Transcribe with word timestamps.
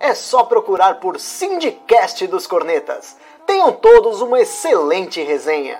é 0.00 0.14
só 0.14 0.44
procurar 0.44 1.00
por 1.00 1.18
Sindicast 1.18 2.26
dos 2.26 2.46
Cornetas. 2.46 3.16
Tenham 3.46 3.72
todos 3.72 4.20
uma 4.20 4.40
excelente 4.40 5.22
resenha. 5.22 5.78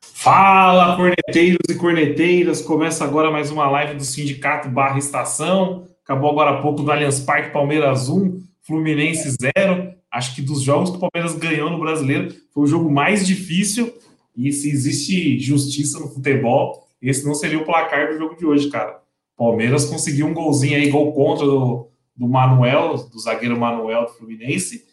Fala, 0.00 0.96
corneteiros 0.96 1.68
e 1.68 1.74
corneteiras! 1.74 2.62
Começa 2.62 3.04
agora 3.04 3.30
mais 3.30 3.50
uma 3.50 3.68
live 3.68 3.94
do 3.94 4.04
Sindicato 4.04 4.68
Barra 4.68 4.98
Estação. 4.98 5.88
Acabou 6.04 6.30
agora 6.30 6.50
há 6.50 6.62
pouco 6.62 6.82
do 6.82 6.92
Allianz 6.92 7.20
Parque 7.20 7.50
Palmeiras 7.50 8.08
1, 8.08 8.40
Fluminense 8.62 9.36
0. 9.56 9.94
Acho 10.10 10.34
que 10.34 10.42
dos 10.42 10.62
jogos 10.62 10.90
que 10.90 10.96
o 10.96 11.00
Palmeiras 11.00 11.36
ganhou 11.36 11.70
no 11.70 11.80
brasileiro 11.80 12.34
foi 12.52 12.64
o 12.64 12.66
jogo 12.68 12.90
mais 12.90 13.26
difícil. 13.26 13.92
E 14.36 14.52
se 14.52 14.70
existe 14.70 15.38
justiça 15.40 15.98
no 15.98 16.08
futebol, 16.08 16.86
esse 17.00 17.26
não 17.26 17.34
seria 17.34 17.58
o 17.58 17.64
placar 17.64 18.12
do 18.12 18.18
jogo 18.18 18.36
de 18.36 18.46
hoje, 18.46 18.70
cara. 18.70 19.00
Palmeiras 19.36 19.86
conseguiu 19.86 20.26
um 20.26 20.34
golzinho 20.34 20.76
aí, 20.76 20.88
gol 20.88 21.12
contra 21.12 21.44
do, 21.44 21.88
do 22.14 22.28
Manuel, 22.28 22.96
do 22.96 23.18
zagueiro 23.18 23.58
Manuel 23.58 24.06
do 24.06 24.12
Fluminense, 24.12 24.84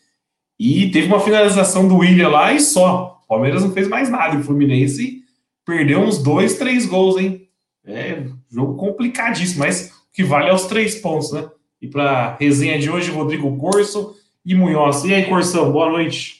e 0.59 0.89
teve 0.91 1.07
uma 1.07 1.19
finalização 1.19 1.87
do 1.87 1.97
William 1.97 2.29
lá 2.29 2.51
e 2.53 2.59
só. 2.59 3.21
O 3.23 3.27
Palmeiras 3.27 3.63
não 3.63 3.71
fez 3.71 3.87
mais 3.87 4.09
nada. 4.09 4.35
E 4.35 4.39
o 4.39 4.43
Fluminense 4.43 5.23
perdeu 5.65 5.99
uns 5.99 6.21
dois, 6.21 6.57
três 6.57 6.85
gols, 6.85 7.17
hein? 7.17 7.47
É 7.85 8.25
jogo 8.51 8.75
complicadíssimo, 8.75 9.59
mas 9.59 9.91
o 9.91 10.11
que 10.11 10.23
vale 10.23 10.49
é 10.49 10.53
os 10.53 10.65
três 10.65 10.95
pontos, 10.95 11.31
né? 11.31 11.49
E 11.81 11.87
para 11.87 12.35
resenha 12.35 12.77
de 12.77 12.89
hoje, 12.89 13.09
Rodrigo 13.09 13.57
Corso 13.57 14.15
e 14.45 14.53
Munhoz. 14.53 15.05
E 15.05 15.13
aí, 15.13 15.29
Corsão, 15.29 15.71
boa 15.71 15.89
noite. 15.89 16.39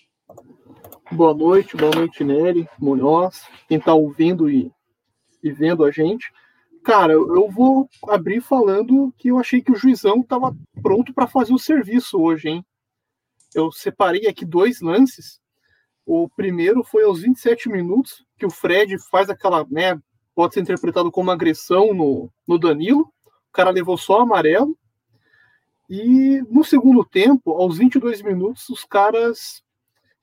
Boa 1.11 1.33
noite, 1.33 1.77
boa 1.77 1.95
noite, 1.95 2.23
Nery, 2.23 2.67
Munhoz, 2.77 3.43
quem 3.67 3.77
está 3.77 3.93
ouvindo 3.93 4.49
e, 4.49 4.71
e 5.41 5.51
vendo 5.51 5.83
a 5.83 5.91
gente. 5.91 6.31
Cara, 6.83 7.13
eu 7.13 7.49
vou 7.49 7.89
abrir 8.07 8.41
falando 8.41 9.13
que 9.17 9.29
eu 9.29 9.37
achei 9.37 9.61
que 9.61 9.71
o 9.71 9.75
juizão 9.75 10.21
estava 10.21 10.55
pronto 10.81 11.13
para 11.13 11.27
fazer 11.27 11.53
o 11.53 11.59
serviço 11.59 12.19
hoje, 12.19 12.49
hein? 12.49 12.65
Eu 13.53 13.71
separei 13.71 14.27
aqui 14.27 14.45
dois 14.45 14.81
lances. 14.81 15.39
O 16.05 16.29
primeiro 16.29 16.83
foi 16.83 17.03
aos 17.03 17.21
27 17.21 17.69
minutos, 17.69 18.25
que 18.37 18.45
o 18.45 18.49
Fred 18.49 18.97
faz 19.09 19.29
aquela, 19.29 19.65
né, 19.69 19.99
pode 20.33 20.53
ser 20.53 20.61
interpretado 20.61 21.11
como 21.11 21.31
agressão 21.31 21.93
no, 21.93 22.31
no 22.47 22.57
Danilo. 22.57 23.11
O 23.25 23.51
cara 23.51 23.71
levou 23.71 23.97
só 23.97 24.21
amarelo. 24.21 24.77
E 25.89 26.41
no 26.49 26.63
segundo 26.63 27.03
tempo, 27.03 27.51
aos 27.51 27.77
22 27.77 28.21
minutos, 28.21 28.69
os 28.69 28.85
caras 28.85 29.63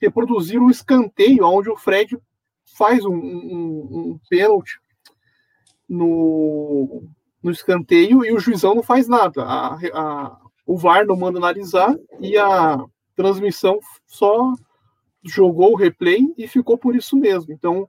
reproduziram 0.00 0.62
o 0.62 0.66
um 0.66 0.70
escanteio, 0.70 1.44
onde 1.44 1.68
o 1.68 1.76
Fred 1.76 2.16
faz 2.76 3.04
um, 3.04 3.14
um, 3.14 4.12
um 4.12 4.20
pênalti 4.28 4.80
no, 5.88 7.04
no 7.42 7.50
escanteio 7.50 8.24
e 8.24 8.32
o 8.32 8.38
juizão 8.38 8.74
não 8.74 8.82
faz 8.82 9.08
nada. 9.08 9.42
A, 9.44 9.74
a, 9.94 10.40
o 10.66 10.76
VAR 10.76 11.06
não 11.06 11.16
manda 11.16 11.38
analisar 11.38 11.94
e 12.20 12.36
a 12.36 12.84
transmissão 13.14 13.78
só 14.06 14.52
jogou 15.24 15.72
o 15.72 15.76
replay 15.76 16.20
e 16.36 16.46
ficou 16.46 16.76
por 16.76 16.94
isso 16.94 17.16
mesmo. 17.16 17.52
Então, 17.52 17.88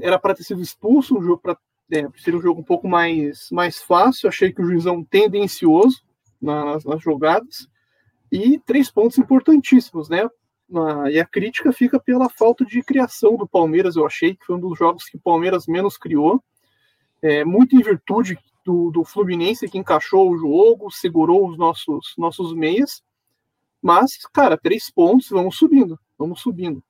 era 0.00 0.18
para 0.18 0.34
ter 0.34 0.44
sido 0.44 0.60
expulso, 0.60 1.16
um 1.16 1.22
jogo 1.22 1.38
para 1.38 1.56
é, 1.90 2.08
ser 2.16 2.34
um 2.34 2.40
jogo 2.40 2.60
um 2.60 2.64
pouco 2.64 2.88
mais, 2.88 3.48
mais 3.50 3.82
fácil. 3.82 4.28
Achei 4.28 4.52
que 4.52 4.62
o 4.62 4.66
juizão 4.66 5.04
tendencioso 5.04 6.02
nas, 6.40 6.84
nas 6.84 7.02
jogadas 7.02 7.68
e 8.30 8.58
três 8.60 8.90
pontos 8.90 9.18
importantíssimos, 9.18 10.08
né? 10.08 10.28
e 11.12 11.20
a 11.20 11.24
crítica 11.24 11.72
fica 11.72 12.00
pela 12.00 12.28
falta 12.28 12.64
de 12.64 12.82
criação 12.82 13.36
do 13.36 13.46
Palmeiras. 13.46 13.96
Eu 13.96 14.04
achei 14.04 14.34
que 14.34 14.44
foi 14.44 14.56
um 14.56 14.60
dos 14.60 14.76
jogos 14.76 15.04
que 15.04 15.16
o 15.16 15.20
Palmeiras 15.20 15.66
menos 15.66 15.96
criou 15.96 16.42
é, 17.22 17.44
muito 17.44 17.76
em 17.76 17.82
virtude 17.82 18.38
do, 18.64 18.90
do 18.90 19.04
Fluminense 19.04 19.68
que 19.68 19.78
encaixou 19.78 20.30
o 20.30 20.36
jogo, 20.36 20.90
segurou 20.90 21.48
os 21.48 21.56
nossos, 21.56 22.14
nossos 22.18 22.54
meias. 22.54 23.02
Mas, 23.80 24.18
cara, 24.32 24.56
três 24.56 24.90
pontos, 24.90 25.28
vamos 25.30 25.56
subindo, 25.56 25.98
vamos 26.18 26.40
subindo. 26.40 26.82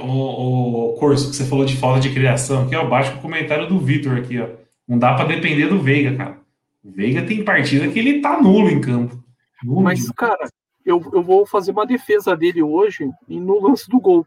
O, 0.00 0.92
o 0.92 0.94
curso 0.94 1.30
que 1.30 1.36
você 1.36 1.44
falou 1.44 1.64
de 1.64 1.76
falta 1.76 2.00
de 2.00 2.12
criação, 2.12 2.62
aqui, 2.62 2.74
ó, 2.76 2.86
baixo 2.86 3.16
o 3.16 3.20
comentário 3.20 3.68
do 3.68 3.78
Vitor 3.78 4.16
aqui, 4.16 4.40
ó. 4.40 4.48
Não 4.86 4.98
dá 4.98 5.14
para 5.14 5.26
depender 5.26 5.66
do 5.66 5.80
Veiga, 5.80 6.16
cara. 6.16 6.40
O 6.84 6.90
Veiga 6.90 7.24
tem 7.24 7.44
partida 7.44 7.88
que 7.88 7.98
ele 7.98 8.20
tá 8.20 8.40
nulo 8.40 8.70
em 8.70 8.80
campo. 8.80 9.22
Nulo 9.62 9.82
Mas, 9.82 10.08
cara, 10.10 10.48
eu, 10.84 11.02
eu 11.12 11.22
vou 11.22 11.46
fazer 11.46 11.72
uma 11.72 11.86
defesa 11.86 12.36
dele 12.36 12.62
hoje 12.62 13.08
no 13.28 13.60
lance 13.60 13.88
do 13.88 14.00
gol. 14.00 14.26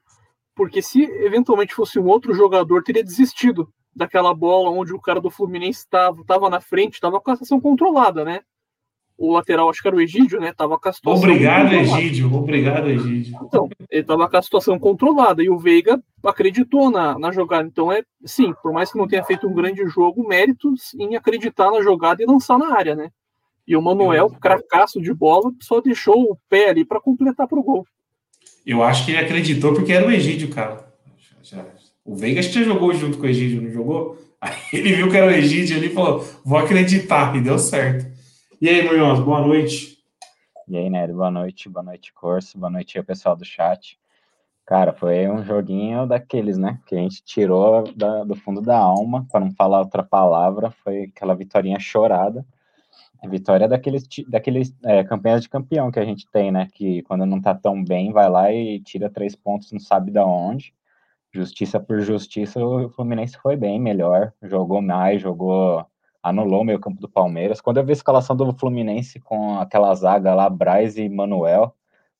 Porque 0.55 0.81
se 0.81 1.03
eventualmente 1.03 1.75
fosse 1.75 1.99
um 1.99 2.05
outro 2.05 2.33
jogador, 2.33 2.83
teria 2.83 3.03
desistido 3.03 3.69
daquela 3.95 4.33
bola 4.33 4.69
onde 4.69 4.93
o 4.93 4.99
cara 4.99 5.21
do 5.21 5.29
Fluminense 5.29 5.79
estava 5.79 6.23
tava 6.25 6.49
na 6.49 6.59
frente, 6.59 6.95
estava 6.95 7.19
com 7.21 7.31
a 7.31 7.35
situação 7.35 7.61
controlada, 7.61 8.25
né? 8.25 8.41
O 9.17 9.31
lateral, 9.31 9.69
acho 9.69 9.81
que 9.81 9.87
era 9.87 9.95
o 9.95 10.01
Egídio, 10.01 10.41
né? 10.41 10.51
Tava 10.51 10.77
com 10.77 10.89
a 10.89 10.91
situação. 10.91 11.23
Obrigado, 11.23 11.73
Egídio. 11.73 12.35
Obrigado, 12.35 12.89
Egídio. 12.89 13.39
Então, 13.43 13.69
ele 13.89 14.03
tava 14.03 14.29
com 14.29 14.35
a 14.35 14.41
situação 14.41 14.77
controlada 14.77 15.41
e 15.41 15.49
o 15.49 15.57
Veiga 15.57 16.03
acreditou 16.21 16.91
na, 16.91 17.17
na 17.17 17.31
jogada. 17.31 17.65
Então, 17.65 17.89
é 17.89 18.03
sim, 18.25 18.53
por 18.61 18.73
mais 18.73 18.91
que 18.91 18.97
não 18.97 19.07
tenha 19.07 19.23
feito 19.23 19.47
um 19.47 19.53
grande 19.53 19.87
jogo, 19.87 20.27
méritos 20.27 20.93
em 20.95 21.15
acreditar 21.15 21.71
na 21.71 21.81
jogada 21.81 22.21
e 22.21 22.25
lançar 22.25 22.57
na 22.57 22.75
área, 22.75 22.93
né? 22.93 23.09
E 23.65 23.77
o 23.77 23.81
Manuel, 23.81 24.29
cracaço 24.29 25.01
de 25.01 25.13
bola, 25.13 25.49
só 25.61 25.79
deixou 25.79 26.31
o 26.31 26.37
pé 26.49 26.69
ali 26.69 26.83
para 26.83 26.99
completar 26.99 27.47
pro 27.47 27.63
gol. 27.63 27.87
Eu 28.65 28.83
acho 28.83 29.05
que 29.05 29.11
ele 29.11 29.19
acreditou 29.19 29.73
porque 29.73 29.93
era 29.93 30.05
o 30.05 30.11
Egídio, 30.11 30.49
cara. 30.49 30.85
O 32.05 32.15
Veiga 32.15 32.39
já 32.39 32.61
jogou 32.61 32.93
junto 32.93 33.17
com 33.17 33.23
o 33.23 33.27
Egídio, 33.27 33.63
não 33.63 33.71
jogou? 33.71 34.15
Aí 34.39 34.53
ele 34.71 34.93
viu 34.93 35.09
que 35.09 35.17
era 35.17 35.25
o 35.25 35.31
Egídio 35.31 35.75
ali 35.75 35.87
e 35.87 35.93
falou: 35.93 36.23
vou 36.45 36.59
acreditar, 36.59 37.35
e 37.35 37.41
deu 37.41 37.57
certo. 37.57 38.05
E 38.61 38.69
aí, 38.69 38.87
Munhoz, 38.87 39.19
boa 39.19 39.41
noite. 39.41 39.97
E 40.67 40.77
aí, 40.77 40.87
Nery, 40.87 41.13
boa 41.13 41.31
noite, 41.31 41.67
boa 41.67 41.83
noite, 41.83 42.13
Corso, 42.13 42.59
boa 42.59 42.69
noite 42.69 43.01
pessoal 43.01 43.35
do 43.35 43.43
chat. 43.43 43.97
Cara, 44.67 44.93
foi 44.93 45.27
um 45.27 45.43
joguinho 45.43 46.05
daqueles, 46.05 46.59
né? 46.59 46.79
Que 46.85 46.93
a 46.93 46.99
gente 46.99 47.23
tirou 47.23 47.91
da, 47.95 48.23
do 48.23 48.35
fundo 48.35 48.61
da 48.61 48.77
alma, 48.77 49.25
para 49.31 49.39
não 49.39 49.51
falar 49.51 49.79
outra 49.79 50.03
palavra, 50.03 50.69
foi 50.83 51.05
aquela 51.05 51.33
vitória 51.33 51.79
chorada. 51.79 52.45
A 53.23 53.27
vitória 53.27 53.67
daqueles, 53.67 54.07
daqueles 54.27 54.75
é, 54.83 55.03
campanhas 55.03 55.41
de 55.41 55.49
campeão 55.49 55.89
que 55.89 55.99
a 55.99 56.05
gente 56.05 56.27
tem, 56.31 56.51
né? 56.51 56.67
Que 56.71 57.01
quando 57.01 57.25
não 57.25 57.41
tá 57.41 57.55
tão 57.55 57.83
bem, 57.83 58.11
vai 58.11 58.29
lá 58.29 58.53
e 58.53 58.79
tira 58.79 59.09
três 59.09 59.35
pontos, 59.35 59.71
não 59.71 59.79
sabe 59.79 60.11
da 60.11 60.23
onde 60.23 60.71
justiça 61.35 61.79
por 61.79 61.99
justiça, 61.99 62.63
o 62.63 62.89
Fluminense 62.89 63.37
foi 63.37 63.57
bem 63.57 63.79
melhor, 63.79 64.33
jogou 64.41 64.81
mais, 64.81 65.21
jogou, 65.21 65.85
anulou 66.23 66.61
o 66.61 66.63
meio 66.63 66.79
campo 66.79 67.01
do 67.01 67.09
Palmeiras. 67.09 67.59
Quando 67.59 67.77
eu 67.77 67.85
vi 67.85 67.91
a 67.91 67.93
escalação 67.93 68.35
do 68.35 68.53
Fluminense 68.53 69.19
com 69.19 69.59
aquela 69.59 69.93
zaga 69.93 70.33
lá, 70.33 70.49
Braz 70.49 70.97
e 70.97 71.09
Manuel, 71.09 71.75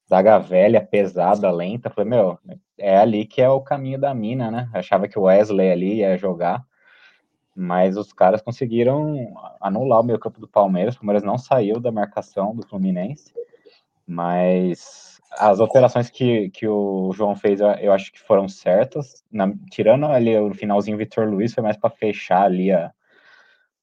zaga 0.10 0.38
velha, 0.38 0.82
pesada, 0.82 1.50
lenta, 1.50 1.90
falei, 1.90 2.10
meu, 2.10 2.38
é 2.78 2.98
ali 2.98 3.26
que 3.26 3.42
é 3.42 3.50
o 3.50 3.62
caminho 3.62 4.00
da 4.00 4.14
mina, 4.14 4.52
né? 4.52 4.70
Achava 4.74 5.08
que 5.08 5.18
o 5.18 5.24
Wesley 5.24 5.72
ali 5.72 5.96
ia 5.96 6.18
jogar, 6.18 6.64
mas 7.56 7.96
os 7.96 8.12
caras 8.12 8.42
conseguiram 8.42 9.34
anular 9.62 10.02
o 10.02 10.04
meio 10.04 10.20
campo 10.20 10.42
do 10.42 10.48
Palmeiras, 10.48 10.96
o 10.96 11.00
Palmeiras 11.00 11.24
não 11.24 11.38
saiu 11.38 11.80
da 11.80 11.92
marcação 11.92 12.54
do 12.54 12.68
Fluminense, 12.68 13.34
mas 14.06 15.05
as 15.38 15.60
alterações 15.60 16.10
que, 16.10 16.50
que 16.50 16.68
o 16.68 17.12
João 17.14 17.36
fez, 17.36 17.60
eu, 17.60 17.68
eu 17.72 17.94
acho 17.94 18.12
que 18.12 18.20
foram 18.20 18.48
certas. 18.48 19.24
Na, 19.32 19.54
tirando 19.70 20.06
ali 20.06 20.38
o 20.38 20.54
finalzinho 20.54 20.98
Vitor 20.98 21.28
Luiz, 21.30 21.54
foi 21.54 21.64
mais 21.64 21.78
para 21.78 21.90
fechar 21.90 22.44
ali 22.44 22.72
a, 22.72 22.92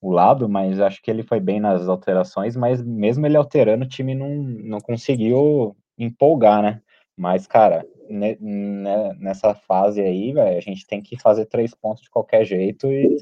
o 0.00 0.10
lado, 0.10 0.48
mas 0.48 0.80
acho 0.80 1.00
que 1.02 1.10
ele 1.10 1.22
foi 1.22 1.40
bem 1.40 1.60
nas 1.60 1.88
alterações, 1.88 2.56
mas 2.56 2.82
mesmo 2.82 3.24
ele 3.24 3.36
alterando, 3.36 3.84
o 3.84 3.88
time 3.88 4.14
não, 4.14 4.34
não 4.34 4.80
conseguiu 4.80 5.76
empolgar, 5.96 6.62
né? 6.62 6.82
Mas, 7.16 7.46
cara, 7.46 7.86
ne, 8.10 8.36
ne, 8.40 9.14
nessa 9.20 9.54
fase 9.54 10.00
aí, 10.00 10.32
véio, 10.32 10.58
a 10.58 10.60
gente 10.60 10.86
tem 10.86 11.00
que 11.00 11.20
fazer 11.20 11.46
três 11.46 11.74
pontos 11.74 12.02
de 12.02 12.10
qualquer 12.10 12.44
jeito, 12.44 12.90
e, 12.90 13.16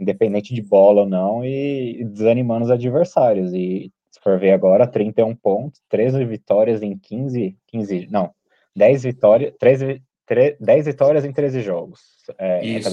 independente 0.00 0.54
de 0.54 0.62
bola 0.62 1.02
ou 1.02 1.08
não, 1.08 1.44
e, 1.44 2.00
e 2.00 2.04
desanimando 2.04 2.64
os 2.64 2.70
adversários. 2.70 3.52
E 3.54 3.92
for 4.26 4.38
ver 4.40 4.50
agora, 4.50 4.88
31 4.88 5.36
pontos, 5.36 5.80
13 5.88 6.24
vitórias 6.24 6.82
em 6.82 6.98
15, 6.98 7.56
15, 7.68 8.08
não, 8.10 8.34
10 8.74 9.04
vitórias, 9.04 9.54
13, 9.56 10.02
3, 10.26 10.56
10 10.58 10.86
vitórias 10.86 11.24
em 11.24 11.32
13 11.32 11.60
jogos. 11.60 12.00
É, 12.36 12.64
Isso. 12.64 12.88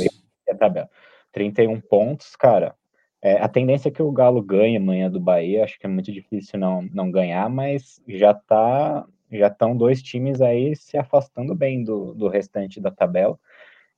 A 0.47 0.55
tabela. 0.55 0.89
31 1.31 1.81
pontos, 1.81 2.35
cara. 2.35 2.75
É, 3.19 3.39
a 3.41 3.47
tendência 3.47 3.89
é 3.89 3.91
que 3.91 4.03
o 4.03 4.11
Galo 4.11 4.43
ganhe 4.43 4.77
amanhã 4.77 5.09
do 5.09 5.19
Bahia, 5.19 5.63
acho 5.63 5.79
que 5.79 5.87
é 5.87 5.89
muito 5.89 6.11
difícil 6.11 6.59
não, 6.59 6.83
não 6.93 7.09
ganhar, 7.09 7.49
mas 7.49 7.99
já 8.07 8.33
tá 8.33 9.05
já 9.31 9.47
estão 9.47 9.75
dois 9.75 10.03
times 10.03 10.41
aí 10.41 10.75
se 10.75 10.95
afastando 10.95 11.55
bem 11.55 11.83
do, 11.83 12.13
do 12.13 12.27
restante 12.27 12.79
da 12.79 12.91
tabela. 12.91 13.39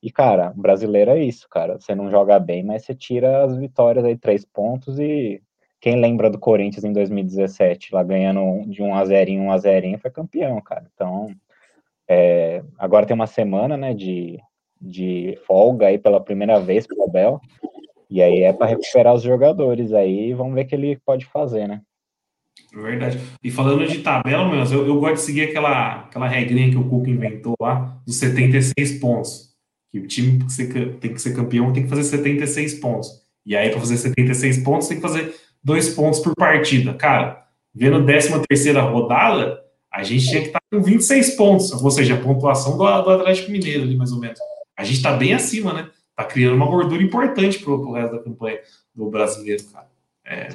E, 0.01 0.09
cara, 0.09 0.53
brasileiro 0.55 1.11
é 1.11 1.19
isso, 1.19 1.49
cara. 1.49 1.77
Você 1.77 1.93
não 1.93 2.09
joga 2.09 2.39
bem, 2.39 2.63
mas 2.63 2.85
você 2.85 2.95
tira 2.95 3.43
as 3.43 3.57
vitórias 3.57 4.05
aí, 4.05 4.15
três 4.15 4.45
pontos. 4.45 4.97
E 4.97 5.41
quem 5.85 6.01
lembra 6.01 6.31
do 6.31 6.39
Corinthians 6.39 6.83
em 6.83 6.91
2017, 6.91 7.93
lá 7.93 8.01
ganhando 8.01 8.67
de 8.67 8.81
1 8.81 8.95
a 8.95 9.05
0 9.05 9.29
em 9.29 9.39
1 9.39 9.51
a 9.51 9.57
0 9.59 9.99
foi 9.99 10.09
campeão, 10.09 10.59
cara. 10.59 10.83
Então, 10.91 11.27
é, 12.07 12.63
agora 12.79 13.05
tem 13.05 13.13
uma 13.13 13.27
semana, 13.27 13.77
né, 13.77 13.93
de, 13.93 14.39
de 14.81 15.37
folga 15.45 15.85
aí 15.85 15.99
pela 15.99 16.19
primeira 16.19 16.59
vez 16.59 16.87
pro 16.87 17.03
Abel. 17.03 17.39
E 18.09 18.19
aí 18.19 18.39
é 18.39 18.51
para 18.51 18.65
recuperar 18.65 19.13
os 19.13 19.21
jogadores 19.21 19.93
aí, 19.93 20.33
vamos 20.33 20.55
ver 20.55 20.65
o 20.65 20.67
que 20.67 20.73
ele 20.73 20.99
pode 21.05 21.23
fazer, 21.25 21.67
né? 21.67 21.83
Verdade. 22.73 23.19
E 23.43 23.51
falando 23.51 23.85
de 23.85 23.99
tabela, 23.99 24.49
meus, 24.49 24.71
eu, 24.71 24.87
eu 24.87 24.99
gosto 24.99 25.17
de 25.17 25.21
seguir 25.21 25.49
aquela, 25.49 25.99
aquela 25.99 26.27
regrinha 26.27 26.71
que 26.71 26.77
o 26.77 26.89
Cuca 26.89 27.11
inventou 27.11 27.53
lá, 27.61 28.01
dos 28.07 28.15
76 28.15 28.97
pontos. 28.97 29.55
Que 29.91 29.99
o 29.99 30.07
time 30.07 30.39
tem 30.99 31.13
que 31.13 31.21
ser 31.21 31.35
campeão 31.35 31.71
tem 31.71 31.83
que 31.83 31.89
fazer 31.89 32.05
76 32.05 32.79
pontos. 32.79 33.23
E 33.45 33.55
aí, 33.55 33.69
para 33.69 33.79
fazer 33.79 33.97
76 33.97 34.63
pontos, 34.63 34.87
tem 34.87 34.97
que 34.97 35.03
fazer 35.03 35.44
dois 35.65 35.89
pontos 35.89 36.19
por 36.19 36.33
partida. 36.35 36.93
Cara, 36.93 37.45
vendo 37.73 38.05
13 38.05 38.41
terceira 38.47 38.81
rodada, 38.81 39.61
a 39.91 40.03
gente 40.03 40.27
tinha 40.27 40.41
que 40.41 40.47
estar 40.47 40.59
tá 40.59 40.65
com 40.71 40.81
26 40.81 41.31
pontos, 41.31 41.71
ou 41.71 41.91
seja, 41.91 42.15
a 42.15 42.21
pontuação 42.21 42.77
do, 42.77 43.01
do 43.01 43.09
Atlético 43.09 43.51
Mineiro 43.51 43.83
ali, 43.83 43.97
mais 43.97 44.11
ou 44.11 44.19
menos. 44.19 44.39
A 44.77 44.83
gente 44.83 44.97
está 44.97 45.11
bem 45.13 45.33
acima, 45.33 45.73
né? 45.73 45.89
Tá 46.15 46.23
criando 46.23 46.55
uma 46.55 46.67
gordura 46.67 47.01
importante 47.01 47.59
para 47.59 47.71
o 47.73 47.91
resto 47.91 48.15
da 48.15 48.23
campanha 48.23 48.59
do 48.93 49.09
brasileiro, 49.09 49.63
cara. 49.65 49.87
É, 50.23 50.47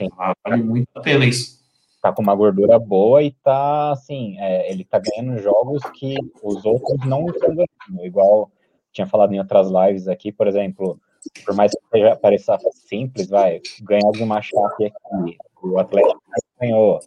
vale 0.44 0.62
muito 0.62 0.88
a 0.94 1.00
pena 1.00 1.24
isso 1.26 1.60
tá 2.00 2.12
com 2.12 2.22
uma 2.22 2.34
gordura 2.34 2.78
boa 2.78 3.22
e 3.22 3.30
tá 3.30 3.92
assim, 3.92 4.36
é, 4.38 4.70
ele 4.70 4.84
tá 4.84 4.98
ganhando 4.98 5.38
jogos 5.38 5.82
que 5.94 6.16
os 6.42 6.64
outros 6.64 6.98
não 7.06 7.26
estão 7.26 7.54
ganhando, 7.54 8.04
igual 8.06 8.50
tinha 8.92 9.06
falado 9.06 9.32
em 9.32 9.38
outras 9.38 9.68
lives 9.70 10.08
aqui, 10.08 10.32
por 10.32 10.46
exemplo, 10.46 11.00
por 11.44 11.54
mais 11.54 11.72
que 11.72 12.16
pareça 12.16 12.58
simples, 12.72 13.28
vai, 13.28 13.60
ganhar 13.82 14.10
de 14.12 14.22
uma 14.22 14.40
chave 14.40 14.86
aqui, 14.86 15.36
o 15.62 15.78
Atlético 15.78 16.22
ganhou, 16.60 17.00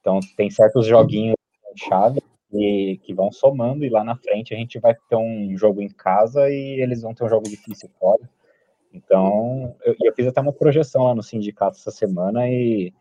então 0.00 0.20
tem 0.36 0.50
certos 0.50 0.86
joguinhos 0.86 1.36
chave 1.76 2.20
que, 2.50 3.00
que 3.04 3.14
vão 3.14 3.30
somando 3.30 3.84
e 3.84 3.88
lá 3.88 4.02
na 4.02 4.16
frente 4.16 4.52
a 4.52 4.56
gente 4.56 4.80
vai 4.80 4.96
ter 5.08 5.16
um 5.16 5.56
jogo 5.56 5.80
em 5.80 5.88
casa 5.88 6.50
e 6.50 6.80
eles 6.80 7.02
vão 7.02 7.14
ter 7.14 7.24
um 7.24 7.28
jogo 7.28 7.48
difícil 7.48 7.88
fora, 8.00 8.28
então 8.92 9.76
eu, 9.84 9.94
eu 10.02 10.14
fiz 10.14 10.26
até 10.26 10.40
uma 10.40 10.52
projeção 10.52 11.04
lá 11.04 11.14
no 11.14 11.22
sindicato 11.22 11.76
essa 11.76 11.90
semana 11.90 12.48
e 12.48 12.92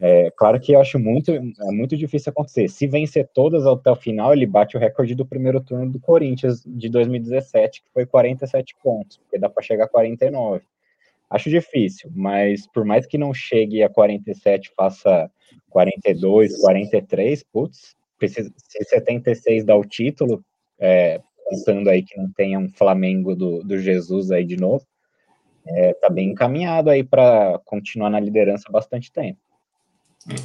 é, 0.00 0.30
claro 0.30 0.60
que 0.60 0.72
eu 0.72 0.80
acho 0.80 0.98
muito, 0.98 1.32
é 1.32 1.72
muito 1.72 1.96
difícil 1.96 2.30
acontecer. 2.30 2.68
Se 2.68 2.86
vencer 2.86 3.28
todas 3.34 3.66
até 3.66 3.90
o 3.90 3.96
final, 3.96 4.32
ele 4.32 4.46
bate 4.46 4.76
o 4.76 4.80
recorde 4.80 5.14
do 5.14 5.26
primeiro 5.26 5.60
turno 5.60 5.90
do 5.90 5.98
Corinthians 5.98 6.62
de 6.64 6.88
2017, 6.88 7.82
que 7.82 7.90
foi 7.92 8.06
47 8.06 8.76
pontos, 8.82 9.16
porque 9.16 9.38
dá 9.38 9.48
para 9.48 9.62
chegar 9.62 9.84
a 9.84 9.88
49. 9.88 10.64
Acho 11.28 11.50
difícil, 11.50 12.10
mas 12.14 12.66
por 12.68 12.84
mais 12.84 13.06
que 13.06 13.18
não 13.18 13.34
chegue 13.34 13.82
a 13.82 13.88
47, 13.88 14.72
faça 14.74 15.30
42, 15.68 16.60
43, 16.60 17.42
putz, 17.52 17.96
se 18.26 18.84
76 18.84 19.64
dá 19.64 19.76
o 19.76 19.84
título, 19.84 20.42
é, 20.78 21.20
pensando 21.50 21.90
aí 21.90 22.02
que 22.02 22.16
não 22.16 22.30
tenha 22.32 22.58
um 22.58 22.68
Flamengo 22.68 23.34
do, 23.34 23.62
do 23.62 23.78
Jesus 23.78 24.30
aí 24.30 24.44
de 24.44 24.56
novo, 24.56 24.86
é, 25.66 25.92
tá 25.94 26.08
bem 26.08 26.30
encaminhado 26.30 26.88
aí 26.88 27.04
para 27.04 27.60
continuar 27.64 28.08
na 28.08 28.20
liderança 28.20 28.70
bastante 28.70 29.12
tempo. 29.12 29.38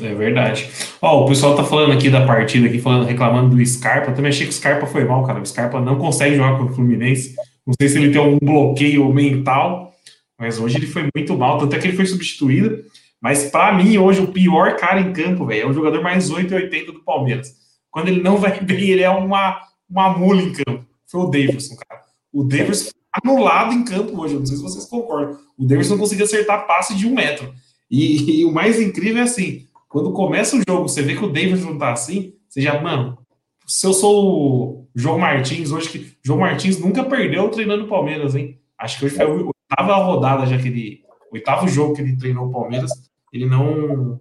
É 0.01 0.13
verdade. 0.13 0.69
Ó, 1.01 1.23
o 1.23 1.27
pessoal 1.27 1.55
tá 1.55 1.63
falando 1.63 1.91
aqui 1.91 2.09
da 2.09 2.25
partida, 2.25 2.67
aqui, 2.67 2.79
falando, 2.79 3.05
reclamando 3.05 3.55
do 3.55 3.65
Scarpa. 3.65 4.11
Eu 4.11 4.15
também 4.15 4.29
achei 4.29 4.45
que 4.45 4.51
o 4.51 4.55
Scarpa 4.55 4.85
foi 4.85 5.03
mal, 5.03 5.25
cara. 5.25 5.41
O 5.41 5.45
Scarpa 5.45 5.81
não 5.81 5.97
consegue 5.97 6.35
jogar 6.35 6.57
com 6.57 6.65
o 6.65 6.73
Fluminense. 6.73 7.35
Não 7.65 7.73
sei 7.79 7.89
se 7.89 7.97
ele 7.97 8.11
tem 8.11 8.21
algum 8.21 8.39
bloqueio 8.39 9.11
mental, 9.13 9.93
mas 10.39 10.59
hoje 10.59 10.77
ele 10.77 10.87
foi 10.87 11.09
muito 11.15 11.37
mal. 11.37 11.57
Tanto 11.57 11.75
é 11.75 11.79
que 11.79 11.87
ele 11.87 11.97
foi 11.97 12.05
substituído. 12.05 12.83
Mas 13.21 13.45
para 13.45 13.73
mim, 13.73 13.97
hoje, 13.97 14.21
o 14.21 14.27
pior 14.27 14.75
cara 14.75 14.99
em 14.99 15.13
campo, 15.13 15.45
velho, 15.45 15.61
é 15.61 15.65
o 15.65 15.73
jogador 15.73 16.01
mais 16.01 16.29
8,80 16.29 16.87
do 16.87 17.03
Palmeiras. 17.03 17.53
Quando 17.89 18.09
ele 18.09 18.21
não 18.21 18.35
vai 18.37 18.59
bem, 18.59 18.89
ele 18.89 19.01
é 19.01 19.09
uma, 19.09 19.59
uma 19.89 20.09
mula 20.17 20.41
em 20.41 20.51
campo. 20.51 20.85
Foi 21.07 21.21
o 21.21 21.27
Davidson, 21.27 21.75
cara. 21.75 22.01
O 22.31 22.43
Davidson 22.43 22.89
anulado 23.23 23.73
em 23.73 23.85
campo 23.85 24.19
hoje. 24.21 24.33
Eu 24.33 24.39
não 24.39 24.45
sei 24.45 24.57
se 24.57 24.63
vocês 24.63 24.85
concordam. 24.85 25.37
O 25.57 25.65
Davidson 25.65 25.93
não 25.93 25.99
conseguiu 25.99 26.25
acertar 26.25 26.67
passe 26.67 26.95
de 26.95 27.07
um 27.07 27.13
metro. 27.13 27.53
E, 27.93 28.39
e, 28.39 28.45
o 28.45 28.51
mais 28.51 28.81
incrível 28.81 29.19
é 29.19 29.21
assim, 29.21 29.67
quando 29.87 30.11
começa 30.13 30.55
o 30.57 30.63
jogo, 30.67 30.89
você 30.89 31.03
vê 31.03 31.15
que 31.15 31.23
o 31.23 31.31
David 31.31 31.61
não 31.61 31.77
tá 31.77 31.93
assim, 31.93 32.33
você 32.49 32.59
já, 32.59 32.81
mano, 32.81 33.19
se 33.67 33.85
eu 33.85 33.93
sou 33.93 34.25
o 34.25 34.89
João 34.95 35.19
Martins, 35.19 35.71
hoje 35.71 35.89
que. 35.89 36.17
João 36.23 36.39
Martins 36.39 36.79
nunca 36.79 37.03
perdeu 37.03 37.47
treinando 37.49 37.83
o 37.83 37.87
Palmeiras, 37.87 38.33
hein? 38.33 38.59
Acho 38.79 38.97
que 38.97 39.05
hoje 39.05 39.15
foi 39.15 39.23
a 39.23 39.29
oitava 39.29 40.03
rodada 40.03 40.47
já 40.47 40.57
que 40.57 40.69
ele. 40.69 41.03
Oitavo 41.31 41.67
jogo 41.67 41.93
que 41.93 42.01
ele 42.01 42.17
treinou 42.17 42.47
o 42.47 42.51
Palmeiras, 42.51 42.89
ele 43.31 43.45
não. 43.45 44.19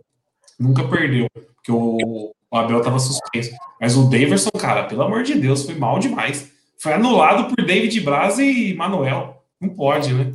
Nunca 0.61 0.87
perdeu, 0.87 1.27
porque 1.33 1.73
o, 1.73 2.31
o 2.51 2.57
Abel 2.57 2.83
tava 2.83 2.99
suspenso. 2.99 3.53
Mas 3.81 3.97
o 3.97 4.05
Daverson, 4.05 4.51
cara, 4.51 4.85
pelo 4.85 5.03
amor 5.03 5.23
de 5.23 5.35
Deus, 5.35 5.65
foi 5.65 5.77
mal 5.77 5.99
demais. 5.99 6.53
Foi 6.79 6.93
anulado 6.93 7.55
por 7.55 7.65
David 7.65 7.99
Braz 8.03 8.39
e 8.39 8.75
Manuel. 8.75 9.43
Não 9.59 9.71
pode, 9.71 10.13
né? 10.13 10.33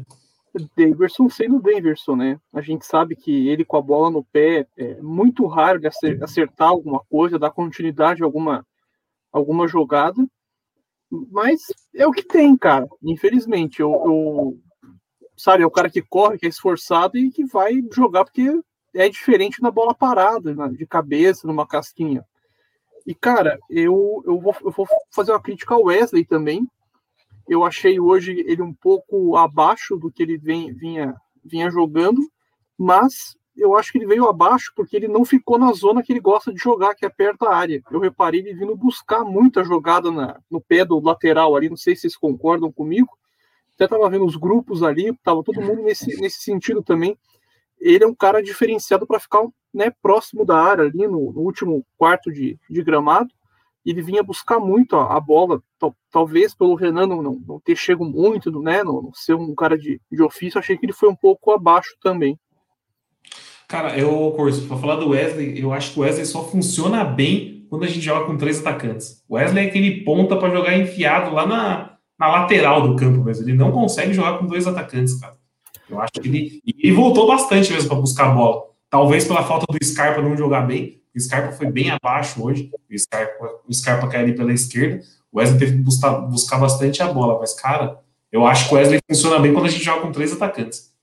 Daverson 0.76 1.30
sendo 1.30 1.62
Daverson, 1.62 2.16
né? 2.16 2.40
A 2.54 2.62
gente 2.62 2.86
sabe 2.86 3.16
que 3.16 3.48
ele 3.48 3.66
com 3.66 3.78
a 3.78 3.82
bola 3.82 4.10
no 4.10 4.24
pé 4.24 4.68
é 4.78 5.02
muito 5.02 5.46
raro 5.46 5.80
de 5.80 5.88
acertar 5.88 6.70
alguma 6.70 7.00
coisa, 7.10 7.40
dar 7.40 7.52
continuidade 7.52 8.22
a 8.22 8.26
alguma, 8.26 8.66
alguma 9.32 9.68
jogada, 9.68 10.26
mas 11.32 11.62
é 11.96 12.06
o 12.06 12.12
que 12.12 12.24
tem, 12.24 12.56
cara. 12.58 12.88
Infelizmente, 13.02 13.82
eu, 13.82 13.92
eu 13.92 14.60
sabe, 15.36 15.64
é 15.64 15.66
o 15.66 15.72
cara 15.72 15.90
que 15.90 16.02
corre, 16.02 16.38
que 16.38 16.46
é 16.46 16.50
esforçado 16.50 17.18
e 17.18 17.32
que 17.32 17.46
vai 17.46 17.82
jogar 17.94 18.26
porque 18.26 18.60
é 18.94 19.08
diferente 19.08 19.62
na 19.62 19.72
bola 19.72 19.94
parada, 19.94 20.54
de 20.70 20.86
cabeça, 20.86 21.48
numa 21.48 21.68
casquinha. 21.68 22.26
E, 23.06 23.16
cara, 23.16 23.58
eu, 23.70 24.22
eu, 24.26 24.40
vou, 24.40 24.56
eu 24.62 24.72
vou 24.72 24.88
fazer 25.12 25.32
uma 25.32 25.42
crítica 25.42 25.74
ao 25.74 25.84
Wesley 25.84 26.26
também, 26.26 26.68
eu 27.48 27.64
achei 27.64 28.00
hoje 28.00 28.44
ele 28.46 28.62
um 28.62 28.74
pouco 28.74 29.36
abaixo 29.38 29.96
do 29.96 30.12
que 30.12 30.22
ele 30.22 30.38
vem, 30.38 30.74
vinha, 30.74 31.16
vinha 31.44 31.70
jogando, 31.70 32.22
mas 32.78 33.38
eu 33.56 33.76
acho 33.76 33.92
que 33.92 33.98
ele 33.98 34.06
veio 34.06 34.28
abaixo 34.28 34.72
porque 34.76 34.96
ele 34.96 35.08
não 35.08 35.26
ficou 35.26 35.58
na 35.58 35.72
zona 35.74 36.04
que 36.04 36.14
ele 36.14 36.20
gosta 36.20 36.54
de 36.54 36.60
jogar, 36.60 36.94
que 36.94 37.06
é 37.06 37.10
perto 37.10 37.46
da 37.46 37.56
área. 37.56 37.82
Eu 37.90 38.00
reparei 38.00 38.42
ele 38.42 38.54
vindo 38.54 38.76
buscar 38.76 39.24
muita 39.24 39.64
jogada 39.64 40.12
na, 40.12 40.40
no 40.50 40.62
pé 40.62 40.86
do 40.86 41.00
lateral 41.00 41.56
ali, 41.56 41.70
não 41.70 41.78
sei 41.78 41.96
se 41.96 42.02
vocês 42.02 42.18
concordam 42.18 42.72
comigo. 42.72 43.10
Até 43.74 43.86
estava 43.86 44.10
vendo 44.10 44.26
os 44.26 44.36
grupos 44.36 44.84
ali, 44.84 45.10
estava 45.10 45.44
todo 45.44 45.62
mundo 45.62 45.82
nesse, 45.84 46.20
nesse 46.20 46.42
sentido 46.42 46.84
também. 46.84 47.18
Ele 47.80 48.04
é 48.04 48.08
um 48.08 48.16
cara 48.16 48.42
diferenciado 48.42 49.08
para 49.08 49.20
ficar 49.20 49.48
né, 49.74 49.92
próximo 50.02 50.46
da 50.46 50.60
área 50.60 50.84
ali 50.84 51.08
no, 51.08 51.32
no 51.32 51.42
último 51.42 51.86
quarto 51.98 52.32
de, 52.32 52.60
de 52.70 52.84
gramado 52.84 53.30
ele 53.90 54.02
vinha 54.02 54.22
buscar 54.22 54.60
muito 54.60 54.96
a, 54.96 55.16
a 55.16 55.20
bola, 55.20 55.62
talvez 56.12 56.54
pelo 56.54 56.76
Renan 56.76 57.08
não, 57.08 57.22
não, 57.22 57.42
não, 57.48 57.60
ter 57.60 57.76
chego 57.76 58.04
muito, 58.04 58.52
né, 58.62 58.84
não, 58.84 59.02
não 59.02 59.14
ser 59.14 59.34
um 59.34 59.56
cara 59.56 59.78
de, 59.78 60.02
de 60.12 60.22
ofício, 60.22 60.60
achei 60.60 60.78
que 60.78 60.86
ele 60.86 60.94
foi 60.94 61.10
um 61.10 61.16
pouco 61.16 61.52
abaixo 61.52 61.96
também. 62.02 62.38
Cara, 63.68 63.98
eu, 63.98 64.34
para 64.68 64.78
falar 64.78 64.96
do 64.96 65.10
Wesley, 65.10 65.60
eu 65.60 65.74
acho 65.74 65.94
que 65.94 66.00
o 66.00 66.04
Wesley 66.04 66.26
só 66.26 66.44
funciona 66.44 67.04
bem 67.04 67.66
quando 67.70 67.84
a 67.84 67.88
gente 67.88 68.02
joga 68.02 68.26
com 68.26 68.38
três 68.38 68.60
atacantes. 68.60 69.24
O 69.28 69.36
Wesley 69.36 69.66
é 69.66 69.68
aquele 69.68 70.04
ponta 70.04 70.38
para 70.38 70.50
jogar 70.50 70.78
enfiado 70.78 71.34
lá 71.34 71.46
na, 71.46 71.98
na 72.18 72.28
lateral 72.28 72.88
do 72.88 72.96
campo 72.96 73.22
mas 73.26 73.42
Ele 73.42 73.54
não 73.54 73.72
consegue 73.72 74.14
jogar 74.14 74.38
com 74.38 74.46
dois 74.46 74.66
atacantes, 74.66 75.20
cara. 75.20 75.36
Eu 75.90 76.02
acho 76.02 76.14
que 76.14 76.28
ele. 76.28 76.62
E 76.66 76.92
voltou 76.92 77.28
bastante 77.28 77.72
mesmo 77.72 77.90
para 77.90 78.00
buscar 78.00 78.32
a 78.32 78.36
bola. 78.36 78.64
Talvez 78.90 79.26
pela 79.26 79.44
falta 79.44 79.66
do 79.70 79.86
Scarpa 79.86 80.22
não 80.22 80.36
jogar 80.36 80.62
bem, 80.62 80.97
o 81.18 81.22
Scarpa 81.22 81.52
foi 81.52 81.72
bem 81.72 81.90
abaixo 81.92 82.44
hoje. 82.44 82.72
O 82.90 82.98
Scarpa, 82.98 83.62
o 83.68 83.74
Scarpa 83.74 84.08
caiu 84.08 84.24
ali 84.24 84.36
pela 84.36 84.54
esquerda. 84.54 85.04
O 85.32 85.40
Wesley 85.40 85.60
teve 85.60 85.72
que 85.74 85.82
buscar, 85.84 86.20
buscar 86.22 86.58
bastante 86.58 87.02
a 87.02 87.12
bola. 87.12 87.40
Mas, 87.40 87.54
cara, 87.54 88.00
eu 88.32 88.46
acho 88.46 88.68
que 88.68 88.76
o 88.76 88.78
Wesley 88.78 89.00
funciona 89.10 89.40
bem 89.40 89.54
quando 89.54 89.66
a 89.66 89.70
gente 89.70 89.84
joga 89.84 90.02
com 90.02 90.12
três 90.12 90.32
atacantes. 90.32 90.94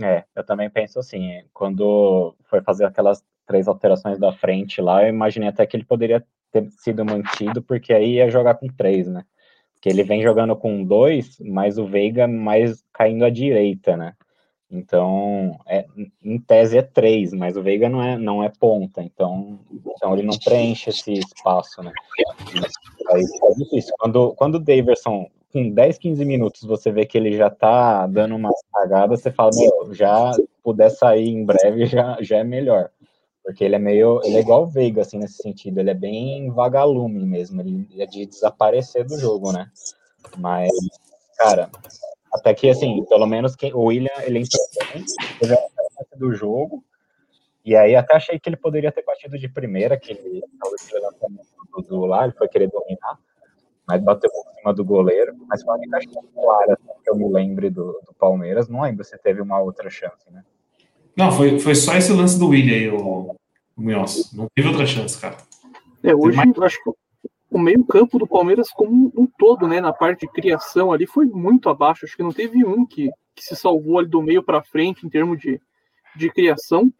É, 0.00 0.24
eu 0.34 0.44
também 0.44 0.68
penso 0.68 0.98
assim. 0.98 1.42
Quando 1.52 2.34
foi 2.44 2.60
fazer 2.62 2.84
aquelas 2.84 3.22
três 3.46 3.68
alterações 3.68 4.18
da 4.18 4.32
frente 4.32 4.80
lá, 4.80 5.02
eu 5.04 5.08
imaginei 5.08 5.48
até 5.48 5.64
que 5.66 5.76
ele 5.76 5.84
poderia 5.84 6.24
ter 6.50 6.68
sido 6.70 7.04
mantido, 7.04 7.62
porque 7.62 7.92
aí 7.92 8.14
ia 8.14 8.30
jogar 8.30 8.54
com 8.54 8.68
três, 8.68 9.06
né? 9.06 9.24
Porque 9.74 9.88
ele 9.88 10.02
vem 10.02 10.22
jogando 10.22 10.56
com 10.56 10.82
dois, 10.84 11.38
mas 11.40 11.78
o 11.78 11.86
Veiga 11.86 12.26
mais 12.26 12.82
caindo 12.92 13.24
à 13.24 13.30
direita, 13.30 13.96
né? 13.96 14.14
Então, 14.74 15.56
é, 15.66 15.86
em 16.22 16.38
tese 16.38 16.76
é 16.76 16.82
três, 16.82 17.32
mas 17.32 17.56
o 17.56 17.62
Veiga 17.62 17.88
não 17.88 18.02
é, 18.02 18.18
não 18.18 18.42
é 18.42 18.48
ponta, 18.48 19.02
então, 19.02 19.60
então 19.72 20.12
ele 20.12 20.24
não 20.24 20.36
preenche 20.36 20.90
esse 20.90 21.12
espaço, 21.12 21.80
né? 21.80 21.92
Aí 23.12 23.22
é 23.22 23.54
difícil. 23.54 23.94
Quando, 23.98 24.34
quando 24.34 24.56
o 24.56 24.58
Daverson, 24.58 25.30
com 25.52 25.70
10, 25.70 25.98
15 25.98 26.24
minutos, 26.24 26.62
você 26.62 26.90
vê 26.90 27.06
que 27.06 27.16
ele 27.16 27.36
já 27.36 27.48
tá 27.48 28.08
dando 28.08 28.34
uma 28.34 28.50
cagada, 28.72 29.16
você 29.16 29.30
fala, 29.30 29.50
meu, 29.54 29.94
já 29.94 30.32
puder 30.62 30.90
sair 30.90 31.28
em 31.28 31.44
breve, 31.44 31.86
já, 31.86 32.18
já 32.20 32.38
é 32.38 32.44
melhor. 32.44 32.90
Porque 33.44 33.62
ele 33.62 33.76
é 33.76 33.78
meio. 33.78 34.22
Ele 34.24 34.38
é 34.38 34.40
igual 34.40 34.62
o 34.62 34.66
Veiga, 34.66 35.02
assim, 35.02 35.18
nesse 35.18 35.42
sentido. 35.42 35.78
Ele 35.78 35.90
é 35.90 35.94
bem 35.94 36.50
vagalume 36.50 37.26
mesmo. 37.26 37.60
Ele 37.60 37.86
é 37.98 38.06
de 38.06 38.24
desaparecer 38.24 39.04
do 39.04 39.18
jogo, 39.18 39.52
né? 39.52 39.70
Mas, 40.38 40.70
cara, 41.36 41.70
até 42.34 42.52
que, 42.52 42.68
assim, 42.68 43.04
pelo 43.04 43.26
menos 43.26 43.54
quem, 43.54 43.72
o 43.72 43.84
William, 43.84 44.10
ele 44.22 44.40
entrou 44.40 44.66
bem, 44.92 45.04
teve 45.38 45.54
a 45.54 46.16
do 46.16 46.34
jogo. 46.34 46.84
E 47.64 47.76
aí 47.76 47.94
até 47.94 48.16
achei 48.16 48.38
que 48.38 48.48
ele 48.48 48.56
poderia 48.56 48.90
ter 48.90 49.04
batido 49.04 49.38
de 49.38 49.48
primeira, 49.48 49.96
que 49.96 50.12
ele 50.12 50.42
do, 51.72 51.82
do 51.82 52.04
lá, 52.04 52.24
ele 52.24 52.34
foi 52.34 52.48
querer 52.48 52.68
dominar, 52.68 53.18
mas 53.86 54.02
bateu 54.02 54.30
por 54.30 54.52
cima 54.54 54.74
do 54.74 54.84
goleiro. 54.84 55.34
Mas 55.48 55.62
foi 55.62 55.74
a 55.74 55.76
única 55.76 55.98
clara 56.34 56.78
que 57.02 57.10
eu 57.10 57.16
me 57.16 57.32
lembre 57.32 57.70
do, 57.70 58.00
do 58.04 58.12
Palmeiras. 58.18 58.68
Não 58.68 58.82
lembro 58.82 59.04
se 59.04 59.16
teve 59.18 59.40
uma 59.40 59.60
outra 59.60 59.88
chance, 59.88 60.30
né? 60.30 60.44
Não, 61.16 61.30
foi, 61.30 61.60
foi 61.60 61.74
só 61.76 61.94
esse 61.94 62.12
lance 62.12 62.38
do 62.38 62.48
William 62.48 62.74
aí, 62.74 62.88
o, 62.90 63.36
o 63.76 63.80
Munhoz. 63.80 64.32
Não 64.32 64.48
teve 64.54 64.68
outra 64.68 64.84
chance, 64.84 65.18
cara. 65.18 65.36
É, 66.02 66.14
hoje 66.14 66.36
mais... 66.36 66.58
acho 66.58 66.82
que 66.82 66.90
o 67.56 67.60
meio-campo 67.60 68.18
do 68.18 68.26
Palmeiras 68.26 68.70
como 68.70 69.12
um 69.16 69.26
todo, 69.26 69.66
né, 69.66 69.80
na 69.80 69.92
parte 69.92 70.20
de 70.20 70.32
criação 70.32 70.92
ali 70.92 71.06
foi 71.06 71.26
muito 71.26 71.68
abaixo. 71.68 72.04
Acho 72.04 72.16
que 72.16 72.22
não 72.22 72.32
teve 72.32 72.64
um 72.64 72.86
que, 72.86 73.10
que 73.34 73.44
se 73.44 73.56
salvou 73.56 73.98
ali 73.98 74.08
do 74.08 74.22
meio 74.22 74.42
para 74.42 74.62
frente 74.62 75.06
em 75.06 75.10
termos 75.10 75.38
de, 75.38 75.60
de 76.16 76.30
criação. 76.30 76.92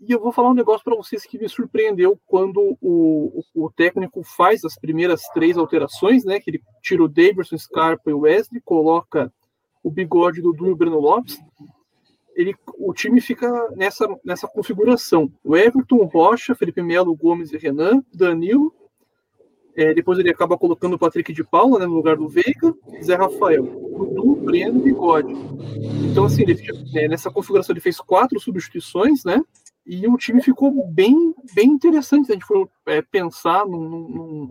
E 0.00 0.12
eu 0.12 0.20
vou 0.20 0.32
falar 0.32 0.50
um 0.50 0.54
negócio 0.54 0.84
para 0.84 0.96
vocês 0.96 1.24
que 1.24 1.38
me 1.38 1.48
surpreendeu 1.48 2.18
quando 2.26 2.76
o, 2.80 3.42
o, 3.54 3.64
o, 3.66 3.70
técnico 3.70 4.22
faz 4.22 4.64
as 4.64 4.76
primeiras 4.78 5.22
três 5.32 5.56
alterações, 5.56 6.24
né? 6.24 6.40
Que 6.40 6.50
ele 6.50 6.62
tira 6.82 7.02
o 7.02 7.08
Davidson, 7.08 7.56
Scarpa 7.56 8.10
e 8.10 8.12
o 8.12 8.20
Wesley, 8.20 8.60
coloca 8.62 9.32
o 9.82 9.90
bigode 9.90 10.42
do 10.42 10.52
Dudu 10.52 10.68
e 10.68 10.72
o 10.72 10.76
Breno 10.76 11.00
Lopes 11.00 11.38
ele, 12.34 12.54
o 12.78 12.92
time 12.92 13.20
fica 13.20 13.48
nessa, 13.76 14.06
nessa 14.24 14.48
configuração. 14.48 15.32
O 15.42 15.56
Everton, 15.56 16.04
Rocha, 16.04 16.54
Felipe 16.54 16.82
Melo, 16.82 17.14
Gomes 17.14 17.52
e 17.52 17.56
Renan, 17.56 18.04
Danilo. 18.12 18.74
É, 19.76 19.92
depois 19.92 20.18
ele 20.18 20.30
acaba 20.30 20.56
colocando 20.56 20.94
o 20.94 20.98
Patrick 20.98 21.32
de 21.32 21.42
Paula 21.42 21.80
né, 21.80 21.86
no 21.86 21.94
lugar 21.94 22.16
do 22.16 22.28
Veiga, 22.28 22.72
Zé 23.02 23.16
Rafael, 23.16 23.64
Dudu, 23.64 24.36
Breno 24.36 24.78
e 24.78 24.82
Bigode. 24.82 25.34
Então, 26.10 26.26
assim, 26.26 26.42
ele, 26.42 26.56
é, 26.94 27.08
nessa 27.08 27.30
configuração 27.30 27.72
ele 27.72 27.80
fez 27.80 27.98
quatro 27.98 28.38
substituições, 28.38 29.24
né? 29.24 29.40
E 29.86 30.06
o 30.06 30.16
time 30.16 30.40
ficou 30.40 30.72
bem, 30.88 31.34
bem 31.54 31.68
interessante. 31.68 32.26
Se 32.26 32.32
a 32.32 32.34
gente 32.34 32.46
for 32.46 32.68
é, 32.86 33.02
pensar 33.02 33.66
num, 33.66 34.08
num, 34.08 34.48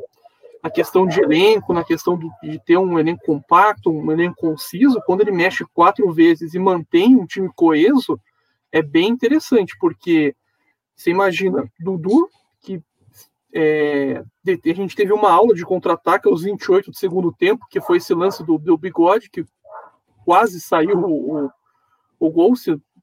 na 0.62 0.70
questão 0.70 1.08
de 1.08 1.20
elenco, 1.22 1.74
na 1.74 1.84
questão 1.84 2.18
de, 2.18 2.30
de, 2.44 2.60
ter 2.60 2.78
um 2.78 3.00
elenco 3.00 3.26
compacto, 3.26 3.90
um 3.90 4.12
elenco 4.12 4.36
conciso, 4.36 5.02
quando 5.06 5.22
ele 5.22 5.32
mexe 5.32 5.66
quatro 5.74 6.12
vezes 6.12 6.54
e 6.54 6.60
mantém 6.60 7.16
um 7.16 7.26
time 7.26 7.50
coeso, 7.56 8.20
é 8.72 8.82
bem 8.82 9.10
interessante, 9.10 9.76
porque 9.80 10.36
você 10.96 11.10
imagina, 11.10 11.66
Dudu, 11.80 12.30
que 12.62 12.82
é, 13.56 14.24
a 14.48 14.74
gente 14.74 14.96
teve 14.96 15.14
uma 15.14 15.32
aula 15.32 15.54
de 15.54 15.64
contra-ataque 15.64 16.28
aos 16.28 16.42
28 16.42 16.90
do 16.90 16.98
segundo 16.98 17.32
tempo, 17.32 17.68
que 17.70 17.80
foi 17.80 17.98
esse 17.98 18.14
lance 18.14 18.44
do, 18.44 18.58
do 18.58 18.78
bigode, 18.78 19.30
que 19.30 19.46
quase 20.26 20.60
saiu 20.60 20.98
o, 20.98 21.46
o, 21.46 21.50
o 22.20 22.32
gol, 22.32 22.54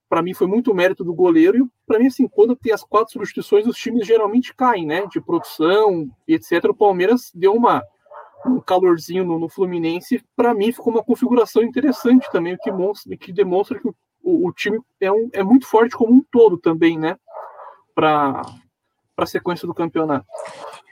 para 0.09 0.23
mim 0.23 0.35
foi 0.35 0.49
muito 0.49 0.75
mérito 0.75 1.04
do 1.04 1.14
goleiro. 1.14 1.64
E 1.64 1.69
para 1.87 2.00
mim 2.00 2.09
assim 2.09 2.26
quando 2.26 2.57
tem 2.57 2.73
as 2.73 2.83
quatro 2.83 3.12
substituições 3.12 3.66
os 3.66 3.76
times 3.76 4.07
geralmente 4.07 4.52
caem 4.54 4.85
né? 4.85 5.07
De 5.07 5.21
produção 5.21 6.11
etc 6.26 6.64
o 6.64 6.75
Palmeiras 6.75 7.30
deu 7.33 7.54
uma 7.54 7.83
um 8.45 8.59
calorzinho 8.59 9.25
no, 9.25 9.38
no 9.38 9.49
Fluminense. 9.49 10.25
Para 10.35 10.54
mim 10.54 10.73
ficou 10.73 10.92
uma 10.92 11.04
configuração 11.04 11.62
interessante 11.62 12.26
também 12.33 12.57
que 12.61 12.73
mostra 12.73 13.16
que 13.16 13.33
demonstra 13.33 13.78
que 13.78 13.88
o, 13.88 14.49
o, 14.49 14.52
time 14.52 14.80
é, 15.00 15.12
um, 15.12 15.30
é 15.33 15.42
muito 15.45 15.66
forte 15.66 15.95
como 15.95 16.12
um 16.12 16.25
todo 16.33 16.59
também 16.59 16.99
né? 16.99 17.16
Para 17.95 18.42
para 19.20 19.24
a 19.24 19.28
sequência 19.28 19.66
do 19.66 19.74
campeonato 19.74 20.26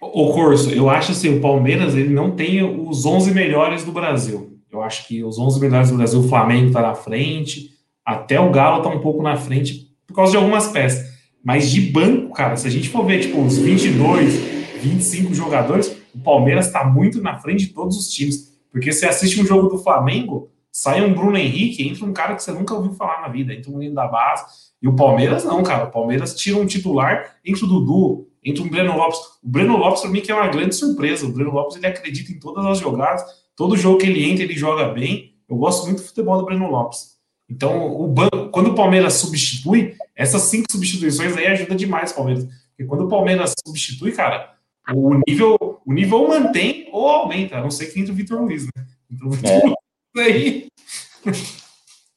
o 0.01 0.33
curso 0.33 0.71
eu 0.71 0.89
acho 0.91 1.13
assim 1.13 1.37
o 1.37 1.41
Palmeiras 1.41 1.95
ele 1.95 2.13
não 2.13 2.31
tem 2.31 2.63
os 2.63 3.05
11 3.05 3.33
melhores 3.33 3.85
do 3.85 3.93
Brasil 3.93 4.59
eu 4.71 4.83
acho 4.83 5.09
que 5.09 5.25
os 5.25 5.39
11 5.39 5.61
melhores 5.61 5.91
do 5.91 5.97
Brasil 5.97 6.21
o 6.21 6.29
Flamengo 6.29 6.69
está 6.69 6.83
na 6.83 6.95
frente 6.95 7.71
até 8.05 8.41
o 8.41 8.51
Galo 8.51 8.83
tá 8.83 8.89
um 8.89 9.01
pouco 9.01 9.23
na 9.23 9.37
frente 9.37 9.89
por 10.09 10.15
causa 10.15 10.33
de 10.33 10.39
algumas 10.39 10.69
peças. 10.69 11.07
Mas 11.45 11.71
de 11.71 11.83
banco, 11.83 12.33
cara, 12.33 12.57
se 12.57 12.67
a 12.67 12.71
gente 12.71 12.89
for 12.89 13.05
ver, 13.05 13.21
tipo, 13.21 13.41
os 13.41 13.59
22, 13.59 14.35
25 14.83 15.35
jogadores, 15.35 15.95
o 16.15 16.19
Palmeiras 16.19 16.73
tá 16.73 16.85
muito 16.85 17.23
na 17.23 17.39
frente 17.39 17.67
de 17.67 17.73
todos 17.75 17.97
os 17.97 18.09
times. 18.09 18.59
Porque 18.73 18.91
você 18.91 19.07
assiste 19.07 19.41
um 19.41 19.47
jogo 19.47 19.69
do 19.69 19.79
Flamengo, 19.79 20.51
sai 20.73 21.05
um 21.05 21.13
Bruno 21.13 21.37
Henrique, 21.37 21.87
entra 21.89 22.05
um 22.05 22.13
cara 22.13 22.35
que 22.35 22.43
você 22.43 22.53
nunca 22.53 22.75
ouviu 22.75 22.93
falar 22.93 23.23
na 23.23 23.29
vida, 23.29 23.53
entra 23.53 23.71
um 23.71 23.77
menino 23.77 23.95
da 23.95 24.07
base. 24.07 24.45
E 24.81 24.89
o 24.89 24.95
Palmeiras 24.95 25.45
não, 25.45 25.63
cara. 25.63 25.85
O 25.85 25.91
Palmeiras 25.91 26.35
tira 26.35 26.57
um 26.57 26.67
titular, 26.67 27.37
entra 27.45 27.65
o 27.65 27.69
Dudu, 27.69 28.29
entra 28.45 28.63
um 28.63 28.69
Breno 28.69 28.97
Lopes. 28.97 29.19
O 29.43 29.49
Breno 29.49 29.77
Lopes, 29.77 30.03
para 30.03 30.11
mim, 30.11 30.21
que 30.21 30.31
é 30.31 30.35
uma 30.35 30.47
grande 30.49 30.75
surpresa. 30.75 31.27
O 31.27 31.33
Breno 31.33 31.51
Lopes, 31.51 31.77
ele 31.77 31.87
acredita 31.87 32.31
em 32.31 32.39
todas 32.39 32.65
as 32.65 32.79
jogadas. 32.79 33.25
Todo 33.57 33.77
jogo 33.77 33.99
que 33.99 34.07
ele 34.07 34.25
entra, 34.25 34.45
ele 34.45 34.55
joga 34.55 34.89
bem. 34.89 35.35
Eu 35.49 35.57
gosto 35.57 35.87
muito 35.87 36.01
do 36.01 36.07
futebol 36.07 36.39
do 36.39 36.45
Breno 36.45 36.71
Lopes. 36.71 37.19
Então, 37.51 38.01
o 38.01 38.07
banco, 38.07 38.51
quando 38.51 38.71
o 38.71 38.75
Palmeiras 38.75 39.15
substitui, 39.15 39.95
essas 40.15 40.43
cinco 40.43 40.71
substituições 40.71 41.37
aí 41.37 41.47
ajuda 41.47 41.75
demais 41.75 42.13
o 42.13 42.17
Palmeiras. 42.17 42.45
Porque 42.45 42.85
quando 42.85 43.07
o 43.07 43.09
Palmeiras 43.09 43.55
substitui, 43.67 44.13
cara, 44.13 44.55
o 44.95 45.21
nível, 45.27 45.81
o 45.85 45.93
nível 45.93 46.29
mantém 46.29 46.89
ou 46.93 47.09
aumenta, 47.09 47.57
a 47.57 47.63
não 47.63 47.71
ser 47.71 47.87
que 47.87 47.99
entre 47.99 48.13
o 48.13 48.15
Vitor 48.15 48.41
Luiz, 48.41 48.65
né? 48.65 48.87
Então, 49.11 49.29
o 49.29 49.31
Vitor 49.31 49.51
é. 49.51 49.65
Luiz 49.65 49.75
aí 50.17 50.69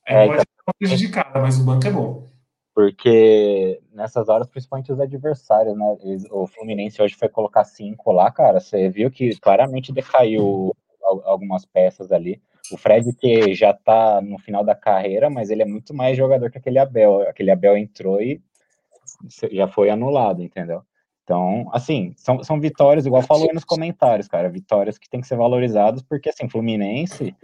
é, 0.06 0.28
pode 0.28 0.42
então, 0.42 0.46
uma 0.68 0.74
prejudicada, 0.78 1.40
mas 1.40 1.60
o 1.60 1.64
banco 1.64 1.88
é 1.88 1.92
bom. 1.92 2.32
Porque 2.74 3.82
nessas 3.94 4.30
horas, 4.30 4.50
principalmente 4.50 4.92
os 4.92 5.00
adversários, 5.00 5.78
né? 5.78 5.98
O 6.32 6.48
Fluminense 6.48 7.02
hoje 7.02 7.16
foi 7.16 7.28
colocar 7.28 7.64
cinco 7.66 8.12
lá, 8.12 8.32
cara. 8.32 8.60
Você 8.60 8.90
viu 8.90 9.12
que 9.12 9.38
claramente 9.40 9.92
decaiu 9.92 10.76
algumas 11.26 11.66
peças 11.66 12.12
ali. 12.12 12.42
O 12.72 12.78
Fred, 12.78 13.14
que 13.14 13.54
já 13.54 13.74
tá 13.74 14.22
no 14.22 14.38
final 14.38 14.64
da 14.64 14.74
carreira, 14.74 15.30
mas 15.30 15.50
ele 15.50 15.62
é 15.62 15.66
muito 15.66 15.94
mais 15.94 16.18
jogador 16.18 16.50
que 16.50 16.58
aquele 16.58 16.80
Abel. 16.80 17.22
Aquele 17.28 17.52
Abel 17.52 17.78
entrou 17.78 18.22
e 18.22 18.42
já 19.52 19.68
foi 19.68 19.90
anulado, 19.90 20.42
entendeu? 20.42 20.82
Então, 21.24 21.70
assim, 21.72 22.14
são, 22.18 22.44
são 22.44 22.60
vitórias, 22.60 23.06
igual 23.06 23.22
falou 23.22 23.48
aí 23.48 23.54
nos 23.54 23.64
comentários, 23.64 24.28
cara, 24.28 24.50
vitórias 24.50 24.98
que 24.98 25.10
tem 25.10 25.22
que 25.22 25.28
ser 25.28 25.38
valorizadas, 25.38 26.02
porque, 26.02 26.30
assim, 26.30 26.50
Fluminense, 26.50 27.36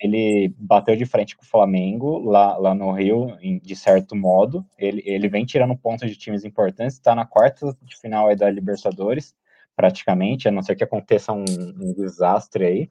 ele, 0.00 0.54
bateu 0.58 0.96
de 0.96 1.04
frente 1.04 1.36
com 1.36 1.42
o 1.42 1.46
Flamengo 1.46 2.18
lá, 2.18 2.56
lá 2.56 2.74
no 2.74 2.92
Rio, 2.92 3.36
em, 3.40 3.58
de 3.58 3.74
certo 3.74 4.14
modo, 4.14 4.64
ele, 4.78 5.02
ele 5.04 5.28
vem 5.28 5.44
tirando 5.44 5.76
pontos 5.76 6.08
de 6.08 6.16
times 6.16 6.44
importantes, 6.44 6.94
está 6.94 7.14
na 7.14 7.26
quarta 7.26 7.76
de 7.82 7.96
final 7.96 8.28
aí 8.28 8.36
da 8.36 8.50
Libertadores, 8.50 9.34
praticamente, 9.74 10.48
a 10.48 10.50
não 10.50 10.62
ser 10.62 10.76
que 10.76 10.84
aconteça 10.84 11.32
um, 11.32 11.44
um 11.44 11.94
desastre 11.94 12.64
aí, 12.64 12.90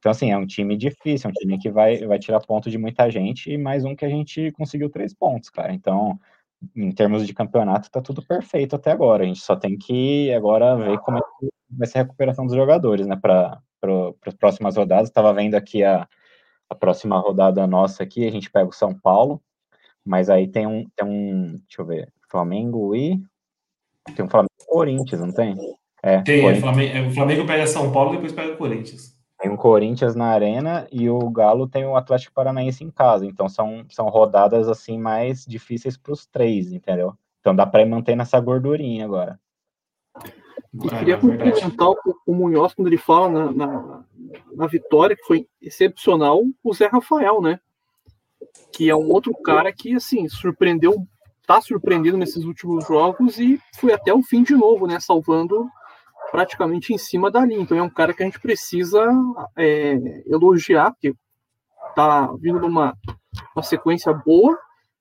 então, 0.00 0.12
assim, 0.12 0.30
é 0.30 0.36
um 0.36 0.46
time 0.46 0.76
difícil, 0.78 1.28
é 1.28 1.30
um 1.30 1.34
time 1.34 1.58
que 1.58 1.70
vai, 1.70 1.98
vai 2.06 2.18
tirar 2.18 2.40
ponto 2.40 2.70
de 2.70 2.78
muita 2.78 3.10
gente 3.10 3.50
e 3.52 3.58
mais 3.58 3.84
um 3.84 3.94
que 3.94 4.04
a 4.04 4.08
gente 4.08 4.50
conseguiu 4.52 4.88
três 4.88 5.12
pontos, 5.14 5.50
cara. 5.50 5.74
Então, 5.74 6.18
em 6.74 6.90
termos 6.90 7.26
de 7.26 7.34
campeonato, 7.34 7.90
tá 7.90 8.00
tudo 8.00 8.24
perfeito 8.24 8.74
até 8.76 8.90
agora. 8.90 9.24
A 9.24 9.26
gente 9.26 9.40
só 9.40 9.54
tem 9.56 9.76
que 9.76 10.32
agora 10.32 10.74
ver 10.74 10.98
como 11.00 11.18
é 11.18 11.20
que 11.20 11.48
vai 11.70 11.86
ser 11.86 11.98
a 11.98 12.02
recuperação 12.02 12.46
dos 12.46 12.54
jogadores, 12.54 13.06
né, 13.06 13.16
para 13.16 13.60
as 14.26 14.34
próximas 14.34 14.76
rodadas. 14.76 15.08
Estava 15.08 15.32
vendo 15.32 15.54
aqui 15.54 15.84
a, 15.84 16.08
a 16.68 16.74
próxima 16.74 17.18
rodada 17.18 17.66
nossa 17.66 18.02
aqui, 18.02 18.26
a 18.26 18.30
gente 18.30 18.50
pega 18.50 18.68
o 18.68 18.72
São 18.72 18.94
Paulo, 18.94 19.40
mas 20.04 20.30
aí 20.30 20.48
tem 20.48 20.66
um, 20.66 20.86
tem 20.96 21.06
um 21.06 21.52
deixa 21.66 21.80
eu 21.80 21.86
ver, 21.86 22.12
Flamengo 22.28 22.94
e. 22.94 23.22
Tem 24.16 24.24
um 24.24 24.28
Flamengo 24.28 24.52
e 24.60 24.66
Corinthians, 24.66 25.20
não 25.20 25.32
tem? 25.32 25.56
É, 26.02 26.22
tem, 26.22 26.46
é, 26.46 26.54
Flamengo, 26.56 26.96
é, 26.96 27.06
o 27.06 27.10
Flamengo 27.10 27.46
pega 27.46 27.66
São 27.66 27.92
Paulo 27.92 28.10
e 28.10 28.16
depois 28.16 28.32
pega 28.32 28.54
o 28.54 28.56
Corinthians. 28.56 29.18
Tem 29.38 29.50
o 29.50 29.56
Corinthians 29.56 30.14
na 30.14 30.26
arena 30.26 30.86
e 30.92 31.08
o 31.08 31.18
Galo 31.30 31.66
tem 31.66 31.86
o 31.86 31.96
Atlético 31.96 32.34
Paranaense 32.34 32.84
em 32.84 32.90
casa. 32.90 33.24
Então 33.24 33.48
são, 33.48 33.86
são 33.88 34.08
rodadas 34.08 34.68
assim 34.68 34.98
mais 34.98 35.46
difíceis 35.46 35.96
para 35.96 36.12
os 36.12 36.26
três, 36.26 36.72
entendeu? 36.72 37.14
Então 37.40 37.54
dá 37.54 37.66
para 37.66 37.84
manter 37.86 38.14
nessa 38.14 38.38
gordurinha 38.38 39.04
agora. 39.04 39.40
E 40.74 40.88
queria 40.88 41.18
cumprimentar 41.18 41.88
o, 41.88 41.96
o 42.26 42.34
Munhoz 42.34 42.74
quando 42.74 42.88
ele 42.88 42.98
fala 42.98 43.28
na, 43.28 43.52
na, 43.52 44.04
na, 44.54 44.66
vitória, 44.66 45.16
que 45.16 45.24
foi 45.24 45.46
excepcional, 45.60 46.42
o 46.62 46.74
Zé 46.74 46.86
Rafael, 46.86 47.40
né? 47.40 47.60
Que 48.72 48.88
é 48.88 48.96
um 48.96 49.10
outro 49.10 49.32
cara 49.42 49.72
que, 49.72 49.94
assim, 49.94 50.28
surpreendeu, 50.28 50.96
tá 51.46 51.60
surpreendendo 51.60 52.16
nesses 52.16 52.44
últimos 52.44 52.86
jogos 52.86 53.38
e 53.38 53.60
foi 53.76 53.92
até 53.92 54.12
o 54.12 54.22
fim 54.22 54.42
de 54.42 54.54
novo, 54.54 54.86
né? 54.86 54.98
Salvando 55.00 55.68
praticamente 56.30 56.92
em 56.92 56.98
cima 56.98 57.30
da 57.30 57.44
linha. 57.44 57.60
Então 57.60 57.76
é 57.76 57.82
um 57.82 57.90
cara 57.90 58.14
que 58.14 58.22
a 58.22 58.26
gente 58.26 58.40
precisa 58.40 59.04
é, 59.56 60.22
elogiar, 60.26 60.92
porque 60.92 61.14
tá 61.94 62.32
vindo 62.38 62.60
numa 62.60 62.96
uma 63.54 63.62
sequência 63.62 64.12
boa 64.12 64.58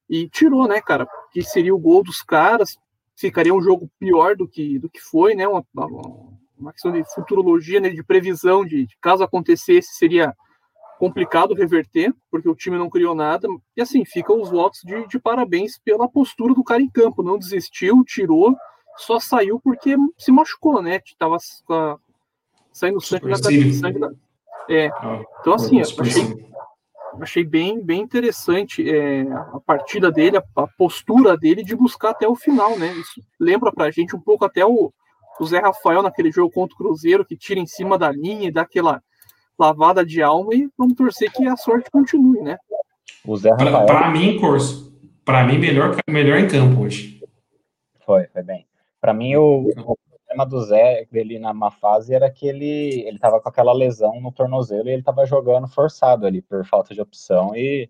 e 0.09 0.27
tirou, 0.27 0.67
né, 0.67 0.81
cara? 0.81 1.07
Que 1.31 1.43
seria 1.43 1.73
o 1.73 1.79
gol 1.79 2.03
dos 2.03 2.21
caras, 2.21 2.77
ficaria 3.19 3.53
um 3.53 3.61
jogo 3.61 3.89
pior 3.99 4.35
do 4.35 4.47
que, 4.47 4.79
do 4.79 4.89
que 4.89 4.99
foi, 4.99 5.35
né? 5.35 5.47
Uma, 5.47 5.65
uma 6.57 6.71
questão 6.71 6.91
de 6.91 7.03
futurologia, 7.13 7.79
né, 7.79 7.89
de 7.89 8.03
previsão 8.03 8.65
de, 8.65 8.85
de 8.85 8.97
caso 9.01 9.23
acontecesse, 9.23 9.95
seria 9.95 10.35
complicado 10.97 11.53
reverter, 11.53 12.13
porque 12.29 12.49
o 12.49 12.55
time 12.55 12.77
não 12.77 12.89
criou 12.89 13.15
nada. 13.15 13.47
E 13.75 13.81
assim, 13.81 14.03
ficam 14.03 14.41
os 14.41 14.49
votos 14.49 14.81
de, 14.83 15.07
de 15.07 15.19
parabéns 15.19 15.77
pela 15.77 16.09
postura 16.09 16.53
do 16.53 16.63
cara 16.63 16.81
em 16.81 16.89
campo. 16.89 17.23
Não 17.23 17.37
desistiu, 17.37 18.03
tirou, 18.05 18.55
só 18.97 19.19
saiu 19.19 19.59
porque 19.61 19.95
se 20.17 20.31
machucou, 20.31 20.81
né? 20.81 20.99
Tava 21.17 21.37
saindo 22.73 22.99
sangue 22.99 23.29
da, 23.29 23.35
sangue 23.35 23.99
da. 23.99 24.11
É. 24.69 24.89
Ah, 24.89 25.23
então, 25.39 25.53
assim, 25.53 25.79
achei, 25.81 26.48
achei 27.21 27.43
bem, 27.43 27.83
bem 27.83 28.01
interessante 28.01 28.87
é, 28.89 29.21
a 29.31 29.59
partida 29.65 30.11
dele, 30.11 30.37
a, 30.37 30.43
a, 30.55 30.67
postura 30.67 31.37
dele 31.37 31.63
de 31.63 31.75
buscar 31.75 32.11
até 32.11 32.27
o 32.27 32.35
final, 32.35 32.77
né? 32.77 32.93
Isso 32.93 33.21
lembra 33.39 33.71
pra 33.71 33.91
gente 33.91 34.15
um 34.15 34.19
pouco 34.19 34.45
até 34.45 34.65
o, 34.65 34.91
o 35.39 35.45
Zé 35.45 35.59
Rafael 35.59 36.01
naquele 36.01 36.31
jogo 36.31 36.51
contra 36.51 36.75
o 36.75 36.77
Cruzeiro, 36.77 37.25
que 37.25 37.37
tira 37.37 37.59
em 37.59 37.65
cima 37.65 37.97
da 37.97 38.11
linha 38.11 38.47
e 38.47 38.51
dá 38.51 38.61
aquela 38.61 39.01
lavada 39.57 40.05
de 40.05 40.21
alma 40.21 40.53
e 40.53 40.69
vamos 40.77 40.95
torcer 40.95 41.31
que 41.31 41.47
a 41.47 41.57
sorte 41.57 41.89
continue, 41.91 42.41
né? 42.41 42.57
O 43.25 43.35
Zé 43.37 43.49
Rafael... 43.51 43.85
Para 43.85 44.09
mim, 44.09 44.39
Corso, 44.39 44.93
para 45.25 45.43
mim, 45.43 45.57
melhor, 45.57 45.95
melhor 46.07 46.39
em 46.39 46.47
campo 46.47 46.81
hoje. 46.81 47.21
Foi, 48.05 48.25
foi 48.27 48.43
bem. 48.43 48.67
Para 49.01 49.13
mim, 49.13 49.35
o, 49.35 49.69
o, 49.77 49.97
problema 50.29 50.45
do 50.45 50.61
Zé, 50.61 51.05
dele 51.11 51.39
na 51.39 51.53
má 51.53 51.71
fase, 51.71 52.13
era 52.13 52.29
que 52.29 52.47
ele, 52.47 53.01
ele 53.07 53.17
tava 53.19 53.41
com 53.41 53.49
aquela 53.49 53.73
lesão 53.73 54.21
no 54.21 54.31
tornozelo 54.31 54.87
e 54.89 54.93
ele 54.93 55.03
tava 55.03 55.25
jogando 55.25 55.67
forçado 55.67 56.25
ali, 56.27 56.41
por 56.41 56.63
falta 56.65 56.93
de 56.93 57.01
opção, 57.01 57.55
e, 57.55 57.89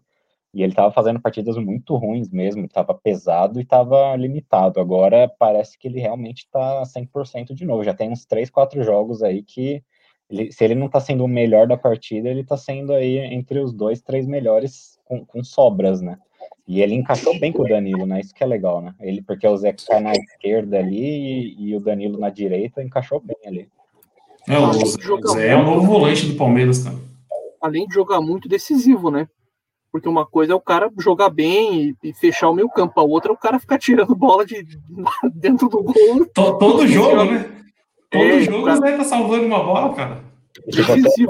e 0.53 0.63
ele 0.63 0.73
tava 0.73 0.91
fazendo 0.91 1.21
partidas 1.21 1.57
muito 1.57 1.95
ruins 1.95 2.29
mesmo, 2.29 2.67
tava 2.67 2.93
pesado 2.93 3.59
e 3.59 3.65
tava 3.65 4.15
limitado. 4.15 4.79
Agora 4.79 5.27
parece 5.37 5.77
que 5.77 5.87
ele 5.87 5.99
realmente 5.99 6.47
tá 6.49 6.83
100% 6.83 7.53
de 7.53 7.65
novo. 7.65 7.83
Já 7.83 7.93
tem 7.93 8.09
uns 8.11 8.25
3, 8.25 8.49
4 8.49 8.81
jogos 8.83 9.21
aí 9.21 9.43
que 9.43 9.83
ele, 10.29 10.51
se 10.51 10.63
ele 10.63 10.75
não 10.75 10.87
está 10.87 10.99
sendo 10.99 11.25
o 11.25 11.27
melhor 11.27 11.67
da 11.67 11.77
partida, 11.77 12.29
ele 12.29 12.41
está 12.41 12.55
sendo 12.55 12.93
aí 12.93 13.17
entre 13.17 13.59
os 13.59 13.73
dois, 13.73 14.01
três 14.01 14.27
melhores 14.27 14.99
com, 15.03 15.25
com, 15.25 15.43
sobras, 15.43 16.01
né? 16.01 16.17
E 16.67 16.81
ele 16.81 16.93
encaixou 16.93 17.37
bem 17.39 17.51
com 17.51 17.63
o 17.63 17.67
Danilo, 17.67 18.05
né? 18.05 18.19
Isso 18.19 18.33
que 18.33 18.43
é 18.43 18.47
legal, 18.47 18.81
né? 18.81 18.93
Ele, 18.99 19.21
porque 19.23 19.47
o 19.47 19.57
Zé 19.57 19.73
cai 19.73 19.99
na 19.99 20.11
esquerda 20.11 20.77
ali 20.77 21.55
e, 21.57 21.69
e 21.69 21.75
o 21.75 21.79
Danilo 21.79 22.19
na 22.19 22.29
direita, 22.29 22.83
encaixou 22.83 23.19
bem 23.19 23.37
ali. 23.45 23.67
É, 24.47 24.57
o, 24.57 24.71
Zé 25.33 25.47
é 25.49 25.55
o 25.55 25.63
novo 25.63 25.85
volante 25.85 26.27
do 26.27 26.35
Palmeiras, 26.35 26.83
cara. 26.83 26.95
Além 27.61 27.87
de 27.87 27.93
jogar 27.93 28.21
muito 28.21 28.47
decisivo, 28.47 29.09
né? 29.09 29.27
Porque 29.91 30.07
uma 30.07 30.25
coisa 30.25 30.53
é 30.53 30.55
o 30.55 30.61
cara 30.61 30.91
jogar 30.99 31.29
bem 31.29 31.95
e, 32.03 32.09
e 32.09 32.13
fechar 32.13 32.49
o 32.49 32.53
meio 32.53 32.69
campo, 32.69 32.99
a 32.99 33.03
outra 33.03 33.31
é 33.31 33.33
o 33.33 33.37
cara 33.37 33.59
ficar 33.59 33.79
tirando 33.79 34.15
bola 34.15 34.45
de 34.45 34.63
dentro 35.33 35.67
do 35.67 35.81
gol. 35.81 36.25
Todo, 36.33 36.57
todo 36.59 36.87
jogo, 36.87 37.25
né? 37.25 37.49
Todo 38.11 38.23
é, 38.23 38.41
jogo 38.41 38.65
cara... 38.65 38.77
você 38.77 38.97
tá 38.97 39.03
salvando 39.03 39.45
uma 39.45 39.63
bola, 39.63 39.93
cara. 39.95 40.23
Você, 40.67 41.25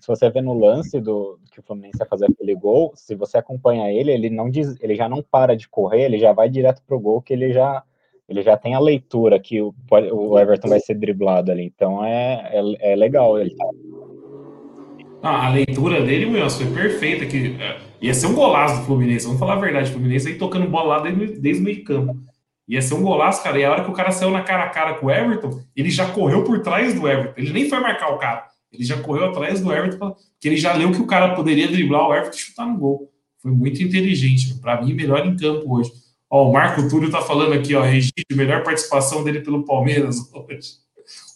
se 0.00 0.06
você 0.06 0.30
vê 0.30 0.40
no 0.40 0.58
lance 0.58 1.00
do 1.00 1.38
que 1.50 1.60
o 1.60 1.62
Fluminense 1.62 1.98
vai 1.98 2.08
fazer 2.08 2.26
aquele 2.26 2.54
gol, 2.54 2.92
se 2.94 3.14
você 3.14 3.38
acompanha 3.38 3.92
ele, 3.92 4.12
ele 4.12 4.30
não 4.30 4.50
diz, 4.50 4.76
ele 4.80 4.94
já 4.94 5.08
não 5.08 5.22
para 5.22 5.56
de 5.56 5.68
correr, 5.68 6.04
ele 6.04 6.18
já 6.18 6.32
vai 6.32 6.48
direto 6.48 6.82
pro 6.86 7.00
gol, 7.00 7.22
que 7.22 7.32
ele 7.32 7.52
já 7.52 7.82
ele 8.28 8.42
já 8.42 8.56
tem 8.56 8.76
a 8.76 8.78
leitura 8.78 9.40
que 9.40 9.60
o, 9.60 9.74
o 10.12 10.38
Everton 10.38 10.68
vai 10.68 10.78
ser 10.78 10.94
driblado 10.94 11.50
ali. 11.50 11.64
Então 11.64 12.04
é, 12.04 12.48
é, 12.52 12.92
é 12.92 12.96
legal 12.96 13.40
ele. 13.40 13.56
Ah, 15.20 15.46
a 15.46 15.50
leitura 15.50 16.00
dele, 16.00 16.26
Wilson, 16.26 16.66
foi 16.66 16.74
perfeita. 16.74 17.26
Que, 17.26 17.56
é, 17.60 17.78
ia 18.00 18.14
ser 18.14 18.28
um 18.28 18.34
golaço 18.34 18.80
do 18.80 18.86
Fluminense. 18.86 19.26
Vamos 19.26 19.40
falar 19.40 19.54
a 19.54 19.60
verdade. 19.60 19.90
O 19.90 19.94
Fluminense 19.94 20.28
aí 20.28 20.38
tocando 20.38 20.68
bola 20.68 20.96
lá 20.96 21.02
desde, 21.02 21.40
desde 21.40 21.60
o 21.60 21.64
meio 21.64 21.82
campo. 21.82 22.16
Ia 22.68 22.80
ser 22.80 22.94
um 22.94 23.02
golaço, 23.02 23.42
cara. 23.42 23.58
E 23.58 23.64
a 23.64 23.72
hora 23.72 23.82
que 23.82 23.90
o 23.90 23.94
cara 23.94 24.12
saiu 24.12 24.30
na 24.30 24.42
cara 24.42 24.62
a 24.62 24.68
cara 24.68 24.94
com 24.94 25.06
o 25.06 25.10
Everton, 25.10 25.60
ele 25.74 25.90
já 25.90 26.08
correu 26.12 26.44
por 26.44 26.62
trás 26.62 26.94
do 26.94 27.08
Everton. 27.08 27.34
Ele 27.36 27.52
nem 27.52 27.68
foi 27.68 27.80
marcar 27.80 28.14
o 28.14 28.18
cara. 28.18 28.46
Ele 28.72 28.84
já 28.84 29.00
correu 29.00 29.26
atrás 29.26 29.60
do 29.60 29.72
Everton, 29.72 30.10
porque 30.10 30.48
ele 30.48 30.56
já 30.56 30.74
leu 30.74 30.92
que 30.92 31.00
o 31.00 31.06
cara 31.06 31.34
poderia 31.34 31.68
driblar 31.68 32.08
o 32.08 32.14
Everton 32.14 32.36
e 32.36 32.40
chutar 32.40 32.66
no 32.66 32.78
gol. 32.78 33.12
Foi 33.38 33.50
muito 33.50 33.82
inteligente. 33.82 34.54
Para 34.60 34.80
mim, 34.82 34.94
melhor 34.94 35.26
em 35.26 35.36
campo 35.36 35.74
hoje. 35.74 35.90
Ó, 36.28 36.48
o 36.48 36.52
Marco 36.52 36.88
Túlio 36.88 37.10
tá 37.10 37.20
falando 37.20 37.54
aqui, 37.54 37.74
ó, 37.74 37.82
Regídio, 37.82 38.24
melhor 38.34 38.62
participação 38.62 39.24
dele 39.24 39.40
pelo 39.40 39.64
Palmeiras 39.64 40.18
hoje. 40.32 40.78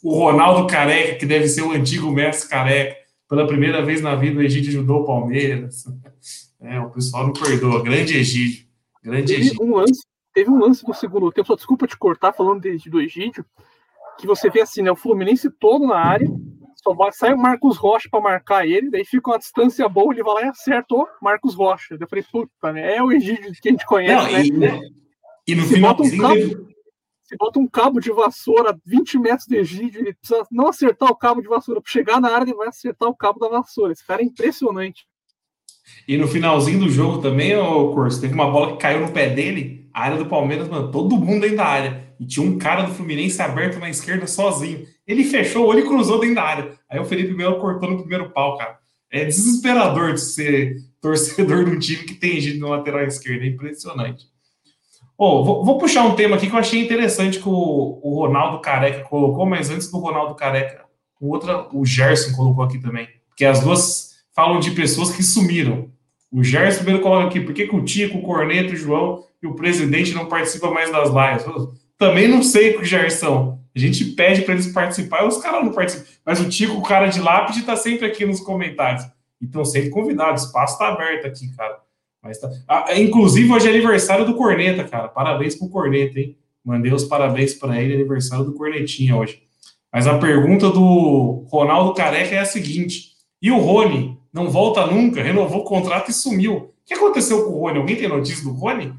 O 0.02 0.14
Ronaldo 0.18 0.66
Careca, 0.66 1.16
que 1.16 1.26
deve 1.26 1.48
ser 1.48 1.62
o 1.62 1.72
antigo 1.72 2.10
mestre 2.10 2.48
Careca. 2.48 2.96
Pela 3.28 3.46
primeira 3.46 3.84
vez 3.84 4.00
na 4.00 4.14
vida, 4.14 4.38
o 4.38 4.42
Egídio 4.42 4.70
ajudou 4.70 5.02
o 5.02 5.04
Palmeiras. 5.04 5.85
É, 6.66 6.80
o 6.80 6.88
pessoal 6.88 7.26
não 7.26 7.32
perdoa. 7.35 7.82
Grande 7.82 8.16
Egídio. 8.16 8.64
Grande 9.02 9.35
Egídio. 9.35 9.62
Um 9.62 9.74
lance 9.76 10.00
Teve 10.35 10.50
um 10.50 10.59
lance 10.59 10.87
no 10.87 10.92
segundo 10.92 11.30
tempo, 11.30 11.46
só 11.46 11.54
desculpa 11.54 11.87
te 11.87 11.96
cortar 11.96 12.32
falando 12.32 12.61
de, 12.61 12.90
do 12.90 13.00
Egídio, 13.00 13.46
que 14.18 14.26
você 14.26 14.50
vê 14.50 14.62
assim, 14.62 14.82
né? 14.82 14.90
O 14.90 14.96
Fluminense 14.96 15.48
todo 15.48 15.87
na 15.87 15.96
área, 15.96 16.28
só 16.85 17.11
sai 17.12 17.33
o 17.33 17.38
Marcos 17.38 17.79
Rocha 17.79 18.09
para 18.11 18.20
marcar 18.20 18.66
ele, 18.66 18.90
daí 18.90 19.05
fica 19.05 19.31
uma 19.31 19.38
distância 19.38 19.88
boa, 19.88 20.12
ele 20.12 20.23
vai 20.23 20.35
lá 20.35 20.42
e 20.42 20.49
acertou 20.49 21.09
Marcos 21.23 21.55
Rocha. 21.55 21.97
Eu 21.99 22.09
falei, 22.09 22.25
puta, 22.31 22.73
né? 22.73 22.97
É 22.97 23.03
o 23.03 23.11
Egídio 23.11 23.51
que 23.61 23.68
a 23.68 23.73
gente 23.73 23.87
conhece, 23.87 24.53
Não, 24.53 24.59
né? 24.59 24.70
E, 24.70 24.79
né? 24.79 24.81
e 25.49 25.55
no 25.55 25.62
se 25.62 25.75
final. 25.75 25.97
Um 25.99 26.18
cabo, 26.18 26.75
se 27.23 27.37
bota 27.38 27.59
um 27.59 27.66
cabo 27.66 28.01
de 28.01 28.12
vassoura 28.12 28.70
a 28.70 28.77
20 28.85 29.18
metros 29.18 29.47
de 29.47 29.57
Egídio, 29.57 30.03
ele 30.03 30.12
precisa 30.12 30.47
não 30.51 30.68
acertar 30.68 31.11
o 31.11 31.16
cabo 31.16 31.40
de 31.40 31.49
vassoura, 31.49 31.81
para 31.81 31.90
chegar 31.90 32.20
na 32.20 32.31
área, 32.31 32.44
ele 32.44 32.55
vai 32.55 32.68
acertar 32.68 33.09
o 33.09 33.16
cabo 33.16 33.40
da 33.40 33.49
vassoura. 33.49 33.92
Esse 33.92 34.07
cara 34.07 34.20
é 34.20 34.25
impressionante. 34.27 35.07
E 36.07 36.16
no 36.16 36.29
finalzinho 36.29 36.81
do 36.81 36.88
jogo 36.90 37.20
também, 37.20 37.57
o 37.57 37.92
Corso, 37.92 38.20
teve 38.20 38.35
uma 38.35 38.51
bola 38.51 38.73
que 38.73 38.79
caiu 38.79 39.01
no 39.01 39.12
pé 39.12 39.31
dele 39.31 39.88
a 39.92 40.03
área 40.03 40.18
do 40.18 40.27
Palmeiras, 40.27 40.68
mano, 40.68 40.90
todo 40.90 41.16
mundo 41.16 41.42
dentro 41.42 41.59
da 41.59 41.66
área. 41.66 42.03
E 42.18 42.27
tinha 42.27 42.46
um 42.46 42.59
cara 42.59 42.83
do 42.83 42.94
Fluminense 42.94 43.40
aberto 43.40 43.79
na 43.79 43.90
esquerda 43.90 44.27
sozinho. 44.27 44.87
Ele 45.07 45.24
fechou 45.24 45.64
o 45.64 45.68
olho 45.68 45.81
e 45.81 45.87
cruzou 45.88 46.20
dentro 46.20 46.37
da 46.37 46.42
área. 46.42 46.72
Aí 46.88 46.98
o 46.98 47.05
Felipe 47.05 47.35
Melo 47.35 47.61
cortou 47.61 47.90
no 47.90 47.98
primeiro 47.98 48.31
pau, 48.31 48.57
cara. 48.57 48.79
É 49.11 49.24
desesperador 49.24 50.14
de 50.14 50.20
ser 50.20 50.77
torcedor 51.00 51.64
de 51.64 51.70
um 51.70 51.79
time 51.79 52.05
que 52.05 52.14
tem 52.14 52.40
gente 52.40 52.59
no 52.59 52.68
lateral 52.68 53.05
esquerdo. 53.05 53.42
É 53.42 53.46
impressionante. 53.46 54.27
Oh, 55.16 55.44
vou, 55.44 55.64
vou, 55.64 55.79
puxar 55.79 56.05
um 56.05 56.16
tema 56.16 56.35
aqui 56.35 56.48
que 56.48 56.55
eu 56.55 56.59
achei 56.59 56.83
interessante 56.83 57.38
que 57.38 57.48
o, 57.48 58.00
o 58.03 58.18
Ronaldo 58.18 58.61
Careca 58.61 59.05
colocou, 59.05 59.46
mas 59.46 59.70
antes 59.70 59.88
do 59.88 59.98
Ronaldo 59.98 60.35
Careca, 60.35 60.85
o, 61.20 61.31
outra, 61.31 61.68
o 61.72 61.87
Gerson 61.87 62.35
colocou 62.35 62.64
aqui 62.64 62.81
também. 62.81 63.07
Porque 63.29 63.44
as 63.44 63.61
duas 63.61 64.16
falam 64.35 64.59
de 64.59 64.72
pessoas 64.72 65.14
que 65.14 65.22
sumiram. 65.22 65.88
O 66.33 66.42
Gerson 66.42 66.79
primeiro 66.79 67.03
coloca 67.03 67.27
aqui, 67.27 67.40
por 67.40 67.55
que, 67.55 67.68
que 67.68 67.77
o 67.77 67.85
Tico, 67.85 68.18
o 68.18 68.22
Corneto, 68.22 68.72
o 68.72 68.77
João 68.77 69.24
e 69.40 69.46
o 69.46 69.55
presidente 69.55 70.14
não 70.14 70.27
participa 70.27 70.70
mais 70.70 70.90
das 70.90 71.09
lives. 71.11 71.46
Também 71.98 72.28
não 72.28 72.42
sei 72.42 72.76
o 72.76 72.80
que 72.80 73.11
são. 73.11 73.61
A 73.74 73.78
gente 73.78 74.04
pede 74.04 74.42
para 74.42 74.54
eles 74.54 74.68
participar 74.68 75.24
e 75.24 75.28
os 75.28 75.38
caras 75.38 75.64
não 75.64 75.72
participam. 75.72 76.07
Mas 76.24 76.40
o 76.40 76.48
Tico, 76.48 76.74
o 76.74 76.83
cara 76.83 77.07
de 77.07 77.20
lápide, 77.20 77.61
está 77.61 77.76
sempre 77.76 78.07
aqui 78.07 78.24
nos 78.24 78.40
comentários. 78.40 79.04
Então, 79.42 79.64
sempre 79.64 79.90
convidado. 79.90 80.33
O 80.33 80.44
espaço 80.44 80.74
está 80.74 80.88
aberto 80.88 81.26
aqui, 81.26 81.54
cara. 81.57 81.78
Mas 82.22 82.38
tá... 82.38 82.50
Ah, 82.68 82.85
é, 82.88 83.00
inclusive, 83.00 83.52
hoje 83.52 83.66
é 83.66 83.70
aniversário 83.70 84.24
do 84.24 84.35
Corneta, 84.35 84.85
cara. 84.85 85.09
Parabéns 85.09 85.57
pro 85.57 85.68
Corneta, 85.68 86.18
hein? 86.18 86.38
Mandei 86.64 86.92
os 86.92 87.04
parabéns 87.04 87.52
para 87.54 87.80
ele, 87.80 87.94
aniversário 87.94 88.44
do 88.44 88.54
Cornetinha 88.54 89.16
hoje. 89.16 89.42
Mas 89.92 90.07
a 90.07 90.18
pergunta 90.18 90.70
do 90.70 91.44
Ronaldo 91.48 91.92
Careca 91.94 92.35
é 92.35 92.38
a 92.38 92.44
seguinte: 92.44 93.12
e 93.42 93.50
o 93.50 93.59
Rony 93.59 94.18
não 94.33 94.50
volta 94.50 94.87
nunca, 94.87 95.22
renovou 95.22 95.61
o 95.61 95.64
contrato 95.64 96.11
e 96.11 96.14
sumiu. 96.14 96.54
O 96.57 96.70
que 96.87 96.94
aconteceu 96.94 97.44
com 97.44 97.52
o 97.52 97.61
Rony? 97.61 97.78
Alguém 97.78 97.96
tem 97.96 98.09
notícia 98.09 98.42
do 98.42 98.52
Rony? 98.52 98.94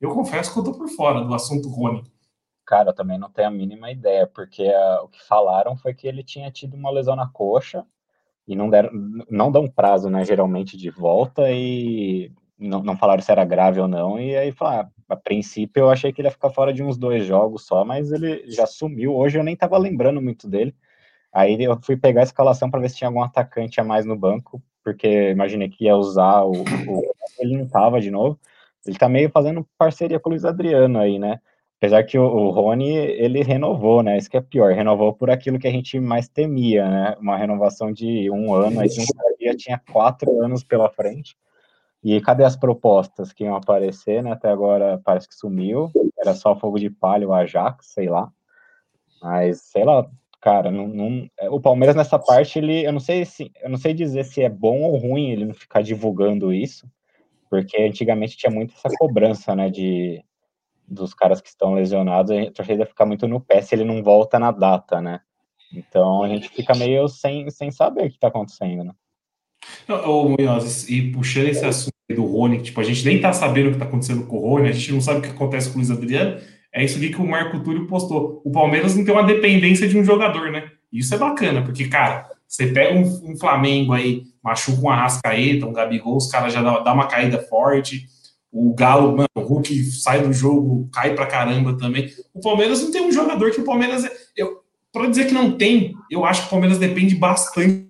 Eu 0.00 0.10
confesso 0.10 0.52
que 0.52 0.58
eu 0.58 0.64
tô 0.64 0.72
por 0.72 0.88
fora 0.88 1.22
do 1.22 1.34
assunto 1.34 1.68
Rony. 1.68 2.02
Cara, 2.66 2.90
eu 2.90 2.94
também 2.94 3.16
não 3.16 3.30
tenho 3.30 3.48
a 3.48 3.50
mínima 3.50 3.90
ideia, 3.92 4.26
porque 4.26 4.64
uh, 4.64 5.04
o 5.04 5.08
que 5.08 5.22
falaram 5.24 5.76
foi 5.76 5.94
que 5.94 6.08
ele 6.08 6.24
tinha 6.24 6.50
tido 6.50 6.74
uma 6.74 6.90
lesão 6.90 7.14
na 7.14 7.28
coxa 7.28 7.86
e 8.46 8.56
não 8.56 8.68
deram, 8.68 8.90
não 9.30 9.52
dão 9.52 9.68
prazo, 9.68 10.10
né, 10.10 10.24
geralmente 10.24 10.76
de 10.76 10.90
volta 10.90 11.50
e 11.50 12.32
não, 12.58 12.82
não 12.82 12.96
falaram 12.96 13.22
se 13.22 13.30
era 13.30 13.44
grave 13.44 13.80
ou 13.80 13.88
não, 13.88 14.18
e 14.18 14.36
aí 14.36 14.52
falaram, 14.52 14.90
ah, 15.08 15.14
a 15.14 15.16
princípio 15.16 15.80
eu 15.80 15.90
achei 15.90 16.12
que 16.12 16.20
ele 16.20 16.28
ia 16.28 16.32
ficar 16.32 16.50
fora 16.50 16.72
de 16.72 16.82
uns 16.82 16.96
dois 16.96 17.24
jogos 17.24 17.66
só, 17.66 17.84
mas 17.84 18.12
ele 18.12 18.44
já 18.50 18.66
sumiu, 18.66 19.14
hoje 19.14 19.38
eu 19.38 19.44
nem 19.44 19.56
tava 19.56 19.78
lembrando 19.78 20.20
muito 20.22 20.48
dele, 20.48 20.74
aí 21.32 21.62
eu 21.62 21.78
fui 21.82 21.96
pegar 21.96 22.22
a 22.22 22.24
escalação 22.24 22.70
para 22.70 22.80
ver 22.80 22.90
se 22.90 22.96
tinha 22.96 23.08
algum 23.08 23.22
atacante 23.22 23.80
a 23.80 23.84
mais 23.84 24.06
no 24.06 24.16
banco, 24.16 24.62
porque 24.82 25.30
imaginei 25.30 25.68
que 25.68 25.84
ia 25.84 25.96
usar 25.96 26.44
o, 26.44 26.52
o 26.52 27.02
ele 27.38 27.56
não 27.58 27.68
tava 27.68 28.00
de 28.00 28.10
novo, 28.10 28.38
ele 28.86 28.98
tá 28.98 29.08
meio 29.08 29.30
fazendo 29.30 29.66
parceria 29.76 30.18
com 30.20 30.30
o 30.30 30.32
Luiz 30.32 30.44
Adriano 30.44 30.98
aí, 30.98 31.18
né? 31.18 31.40
Apesar 31.78 32.04
que 32.04 32.18
o, 32.18 32.24
o 32.24 32.50
Rony, 32.50 32.88
ele 32.94 33.42
renovou, 33.42 34.02
né? 34.02 34.16
Isso 34.16 34.30
que 34.30 34.36
é 34.36 34.40
pior, 34.40 34.72
renovou 34.72 35.12
por 35.12 35.30
aquilo 35.30 35.58
que 35.58 35.68
a 35.68 35.70
gente 35.70 36.00
mais 36.00 36.28
temia, 36.28 36.88
né? 36.88 37.16
Uma 37.20 37.36
renovação 37.36 37.92
de 37.92 38.30
um 38.30 38.54
ano, 38.54 38.80
aí 38.80 38.88
já 38.88 39.54
tinha 39.56 39.80
quatro 39.92 40.42
anos 40.42 40.64
pela 40.64 40.90
frente. 40.90 41.36
E 42.02 42.20
cadê 42.20 42.44
as 42.44 42.56
propostas 42.56 43.32
que 43.32 43.44
iam 43.44 43.56
aparecer, 43.56 44.22
né? 44.22 44.32
Até 44.32 44.48
agora 44.48 45.00
parece 45.04 45.28
que 45.28 45.34
sumiu. 45.34 45.90
Era 46.18 46.34
só 46.34 46.56
fogo 46.56 46.78
de 46.78 46.88
palha, 46.88 47.28
o 47.28 47.34
Ajax, 47.34 47.92
sei 47.92 48.08
lá. 48.08 48.30
Mas, 49.20 49.62
sei 49.62 49.84
lá, 49.84 50.08
cara, 50.40 50.70
não, 50.70 50.86
não, 50.86 51.28
o 51.50 51.60
Palmeiras 51.60 51.96
nessa 51.96 52.18
parte, 52.18 52.58
ele, 52.58 52.86
eu 52.86 52.92
não 52.92 53.00
sei 53.00 53.24
se, 53.24 53.50
eu 53.60 53.68
não 53.68 53.76
sei 53.76 53.92
dizer 53.92 54.24
se 54.24 54.42
é 54.42 54.48
bom 54.48 54.82
ou 54.82 54.96
ruim 54.96 55.30
ele 55.30 55.44
não 55.44 55.54
ficar 55.54 55.82
divulgando 55.82 56.52
isso, 56.52 56.88
porque 57.50 57.76
antigamente 57.82 58.36
tinha 58.36 58.50
muito 58.50 58.72
essa 58.74 58.88
cobrança, 58.96 59.56
né, 59.56 59.70
de 59.70 60.22
dos 60.88 61.14
caras 61.14 61.40
que 61.40 61.48
estão 61.48 61.74
lesionados, 61.74 62.36
a 62.36 62.50
torcida 62.50 62.86
fica 62.86 63.04
muito 63.04 63.26
no 63.26 63.40
pé 63.40 63.60
se 63.60 63.74
ele 63.74 63.84
não 63.84 64.02
volta 64.02 64.38
na 64.38 64.50
data, 64.50 65.00
né? 65.00 65.20
Então 65.72 66.22
a 66.22 66.28
gente 66.28 66.48
fica 66.48 66.74
meio 66.74 67.08
sem, 67.08 67.50
sem 67.50 67.70
saber 67.70 68.06
o 68.06 68.08
que 68.08 68.16
está 68.16 68.28
acontecendo, 68.28 68.84
né? 68.84 68.92
Ô, 70.04 70.28
Munhoz, 70.28 70.88
e 70.88 71.10
puxando 71.10 71.48
esse 71.48 71.64
assunto 71.64 71.92
do 72.08 72.24
Rony, 72.24 72.62
tipo, 72.62 72.80
a 72.80 72.84
gente 72.84 73.04
nem 73.04 73.20
tá 73.20 73.32
sabendo 73.32 73.70
o 73.70 73.72
que 73.72 73.78
tá 73.78 73.84
acontecendo 73.84 74.26
com 74.26 74.36
o 74.36 74.40
Rony, 74.40 74.68
a 74.68 74.72
gente 74.72 74.92
não 74.92 75.00
sabe 75.00 75.18
o 75.18 75.22
que 75.22 75.30
acontece 75.30 75.68
com 75.68 75.74
o 75.74 75.78
Luiz 75.78 75.90
Adriano, 75.90 76.40
é 76.72 76.84
isso 76.84 76.98
aqui 76.98 77.08
que 77.08 77.20
o 77.20 77.26
Marco 77.26 77.60
Túlio 77.60 77.86
postou. 77.86 78.42
O 78.44 78.52
Palmeiras 78.52 78.94
não 78.94 79.04
tem 79.04 79.14
uma 79.14 79.24
dependência 79.24 79.88
de 79.88 79.98
um 79.98 80.04
jogador, 80.04 80.50
né? 80.50 80.70
Isso 80.92 81.14
é 81.14 81.18
bacana, 81.18 81.62
porque, 81.62 81.88
cara, 81.88 82.28
você 82.46 82.68
pega 82.68 82.94
um, 82.94 83.32
um 83.32 83.36
Flamengo 83.36 83.92
aí, 83.92 84.24
machuca 84.42 84.80
um 84.80 84.90
Arrascaeta, 84.90 85.66
um 85.66 85.72
Gabigol, 85.72 86.16
os 86.16 86.30
caras 86.30 86.52
já 86.52 86.62
dá, 86.62 86.78
dá 86.80 86.92
uma 86.92 87.08
caída 87.08 87.38
forte, 87.38 88.06
o 88.58 88.74
Galo, 88.74 89.14
mano, 89.14 89.28
o 89.34 89.40
Hulk 89.40 89.84
sai 89.90 90.22
do 90.22 90.32
jogo, 90.32 90.88
cai 90.90 91.14
pra 91.14 91.26
caramba 91.26 91.76
também. 91.76 92.10
O 92.32 92.40
Palmeiras 92.40 92.82
não 92.82 92.90
tem 92.90 93.02
um 93.02 93.12
jogador 93.12 93.50
que 93.50 93.60
o 93.60 93.64
Palmeiras. 93.64 94.04
É, 94.04 94.10
eu, 94.34 94.62
pra 94.90 95.06
dizer 95.06 95.26
que 95.26 95.34
não 95.34 95.58
tem, 95.58 95.94
eu 96.10 96.24
acho 96.24 96.42
que 96.42 96.46
o 96.46 96.50
Palmeiras 96.50 96.78
depende 96.78 97.14
bastante 97.14 97.86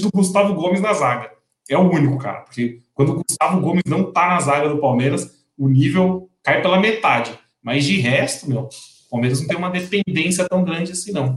do 0.00 0.10
Gustavo 0.10 0.54
Gomes 0.54 0.80
na 0.80 0.94
zaga. 0.94 1.30
É 1.68 1.76
o 1.76 1.90
único, 1.90 2.16
cara, 2.16 2.40
porque 2.40 2.80
quando 2.94 3.10
o 3.10 3.22
Gustavo 3.22 3.60
Gomes 3.60 3.82
não 3.86 4.10
tá 4.10 4.28
na 4.28 4.40
zaga 4.40 4.70
do 4.70 4.78
Palmeiras, 4.78 5.44
o 5.58 5.68
nível 5.68 6.30
cai 6.42 6.62
pela 6.62 6.80
metade. 6.80 7.38
Mas 7.62 7.84
de 7.84 7.98
resto, 7.98 8.48
meu, 8.48 8.62
o 8.62 9.10
Palmeiras 9.10 9.40
não 9.40 9.48
tem 9.48 9.56
uma 9.58 9.70
dependência 9.70 10.48
tão 10.48 10.64
grande 10.64 10.92
assim, 10.92 11.12
não. 11.12 11.36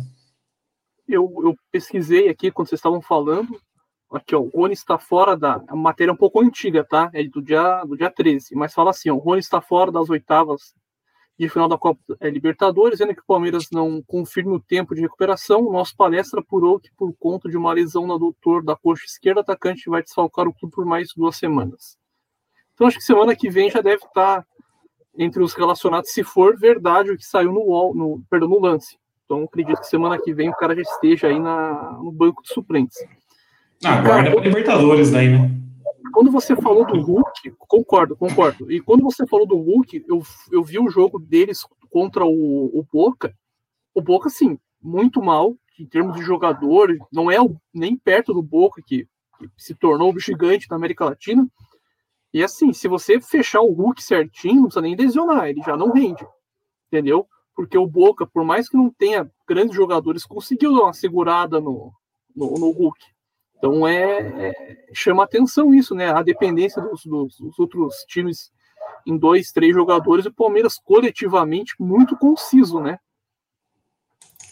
Eu, 1.06 1.30
eu 1.44 1.56
pesquisei 1.70 2.30
aqui 2.30 2.50
quando 2.50 2.70
vocês 2.70 2.80
estavam 2.80 3.02
falando, 3.02 3.60
Aqui, 4.12 4.36
ó, 4.36 4.40
o 4.40 4.50
Rony 4.50 4.74
está 4.74 4.98
fora 4.98 5.38
da. 5.38 5.64
A 5.68 5.76
matéria 5.76 6.12
é 6.12 6.14
um 6.14 6.18
pouco 6.18 6.42
antiga, 6.42 6.84
tá? 6.84 7.12
É 7.14 7.24
do 7.24 7.42
dia, 7.42 7.84
do 7.84 7.96
dia 7.96 8.10
13, 8.10 8.56
mas 8.56 8.74
fala 8.74 8.90
assim: 8.90 9.10
ó, 9.10 9.16
o 9.16 9.20
Rony 9.20 9.40
está 9.40 9.62
fora 9.62 9.92
das 9.92 10.10
oitavas 10.10 10.74
de 11.38 11.48
final 11.48 11.70
da 11.70 11.78
Copa 11.78 12.02
é, 12.20 12.30
Libertadores, 12.30 12.98
sendo 12.98 13.16
que 13.16 13.22
o 13.22 13.26
Palmeiras 13.26 13.68
não 13.72 14.02
confirme 14.06 14.52
o 14.54 14.60
tempo 14.60 14.94
de 14.94 15.02
recuperação. 15.02 15.72
Nosso 15.72 15.96
palestra 15.96 16.42
apurou 16.42 16.80
que, 16.80 16.92
por 16.98 17.14
conta 17.18 17.48
de 17.48 17.56
uma 17.56 17.72
lesão 17.72 18.06
no 18.06 18.16
adutor 18.16 18.62
da 18.62 18.76
coxa 18.76 19.06
esquerda, 19.06 19.40
o 19.40 19.44
atacante 19.44 19.90
vai 19.90 20.04
desfalcar 20.04 20.48
o 20.48 20.54
clube 20.54 20.76
por 20.76 20.86
mais 20.86 21.14
duas 21.16 21.38
semanas. 21.38 21.98
Então, 22.74 22.88
acho 22.88 22.98
que 22.98 23.04
semana 23.04 23.36
que 23.36 23.50
vem 23.50 23.70
já 23.70 23.80
deve 23.80 24.04
estar 24.04 24.46
entre 25.18 25.42
os 25.42 25.54
relacionados, 25.54 26.12
se 26.12 26.24
for 26.24 26.58
verdade 26.58 27.12
o 27.12 27.18
que 27.18 27.26
saiu 27.26 27.52
no, 27.52 27.62
wall, 27.62 27.94
no, 27.94 28.22
perdão, 28.30 28.50
no 28.50 28.60
lance. 28.60 28.98
Então, 29.26 29.44
acredito 29.44 29.80
que 29.80 29.88
semana 29.88 30.20
que 30.20 30.34
vem 30.34 30.50
o 30.50 30.56
cara 30.56 30.76
já 30.76 30.82
esteja 30.82 31.28
aí 31.28 31.40
na, 31.40 31.94
no 31.94 32.12
banco 32.12 32.42
de 32.42 32.50
suplentes. 32.50 32.98
Ah, 33.84 34.02
guarda 34.02 34.32
para 34.32 34.42
Libertadores 34.42 35.12
daí, 35.12 35.30
né? 35.30 35.50
Quando 36.12 36.32
você 36.32 36.56
falou 36.56 36.86
do 36.86 37.00
Hulk, 37.00 37.54
concordo, 37.58 38.16
concordo. 38.16 38.72
E 38.72 38.82
quando 38.82 39.04
você 39.04 39.26
falou 39.26 39.48
do 39.48 39.58
Hulk, 39.58 40.04
eu, 40.08 40.22
eu 40.52 40.64
vi 40.64 40.80
o 40.80 40.90
jogo 40.90 41.20
deles 41.20 41.62
contra 41.90 42.26
o, 42.26 42.80
o 42.80 42.86
Boca. 42.92 43.34
O 43.94 44.02
Boca, 44.02 44.30
sim, 44.30 44.60
muito 44.82 45.22
mal 45.22 45.56
em 45.80 45.86
termos 45.86 46.16
de 46.16 46.22
jogador, 46.22 46.94
não 47.12 47.32
é 47.32 47.38
nem 47.74 47.96
perto 47.96 48.34
do 48.34 48.42
Boca 48.42 48.82
que, 48.86 49.08
que 49.38 49.50
se 49.58 49.74
tornou 49.74 50.14
o 50.14 50.20
gigante 50.20 50.68
na 50.70 50.76
América 50.76 51.06
Latina. 51.06 51.48
E 52.34 52.44
assim, 52.44 52.74
se 52.74 52.88
você 52.88 53.22
fechar 53.22 53.62
o 53.62 53.72
Hulk 53.72 54.04
certinho, 54.04 54.56
não 54.56 54.64
precisa 54.64 54.82
nem 54.82 54.96
lesionar, 54.96 55.48
ele 55.48 55.62
já 55.62 55.78
não 55.78 55.92
rende. 55.92 56.28
Entendeu? 56.88 57.26
Porque 57.56 57.78
o 57.78 57.88
Boca, 57.88 58.28
por 58.28 58.44
mais 58.44 58.68
que 58.68 58.76
não 58.76 58.90
tenha 58.90 59.30
grandes 59.48 59.76
jogadores, 59.76 60.26
conseguiu 60.26 60.74
dar 60.74 60.84
uma 60.84 60.94
segurada 60.94 61.62
no, 61.62 61.94
no, 62.36 62.54
no 62.56 62.72
Hulk. 62.72 63.00
Então 63.60 63.86
é, 63.86 64.20
é, 64.20 64.78
chama 64.94 65.24
atenção 65.24 65.74
isso, 65.74 65.94
né? 65.94 66.10
A 66.10 66.24
dependência 66.24 66.82
dos, 66.82 67.06
dos, 67.06 67.38
dos, 67.38 67.60
outros 67.60 68.06
times 68.08 68.52
em 69.06 69.18
dois, 69.18 69.52
três 69.52 69.74
jogadores, 69.74 70.26
e 70.26 70.30
o 70.30 70.34
Palmeiras 70.34 70.78
coletivamente 70.78 71.76
muito 71.78 72.18
conciso, 72.18 72.80
né? 72.80 72.98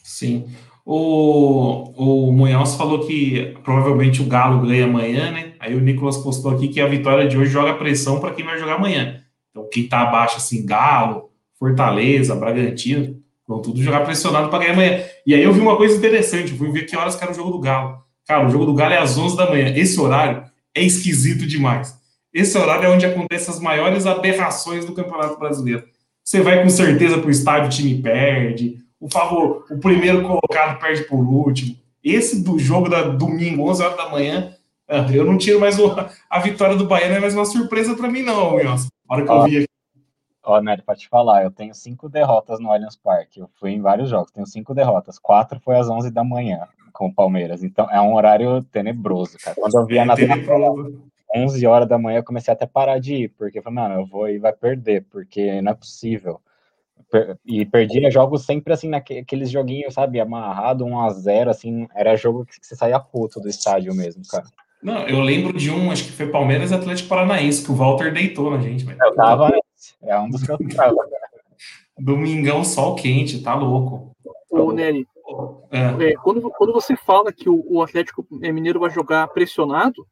Sim. 0.03 0.49
O, 0.85 2.27
o 2.27 2.31
Munhoz 2.31 2.75
falou 2.75 3.05
que 3.05 3.57
provavelmente 3.63 4.21
o 4.21 4.25
Galo 4.25 4.65
ganha 4.65 4.85
amanhã, 4.85 5.31
né? 5.31 5.53
Aí 5.59 5.73
o 5.75 5.81
Nicolas 5.81 6.17
postou 6.17 6.51
aqui 6.51 6.67
que 6.67 6.79
a 6.79 6.87
vitória 6.87 7.27
de 7.27 7.37
hoje 7.37 7.51
joga 7.51 7.75
pressão 7.75 8.19
para 8.19 8.33
quem 8.33 8.45
vai 8.45 8.59
jogar 8.59 8.75
amanhã. 8.75 9.21
Então, 9.51 9.67
quem 9.71 9.87
tá 9.87 10.01
abaixo, 10.01 10.37
assim, 10.37 10.65
Galo, 10.65 11.29
Fortaleza, 11.57 12.35
Bragantino, 12.35 13.21
vão 13.47 13.61
tudo 13.61 13.81
jogar 13.81 14.05
pressionado 14.05 14.49
para 14.49 14.59
ganhar 14.59 14.73
amanhã. 14.73 15.03
E 15.25 15.33
aí 15.33 15.43
eu 15.43 15.53
vi 15.53 15.59
uma 15.59 15.77
coisa 15.77 15.97
interessante, 15.97 16.53
fui 16.53 16.71
ver 16.71 16.85
que 16.85 16.95
horas 16.95 17.15
que 17.15 17.23
era 17.23 17.31
o 17.31 17.35
jogo 17.35 17.51
do 17.51 17.59
Galo. 17.59 18.06
Cara, 18.27 18.45
o 18.45 18.49
jogo 18.49 18.65
do 18.65 18.73
Galo 18.73 18.93
é 18.93 18.97
às 18.97 19.17
11 19.17 19.37
da 19.37 19.49
manhã. 19.49 19.71
Esse 19.73 19.97
horário 19.99 20.43
é 20.75 20.83
esquisito 20.83 21.47
demais. 21.47 21.97
Esse 22.33 22.57
horário 22.57 22.85
é 22.85 22.89
onde 22.89 23.05
acontecem 23.05 23.53
as 23.53 23.59
maiores 23.59 24.05
aberrações 24.05 24.85
do 24.85 24.93
Campeonato 24.93 25.39
Brasileiro. 25.39 25.85
Você 26.23 26.41
vai 26.41 26.61
com 26.61 26.69
certeza 26.69 27.17
para 27.17 27.27
o 27.27 27.31
estádio, 27.31 27.67
o 27.67 27.69
time 27.69 28.01
perde. 28.01 28.79
O 28.99 29.09
favor, 29.09 29.65
o 29.71 29.79
primeiro 29.79 30.21
colocado 30.23 30.77
perde 30.77 31.03
por 31.03 31.23
último. 31.23 31.77
Esse 32.03 32.43
do 32.43 32.59
jogo 32.59 32.89
da 32.89 33.03
domingo, 33.03 33.69
11 33.69 33.83
horas 33.83 33.97
da 33.97 34.09
manhã, 34.09 34.53
ah, 34.89 35.05
eu 35.11 35.23
não 35.23 35.37
tiro 35.37 35.59
mais 35.59 35.79
o, 35.79 35.95
a 36.29 36.39
vitória 36.39 36.75
do 36.75 36.85
Bahia, 36.85 37.07
não 37.07 37.15
é 37.15 37.19
mais 37.21 37.33
uma 37.33 37.45
surpresa 37.45 37.95
para 37.95 38.09
mim, 38.09 38.23
não, 38.23 38.55
Wilson. 38.55 38.89
A 39.07 39.13
hora 39.13 39.23
que 39.23 39.31
eu 39.31 39.43
vi 39.43 39.57
aqui. 39.59 39.67
Ó, 40.43 40.61
Nery, 40.61 40.81
para 40.81 40.95
te 40.95 41.07
falar, 41.07 41.43
eu 41.43 41.51
tenho 41.51 41.73
cinco 41.73 42.09
derrotas 42.09 42.59
no 42.59 42.71
Allianz 42.71 42.95
Parque. 42.97 43.39
Eu 43.39 43.49
fui 43.57 43.71
em 43.71 43.81
vários 43.81 44.09
jogos, 44.09 44.31
tenho 44.31 44.45
cinco 44.45 44.73
derrotas. 44.73 45.17
Quatro 45.17 45.59
foi 45.61 45.77
às 45.77 45.89
11 45.89 46.11
da 46.11 46.23
manhã 46.23 46.67
com 46.97 47.05
o 47.05 47.13
Palmeiras. 47.13 47.63
Então 47.63 47.87
é 47.91 48.01
um 48.01 48.15
horário 48.15 48.63
tenebroso, 48.63 49.37
cara. 49.37 49.55
Quando 49.55 49.77
eu 49.77 49.85
via 49.85 50.01
é 50.01 50.05
na 50.05 50.15
11 51.35 51.67
horas 51.67 51.87
da 51.87 51.97
manhã, 51.99 52.19
eu 52.19 52.23
comecei 52.23 52.51
até 52.51 52.65
a 52.65 52.67
parar 52.67 52.99
de 52.99 53.13
ir, 53.13 53.29
porque 53.37 53.59
eu 53.59 53.63
falei, 53.63 53.75
mano, 53.75 54.01
eu 54.01 54.05
vou 54.07 54.27
e 54.27 54.39
vai 54.39 54.51
perder, 54.51 55.05
porque 55.11 55.61
não 55.61 55.73
é 55.73 55.75
possível. 55.75 56.41
E 57.45 57.65
perdia 57.65 58.09
jogos 58.09 58.45
sempre 58.45 58.73
assim, 58.73 58.89
naqueles 58.89 59.51
joguinhos, 59.51 59.93
sabe, 59.93 60.19
amarrado, 60.19 60.85
1 60.85 60.99
a 60.99 61.09
0 61.11 61.49
assim, 61.51 61.87
era 61.93 62.17
jogo 62.17 62.45
que 62.45 62.55
você 62.59 62.75
saía 62.75 62.99
puto 62.99 63.39
do 63.39 63.47
estádio 63.47 63.93
mesmo, 63.93 64.23
cara. 64.27 64.45
Não, 64.81 65.07
eu 65.07 65.19
lembro 65.19 65.53
de 65.53 65.69
um, 65.69 65.91
acho 65.91 66.05
que 66.05 66.11
foi 66.11 66.27
Palmeiras 66.29 66.71
e 66.71 66.75
Atlético 66.75 67.09
Paranaense, 67.09 67.63
que 67.63 67.71
o 67.71 67.75
Walter 67.75 68.11
deitou 68.11 68.49
na 68.49 68.59
gente, 68.59 68.83
velho. 68.83 68.97
Eu 69.01 69.15
tava, 69.15 69.51
é 70.01 70.19
um 70.19 70.29
dos 70.29 70.43
que 70.43 70.51
eu 70.51 70.57
tava. 70.75 70.95
Domingão, 71.99 72.63
sol 72.63 72.95
quente, 72.95 73.41
tá 73.41 73.55
louco. 73.55 74.15
Ô, 74.49 74.71
Nery, 74.71 75.05
é. 75.71 76.09
É, 76.09 76.15
quando, 76.15 76.49
quando 76.51 76.73
você 76.73 76.95
fala 76.95 77.33
que 77.33 77.49
o, 77.49 77.63
o, 77.67 77.81
Atlético 77.81 78.25
Mineiro 78.31 78.79
vai 78.79 78.89
jogar 78.89 79.27
pressionado, 79.29 80.07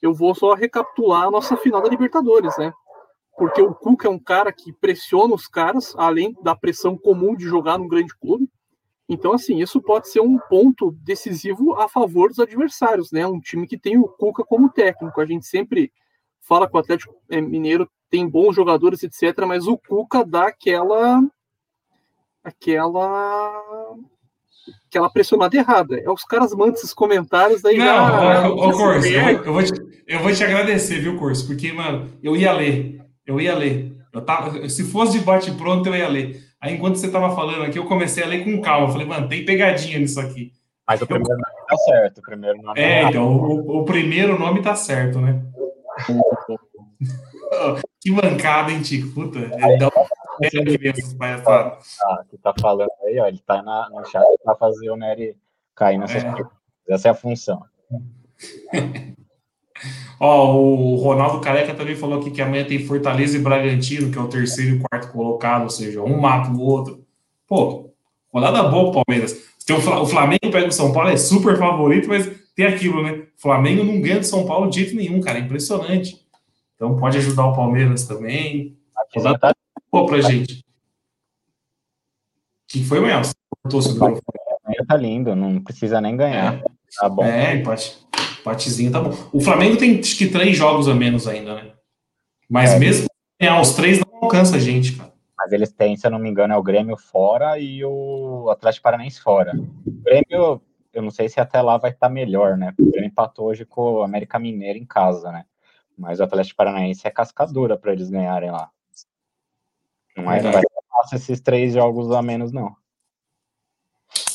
eu 0.00 0.12
vou 0.12 0.34
só 0.34 0.54
recapitular 0.54 1.24
a 1.24 1.30
nossa 1.30 1.56
final 1.56 1.80
da 1.80 1.88
Libertadores, 1.88 2.56
né? 2.58 2.72
Porque 3.36 3.62
o 3.62 3.74
Cuca 3.74 4.08
é 4.08 4.10
um 4.10 4.18
cara 4.18 4.52
que 4.52 4.72
pressiona 4.72 5.34
os 5.34 5.46
caras, 5.46 5.94
além 5.96 6.36
da 6.42 6.54
pressão 6.54 6.98
comum 6.98 7.34
de 7.34 7.44
jogar 7.44 7.78
num 7.78 7.88
grande 7.88 8.14
clube. 8.18 8.48
Então, 9.08 9.32
assim, 9.32 9.60
isso 9.60 9.80
pode 9.80 10.08
ser 10.08 10.20
um 10.20 10.38
ponto 10.38 10.92
decisivo 11.02 11.74
a 11.74 11.88
favor 11.88 12.28
dos 12.28 12.38
adversários, 12.38 13.10
né? 13.10 13.26
Um 13.26 13.40
time 13.40 13.66
que 13.66 13.78
tem 13.78 13.98
o 13.98 14.08
Cuca 14.08 14.44
como 14.44 14.70
técnico. 14.70 15.20
A 15.20 15.26
gente 15.26 15.46
sempre 15.46 15.92
fala 16.40 16.68
que 16.68 16.76
o 16.76 16.80
Atlético 16.80 17.14
Mineiro 17.30 17.90
tem 18.10 18.28
bons 18.28 18.54
jogadores, 18.54 19.02
etc., 19.02 19.46
mas 19.46 19.66
o 19.66 19.78
Cuca 19.78 20.24
dá 20.24 20.48
aquela 20.48 21.22
aquela 22.44 23.96
aquela 24.92 25.08
pressionada 25.08 25.56
errada. 25.56 25.98
É 25.98 26.10
os 26.10 26.24
caras 26.24 26.52
mandam 26.52 26.74
esses 26.74 26.92
comentários 26.92 27.62
daí. 27.62 27.78
Não, 27.78 27.86
já, 27.86 28.48
ô, 28.48 28.68
ô, 28.68 28.72
Corso, 28.72 29.08
eu, 29.08 29.44
eu, 29.44 29.52
vou 29.52 29.62
te, 29.62 29.72
eu 30.06 30.20
vou 30.20 30.32
te 30.32 30.44
agradecer, 30.44 31.00
viu, 31.00 31.16
Corso? 31.16 31.46
Porque, 31.46 31.72
mano, 31.72 32.10
eu 32.22 32.36
ia 32.36 32.52
ler. 32.52 33.00
Eu 33.26 33.40
ia 33.40 33.54
ler. 33.54 33.96
Eu 34.12 34.20
tava, 34.20 34.68
se 34.68 34.84
fosse 34.84 35.18
de 35.18 35.24
bate-pronto, 35.24 35.88
eu 35.88 35.96
ia 35.96 36.08
ler. 36.08 36.42
Aí, 36.60 36.74
enquanto 36.74 36.96
você 36.96 37.10
tava 37.10 37.34
falando 37.34 37.64
aqui, 37.64 37.78
eu 37.78 37.86
comecei 37.86 38.22
a 38.22 38.26
ler 38.26 38.44
com 38.44 38.60
calma. 38.60 38.86
Eu 38.86 38.92
falei, 38.92 39.06
mano, 39.06 39.28
tem 39.28 39.44
pegadinha 39.44 39.98
nisso 39.98 40.20
aqui. 40.20 40.52
Mas 40.86 41.00
o 41.00 41.06
primeiro 41.06 41.34
nome 41.34 41.66
tá 41.66 41.76
certo. 41.76 42.18
O 42.18 42.22
primeiro 42.22 42.62
nome 42.62 42.80
é, 42.80 43.02
então, 43.04 43.26
o, 43.34 43.78
o, 43.78 43.84
primeiro 43.84 44.38
nome 44.38 44.60
tá 44.60 44.74
certo, 44.74 45.18
né? 45.20 45.40
que 48.00 48.10
mancada, 48.10 48.70
hein, 48.70 48.82
Tico? 48.82 49.08
Puta, 49.14 49.38
é, 49.38 49.76
dá 49.78 49.90
ah, 52.02 52.24
que 52.30 52.38
tá 52.38 52.54
falando 52.60 52.90
aí, 53.04 53.18
ó, 53.20 53.26
ele 53.26 53.38
tá 53.38 53.62
na, 53.62 53.88
no 53.90 54.04
chat 54.06 54.24
para 54.42 54.54
fazer 54.56 54.90
o 54.90 54.96
Nery 54.96 55.36
cair 55.74 55.98
nessas 55.98 56.24
é. 56.24 56.34
Essa 56.88 57.08
é 57.08 57.10
a 57.10 57.14
função. 57.14 57.62
Ó, 60.20 60.54
o 60.54 60.94
Ronaldo 60.96 61.40
Careca 61.40 61.74
também 61.74 61.96
falou 61.96 62.20
aqui 62.20 62.30
que 62.30 62.40
amanhã 62.40 62.64
tem 62.64 62.86
Fortaleza 62.86 63.36
e 63.36 63.40
Bragantino, 63.40 64.08
que 64.08 64.16
é 64.16 64.20
o 64.20 64.28
terceiro 64.28 64.76
e 64.76 64.78
quarto 64.78 65.10
colocado, 65.10 65.62
ou 65.62 65.70
seja, 65.70 66.00
um 66.00 66.20
mata 66.20 66.48
o 66.48 66.60
outro. 66.60 67.04
Pô, 67.48 67.90
rodada 68.32 68.62
boa 68.62 69.02
Palmeiras. 69.04 69.36
Tem 69.66 69.74
o 69.76 70.06
Flamengo 70.06 70.50
pega 70.52 70.68
o 70.68 70.72
São 70.72 70.92
Paulo, 70.92 71.08
é 71.08 71.16
super 71.16 71.58
favorito, 71.58 72.08
mas 72.08 72.30
tem 72.54 72.66
aquilo, 72.66 73.02
né? 73.02 73.26
O 73.36 73.40
Flamengo 73.42 73.82
não 73.82 74.00
ganha 74.00 74.20
de 74.20 74.26
São 74.26 74.46
Paulo 74.46 74.70
de 74.70 74.80
jeito 74.80 74.94
nenhum, 74.94 75.20
cara. 75.20 75.38
É 75.38 75.42
impressionante. 75.42 76.24
Então 76.76 76.96
pode 76.96 77.18
ajudar 77.18 77.46
o 77.46 77.56
Palmeiras 77.56 78.06
também. 78.06 78.76
Tá 79.40 79.51
Pô, 79.92 80.06
pra 80.06 80.22
gente. 80.22 80.64
que 82.66 82.82
foi? 82.82 82.98
Cortou 83.62 83.82
seu 83.82 83.92
microfone. 83.92 84.22
Tá 84.88 84.96
lindo, 84.96 85.36
não 85.36 85.62
precisa 85.62 86.00
nem 86.00 86.16
ganhar. 86.16 86.54
É, 86.54 86.64
tá 86.98 87.08
bom. 87.10 87.22
É, 87.22 87.56
empate. 87.56 87.98
Empatezinho 88.40 88.90
tá 88.90 89.00
bom. 89.00 89.14
O 89.32 89.40
Flamengo 89.40 89.76
tem 89.76 90.00
acho 90.00 90.16
que 90.16 90.28
três 90.28 90.56
jogos 90.56 90.88
a 90.88 90.94
menos 90.94 91.28
ainda, 91.28 91.56
né? 91.56 91.72
Mas 92.48 92.70
é, 92.72 92.78
mesmo 92.78 93.06
ganhar 93.38 93.60
os 93.60 93.74
três 93.74 94.00
não 94.00 94.22
alcança 94.22 94.56
a 94.56 94.58
gente, 94.58 94.96
cara. 94.96 95.12
Mas 95.36 95.52
eles 95.52 95.70
têm, 95.70 95.94
se 95.94 96.06
eu 96.06 96.10
não 96.10 96.18
me 96.18 96.30
engano, 96.30 96.54
é 96.54 96.56
o 96.56 96.62
Grêmio 96.62 96.96
fora 96.96 97.58
e 97.58 97.84
o 97.84 98.48
Atlético 98.50 98.84
Paranaense 98.84 99.20
fora. 99.20 99.52
O 99.54 100.02
Grêmio 100.02 100.62
eu 100.92 101.02
não 101.02 101.10
sei 101.10 101.28
se 101.28 101.40
até 101.40 101.60
lá 101.60 101.76
vai 101.76 101.90
estar 101.90 102.08
tá 102.08 102.12
melhor, 102.12 102.56
né? 102.56 102.72
Porque 102.76 102.98
ele 102.98 103.06
empatou 103.06 103.46
hoje 103.46 103.64
com 103.64 103.94
o 103.94 104.02
América 104.02 104.38
Mineiro 104.38 104.78
em 104.78 104.84
casa, 104.84 105.30
né? 105.32 105.44
Mas 105.96 106.20
o 106.20 106.24
Atlético 106.24 106.56
Paranaense 106.56 107.06
é 107.06 107.10
cascadura 107.10 107.76
para 107.76 107.92
eles 107.92 108.10
ganharem 108.10 108.50
lá. 108.50 108.70
Não, 110.16 110.30
é, 110.30 110.42
não 110.42 110.52
vai 110.52 110.62
fácil 111.02 111.16
esses 111.16 111.40
três 111.40 111.74
jogos 111.74 112.10
a 112.12 112.22
menos, 112.22 112.52
não. 112.52 112.74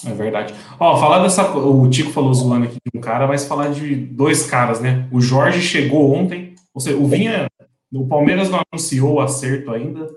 É 0.05 0.13
verdade. 0.13 0.53
Ó, 0.79 0.97
falar 0.97 1.19
dessa. 1.23 1.49
O 1.57 1.89
Tico 1.89 2.11
falou 2.11 2.33
zoando 2.33 2.65
aqui 2.65 2.75
de 2.75 2.97
um 2.97 3.01
cara, 3.01 3.27
mas 3.27 3.47
falar 3.47 3.69
de 3.69 3.95
dois 3.95 4.49
caras, 4.49 4.79
né? 4.79 5.07
O 5.11 5.19
Jorge 5.19 5.61
chegou 5.61 6.13
ontem, 6.13 6.55
ou 6.73 6.81
seja, 6.81 6.97
o 6.97 7.07
Vinha. 7.07 7.47
O 7.91 8.05
Palmeiras 8.05 8.49
não 8.49 8.61
anunciou 8.71 9.13
o 9.13 9.21
acerto 9.21 9.71
ainda, 9.71 10.07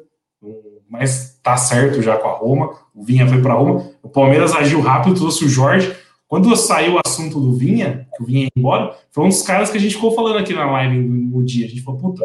mas 0.88 1.38
tá 1.40 1.57
certo 1.57 2.03
já 2.03 2.16
com 2.16 2.29
a 2.29 2.33
Roma. 2.33 2.70
O 2.94 3.05
Vinha 3.05 3.27
foi 3.29 3.40
para 3.40 3.55
Roma. 3.55 3.90
O 4.03 4.09
Palmeiras 4.09 4.53
agiu 4.53 4.81
rápido, 4.81 5.14
trouxe 5.14 5.44
o 5.44 5.49
Jorge. 5.49 5.96
Quando 6.27 6.55
saiu 6.57 6.94
o 6.94 7.01
assunto 7.05 7.40
do 7.40 7.55
Vinha, 7.55 8.09
que 8.16 8.23
o 8.23 8.27
Vinha 8.27 8.44
ia 8.44 8.51
embora, 8.57 8.96
foi 9.11 9.25
um 9.25 9.29
dos 9.29 9.42
caras 9.42 9.70
que 9.70 9.79
a 9.79 9.81
gente 9.81 9.94
ficou 9.94 10.12
falando 10.12 10.38
aqui 10.38 10.53
na 10.53 10.70
live 10.70 10.99
no 10.99 11.42
dia. 11.44 11.66
A 11.66 11.68
gente 11.68 11.83
falou, 11.83 12.01
puta, 12.01 12.25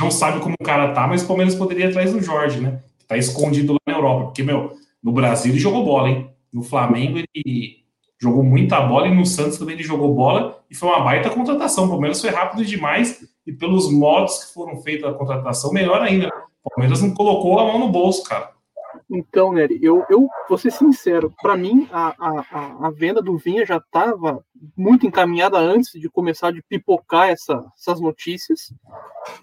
não 0.00 0.10
sabe 0.10 0.40
como 0.40 0.54
o 0.60 0.64
cara 0.64 0.92
tá, 0.92 1.06
mas 1.06 1.22
o 1.22 1.26
Palmeiras 1.26 1.54
poderia 1.54 1.86
ir 1.86 1.88
atrás 1.88 2.12
do 2.12 2.22
Jorge, 2.22 2.60
né? 2.60 2.80
Que 2.98 3.06
tá 3.06 3.16
escondido 3.16 3.72
lá 3.72 3.78
na 3.86 3.94
Europa. 3.94 4.24
Porque, 4.26 4.42
meu, 4.42 4.76
no 5.02 5.12
Brasil 5.12 5.52
ele 5.52 5.58
jogou 5.58 5.84
bola, 5.84 6.08
hein? 6.10 6.30
No 6.52 6.62
Flamengo 6.62 7.18
ele 7.18 7.84
jogou 8.20 8.42
muita 8.42 8.80
bola 8.80 9.08
e 9.08 9.14
no 9.14 9.26
Santos 9.26 9.58
também 9.58 9.74
ele 9.74 9.84
jogou 9.84 10.14
bola 10.14 10.62
e 10.70 10.74
foi 10.74 10.88
uma 10.88 11.00
baita 11.00 11.30
contratação. 11.30 11.86
O 11.86 11.88
Palmeiras 11.88 12.20
foi 12.20 12.30
rápido 12.30 12.64
demais 12.64 13.24
e 13.46 13.52
pelos 13.52 13.90
modos 13.90 14.44
que 14.44 14.54
foram 14.54 14.80
feitos 14.82 15.08
a 15.08 15.12
contratação, 15.12 15.72
melhor 15.72 16.00
ainda. 16.02 16.28
O 16.64 16.70
Palmeiras 16.70 17.02
não 17.02 17.12
colocou 17.12 17.58
a 17.58 17.64
mão 17.64 17.78
no 17.78 17.88
bolso, 17.88 18.24
cara. 18.24 18.55
Então, 19.08 19.52
Nery, 19.52 19.78
eu, 19.80 20.04
eu 20.10 20.28
vou 20.48 20.58
ser 20.58 20.72
sincero, 20.72 21.32
para 21.40 21.56
mim 21.56 21.88
a, 21.92 22.08
a, 22.18 22.86
a 22.88 22.90
venda 22.90 23.22
do 23.22 23.38
Vinha 23.38 23.64
já 23.64 23.76
estava 23.76 24.44
muito 24.76 25.06
encaminhada 25.06 25.58
antes 25.58 25.92
de 25.92 26.10
começar 26.10 26.50
de 26.50 26.60
pipocar 26.62 27.28
essa, 27.28 27.64
essas 27.78 28.00
notícias, 28.00 28.74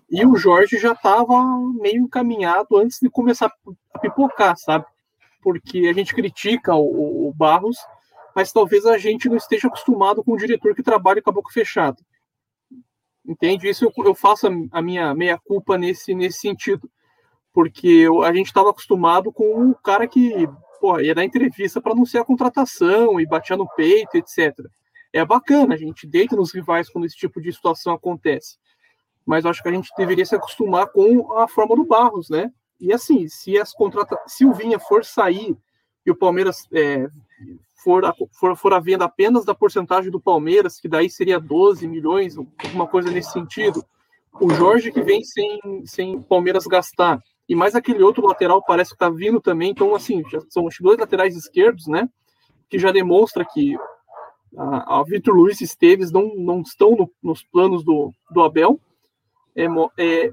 e 0.09 0.25
o 0.25 0.35
Jorge 0.35 0.77
já 0.77 0.91
estava 0.91 1.41
meio 1.79 2.03
encaminhado 2.03 2.75
antes 2.75 2.99
de 3.01 3.09
começar 3.09 3.53
a 3.93 3.99
pipocar, 3.99 4.57
sabe? 4.57 4.85
Porque 5.41 5.87
a 5.87 5.93
gente 5.93 6.13
critica 6.13 6.75
o, 6.75 7.29
o 7.29 7.33
Barros, 7.33 7.77
mas 8.35 8.51
talvez 8.51 8.85
a 8.85 8.97
gente 8.97 9.29
não 9.29 9.37
esteja 9.37 9.69
acostumado 9.69 10.23
com 10.23 10.33
um 10.33 10.37
diretor 10.37 10.75
que 10.75 10.83
trabalha 10.83 11.21
com 11.21 11.29
a 11.29 11.33
boca 11.33 11.53
fechada. 11.53 11.97
Entende? 13.25 13.69
Isso 13.69 13.85
eu, 13.85 14.05
eu 14.05 14.13
faço 14.13 14.47
a, 14.47 14.51
a 14.71 14.81
minha 14.81 15.13
meia-culpa 15.15 15.77
nesse, 15.77 16.13
nesse 16.13 16.39
sentido 16.39 16.89
porque 17.53 18.07
a 18.25 18.33
gente 18.33 18.47
estava 18.47 18.71
acostumado 18.71 19.31
com 19.31 19.55
um 19.55 19.73
cara 19.73 20.07
que 20.07 20.49
pô, 20.81 20.99
ia 20.99 21.13
dar 21.13 21.23
entrevista 21.23 21.79
para 21.79 21.93
anunciar 21.93 22.23
a 22.23 22.25
contratação 22.25 23.21
e 23.21 23.25
batia 23.25 23.55
no 23.55 23.69
peito, 23.75 24.17
etc. 24.17 24.53
É 25.13 25.23
bacana, 25.23 25.75
a 25.75 25.77
gente 25.77 26.07
deita 26.07 26.35
nos 26.35 26.51
rivais 26.51 26.89
quando 26.89 27.05
esse 27.05 27.15
tipo 27.15 27.39
de 27.39 27.53
situação 27.53 27.93
acontece. 27.93 28.57
Mas 29.25 29.45
acho 29.45 29.61
que 29.61 29.69
a 29.69 29.71
gente 29.71 29.89
deveria 29.95 30.25
se 30.25 30.35
acostumar 30.35 30.87
com 30.87 31.37
a 31.37 31.47
forma 31.47 31.75
do 31.75 31.85
Barros, 31.85 32.29
né? 32.29 32.51
E 32.79 32.91
assim, 32.91 33.29
se 33.29 33.57
as 33.57 33.71
contrata 33.71 34.17
se 34.27 34.43
o 34.45 34.53
Vinha 34.53 34.79
for 34.79 35.05
sair 35.05 35.55
e 36.05 36.11
o 36.11 36.15
Palmeiras 36.15 36.67
é, 36.73 37.07
for, 37.75 38.03
a, 38.03 38.13
for, 38.37 38.57
for 38.57 38.73
a 38.73 38.79
venda 38.79 39.05
apenas 39.05 39.45
da 39.45 39.53
porcentagem 39.53 40.11
do 40.11 40.19
Palmeiras, 40.19 40.79
que 40.79 40.89
daí 40.89 41.09
seria 41.09 41.39
12 41.39 41.87
milhões, 41.87 42.35
alguma 42.37 42.87
coisa 42.87 43.09
nesse 43.09 43.31
sentido, 43.31 43.85
o 44.33 44.49
Jorge 44.49 44.91
que 44.91 45.01
vem 45.01 45.23
sem, 45.23 45.85
sem 45.85 46.21
Palmeiras 46.23 46.65
gastar 46.65 47.21
e 47.47 47.55
mais 47.55 47.75
aquele 47.75 48.03
outro 48.03 48.25
lateral 48.25 48.63
parece 48.65 48.91
que 48.91 48.95
está 48.95 49.09
vindo 49.09 49.41
também. 49.41 49.71
Então, 49.71 49.93
assim, 49.93 50.23
são 50.49 50.65
os 50.65 50.75
dois 50.79 50.97
laterais 50.97 51.35
esquerdos, 51.35 51.87
né? 51.87 52.07
Que 52.69 52.79
já 52.79 52.91
demonstra 52.91 53.45
que 53.45 53.75
a, 54.57 54.99
a 54.99 55.03
Vitor 55.03 55.35
Luiz 55.35 55.59
e 55.61 55.65
Esteves 55.65 56.11
não, 56.11 56.33
não 56.35 56.61
estão 56.61 56.95
no, 56.95 57.11
nos 57.21 57.43
planos 57.43 57.83
do, 57.83 58.11
do 58.31 58.41
Abel. 58.41 58.79
É, 59.55 59.65
é, 59.97 60.31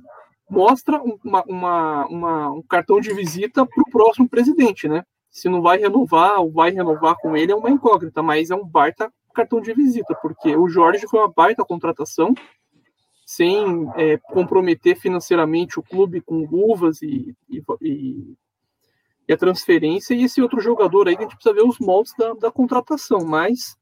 mostra 0.48 1.00
uma, 1.00 1.44
uma, 1.46 2.06
uma, 2.06 2.50
um 2.52 2.62
cartão 2.62 3.00
de 3.00 3.12
visita 3.12 3.66
para 3.66 3.82
o 3.82 3.90
próximo 3.90 4.28
presidente, 4.28 4.88
né? 4.88 5.04
Se 5.30 5.48
não 5.48 5.62
vai 5.62 5.78
renovar 5.78 6.40
ou 6.40 6.50
vai 6.50 6.70
renovar 6.70 7.16
com 7.20 7.36
ele 7.36 7.52
é 7.52 7.54
uma 7.54 7.70
incógnita, 7.70 8.22
mas 8.22 8.50
é 8.50 8.54
um 8.54 8.66
baita 8.66 9.12
cartão 9.32 9.60
de 9.60 9.72
visita, 9.72 10.12
porque 10.20 10.56
o 10.56 10.68
Jorge 10.68 11.06
foi 11.06 11.20
uma 11.20 11.32
baita 11.32 11.64
contratação 11.64 12.34
sem 13.30 13.88
é, 13.94 14.16
comprometer 14.16 14.96
financeiramente 14.96 15.78
o 15.78 15.82
clube 15.84 16.20
com 16.20 16.48
luvas 16.50 17.00
e, 17.00 17.32
e, 17.48 17.62
e, 17.80 19.32
a 19.32 19.36
transferência, 19.36 20.14
e 20.14 20.24
esse 20.24 20.42
outro 20.42 20.60
jogador 20.60 21.06
aí 21.06 21.14
que 21.14 21.22
a 21.22 21.26
gente 21.26 21.36
precisa 21.36 21.54
ver 21.54 21.62
os 21.62 21.78
moldes 21.78 22.12
da, 22.18 22.34
da 22.34 22.50
contratação, 22.50 23.24
mas 23.24 23.76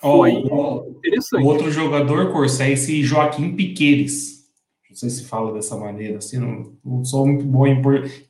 foi 0.00 0.44
oh, 0.48 0.86
interessante. 0.88 1.42
O 1.42 1.48
outro 1.48 1.68
jogador, 1.68 2.30
Corsa, 2.30 2.62
é 2.62 2.70
esse 2.70 3.02
Joaquim 3.02 3.56
Piqueires. 3.56 4.48
Não 4.88 4.94
sei 4.94 5.10
se 5.10 5.24
fala 5.24 5.52
dessa 5.52 5.76
maneira, 5.76 6.18
assim, 6.18 6.38
não, 6.38 6.72
não 6.84 7.04
sou 7.04 7.26
muito 7.26 7.44
bom 7.44 7.66
em, 7.66 7.82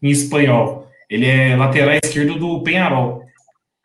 em 0.03 0.09
espanhol. 0.09 0.89
Ele 1.11 1.27
é 1.27 1.55
lateral 1.55 1.99
esquerdo 2.03 2.39
do 2.39 2.63
Penharol. 2.63 3.27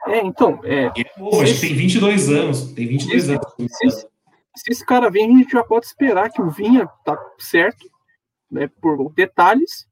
É, 0.07 0.25
então. 0.25 0.57
É, 0.63 0.89
ele, 0.95 1.09
pô, 1.17 1.43
que 1.43 1.59
tem 1.59 1.73
22 1.73 2.29
anos. 2.29 2.71
Tem 2.71 2.87
22 2.87 3.29
anos. 3.29 3.45
Se, 3.69 4.07
se 4.55 4.71
esse 4.71 4.85
cara 4.85 5.09
vem, 5.09 5.25
a 5.25 5.37
gente 5.37 5.51
já 5.51 5.63
pode 5.63 5.85
esperar 5.85 6.29
que 6.29 6.41
o 6.41 6.49
Vinha 6.49 6.87
tá 7.03 7.17
certo, 7.37 7.89
né, 8.49 8.69
por 8.81 9.11
detalhes, 9.13 9.87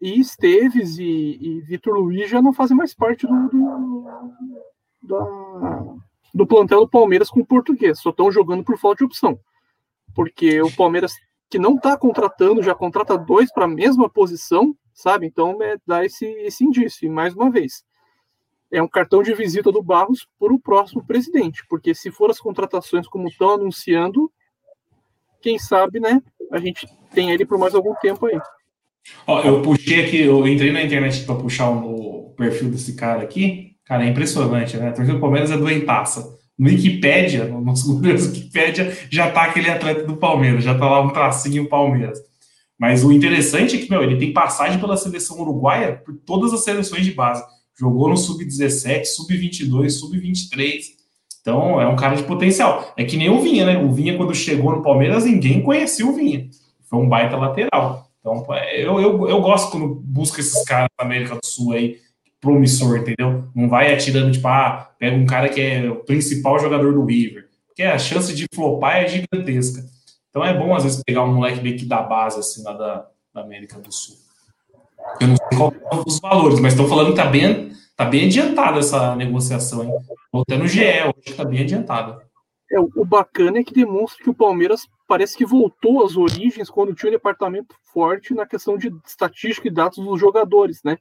e 0.00 0.18
Esteves 0.18 0.98
e, 0.98 1.38
e 1.40 1.60
Vitor 1.60 1.94
Luiz 1.94 2.30
já 2.30 2.40
não 2.40 2.52
fazem 2.52 2.76
mais 2.76 2.94
parte 2.94 3.26
do, 3.26 3.48
do, 5.02 6.00
do 6.34 6.46
plantel 6.46 6.80
do 6.80 6.88
Palmeiras 6.88 7.28
com 7.28 7.40
o 7.40 7.46
português, 7.46 8.00
só 8.00 8.10
estão 8.10 8.32
jogando 8.32 8.64
por 8.64 8.78
falta 8.78 8.98
de 8.98 9.04
opção. 9.04 9.38
Porque 10.14 10.60
o 10.62 10.74
Palmeiras, 10.74 11.12
que 11.48 11.58
não 11.58 11.76
está 11.76 11.96
contratando, 11.96 12.62
já 12.62 12.74
contrata 12.74 13.18
dois 13.18 13.52
para 13.52 13.66
a 13.66 13.68
mesma 13.68 14.08
posição, 14.08 14.74
sabe? 14.94 15.26
Então 15.26 15.62
é, 15.62 15.76
dá 15.86 16.04
esse, 16.04 16.24
esse 16.24 16.64
indício. 16.64 17.06
E 17.06 17.10
mais 17.10 17.34
uma 17.34 17.50
vez, 17.50 17.84
é 18.72 18.82
um 18.82 18.88
cartão 18.88 19.22
de 19.22 19.34
visita 19.34 19.72
do 19.72 19.82
Barros 19.82 20.26
para 20.38 20.52
o 20.52 20.60
próximo 20.60 21.04
presidente, 21.04 21.64
porque 21.68 21.94
se 21.94 22.10
for 22.10 22.30
as 22.30 22.38
contratações 22.38 23.08
como 23.08 23.28
estão 23.28 23.50
anunciando, 23.50 24.30
quem 25.42 25.58
sabe, 25.58 25.98
né, 25.98 26.22
a 26.52 26.58
gente 26.58 26.86
tem 27.12 27.30
ele 27.30 27.44
por 27.44 27.58
mais 27.58 27.74
algum 27.74 27.94
tempo 27.96 28.26
aí. 28.26 28.38
Ó, 29.26 29.42
eu 29.42 29.62
puxei 29.62 30.04
aqui, 30.04 30.20
eu 30.20 30.46
entrei 30.46 30.72
na 30.72 30.82
internet 30.82 31.24
para 31.24 31.34
puxar 31.34 31.70
o 31.70 32.34
perfil 32.36 32.70
desse 32.70 32.94
cara 32.94 33.22
aqui. 33.22 33.76
Cara, 33.84 34.04
é 34.04 34.08
impressionante, 34.08 34.76
né? 34.76 34.88
A 34.88 34.92
torcida 34.92 35.14
do 35.14 35.20
Palmeiras 35.20 35.50
é 35.50 35.56
doentaça. 35.56 36.38
No 36.56 36.68
Wikipédia, 36.68 37.46
no 37.46 37.60
nosso 37.60 37.96
Wikipédia, 37.98 38.94
já 39.10 39.30
tá 39.30 39.44
aquele 39.44 39.70
atleta 39.70 40.04
do 40.04 40.16
Palmeiras, 40.16 40.62
já 40.62 40.78
tá 40.78 40.88
lá 40.88 41.00
um 41.00 41.08
tracinho 41.08 41.68
Palmeiras. 41.68 42.18
Mas 42.78 43.02
o 43.02 43.10
interessante 43.10 43.76
é 43.76 43.78
que, 43.78 43.90
meu, 43.90 44.02
ele 44.02 44.18
tem 44.18 44.32
passagem 44.32 44.78
pela 44.78 44.96
seleção 44.96 45.40
uruguaia 45.40 46.02
por 46.04 46.14
todas 46.24 46.52
as 46.52 46.62
seleções 46.62 47.04
de 47.04 47.12
base 47.12 47.42
jogou 47.80 48.10
no 48.10 48.16
sub-17, 48.16 49.06
sub-22, 49.06 49.88
sub-23. 49.88 50.82
Então, 51.40 51.80
é 51.80 51.88
um 51.88 51.96
cara 51.96 52.14
de 52.14 52.22
potencial. 52.24 52.92
É 52.94 53.04
que 53.04 53.16
nem 53.16 53.30
o 53.30 53.40
Vinha, 53.40 53.64
né? 53.64 53.78
O 53.78 53.90
Vinha, 53.90 54.18
quando 54.18 54.34
chegou 54.34 54.76
no 54.76 54.82
Palmeiras, 54.82 55.24
ninguém 55.24 55.62
conhecia 55.62 56.06
o 56.06 56.12
Vinha. 56.12 56.46
Foi 56.82 56.98
um 56.98 57.08
baita 57.08 57.38
lateral. 57.38 58.06
Então, 58.20 58.44
eu, 58.74 59.00
eu, 59.00 59.28
eu 59.30 59.40
gosto 59.40 59.70
quando 59.70 59.94
busca 59.94 60.40
esses 60.40 60.62
caras 60.64 60.90
da 60.98 61.06
América 61.06 61.36
do 61.36 61.46
Sul 61.46 61.72
aí, 61.72 61.98
promissor, 62.38 62.98
entendeu? 62.98 63.44
Não 63.54 63.66
vai 63.66 63.94
atirando, 63.94 64.30
tipo, 64.30 64.46
ah, 64.46 64.90
pega 64.98 65.16
um 65.16 65.24
cara 65.24 65.48
que 65.48 65.58
é 65.58 65.90
o 65.90 65.96
principal 65.96 66.58
jogador 66.58 66.92
do 66.92 67.04
River. 67.06 67.48
Porque 67.66 67.82
a 67.82 67.98
chance 67.98 68.34
de 68.34 68.44
flopar 68.54 68.96
é 68.96 69.08
gigantesca. 69.08 69.82
Então 70.28 70.44
é 70.44 70.52
bom, 70.52 70.74
às 70.74 70.84
vezes, 70.84 71.02
pegar 71.02 71.24
um 71.24 71.32
moleque 71.32 71.62
meio 71.62 71.78
que 71.78 71.86
da 71.86 72.02
base, 72.02 72.38
assim, 72.38 72.62
lá 72.62 72.74
da, 72.74 73.06
da 73.32 73.40
América 73.40 73.78
do 73.78 73.90
Sul. 73.90 74.16
Eu 75.20 75.28
não 75.28 75.36
sei 75.36 75.58
qual 75.58 75.72
são 75.72 76.04
os 76.06 76.20
valores, 76.20 76.60
mas 76.60 76.72
estão 76.72 76.88
falando 76.88 77.06
que 77.06 77.18
está 77.20 77.26
bem, 77.26 77.72
tá 77.96 78.04
bem 78.04 78.26
adiantada 78.26 78.78
essa 78.78 79.14
negociação. 79.16 79.84
Hein? 79.84 79.92
Voltando 80.32 80.62
no 80.62 80.68
GE, 80.68 80.80
hoje 80.80 81.30
está 81.30 81.44
bem 81.44 81.60
adiantada. 81.60 82.22
É, 82.72 82.78
o 82.78 83.04
bacana 83.04 83.58
é 83.58 83.64
que 83.64 83.74
demonstra 83.74 84.22
que 84.22 84.30
o 84.30 84.34
Palmeiras 84.34 84.86
parece 85.08 85.36
que 85.36 85.44
voltou 85.44 86.04
às 86.04 86.16
origens 86.16 86.70
quando 86.70 86.94
tinha 86.94 87.10
um 87.10 87.14
departamento 87.14 87.74
forte 87.92 88.32
na 88.32 88.46
questão 88.46 88.78
de 88.78 88.94
estatística 89.04 89.66
e 89.66 89.72
dados 89.72 89.98
dos 89.98 90.20
jogadores, 90.20 90.80
né? 90.84 90.96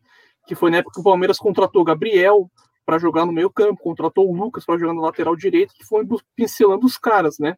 Que 0.47 0.55
foi 0.55 0.71
na 0.71 0.77
época 0.77 0.95
que 0.95 1.01
o 1.01 1.03
Palmeiras 1.03 1.37
contratou 1.37 1.83
Gabriel 1.83 2.49
para 2.83 2.97
jogar 2.97 3.23
no 3.23 3.31
meio 3.31 3.51
campo, 3.51 3.83
contratou 3.83 4.27
o 4.27 4.35
Lucas 4.35 4.65
para 4.65 4.79
jogar 4.79 4.93
no 4.93 5.01
lateral 5.01 5.35
direito, 5.35 5.75
que 5.75 5.85
foi 5.85 6.03
pincelando 6.35 6.87
os 6.87 6.97
caras, 6.97 7.37
né? 7.37 7.55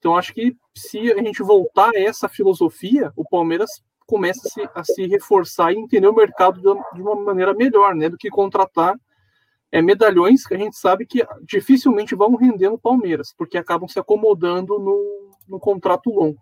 Então 0.00 0.16
acho 0.16 0.34
que 0.34 0.56
se 0.76 1.12
a 1.12 1.22
gente 1.22 1.40
voltar 1.42 1.90
a 1.94 2.00
essa 2.00 2.28
filosofia, 2.28 3.12
o 3.14 3.24
Palmeiras 3.24 3.70
começa 4.06 4.48
a 4.74 4.84
se, 4.84 5.06
reforçar 5.06 5.72
e 5.72 5.78
entender 5.78 6.06
o 6.06 6.14
mercado 6.14 6.60
de, 6.60 7.00
uma 7.00 7.14
maneira 7.14 7.54
melhor, 7.54 7.94
né, 7.94 8.08
do 8.08 8.16
que 8.16 8.28
contratar 8.28 8.94
é, 9.72 9.82
medalhões 9.82 10.46
que 10.46 10.54
a 10.54 10.58
gente 10.58 10.76
sabe 10.76 11.06
que 11.06 11.24
dificilmente 11.42 12.14
vão 12.14 12.36
render 12.36 12.70
no 12.70 12.78
Palmeiras, 12.78 13.34
porque 13.36 13.58
acabam 13.58 13.88
se 13.88 13.98
acomodando 13.98 14.78
no, 14.78 15.30
no 15.48 15.58
contrato 15.58 16.10
longo. 16.10 16.38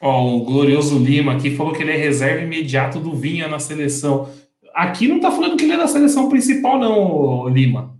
Ó, 0.00 0.36
o 0.36 0.44
Glorioso 0.44 0.98
Lima 0.98 1.34
aqui 1.34 1.54
falou 1.54 1.72
que 1.72 1.82
ele 1.82 1.92
é 1.92 1.96
reserva 1.96 2.42
imediato 2.42 2.98
do 2.98 3.14
Vinha 3.14 3.46
na 3.46 3.58
seleção. 3.58 4.28
Aqui 4.74 5.06
não 5.06 5.20
tá 5.20 5.30
falando 5.30 5.56
que 5.56 5.64
ele 5.64 5.74
é 5.74 5.76
da 5.76 5.86
seleção 5.86 6.28
principal, 6.28 6.78
não, 6.78 7.48
Lima. 7.48 7.96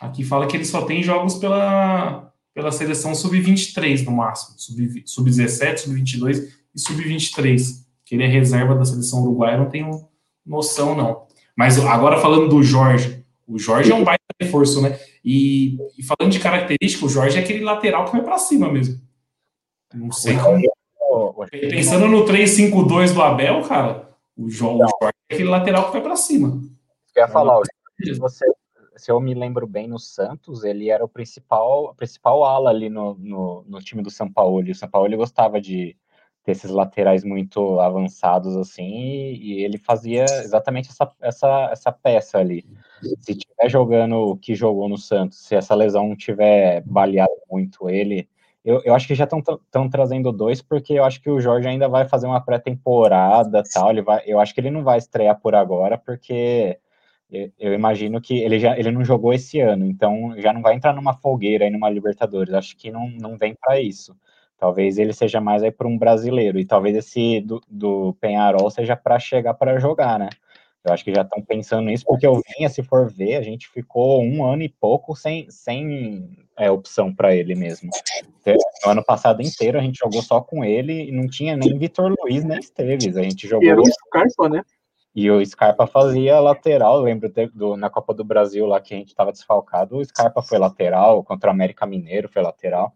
Aqui 0.00 0.24
fala 0.24 0.46
que 0.46 0.56
ele 0.56 0.64
só 0.64 0.86
tem 0.86 1.02
jogos 1.02 1.34
pela, 1.34 2.32
pela 2.54 2.72
seleção 2.72 3.14
sub-23 3.14 4.04
no 4.04 4.12
máximo, 4.12 4.58
sub-17, 5.04 5.78
sub-22 5.78 6.59
e 6.74 6.80
sub-23. 6.80 7.84
Que 8.04 8.14
ele 8.14 8.24
é 8.24 8.26
reserva 8.26 8.74
da 8.74 8.84
seleção 8.84 9.22
uruguaia, 9.22 9.58
não 9.58 9.70
tenho 9.70 10.08
noção, 10.44 10.94
não. 10.94 11.26
Mas 11.56 11.78
agora 11.78 12.20
falando 12.20 12.48
do 12.48 12.62
Jorge, 12.62 13.24
o 13.46 13.58
Jorge 13.58 13.92
é 13.92 13.94
um 13.94 14.04
baita 14.04 14.24
reforço, 14.40 14.80
né? 14.80 14.98
E, 15.24 15.76
e 15.98 16.02
falando 16.02 16.32
de 16.32 16.40
característica, 16.40 17.04
o 17.04 17.08
Jorge 17.08 17.38
é 17.38 17.42
aquele 17.42 17.62
lateral 17.62 18.06
que 18.06 18.12
vai 18.12 18.22
para 18.22 18.38
cima 18.38 18.72
mesmo. 18.72 19.00
Não 19.94 20.10
sei 20.10 20.36
como. 20.36 20.60
Pensando 21.50 22.06
no 22.06 22.24
3-5-2 22.24 23.12
do 23.12 23.22
Abel, 23.22 23.62
cara, 23.62 24.08
o 24.36 24.48
Jorge 24.48 24.92
é 25.02 25.34
aquele 25.34 25.48
lateral 25.48 25.86
que 25.86 25.92
vai 25.92 26.02
para 26.02 26.16
cima. 26.16 26.60
Eu 27.14 27.22
ia 27.22 27.28
falar, 27.28 27.60
você, 28.18 28.46
se 28.96 29.10
eu 29.10 29.20
me 29.20 29.34
lembro 29.34 29.66
bem, 29.66 29.88
no 29.88 29.98
Santos, 29.98 30.64
ele 30.64 30.88
era 30.88 31.04
o 31.04 31.08
principal, 31.08 31.94
principal 31.96 32.44
ala 32.44 32.70
ali 32.70 32.88
no, 32.88 33.14
no, 33.18 33.64
no 33.66 33.78
time 33.80 34.02
do 34.02 34.10
São 34.10 34.30
Paulo. 34.30 34.64
E 34.66 34.70
o 34.70 34.74
São 34.74 34.88
Paulo 34.88 35.14
gostava 35.16 35.60
de 35.60 35.96
ter 36.44 36.52
esses 36.52 36.70
laterais 36.70 37.24
muito 37.24 37.80
avançados 37.80 38.56
assim, 38.56 38.82
e, 38.82 39.60
e 39.60 39.64
ele 39.64 39.78
fazia 39.78 40.24
exatamente 40.24 40.90
essa, 40.90 41.10
essa, 41.20 41.68
essa 41.72 41.92
peça 41.92 42.38
ali. 42.38 42.64
Se 43.18 43.34
tiver 43.34 43.68
jogando 43.68 44.16
o 44.16 44.36
que 44.36 44.54
jogou 44.54 44.88
no 44.88 44.98
Santos, 44.98 45.38
se 45.38 45.54
essa 45.54 45.74
lesão 45.74 46.16
tiver 46.16 46.82
baleado 46.82 47.32
muito 47.50 47.88
ele, 47.88 48.28
eu, 48.64 48.82
eu 48.84 48.94
acho 48.94 49.06
que 49.06 49.14
já 49.14 49.24
estão 49.24 49.88
trazendo 49.88 50.30
dois, 50.30 50.60
porque 50.60 50.94
eu 50.94 51.04
acho 51.04 51.20
que 51.20 51.30
o 51.30 51.40
Jorge 51.40 51.66
ainda 51.66 51.88
vai 51.88 52.06
fazer 52.06 52.26
uma 52.26 52.40
pré-temporada 52.44 53.62
tal. 53.72 53.90
Ele 53.90 54.02
vai, 54.02 54.22
eu 54.26 54.38
acho 54.38 54.54
que 54.54 54.60
ele 54.60 54.70
não 54.70 54.84
vai 54.84 54.98
estrear 54.98 55.38
por 55.40 55.54
agora, 55.54 55.96
porque 55.96 56.78
eu, 57.30 57.50
eu, 57.58 57.74
imagino 57.74 58.20
que 58.20 58.38
ele 58.38 58.58
já 58.58 58.78
ele 58.78 58.90
não 58.90 59.04
jogou 59.04 59.32
esse 59.32 59.60
ano, 59.60 59.86
então 59.86 60.34
já 60.38 60.52
não 60.52 60.60
vai 60.60 60.74
entrar 60.74 60.92
numa 60.94 61.14
folgueira 61.14 61.64
aí 61.64 61.70
numa 61.70 61.88
Libertadores. 61.88 62.52
Acho 62.52 62.76
que 62.76 62.90
não, 62.90 63.08
não 63.10 63.38
vem 63.38 63.54
para 63.54 63.80
isso. 63.80 64.14
Talvez 64.60 64.98
ele 64.98 65.14
seja 65.14 65.40
mais 65.40 65.62
aí 65.62 65.70
para 65.70 65.88
um 65.88 65.96
brasileiro, 65.96 66.58
e 66.58 66.66
talvez 66.66 66.94
esse 66.94 67.40
do, 67.40 67.62
do 67.66 68.14
Penharol 68.20 68.70
seja 68.70 68.94
para 68.94 69.18
chegar 69.18 69.54
para 69.54 69.80
jogar, 69.80 70.18
né? 70.18 70.28
Eu 70.84 70.92
acho 70.92 71.02
que 71.02 71.14
já 71.14 71.22
estão 71.22 71.42
pensando 71.42 71.86
nisso, 71.86 72.04
porque 72.06 72.26
o 72.26 72.42
Vinha, 72.56 72.68
se 72.68 72.82
for 72.82 73.10
ver, 73.10 73.36
a 73.36 73.42
gente 73.42 73.68
ficou 73.68 74.22
um 74.22 74.44
ano 74.44 74.62
e 74.62 74.68
pouco 74.68 75.16
sem, 75.16 75.50
sem 75.50 76.30
é, 76.58 76.70
opção 76.70 77.14
para 77.14 77.34
ele 77.34 77.54
mesmo. 77.54 77.90
No 78.84 78.90
ano 78.90 79.04
passado 79.04 79.42
inteiro 79.42 79.78
a 79.78 79.82
gente 79.82 79.98
jogou 79.98 80.22
só 80.22 80.42
com 80.42 80.62
ele 80.62 81.08
e 81.08 81.12
não 81.12 81.26
tinha 81.26 81.56
nem 81.56 81.78
Vitor 81.78 82.14
Luiz 82.22 82.44
nem 82.44 82.58
Esteves. 82.58 83.16
A 83.16 83.22
gente 83.22 83.48
jogou. 83.48 83.64
E 83.66 83.70
era 83.70 83.80
o 83.80 83.84
Scarpa, 83.86 84.48
né? 84.48 84.62
E 85.14 85.30
o 85.30 85.44
Scarpa 85.44 85.86
fazia 85.86 86.38
lateral. 86.38 87.00
Lembro 87.00 87.30
do, 87.54 87.76
na 87.76 87.90
Copa 87.90 88.14
do 88.14 88.24
Brasil 88.24 88.66
lá 88.66 88.80
que 88.80 88.94
a 88.94 88.96
gente 88.96 89.08
estava 89.08 89.32
desfalcado, 89.32 89.96
o 89.96 90.04
Scarpa 90.04 90.42
foi 90.42 90.58
lateral, 90.58 91.24
contra 91.24 91.50
o 91.50 91.52
América 91.52 91.86
Mineiro 91.86 92.28
foi 92.28 92.42
lateral. 92.42 92.94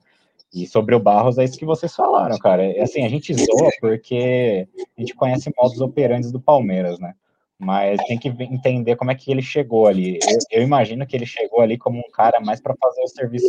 E 0.54 0.68
sobre 0.68 0.94
o 0.94 1.00
Barros, 1.00 1.36
é 1.36 1.44
isso 1.44 1.58
que 1.58 1.64
vocês 1.64 1.94
falaram, 1.94 2.38
cara. 2.38 2.64
É 2.64 2.82
assim, 2.82 3.04
a 3.04 3.08
gente 3.08 3.34
zoa 3.34 3.70
porque 3.80 4.68
a 4.96 5.00
gente 5.00 5.14
conhece 5.14 5.52
modos 5.58 5.80
operantes 5.80 6.30
do 6.30 6.40
Palmeiras, 6.40 7.00
né? 7.00 7.14
Mas 7.58 8.00
tem 8.04 8.16
que 8.16 8.28
entender 8.28 8.94
como 8.94 9.10
é 9.10 9.16
que 9.16 9.32
ele 9.32 9.42
chegou 9.42 9.88
ali. 9.88 10.18
Eu, 10.22 10.60
eu 10.60 10.62
imagino 10.62 11.04
que 11.06 11.16
ele 11.16 11.26
chegou 11.26 11.60
ali 11.60 11.76
como 11.76 11.98
um 11.98 12.10
cara 12.12 12.38
mais 12.40 12.60
para 12.60 12.76
fazer 12.80 13.02
o 13.02 13.08
serviço 13.08 13.48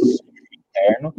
interno 0.51 1.13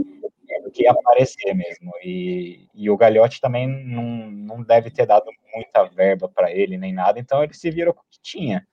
do 0.64 0.70
que 0.72 0.88
aparecer 0.88 1.54
mesmo. 1.54 1.92
E, 2.02 2.66
e 2.74 2.90
o 2.90 2.96
Gagliotti 2.96 3.40
também 3.40 3.68
não, 3.68 4.28
não 4.30 4.62
deve 4.62 4.90
ter 4.90 5.06
dado 5.06 5.26
muita 5.54 5.84
verba 5.84 6.28
para 6.28 6.50
ele 6.50 6.76
nem 6.76 6.92
nada, 6.92 7.20
então 7.20 7.44
ele 7.44 7.54
se 7.54 7.70
virou 7.70 7.94
com 7.94 8.00
o 8.00 8.10
que 8.10 8.18
tinha. 8.20 8.66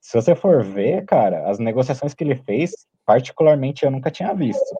Se 0.00 0.20
você 0.20 0.34
for 0.34 0.62
ver, 0.62 1.06
cara, 1.06 1.48
as 1.48 1.58
negociações 1.58 2.12
que 2.12 2.22
ele 2.22 2.36
fez, 2.36 2.72
particularmente 3.06 3.84
eu 3.84 3.90
nunca 3.90 4.10
tinha 4.10 4.34
visto. 4.34 4.76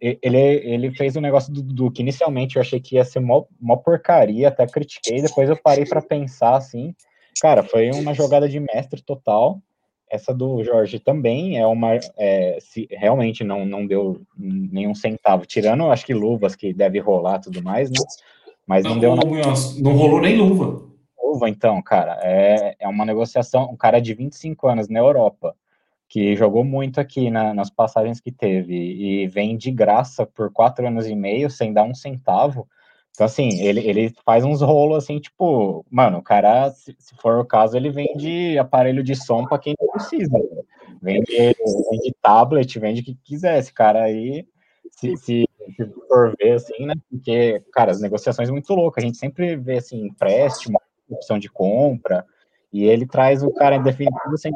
Ele, 0.00 0.38
ele 0.38 0.94
fez 0.94 1.16
um 1.16 1.20
negócio 1.20 1.52
do 1.52 1.62
Dudu 1.62 1.90
que 1.90 2.02
inicialmente 2.02 2.56
eu 2.56 2.62
achei 2.62 2.80
que 2.80 2.96
ia 2.96 3.04
ser 3.04 3.20
mó, 3.20 3.44
mó 3.60 3.76
porcaria, 3.76 4.48
até 4.48 4.66
critiquei, 4.66 5.20
depois 5.20 5.48
eu 5.48 5.56
parei 5.56 5.84
para 5.84 6.02
pensar 6.02 6.56
assim, 6.56 6.94
cara, 7.40 7.62
foi 7.62 7.90
uma 7.90 8.14
jogada 8.14 8.48
de 8.48 8.60
mestre 8.60 9.02
total. 9.02 9.60
Essa 10.08 10.32
do 10.32 10.62
Jorge 10.62 11.00
também 11.00 11.58
é 11.58 11.66
uma. 11.66 11.98
É, 12.16 12.58
se 12.60 12.86
realmente 12.90 13.42
não, 13.42 13.66
não 13.66 13.84
deu 13.84 14.22
nenhum 14.38 14.94
centavo, 14.94 15.44
tirando, 15.44 15.90
acho 15.90 16.06
que 16.06 16.14
luvas 16.14 16.54
que 16.54 16.72
deve 16.72 17.00
rolar 17.00 17.40
tudo 17.40 17.60
mais, 17.60 17.90
né? 17.90 17.98
Mas 18.64 18.84
não, 18.84 18.92
não 18.92 19.00
deu 19.00 19.16
nada. 19.16 19.28
Não 19.78 19.96
rolou 19.96 20.20
nem 20.20 20.36
luva. 20.36 20.86
Luva, 21.20 21.48
então, 21.48 21.82
cara, 21.82 22.20
é, 22.22 22.76
é 22.78 22.86
uma 22.86 23.04
negociação. 23.04 23.68
Um 23.70 23.76
cara 23.76 24.00
de 24.00 24.14
25 24.14 24.68
anos 24.68 24.88
na 24.88 25.00
Europa 25.00 25.56
que 26.08 26.36
jogou 26.36 26.64
muito 26.64 27.00
aqui 27.00 27.30
na, 27.30 27.52
nas 27.52 27.70
passagens 27.70 28.20
que 28.20 28.30
teve 28.30 28.74
e 28.74 29.26
vem 29.28 29.56
de 29.56 29.70
graça 29.70 30.26
por 30.26 30.52
quatro 30.52 30.86
anos 30.86 31.06
e 31.06 31.14
meio 31.14 31.50
sem 31.50 31.72
dar 31.72 31.84
um 31.84 31.94
centavo. 31.94 32.68
Então, 33.16 33.24
assim, 33.24 33.60
ele, 33.62 33.80
ele 33.80 34.14
faz 34.24 34.44
uns 34.44 34.60
rolos 34.60 35.04
assim, 35.04 35.18
tipo, 35.18 35.84
mano, 35.90 36.18
o 36.18 36.22
cara, 36.22 36.70
se, 36.70 36.94
se 36.98 37.16
for 37.16 37.38
o 37.38 37.46
caso, 37.46 37.74
ele 37.76 37.90
vende 37.90 38.58
aparelho 38.58 39.02
de 39.02 39.16
som 39.16 39.46
para 39.46 39.58
quem 39.58 39.74
precisa. 39.92 40.38
Vende, 41.00 41.32
vende 41.90 42.14
tablet, 42.20 42.78
vende 42.78 43.00
o 43.00 43.04
que 43.04 43.14
quiser. 43.24 43.58
Esse 43.58 43.72
cara 43.72 44.02
aí, 44.02 44.46
se, 44.90 45.16
se, 45.16 45.48
se 45.76 45.86
for 46.08 46.36
ver 46.38 46.52
assim, 46.52 46.84
né? 46.84 46.94
Porque, 47.10 47.62
cara, 47.72 47.90
as 47.90 48.00
negociações 48.00 48.50
muito 48.50 48.72
loucas. 48.74 49.02
A 49.02 49.06
gente 49.06 49.16
sempre 49.16 49.56
vê 49.56 49.78
assim, 49.78 50.06
empréstimo, 50.06 50.78
opção 51.08 51.38
de 51.38 51.48
compra. 51.48 52.24
E 52.76 52.84
ele 52.84 53.06
traz 53.06 53.42
o 53.42 53.50
cara 53.50 53.76
em 53.76 53.82
definitivo 53.82 54.36
sem 54.36 54.52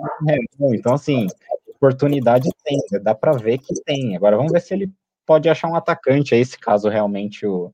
Então, 0.74 0.92
assim, 0.92 1.26
oportunidade 1.68 2.50
tem, 2.62 2.78
dá 3.02 3.14
para 3.14 3.32
ver 3.32 3.56
que 3.56 3.72
tem. 3.82 4.14
Agora 4.14 4.36
vamos 4.36 4.52
ver 4.52 4.60
se 4.60 4.74
ele 4.74 4.92
pode 5.24 5.48
achar 5.48 5.68
um 5.68 5.74
atacante 5.74 6.34
aí, 6.34 6.44
se 6.44 6.58
caso 6.58 6.90
realmente 6.90 7.46
o, 7.46 7.72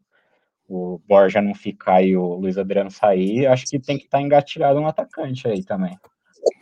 o 0.68 1.00
Borja 1.04 1.42
não 1.42 1.52
ficar 1.52 2.00
e 2.00 2.16
o 2.16 2.34
Luiz 2.34 2.56
Adriano 2.56 2.92
sair, 2.92 3.48
acho 3.48 3.66
que 3.66 3.80
tem 3.80 3.98
que 3.98 4.04
estar 4.04 4.18
tá 4.18 4.22
engatilhado 4.22 4.78
um 4.78 4.86
atacante 4.86 5.48
aí 5.48 5.64
também. 5.64 5.98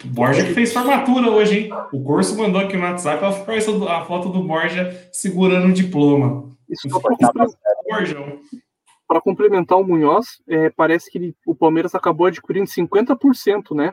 Borja 0.06 0.46
que 0.46 0.54
fez 0.54 0.72
formatura 0.72 1.30
hoje, 1.30 1.58
hein? 1.58 1.70
O 1.92 2.02
curso 2.02 2.38
mandou 2.38 2.62
aqui 2.62 2.78
no 2.78 2.84
WhatsApp 2.84 3.22
a 3.22 4.04
foto 4.06 4.30
do 4.30 4.44
Borja 4.44 5.08
segurando 5.12 5.68
o 5.68 5.74
diploma. 5.74 6.48
Isso 6.70 6.88
Borjão 7.86 8.40
para 9.06 9.20
complementar 9.20 9.78
o 9.78 9.84
Munhoz, 9.84 10.26
é, 10.48 10.70
parece 10.70 11.10
que 11.10 11.18
ele, 11.18 11.36
o 11.46 11.54
Palmeiras 11.54 11.94
acabou 11.94 12.26
adquirindo 12.26 12.66
50%, 12.66 13.74
né? 13.74 13.92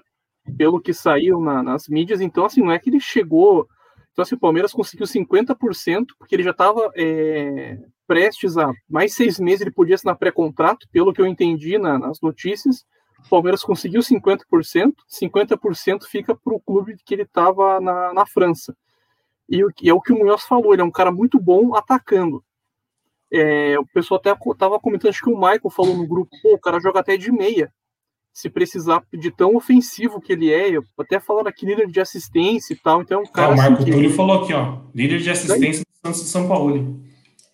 Pelo 0.57 0.81
que 0.81 0.93
saiu 0.93 1.39
na, 1.41 1.61
nas 1.61 1.87
mídias. 1.87 2.21
Então, 2.21 2.45
assim, 2.45 2.61
não 2.61 2.71
é 2.71 2.79
que 2.79 2.89
ele 2.89 2.99
chegou. 2.99 3.67
Então, 4.11 4.23
assim, 4.23 4.35
o 4.35 4.39
Palmeiras 4.39 4.73
conseguiu 4.73 5.05
50%, 5.05 6.05
porque 6.17 6.35
ele 6.35 6.43
já 6.43 6.51
estava 6.51 6.91
é, 6.95 7.77
prestes 8.07 8.57
a 8.57 8.71
mais 8.89 9.13
seis 9.13 9.39
meses, 9.39 9.61
ele 9.61 9.71
podia 9.71 9.95
assinar 9.95 10.17
pré-contrato, 10.17 10.87
pelo 10.91 11.13
que 11.13 11.21
eu 11.21 11.27
entendi 11.27 11.77
na, 11.77 11.97
nas 11.97 12.19
notícias. 12.21 12.85
O 13.25 13.29
Palmeiras 13.29 13.63
conseguiu 13.63 14.01
50%, 14.01 14.93
50% 15.09 16.03
fica 16.05 16.35
para 16.35 16.53
o 16.53 16.59
clube 16.59 16.95
que 17.05 17.13
ele 17.13 17.23
estava 17.23 17.79
na, 17.79 18.13
na 18.13 18.25
França. 18.25 18.75
E, 19.47 19.61
e 19.81 19.89
é 19.89 19.93
o 19.93 20.01
que 20.01 20.11
o 20.11 20.17
Munhoz 20.17 20.43
falou, 20.43 20.73
ele 20.73 20.81
é 20.81 20.85
um 20.85 20.91
cara 20.91 21.11
muito 21.11 21.39
bom 21.39 21.75
atacando. 21.75 22.43
É, 23.31 23.79
o 23.79 23.85
pessoal 23.85 24.19
até 24.19 24.31
estava 24.31 24.79
comentando, 24.79 25.09
acho 25.09 25.23
que 25.23 25.29
o 25.29 25.37
Michael 25.37 25.69
falou 25.69 25.95
no 25.95 26.05
grupo, 26.05 26.29
pô, 26.41 26.53
o 26.55 26.59
cara 26.59 26.79
joga 26.79 26.99
até 26.99 27.15
de 27.15 27.31
meia. 27.31 27.71
Se 28.33 28.49
precisar 28.49 29.03
de 29.13 29.31
tão 29.31 29.55
ofensivo 29.55 30.21
que 30.21 30.33
ele 30.33 30.51
é, 30.51 30.69
eu 30.69 30.83
até 30.97 31.19
falando 31.19 31.47
aqui 31.47 31.65
líder 31.65 31.87
de 31.87 31.99
assistência 31.99 32.73
e 32.73 32.77
tal, 32.77 33.01
então 33.01 33.19
é 33.19 33.23
um 33.23 33.25
cara. 33.25 33.53
O 33.53 33.57
Marco 33.57 33.81
assim, 33.81 33.91
Túlio 33.91 34.09
que... 34.09 34.15
falou 34.15 34.41
aqui, 34.41 34.53
ó, 34.53 34.79
líder 34.93 35.19
de 35.19 35.29
assistência 35.29 35.83
do 35.83 36.07
Santos 36.07 36.23
de 36.23 36.29
São 36.29 36.47
Paulo. 36.47 37.01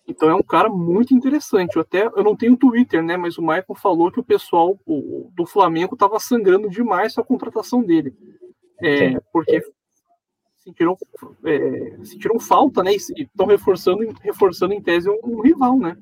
Então 0.06 0.30
é 0.30 0.34
um 0.34 0.42
cara 0.42 0.68
muito 0.68 1.14
interessante. 1.14 1.76
Eu 1.76 1.82
até 1.82 2.06
eu 2.06 2.24
não 2.24 2.34
tenho 2.34 2.56
Twitter, 2.56 3.02
né? 3.02 3.16
Mas 3.16 3.36
o 3.36 3.42
Michael 3.42 3.74
falou 3.76 4.10
que 4.10 4.20
o 4.20 4.24
pessoal 4.24 4.78
o, 4.86 5.30
do 5.34 5.44
Flamengo 5.44 5.94
estava 5.94 6.18
sangrando 6.18 6.70
demais 6.70 7.14
com 7.14 7.20
a 7.20 7.24
contratação 7.24 7.82
dele. 7.82 8.14
É, 8.80 9.20
porque 9.32 9.60
sentiram, 10.68 10.96
é, 11.44 12.04
sentiram 12.04 12.38
falta, 12.38 12.82
né? 12.82 12.92
E 12.92 13.22
estão 13.22 13.46
reforçando, 13.46 14.14
reforçando 14.22 14.74
em 14.74 14.82
tese 14.82 15.08
um, 15.08 15.18
um 15.24 15.40
rival, 15.40 15.78
né? 15.78 15.96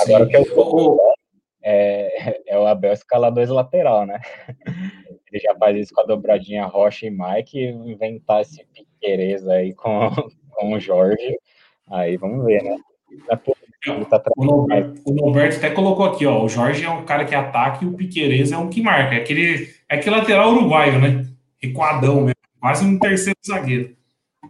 Agora 0.00 0.24
o 0.24 0.28
que 0.28 0.36
eu 0.36 0.54
tô 0.54 0.98
é, 1.62 2.40
é 2.46 2.58
o 2.58 2.66
Abel 2.66 2.92
escalar 2.92 3.32
dois 3.32 3.48
lateral, 3.48 4.06
né? 4.06 4.20
Ele 5.32 5.42
já 5.42 5.54
faz 5.56 5.76
isso 5.76 5.94
com 5.94 6.00
a 6.00 6.06
dobradinha 6.06 6.64
Rocha 6.64 7.06
e 7.06 7.10
Mike, 7.10 7.58
inventar 7.60 8.42
esse 8.42 8.64
piqueires 8.72 9.46
aí 9.48 9.74
com, 9.74 10.10
com 10.50 10.72
o 10.72 10.80
Jorge. 10.80 11.38
Aí 11.90 12.16
vamos 12.16 12.44
ver, 12.44 12.62
né? 12.62 12.76
Tá 14.08 14.20
o, 14.36 14.44
Norberto, 14.44 15.00
o 15.04 15.12
Norberto 15.12 15.56
até 15.58 15.70
colocou 15.70 16.06
aqui, 16.06 16.26
ó. 16.26 16.44
O 16.44 16.48
Jorge 16.48 16.84
é 16.84 16.90
um 16.90 17.04
cara 17.04 17.24
que 17.24 17.34
ataca 17.34 17.84
e 17.84 17.88
o 17.88 17.92
Piqueires 17.92 18.50
é 18.50 18.58
um 18.58 18.68
que 18.68 18.82
marca. 18.82 19.14
É 19.14 19.18
aquele, 19.18 19.68
é 19.88 19.94
aquele 19.94 20.16
lateral 20.16 20.52
uruguaio, 20.52 20.98
né? 20.98 21.24
Recuadão 21.62 22.16
mesmo. 22.22 22.35
Quase 22.66 22.84
um 22.84 22.98
terceiro 22.98 23.38
zagueiro. 23.46 23.96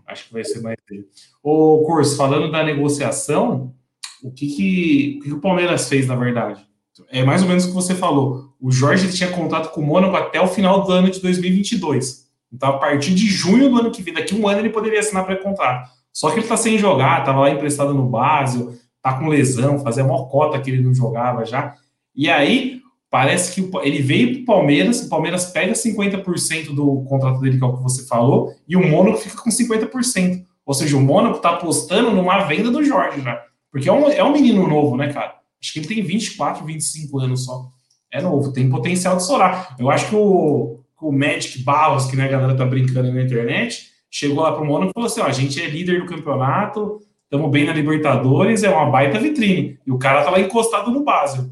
Acho 0.06 0.28
que 0.28 0.32
vai 0.32 0.42
ser 0.42 0.62
mais 0.62 0.78
dele. 0.88 1.04
Ô, 1.42 1.82
Curso, 1.84 2.16
falando 2.16 2.50
da 2.50 2.64
negociação, 2.64 3.74
o 4.22 4.30
que, 4.30 4.46
que, 4.46 5.18
o 5.18 5.22
que, 5.22 5.32
o 5.34 5.38
Palmeiras 5.38 5.86
fez, 5.86 6.06
na 6.06 6.16
verdade? 6.16 6.66
É 7.10 7.22
mais 7.22 7.42
ou 7.42 7.48
menos 7.48 7.64
o 7.64 7.68
que 7.68 7.74
você 7.74 7.94
falou. 7.94 8.54
O 8.58 8.70
Jorge 8.70 9.12
tinha 9.12 9.30
contato 9.30 9.70
com 9.70 9.82
o 9.82 9.86
Mônaco 9.86 10.16
até 10.16 10.40
o 10.40 10.48
final 10.48 10.82
do 10.82 10.92
ano 10.92 11.10
de 11.10 11.20
2022. 11.20 12.26
Então, 12.50 12.70
a 12.70 12.78
partir 12.78 13.14
de 13.14 13.26
junho 13.26 13.68
do 13.68 13.80
ano 13.80 13.90
que 13.90 14.00
vem, 14.00 14.14
daqui 14.14 14.34
um 14.34 14.48
ano, 14.48 14.60
ele 14.60 14.70
poderia 14.70 15.00
assinar 15.00 15.26
pré-contrato. 15.26 15.90
Só 16.10 16.30
que 16.30 16.36
ele 16.36 16.44
está 16.44 16.56
sem 16.56 16.78
jogar, 16.78 17.20
estava 17.20 17.40
lá 17.40 17.50
emprestado 17.50 17.92
no 17.92 18.08
Basel, 18.08 18.72
tá 19.02 19.12
com 19.12 19.28
lesão, 19.28 19.78
fazia 19.80 20.04
maior 20.04 20.24
cota 20.30 20.58
que 20.58 20.70
ele 20.70 20.82
não 20.82 20.94
jogava 20.94 21.44
já. 21.44 21.74
E 22.14 22.30
aí, 22.30 22.80
parece 23.16 23.54
que 23.54 23.70
ele 23.82 24.02
veio 24.02 24.34
para 24.34 24.42
o 24.42 24.44
Palmeiras, 24.44 25.00
o 25.00 25.08
Palmeiras 25.08 25.46
pega 25.46 25.72
50% 25.72 26.74
do 26.74 27.02
contrato 27.08 27.40
dele, 27.40 27.56
que 27.56 27.64
é 27.64 27.66
o 27.66 27.74
que 27.74 27.82
você 27.82 28.06
falou, 28.06 28.54
e 28.68 28.76
o 28.76 28.86
Mônaco 28.86 29.16
fica 29.16 29.38
com 29.38 29.48
50%. 29.48 30.44
Ou 30.66 30.74
seja, 30.74 30.98
o 30.98 31.00
Mônaco 31.00 31.36
está 31.36 31.52
apostando 31.52 32.10
numa 32.10 32.40
venda 32.40 32.70
do 32.70 32.84
Jorge 32.84 33.22
já. 33.22 33.42
Porque 33.72 33.88
é 33.88 33.92
um, 33.92 34.10
é 34.10 34.22
um 34.22 34.32
menino 34.32 34.68
novo, 34.68 34.98
né, 34.98 35.10
cara? 35.14 35.34
Acho 35.58 35.72
que 35.72 35.78
ele 35.78 35.86
tem 35.86 36.02
24, 36.02 36.62
25 36.62 37.18
anos 37.18 37.46
só. 37.46 37.70
É 38.12 38.20
novo, 38.20 38.52
tem 38.52 38.68
potencial 38.68 39.16
de 39.16 39.22
estourar. 39.22 39.74
Eu 39.78 39.88
acho 39.88 40.10
que 40.10 40.14
o, 40.14 40.80
o 41.00 41.10
Magic 41.10 41.62
Barros, 41.62 42.04
que 42.10 42.16
né, 42.16 42.26
a 42.26 42.28
galera 42.28 42.54
tá 42.54 42.66
brincando 42.66 43.10
na 43.10 43.22
internet, 43.22 43.92
chegou 44.10 44.42
lá 44.42 44.52
pro 44.52 44.62
Mônaco 44.62 44.90
e 44.90 44.92
falou 44.92 45.06
assim: 45.06 45.20
ó, 45.22 45.24
a 45.24 45.32
gente 45.32 45.58
é 45.58 45.66
líder 45.70 46.02
do 46.02 46.06
campeonato, 46.06 47.00
estamos 47.24 47.50
bem 47.50 47.64
na 47.64 47.72
Libertadores, 47.72 48.62
é 48.62 48.68
uma 48.68 48.90
baita 48.90 49.18
vitrine. 49.18 49.78
E 49.86 49.90
o 49.90 49.96
cara 49.96 50.22
tava 50.22 50.38
encostado 50.38 50.90
no 50.90 51.02
base. 51.02 51.50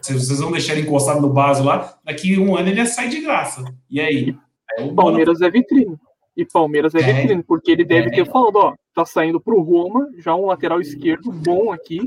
Se 0.00 0.12
vocês 0.14 0.40
vão 0.40 0.52
deixar 0.52 0.74
ele 0.74 0.86
encostado 0.86 1.20
no 1.20 1.32
base 1.32 1.62
lá, 1.62 1.98
daqui 2.04 2.38
um 2.38 2.56
ano 2.56 2.68
ele 2.68 2.86
sai 2.86 3.08
de 3.08 3.20
graça. 3.20 3.64
E 3.90 4.00
aí? 4.00 4.36
aí 4.78 4.88
o 4.88 4.94
Palmeiras 4.94 5.40
é 5.40 5.50
vitrine. 5.50 5.96
E 6.36 6.44
Palmeiras 6.44 6.94
é, 6.94 7.00
é 7.00 7.12
vitrine, 7.12 7.42
porque 7.42 7.70
ele 7.70 7.84
deve 7.84 8.08
é, 8.08 8.10
ter 8.10 8.26
falado, 8.26 8.56
ó, 8.56 8.74
tá 8.94 9.04
saindo 9.04 9.40
pro 9.40 9.62
Roma, 9.62 10.08
já 10.18 10.34
um 10.34 10.46
lateral 10.46 10.80
esquerdo 10.80 11.32
bom 11.32 11.72
aqui, 11.72 12.00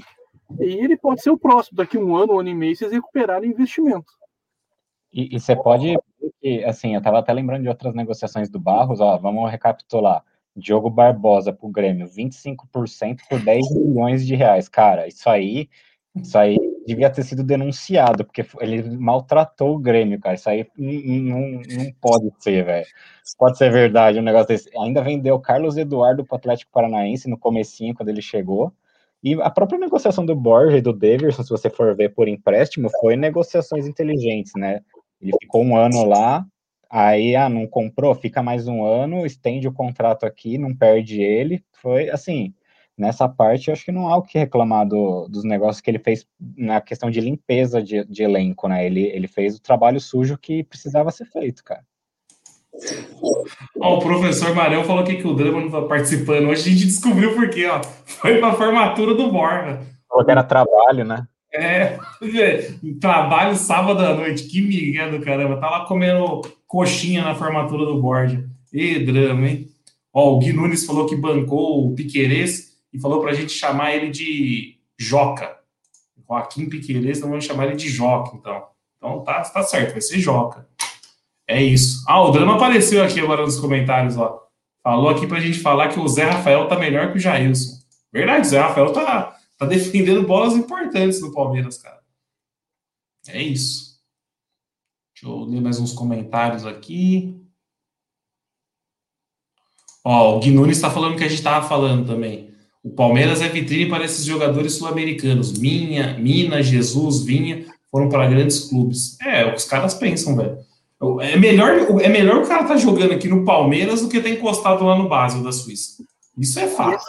e 0.60 0.66
ele 0.66 0.96
pode 0.96 1.22
ser 1.22 1.32
o 1.32 1.38
próximo, 1.38 1.78
daqui 1.78 1.98
um 1.98 2.16
ano, 2.16 2.34
um 2.34 2.40
ano 2.40 2.50
e 2.50 2.56
meio, 2.56 2.76
vocês 2.76 2.92
recuperarem 2.92 3.50
investimento. 3.50 4.12
E, 5.12 5.36
e 5.36 5.40
você 5.40 5.56
pode, 5.56 5.96
assim, 6.66 6.94
eu 6.94 7.02
tava 7.02 7.20
até 7.20 7.34
lembrando 7.34 7.64
de 7.64 7.70
outras 7.70 7.96
negociações 7.96 8.50
do 8.50 8.60
Barros, 8.60 9.00
ó, 9.00 9.18
vamos 9.18 9.50
recapitular. 9.50 10.24
Diogo 10.56 10.90
Barbosa 10.90 11.54
pro 11.54 11.70
Grêmio, 11.70 12.08
25% 12.08 13.20
por 13.30 13.40
10 13.40 13.72
milhões 13.72 14.26
de 14.26 14.36
reais. 14.36 14.68
Cara, 14.68 15.08
isso 15.08 15.30
aí, 15.30 15.70
isso 16.22 16.38
aí 16.38 16.58
devia 16.86 17.10
ter 17.10 17.24
sido 17.24 17.44
denunciado, 17.44 18.26
porque 18.26 18.46
ele 18.60 18.98
maltratou 18.98 19.76
o 19.76 19.80
Grêmio, 19.80 20.20
cara. 20.20 20.36
Isso 20.36 20.50
aí 20.50 20.68
não, 20.78 21.40
não 21.40 21.92
pode 22.02 22.32
ser, 22.40 22.66
velho. 22.66 22.88
Pode 23.38 23.58
ser 23.58 23.72
verdade 23.72 24.20
um 24.20 24.24
negócio 24.24 24.48
desse. 24.48 24.70
Ainda 24.78 25.02
vendeu 25.02 25.40
Carlos 25.40 25.78
Eduardo 25.78 26.26
pro 26.26 26.36
Atlético 26.36 26.72
Paranaense 26.72 27.30
no 27.30 27.38
comecinho, 27.38 27.94
quando 27.94 28.10
ele 28.10 28.22
chegou. 28.22 28.74
E 29.24 29.34
a 29.42 29.50
própria 29.50 29.78
negociação 29.78 30.26
do 30.26 30.36
Borja 30.36 30.78
e 30.78 30.82
do 30.82 30.94
Davidson, 30.94 31.44
se 31.44 31.50
você 31.50 31.70
for 31.70 31.96
ver 31.96 32.10
por 32.10 32.28
empréstimo, 32.28 32.90
foi 33.02 33.16
negociações 33.16 33.86
inteligentes, 33.86 34.54
né? 34.56 34.80
Ele 35.22 35.34
ficou 35.42 35.64
um 35.64 35.76
ano 35.76 36.06
lá, 36.06 36.46
aí 36.90 37.36
ah, 37.36 37.50
não 37.50 37.68
comprou, 37.68 38.16
fica 38.16 38.42
mais 38.42 38.68
um 38.68 38.84
ano, 38.84 39.26
estende 39.26 39.68
o 39.68 39.74
contrato 39.74 40.26
aqui, 40.26 40.58
não 40.58 40.74
perde 40.74 41.22
ele. 41.22 41.64
Foi 41.74 42.10
assim, 42.10 42.54
nessa 43.00 43.28
parte 43.30 43.70
eu 43.70 43.74
acho 43.74 43.86
que 43.86 43.92
não 43.92 44.08
há 44.08 44.18
o 44.18 44.22
que 44.22 44.38
reclamar 44.38 44.86
do, 44.86 45.28
dos 45.30 45.44
negócios 45.44 45.82
que 45.82 45.90
ele 45.90 46.00
fez 46.00 46.28
na 46.58 46.82
questão 46.82 47.10
de 47.10 47.22
limpeza 47.22 47.82
de, 47.82 48.04
de 48.06 48.24
elenco, 48.24 48.68
né? 48.68 48.86
Ele, 48.86 49.04
ele 49.08 49.28
fez 49.28 49.56
o 49.56 49.62
trabalho 49.62 50.00
sujo 50.00 50.38
que 50.38 50.64
precisava 50.64 51.10
ser 51.10 51.26
feito, 51.26 51.64
cara. 51.64 51.82
Ó, 53.80 53.98
o 53.98 54.00
professor 54.00 54.54
Marão 54.54 54.84
falou 54.84 55.04
que, 55.04 55.16
que 55.16 55.28
o 55.28 55.34
Drama 55.34 55.60
não 55.60 55.68
está 55.68 55.82
participando. 55.82 56.50
Hoje 56.50 56.70
a 56.70 56.74
gente 56.74 56.86
descobriu 56.86 57.34
por 57.34 57.50
quê, 57.50 57.66
ó. 57.66 57.82
Foi 58.06 58.38
para 58.38 58.50
a 58.50 58.54
formatura 58.54 59.16
do 59.16 59.32
Borja. 59.32 59.80
Falou 60.08 60.26
que 60.26 60.32
era 60.32 60.44
trabalho, 60.44 61.04
né? 61.04 61.28
É, 61.52 61.98
trabalho 63.02 63.56
sábado 63.56 64.06
à 64.06 64.14
noite. 64.14 64.44
Que 64.44 64.62
migué 64.62 65.10
do 65.10 65.20
caramba. 65.20 65.58
Tá 65.58 65.70
lá 65.70 65.86
comendo 65.86 66.42
coxinha 66.68 67.24
na 67.24 67.36
formatura 67.36 67.86
do 67.86 68.00
Borja. 68.00 68.46
E 68.72 69.00
drama, 69.00 69.48
hein? 69.48 69.68
Ó, 70.14 70.36
o 70.36 70.40
Gui 70.40 70.54
Nunes 70.54 70.86
falou 70.86 71.06
que 71.06 71.16
bancou 71.16 71.88
o 71.88 71.96
Piquerez 71.96 72.69
e 72.94 73.00
falou 73.00 73.22
pra 73.22 73.34
gente 73.34 73.52
chamar 73.52 73.96
ele 73.96 74.10
de 74.10 74.80
Joca. 74.98 75.58
Joaquim 76.28 76.70
Piquerez, 76.70 77.20
não 77.20 77.30
vamos 77.30 77.46
chamar 77.46 77.68
ele 77.68 77.76
de 77.76 77.90
Joca, 77.90 78.36
então. 78.36 78.68
Então 78.98 79.24
tá, 79.24 79.42
tá 79.42 79.64
certo, 79.64 79.94
vai 79.94 80.02
ser 80.02 80.20
Joca. 80.20 80.68
É 81.48 81.62
isso. 81.62 82.04
Ah, 82.08 82.22
o 82.22 82.32
Drama 82.32 82.56
apareceu 82.56 83.04
aqui 83.04 83.20
agora 83.20 83.42
nos 83.42 83.60
comentários, 83.60 84.18
ó. 84.18 84.48
Falou 84.84 85.10
aqui 85.10 85.26
pra 85.26 85.40
gente 85.40 85.60
falar 85.60 85.90
que 85.90 86.00
o 86.00 86.08
Zé 86.08 86.24
Rafael 86.24 86.68
tá 86.68 86.78
melhor 86.78 87.12
que 87.12 87.18
o 87.18 87.20
Jailson. 87.20 87.80
Verdade, 88.12 88.48
o 88.48 88.50
Zé 88.50 88.60
Rafael 88.60 88.94
tá, 88.94 89.36
tá 89.58 89.66
defendendo 89.66 90.26
bolas 90.26 90.54
importantes 90.54 91.22
no 91.22 91.34
Palmeiras, 91.34 91.78
cara. 91.78 92.00
É 93.28 93.42
isso. 93.42 94.00
Deixa 95.14 95.28
eu 95.28 95.44
ler 95.44 95.62
mais 95.62 95.80
uns 95.80 95.94
comentários 95.94 96.66
aqui. 96.66 97.36
Ó, 100.04 100.38
o 100.38 100.40
Gui 100.40 100.52
Nunes 100.52 100.78
está 100.78 100.90
falando 100.90 101.18
que 101.18 101.24
a 101.24 101.28
gente 101.28 101.40
estava 101.40 101.68
falando 101.68 102.08
também. 102.08 102.49
O 102.84 102.90
Palmeiras 102.90 103.42
é 103.42 103.50
vitrine 103.50 103.90
para 103.90 104.06
esses 104.06 104.24
jogadores 104.26 104.74
sul-americanos. 104.74 105.58
Minha, 105.58 106.18
Mina, 106.18 106.64
Jesus, 106.64 107.24
Vinha 107.24 107.66
foram 107.92 108.08
para 108.08 108.28
grandes 108.28 108.70
clubes. 108.70 109.18
É, 109.22 109.42
é 109.42 109.46
o 109.46 109.52
que 109.52 109.58
os 109.58 109.66
caras 109.66 109.94
pensam, 109.94 110.36
velho. 110.36 110.58
É 111.22 111.38
melhor, 111.38 112.02
é 112.02 112.10
melhor 112.10 112.38
o 112.38 112.48
cara 112.48 112.64
estar 112.64 112.74
tá 112.74 112.78
jogando 112.78 113.14
aqui 113.14 113.28
no 113.28 113.46
Palmeiras 113.46 114.02
do 114.02 114.10
que 114.10 114.20
tá 114.20 114.30
encostado 114.30 114.84
lá 114.84 114.98
no 114.98 115.08
Basel 115.08 115.44
da 115.44 115.52
Suíça. 115.52 116.04
Isso 116.38 116.60
é 116.60 116.68
fato. 116.68 117.04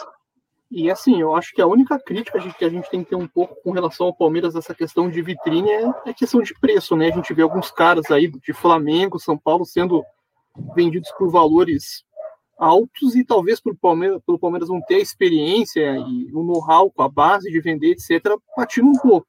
E, 0.69 0.83
e 0.83 0.91
assim, 0.91 1.19
eu 1.19 1.35
acho 1.35 1.53
que 1.53 1.61
a 1.61 1.67
única 1.67 1.99
crítica 1.99 2.39
que 2.39 2.65
a 2.65 2.69
gente 2.69 2.89
tem 2.89 3.03
que 3.03 3.09
ter 3.09 3.17
um 3.17 3.27
pouco 3.27 3.55
com 3.61 3.71
relação 3.71 4.07
ao 4.07 4.13
Palmeiras 4.13 4.53
nessa 4.53 4.73
questão 4.73 5.09
de 5.09 5.21
vitrine 5.21 5.69
é, 5.69 5.93
é 6.07 6.13
questão 6.13 6.41
de 6.41 6.53
preço, 6.53 6.95
né? 6.95 7.09
A 7.09 7.15
gente 7.15 7.33
vê 7.33 7.41
alguns 7.41 7.69
caras 7.69 8.09
aí 8.09 8.29
de 8.29 8.53
Flamengo, 8.53 9.19
São 9.19 9.37
Paulo 9.37 9.65
sendo 9.65 10.03
vendidos 10.73 11.11
por 11.17 11.29
valores 11.29 12.03
altos 12.61 13.15
e 13.15 13.25
talvez 13.25 13.59
pelo 13.59 13.75
Palmeiras, 13.75 14.21
pelo 14.23 14.37
Palmeiras 14.37 14.69
não 14.69 14.79
ter 14.81 14.95
a 14.95 14.99
experiência 14.99 15.97
e 15.97 16.31
o 16.31 16.43
know-how 16.43 16.91
com 16.91 17.01
a 17.01 17.09
base 17.09 17.49
de 17.51 17.59
vender, 17.59 17.93
etc., 17.93 18.37
patina 18.55 18.87
um 18.87 18.99
pouco. 18.99 19.27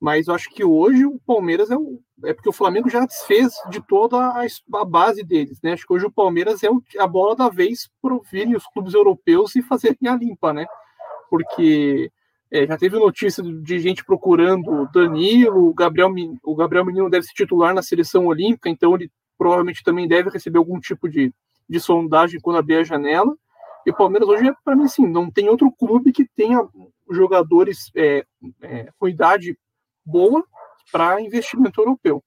Mas 0.00 0.26
eu 0.26 0.34
acho 0.34 0.48
que 0.50 0.64
hoje 0.64 1.04
o 1.04 1.20
Palmeiras 1.26 1.70
é, 1.70 1.76
o, 1.76 2.00
é 2.24 2.32
porque 2.32 2.48
o 2.48 2.54
Flamengo 2.54 2.88
já 2.88 3.04
desfez 3.04 3.52
de 3.68 3.86
toda 3.86 4.16
a, 4.16 4.46
a 4.74 4.84
base 4.84 5.22
deles, 5.22 5.60
né? 5.62 5.74
Acho 5.74 5.86
que 5.86 5.92
hoje 5.92 6.06
o 6.06 6.10
Palmeiras 6.10 6.62
é 6.62 6.70
o, 6.70 6.82
a 6.98 7.06
bola 7.06 7.36
da 7.36 7.50
vez 7.50 7.90
para 8.00 8.18
virem 8.30 8.56
os 8.56 8.66
clubes 8.68 8.94
europeus 8.94 9.54
e 9.54 9.62
fazerem 9.62 10.08
a 10.08 10.16
limpa, 10.16 10.52
né? 10.52 10.66
Porque 11.28 12.10
é, 12.50 12.66
já 12.66 12.78
teve 12.78 12.98
notícia 12.98 13.42
de 13.42 13.78
gente 13.78 14.02
procurando 14.02 14.88
Danilo, 14.94 15.68
o 15.68 15.74
Gabriel, 15.74 16.10
o 16.42 16.54
Gabriel 16.54 16.86
Menino 16.86 17.10
deve 17.10 17.26
ser 17.26 17.34
titular 17.34 17.74
na 17.74 17.82
seleção 17.82 18.26
olímpica, 18.26 18.70
então 18.70 18.94
ele 18.94 19.10
provavelmente 19.36 19.82
também 19.82 20.08
deve 20.08 20.30
receber 20.30 20.58
algum 20.58 20.80
tipo 20.80 21.08
de, 21.08 21.32
de 21.68 21.80
sondagem 21.80 22.40
quando 22.40 22.58
abrir 22.58 22.76
a 22.76 22.84
janela. 22.84 23.36
E 23.84 23.90
o 23.90 23.96
Palmeiras 23.96 24.28
hoje, 24.28 24.52
para 24.64 24.74
mim, 24.74 24.84
assim, 24.84 25.06
não 25.06 25.30
tem 25.30 25.48
outro 25.48 25.70
clube 25.70 26.12
que 26.12 26.26
tenha 26.36 26.66
jogadores 27.10 27.90
é, 27.94 28.24
é, 28.62 28.88
com 28.98 29.08
idade 29.08 29.56
boa 30.04 30.44
para 30.90 31.20
investimento 31.20 31.80
europeu. 31.80 32.22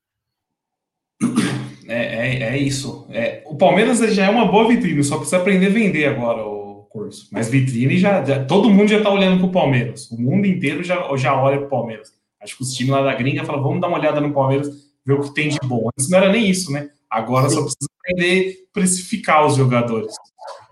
É, 1.87 1.97
é, 1.97 2.43
é 2.43 2.57
isso. 2.57 3.07
É, 3.09 3.43
o 3.47 3.55
Palmeiras 3.55 3.99
já 4.13 4.25
é 4.25 4.29
uma 4.29 4.45
boa 4.45 4.67
vitrine, 4.67 5.03
só 5.03 5.17
precisa 5.17 5.37
aprender 5.37 5.67
a 5.67 5.71
vender 5.71 6.05
agora 6.05 6.45
o 6.45 6.87
curso. 6.89 7.27
Mas 7.31 7.49
vitrine 7.49 7.97
já, 7.97 8.23
já 8.23 8.45
todo 8.45 8.69
mundo 8.69 8.87
já 8.87 8.97
está 8.97 9.09
olhando 9.09 9.39
para 9.39 9.47
o 9.47 9.51
Palmeiras. 9.51 10.09
O 10.11 10.21
mundo 10.21 10.45
inteiro 10.45 10.83
já, 10.83 10.95
já 11.17 11.41
olha 11.41 11.57
para 11.57 11.67
o 11.67 11.69
Palmeiras. 11.69 12.13
Acho 12.41 12.55
que 12.55 12.63
os 12.63 12.73
times 12.73 12.91
lá 12.91 13.01
da 13.01 13.15
gringa 13.15 13.43
falam, 13.43 13.63
vamos 13.63 13.81
dar 13.81 13.87
uma 13.87 13.97
olhada 13.97 14.21
no 14.21 14.31
Palmeiras, 14.31 14.69
ver 15.05 15.13
o 15.13 15.21
que 15.21 15.33
tem 15.33 15.49
de 15.49 15.59
bom. 15.65 15.89
Antes 15.89 16.09
não 16.09 16.19
era 16.19 16.31
nem 16.31 16.47
isso, 16.47 16.71
né? 16.71 16.89
Agora 17.09 17.49
Sim. 17.49 17.55
só 17.55 17.61
precisa 17.61 17.89
aprender 17.99 18.51
a 18.51 18.73
precificar 18.73 19.45
os 19.45 19.55
jogadores. 19.55 20.13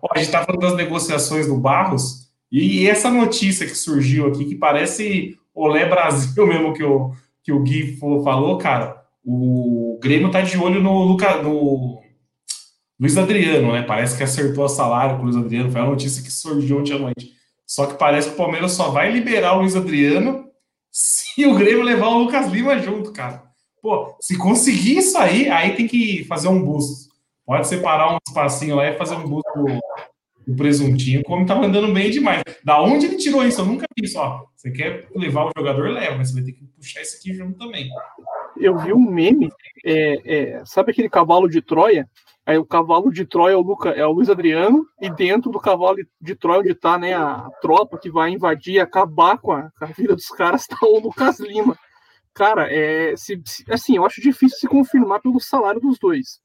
Ó, 0.02 0.10
a 0.14 0.18
gente 0.18 0.28
está 0.28 0.46
falando 0.46 0.62
das 0.62 0.76
negociações 0.76 1.48
do 1.48 1.58
Barros, 1.58 2.28
e 2.52 2.88
essa 2.88 3.10
notícia 3.10 3.66
que 3.66 3.76
surgiu 3.76 4.28
aqui, 4.28 4.46
que 4.46 4.56
parece 4.56 5.38
Olé 5.54 5.88
Brasil 5.88 6.46
mesmo 6.48 6.74
que 6.74 6.84
o, 6.84 7.12
que 7.44 7.52
o 7.52 7.62
Gui 7.62 7.98
falou, 7.98 8.58
cara, 8.58 9.04
o 9.24 10.00
Grêmio 10.02 10.32
tá 10.32 10.42
de 10.42 10.58
olho 10.58 10.82
no, 10.82 11.04
Luca, 11.04 11.42
no 11.42 12.02
Luiz 13.00 13.18
Adriano, 13.18 13.74
né? 13.74 13.82
Parece 13.82 14.16
que 14.16 14.24
acertou 14.24 14.66
o 14.66 14.70
salário 14.70 15.18
com 15.18 15.24
o 15.24 15.26
Luiz 15.26 15.36
Adriano, 15.36 15.72
foi 15.72 15.82
a 15.82 15.86
notícia 15.86 16.24
que 16.24 16.32
surgiu 16.32 16.80
ontem 16.80 16.94
à 16.94 17.00
noite. 17.00 17.32
Só 17.66 17.86
que 17.86 17.98
parece 17.98 18.30
que 18.30 18.36
o 18.36 18.38
Palmeiras 18.38 18.72
só 18.72 18.90
vai 18.92 19.12
liberar 19.12 19.56
o 19.56 19.60
Luiz 19.60 19.76
Adriano 19.76 20.46
se 20.90 21.46
o 21.46 21.56
Grêmio 21.56 21.84
levar 21.84 22.08
o 22.08 22.20
Lucas 22.20 22.48
Lima 22.48 22.80
junto, 22.80 23.12
cara. 23.12 23.44
Pô, 23.82 24.16
se 24.20 24.38
conseguir 24.38 24.98
isso 24.98 25.18
aí, 25.18 25.50
aí 25.50 25.76
tem 25.76 25.88
que 25.88 26.24
fazer 26.26 26.48
um 26.48 26.64
busto. 26.64 27.08
Pode 27.46 27.68
separar 27.68 28.14
um 28.14 28.18
espacinho 28.28 28.76
lá 28.76 28.90
e 28.90 28.98
fazer 28.98 29.16
um 29.16 29.28
busto 29.28 29.48
o 30.48 30.56
presuntinho, 30.56 31.24
como 31.24 31.46
tá 31.46 31.56
mandando 31.56 31.94
bem 31.94 32.10
demais. 32.10 32.42
Da 32.64 32.82
onde 32.82 33.06
ele 33.06 33.18
tirou 33.18 33.46
isso? 33.46 33.60
Eu 33.60 33.66
nunca 33.66 33.86
vi 33.96 34.06
isso. 34.06 34.18
Ó, 34.18 34.46
você 34.56 34.72
quer 34.72 35.08
levar 35.14 35.46
o 35.46 35.52
jogador, 35.56 35.90
leva, 35.90 36.18
mas 36.18 36.30
você 36.30 36.36
vai 36.36 36.44
ter 36.44 36.54
que 36.54 36.66
puxar 36.66 37.02
esse 37.02 37.18
aqui 37.18 37.34
junto 37.34 37.58
também. 37.58 37.90
Eu 38.56 38.78
vi 38.78 38.94
um 38.94 39.12
meme, 39.12 39.50
é, 39.86 40.22
é, 40.26 40.66
sabe 40.66 40.92
aquele 40.92 41.10
cavalo 41.10 41.50
de 41.50 41.62
Troia? 41.62 42.10
Aí 42.46 42.58
o 42.58 42.66
cavalo 42.66 43.12
de 43.12 43.26
Troia 43.26 43.54
é 43.54 43.58
o, 43.58 43.62
Luca, 43.62 43.90
é 43.90 44.06
o 44.06 44.12
Luiz 44.12 44.30
Adriano, 44.30 44.86
e 45.02 45.10
dentro 45.10 45.52
do 45.52 45.60
cavalo 45.60 45.98
de 46.22 46.34
Troia, 46.34 46.62
onde 46.62 46.74
tá 46.74 46.98
né, 46.98 47.14
a 47.14 47.50
tropa 47.62 47.98
que 47.98 48.10
vai 48.10 48.32
invadir 48.32 48.76
e 48.76 48.80
acabar 48.80 49.38
com 49.38 49.52
a, 49.52 49.70
a 49.82 49.86
vida 49.88 50.16
dos 50.16 50.30
caras, 50.30 50.66
tá 50.66 50.78
o 50.82 51.00
Lucas 51.00 51.40
Lima. 51.42 51.78
Cara, 52.38 52.72
é, 52.72 53.18
se, 53.18 53.42
se, 53.44 53.66
assim, 53.68 53.96
eu 53.96 54.06
acho 54.06 54.22
difícil 54.22 54.60
se 54.60 54.68
confirmar 54.68 55.20
pelo 55.20 55.40
salário 55.40 55.82
dos 55.82 55.98
dois 55.98 56.40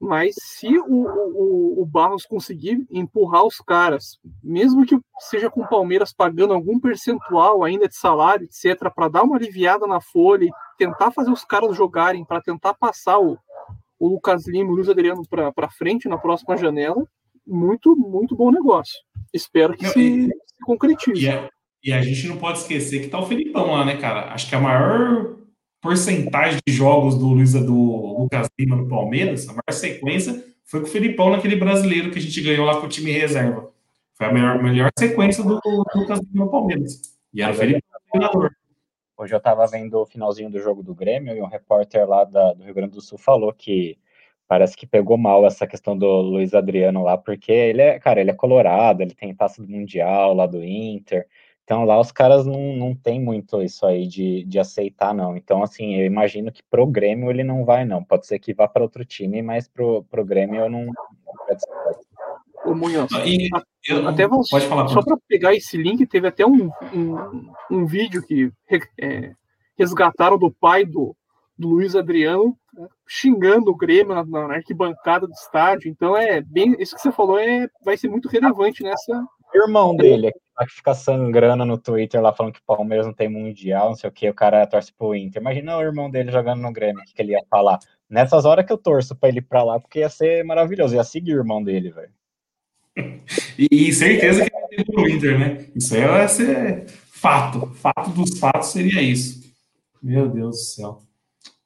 Mas 0.00 0.34
se 0.38 0.78
o, 0.78 0.86
o, 0.86 1.82
o 1.82 1.84
Barros 1.84 2.24
conseguir 2.24 2.82
empurrar 2.90 3.44
os 3.44 3.58
caras, 3.58 4.18
mesmo 4.42 4.86
que 4.86 4.98
seja 5.18 5.50
com 5.50 5.60
o 5.60 5.68
Palmeiras 5.68 6.14
pagando 6.14 6.54
algum 6.54 6.80
percentual 6.80 7.62
ainda 7.62 7.86
de 7.86 7.94
salário, 7.94 8.46
etc., 8.46 8.90
para 8.94 9.08
dar 9.08 9.24
uma 9.24 9.36
aliviada 9.36 9.86
na 9.86 10.00
folha 10.00 10.46
e 10.46 10.52
tentar 10.78 11.10
fazer 11.10 11.30
os 11.30 11.44
caras 11.44 11.76
jogarem, 11.76 12.24
para 12.24 12.40
tentar 12.40 12.72
passar 12.72 13.18
o, 13.18 13.36
o 13.98 14.08
Lucas 14.08 14.48
Lima 14.48 14.70
e 14.70 14.72
o 14.72 14.76
Luiz 14.76 14.88
Adriano 14.88 15.20
para 15.28 15.70
frente 15.70 16.08
na 16.08 16.16
próxima 16.16 16.56
janela, 16.56 17.06
muito, 17.46 17.94
muito 17.94 18.34
bom 18.34 18.50
negócio. 18.50 18.98
Espero 19.34 19.76
que 19.76 19.84
não, 19.84 19.92
se, 19.92 20.00
e, 20.00 20.26
se, 20.28 20.64
concretize. 20.64 21.26
E 21.26 21.28
a, 21.28 21.50
e 21.82 21.92
a, 21.92 22.00
gente 22.00 22.28
não 22.28 22.36
pode 22.36 22.58
esquecer 22.58 23.00
que 23.00 23.08
tá 23.08 23.18
o 23.18 23.26
Felipão 23.26 23.72
lá, 23.72 23.84
né, 23.84 23.96
cara? 23.96 24.32
Acho 24.32 24.48
que 24.48 24.54
a 24.54 24.60
maior 24.60 25.36
porcentagem 25.80 26.60
de 26.66 26.72
jogos 26.72 27.18
do 27.18 27.28
Luiz 27.28 27.52
do 27.52 28.20
Lucas 28.20 28.48
Lima 28.58 28.76
no 28.76 28.88
Palmeiras, 28.88 29.48
a 29.48 29.52
maior 29.52 29.72
sequência 29.72 30.44
foi 30.64 30.80
com 30.80 30.86
o 30.86 30.90
Felipão 30.90 31.30
naquele 31.30 31.56
brasileiro 31.56 32.10
que 32.10 32.18
a 32.18 32.22
gente 32.22 32.40
ganhou 32.40 32.64
lá 32.64 32.80
com 32.80 32.86
o 32.86 32.88
time 32.88 33.10
reserva. 33.10 33.70
Foi 34.14 34.26
a 34.26 34.32
melhor, 34.32 34.62
melhor 34.62 34.90
sequência 34.96 35.42
do, 35.42 35.58
do 35.60 35.84
Lucas 35.94 36.20
Lima 36.20 36.44
no 36.44 36.50
Palmeiras. 36.50 37.00
E 37.34 37.42
era 37.42 37.52
o 37.52 37.54
Felipão 37.54 38.00
treinador. 38.12 38.50
Hoje 39.16 39.34
eu 39.34 39.38
estava 39.38 39.66
vendo 39.66 39.98
o 40.00 40.06
finalzinho 40.06 40.50
do 40.50 40.60
jogo 40.60 40.82
do 40.82 40.94
Grêmio 40.94 41.36
e 41.36 41.42
um 41.42 41.46
repórter 41.46 42.08
lá 42.08 42.24
da, 42.24 42.54
do 42.54 42.64
Rio 42.64 42.74
Grande 42.74 42.94
do 42.94 43.00
Sul 43.00 43.18
falou 43.18 43.52
que 43.52 43.98
parece 44.46 44.76
que 44.76 44.86
pegou 44.86 45.16
mal 45.16 45.46
essa 45.46 45.66
questão 45.66 45.96
do 45.96 46.06
Luiz 46.06 46.52
Adriano 46.54 47.02
lá, 47.02 47.16
porque 47.16 47.52
ele 47.52 47.80
é, 47.80 47.98
cara, 47.98 48.20
ele 48.20 48.30
é 48.30 48.34
colorado, 48.34 49.00
ele 49.00 49.14
tem 49.14 49.34
taça 49.34 49.62
do 49.62 49.68
Mundial 49.68 50.34
lá 50.34 50.46
do 50.46 50.62
Inter, 50.62 51.26
então 51.72 51.86
lá 51.86 51.98
os 51.98 52.12
caras 52.12 52.44
não, 52.44 52.76
não 52.76 52.94
tem 52.94 53.18
muito 53.18 53.62
isso 53.62 53.86
aí 53.86 54.06
de, 54.06 54.44
de 54.44 54.58
aceitar, 54.58 55.14
não. 55.14 55.38
Então, 55.38 55.62
assim, 55.62 55.94
eu 55.94 56.04
imagino 56.04 56.52
que 56.52 56.62
pro 56.62 56.86
Grêmio 56.86 57.30
ele 57.30 57.42
não 57.42 57.64
vai, 57.64 57.82
não. 57.86 58.04
Pode 58.04 58.26
ser 58.26 58.38
que 58.38 58.52
vá 58.52 58.68
para 58.68 58.82
outro 58.82 59.06
time, 59.06 59.40
mas 59.40 59.68
pro, 59.68 60.04
pro 60.04 60.22
Grêmio 60.22 60.60
eu 60.60 60.68
não. 60.68 60.86
Ô, 62.66 62.74
Munhoz, 62.74 63.10
e, 63.24 63.48
eu, 63.88 64.06
até 64.06 64.26
vamos, 64.26 64.50
pode 64.50 64.66
falar, 64.66 64.86
só 64.88 65.02
para 65.02 65.16
pegar 65.26 65.54
esse 65.54 65.78
link, 65.78 66.06
teve 66.06 66.28
até 66.28 66.44
um, 66.44 66.70
um, 66.92 67.50
um 67.70 67.86
vídeo 67.86 68.22
que 68.22 68.52
é, 69.00 69.32
resgataram 69.78 70.36
do 70.36 70.52
pai 70.52 70.84
do, 70.84 71.16
do 71.56 71.68
Luiz 71.68 71.96
Adriano 71.96 72.54
né, 72.74 72.86
xingando 73.08 73.70
o 73.70 73.76
Grêmio 73.76 74.14
na, 74.14 74.24
na, 74.26 74.56
arquibancada 74.56 75.26
do 75.26 75.32
estádio. 75.32 75.90
Então 75.90 76.14
é 76.14 76.42
bem 76.42 76.76
isso 76.78 76.94
que 76.94 77.00
você 77.00 77.10
falou 77.10 77.38
é 77.38 77.66
vai 77.82 77.96
ser 77.96 78.10
muito 78.10 78.28
relevante 78.28 78.82
nessa. 78.82 79.24
irmão 79.54 79.96
dele 79.96 80.32
que 80.60 80.74
fica 80.74 80.94
sangrando 80.94 81.64
no 81.64 81.78
Twitter 81.78 82.20
lá 82.20 82.32
falando 82.32 82.52
que 82.52 82.60
o 82.60 82.66
Palmeiras 82.66 83.06
não 83.06 83.12
tem 83.12 83.28
mundial, 83.28 83.90
não 83.90 83.96
sei 83.96 84.08
o 84.08 84.12
que, 84.12 84.28
o 84.28 84.34
cara 84.34 84.66
torce 84.66 84.92
pro 84.92 85.14
Inter. 85.14 85.40
Imagina 85.40 85.76
o 85.76 85.82
irmão 85.82 86.10
dele 86.10 86.30
jogando 86.30 86.60
no 86.60 86.72
Grêmio, 86.72 87.02
o 87.02 87.04
que, 87.04 87.14
que 87.14 87.22
ele 87.22 87.32
ia 87.32 87.42
falar. 87.50 87.78
Nessas 88.08 88.44
horas 88.44 88.64
que 88.66 88.72
eu 88.72 88.78
torço 88.78 89.16
pra 89.16 89.28
ele 89.28 89.38
ir 89.38 89.42
pra 89.42 89.64
lá, 89.64 89.80
porque 89.80 90.00
ia 90.00 90.08
ser 90.08 90.44
maravilhoso, 90.44 90.94
ia 90.94 91.04
seguir 91.04 91.34
o 91.34 91.38
irmão 91.38 91.62
dele, 91.62 91.90
velho. 91.90 92.12
E, 93.58 93.68
e, 93.70 93.92
certeza 93.92 94.44
que 94.44 94.50
ele 94.70 94.84
pro 94.84 95.08
Inter, 95.08 95.38
né? 95.38 95.66
Isso 95.74 95.94
aí 95.94 96.06
vai 96.06 96.28
ser 96.28 96.86
fato. 97.10 97.66
Fato 97.74 98.10
dos 98.10 98.38
fatos 98.38 98.68
seria 98.68 99.00
isso. 99.00 99.40
Meu 100.02 100.28
Deus 100.28 100.56
do 100.56 100.62
céu. 100.62 101.02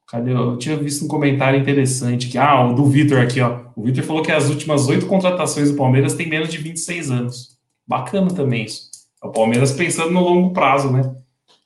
Cadê? 0.07 0.31
Eu 0.31 0.57
tinha 0.57 0.77
visto 0.77 1.03
um 1.03 1.07
comentário 1.07 1.59
interessante 1.59 2.29
que 2.29 2.37
ah, 2.37 2.65
o 2.65 2.73
do 2.73 2.85
Vitor 2.85 3.19
aqui, 3.19 3.41
ó. 3.41 3.65
O 3.75 3.83
Vitor 3.83 4.03
falou 4.03 4.23
que 4.23 4.31
as 4.31 4.49
últimas 4.49 4.87
oito 4.87 5.05
contratações 5.05 5.69
do 5.69 5.75
Palmeiras 5.75 6.13
têm 6.13 6.29
menos 6.29 6.49
de 6.49 6.57
26 6.57 7.11
anos. 7.11 7.56
Bacana 7.87 8.33
também 8.33 8.65
isso. 8.65 8.89
É 9.23 9.27
o 9.27 9.31
Palmeiras 9.31 9.71
pensando 9.71 10.11
no 10.11 10.19
longo 10.19 10.53
prazo, 10.53 10.91
né? 10.91 11.15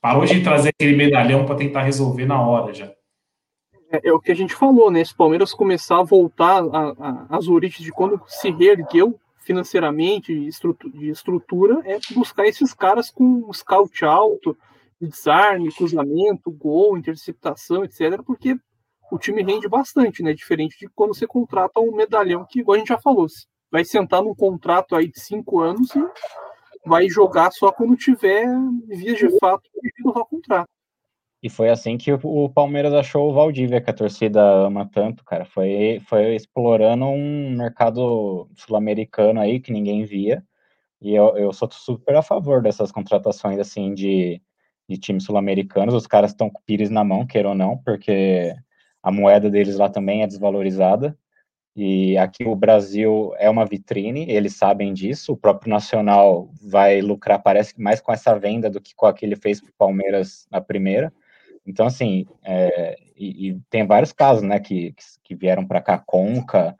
Parou 0.00 0.24
de 0.24 0.42
trazer 0.42 0.70
aquele 0.70 0.96
medalhão 0.96 1.44
para 1.44 1.56
tentar 1.56 1.82
resolver 1.82 2.26
na 2.26 2.40
hora 2.40 2.72
já. 2.72 2.86
É, 3.90 4.08
é, 4.08 4.12
o 4.12 4.20
que 4.20 4.32
a 4.32 4.34
gente 4.34 4.54
falou, 4.54 4.90
né? 4.90 5.04
Se 5.04 5.12
o 5.12 5.16
Palmeiras 5.16 5.52
começar 5.52 5.98
a 5.98 6.04
voltar 6.04 6.62
às 7.28 7.46
origens 7.46 7.84
de 7.84 7.92
quando 7.92 8.20
se 8.26 8.50
reergueu 8.50 9.18
financeiramente, 9.38 10.34
de 10.34 10.46
estrutura, 10.46 10.98
de 10.98 11.08
estrutura, 11.08 11.82
é 11.84 11.98
buscar 12.14 12.46
esses 12.46 12.72
caras 12.72 13.10
com 13.10 13.52
scout 13.52 14.04
alto, 14.04 14.56
desarme, 15.00 15.72
cruzamento, 15.72 16.50
gol, 16.50 16.96
interceptação, 16.96 17.84
etc., 17.84 18.22
porque 18.24 18.56
o 19.10 19.18
time 19.18 19.42
rende 19.42 19.68
bastante, 19.68 20.22
né? 20.22 20.32
Diferente 20.32 20.78
de 20.78 20.88
quando 20.88 21.14
você 21.14 21.26
contrata 21.26 21.80
um 21.80 21.94
medalhão 21.94 22.46
que, 22.48 22.60
igual 22.60 22.76
a 22.76 22.78
gente 22.78 22.88
já 22.88 22.98
falou, 22.98 23.26
vai 23.72 23.84
sentar 23.86 24.22
num 24.22 24.34
contrato 24.34 24.94
aí 24.94 25.10
de 25.10 25.18
cinco 25.18 25.60
anos 25.60 25.88
e 25.96 26.04
vai 26.86 27.08
jogar 27.08 27.50
só 27.50 27.72
quando 27.72 27.96
tiver 27.96 28.46
vias 28.86 29.18
de 29.18 29.38
fato 29.38 29.62
de 29.82 29.90
renovar 29.96 30.22
o 30.24 30.26
contrato. 30.26 30.68
E 31.42 31.48
foi 31.48 31.70
assim 31.70 31.98
que 31.98 32.12
o 32.12 32.48
Palmeiras 32.50 32.94
achou 32.94 33.28
o 33.28 33.34
Valdívia, 33.34 33.80
que 33.80 33.90
a 33.90 33.94
torcida 33.94 34.40
ama 34.40 34.88
tanto, 34.88 35.24
cara. 35.24 35.44
Foi, 35.44 36.00
foi 36.06 36.36
explorando 36.36 37.06
um 37.06 37.56
mercado 37.56 38.48
sul-americano 38.54 39.40
aí 39.40 39.58
que 39.58 39.72
ninguém 39.72 40.04
via. 40.04 40.44
E 41.00 41.12
eu, 41.12 41.36
eu 41.36 41.52
sou 41.52 41.68
super 41.72 42.14
a 42.14 42.22
favor 42.22 42.62
dessas 42.62 42.92
contratações, 42.92 43.58
assim, 43.58 43.92
de, 43.92 44.40
de 44.88 44.96
times 44.98 45.24
sul-americanos. 45.24 45.94
Os 45.94 46.06
caras 46.06 46.30
estão 46.30 46.48
com 46.48 46.60
o 46.60 46.62
Pires 46.64 46.90
na 46.90 47.02
mão, 47.02 47.26
queira 47.26 47.48
ou 47.48 47.56
não, 47.56 47.76
porque 47.76 48.54
a 49.02 49.10
moeda 49.10 49.50
deles 49.50 49.76
lá 49.78 49.88
também 49.88 50.22
é 50.22 50.28
desvalorizada. 50.28 51.18
E 51.74 52.18
aqui 52.18 52.44
o 52.44 52.54
Brasil 52.54 53.32
é 53.38 53.48
uma 53.48 53.64
vitrine, 53.64 54.30
eles 54.30 54.56
sabem 54.56 54.92
disso. 54.92 55.32
O 55.32 55.36
próprio 55.36 55.70
Nacional 55.70 56.50
vai 56.62 57.00
lucrar, 57.00 57.42
parece 57.42 57.74
que 57.74 57.80
mais 57.80 58.00
com 58.00 58.12
essa 58.12 58.38
venda 58.38 58.68
do 58.68 58.80
que 58.80 58.94
com 58.94 59.06
a 59.06 59.14
que 59.14 59.24
ele 59.24 59.36
fez 59.36 59.60
para 59.60 59.70
o 59.70 59.74
Palmeiras 59.78 60.46
na 60.50 60.60
primeira. 60.60 61.12
Então, 61.66 61.86
assim, 61.86 62.26
é, 62.44 62.96
e, 63.16 63.48
e, 63.48 63.60
tem 63.70 63.86
vários 63.86 64.12
casos, 64.12 64.42
né, 64.42 64.58
que, 64.58 64.94
que 65.22 65.34
vieram 65.34 65.66
para 65.66 65.80
cá, 65.80 65.98
Conca, 65.98 66.76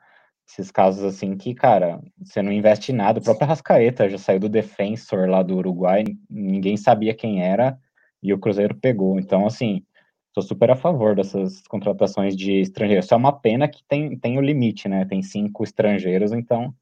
esses 0.47 0.69
casos 0.69 1.03
assim 1.03 1.35
que, 1.35 1.55
cara, 1.55 1.99
você 2.21 2.41
não 2.41 2.51
investe 2.51 2.91
em 2.91 2.95
nada. 2.95 3.19
O 3.19 3.23
próprio 3.23 3.47
Rascaeta 3.47 4.09
já 4.09 4.17
saiu 4.17 4.39
do 4.39 4.49
Defensor 4.49 5.27
lá 5.27 5.41
do 5.41 5.55
Uruguai, 5.55 6.03
ninguém 6.29 6.77
sabia 6.77 7.13
quem 7.15 7.41
era 7.43 7.77
e 8.21 8.33
o 8.33 8.39
Cruzeiro 8.39 8.75
pegou. 8.75 9.19
Então, 9.19 9.47
assim, 9.47 9.83
sou 10.33 10.41
super 10.43 10.71
a 10.71 10.75
favor 10.75 11.15
dessas 11.15 11.61
contratações 11.67 12.35
de 12.35 12.59
estrangeiros. 12.59 13.05
Só 13.05 13.15
é 13.15 13.17
uma 13.17 13.31
pena 13.31 13.67
que 13.67 13.83
tem, 13.87 14.17
tem 14.17 14.37
o 14.37 14.41
limite, 14.41 14.87
né? 14.87 15.05
Tem 15.05 15.21
cinco 15.21 15.63
estrangeiros, 15.63 16.31
então 16.31 16.73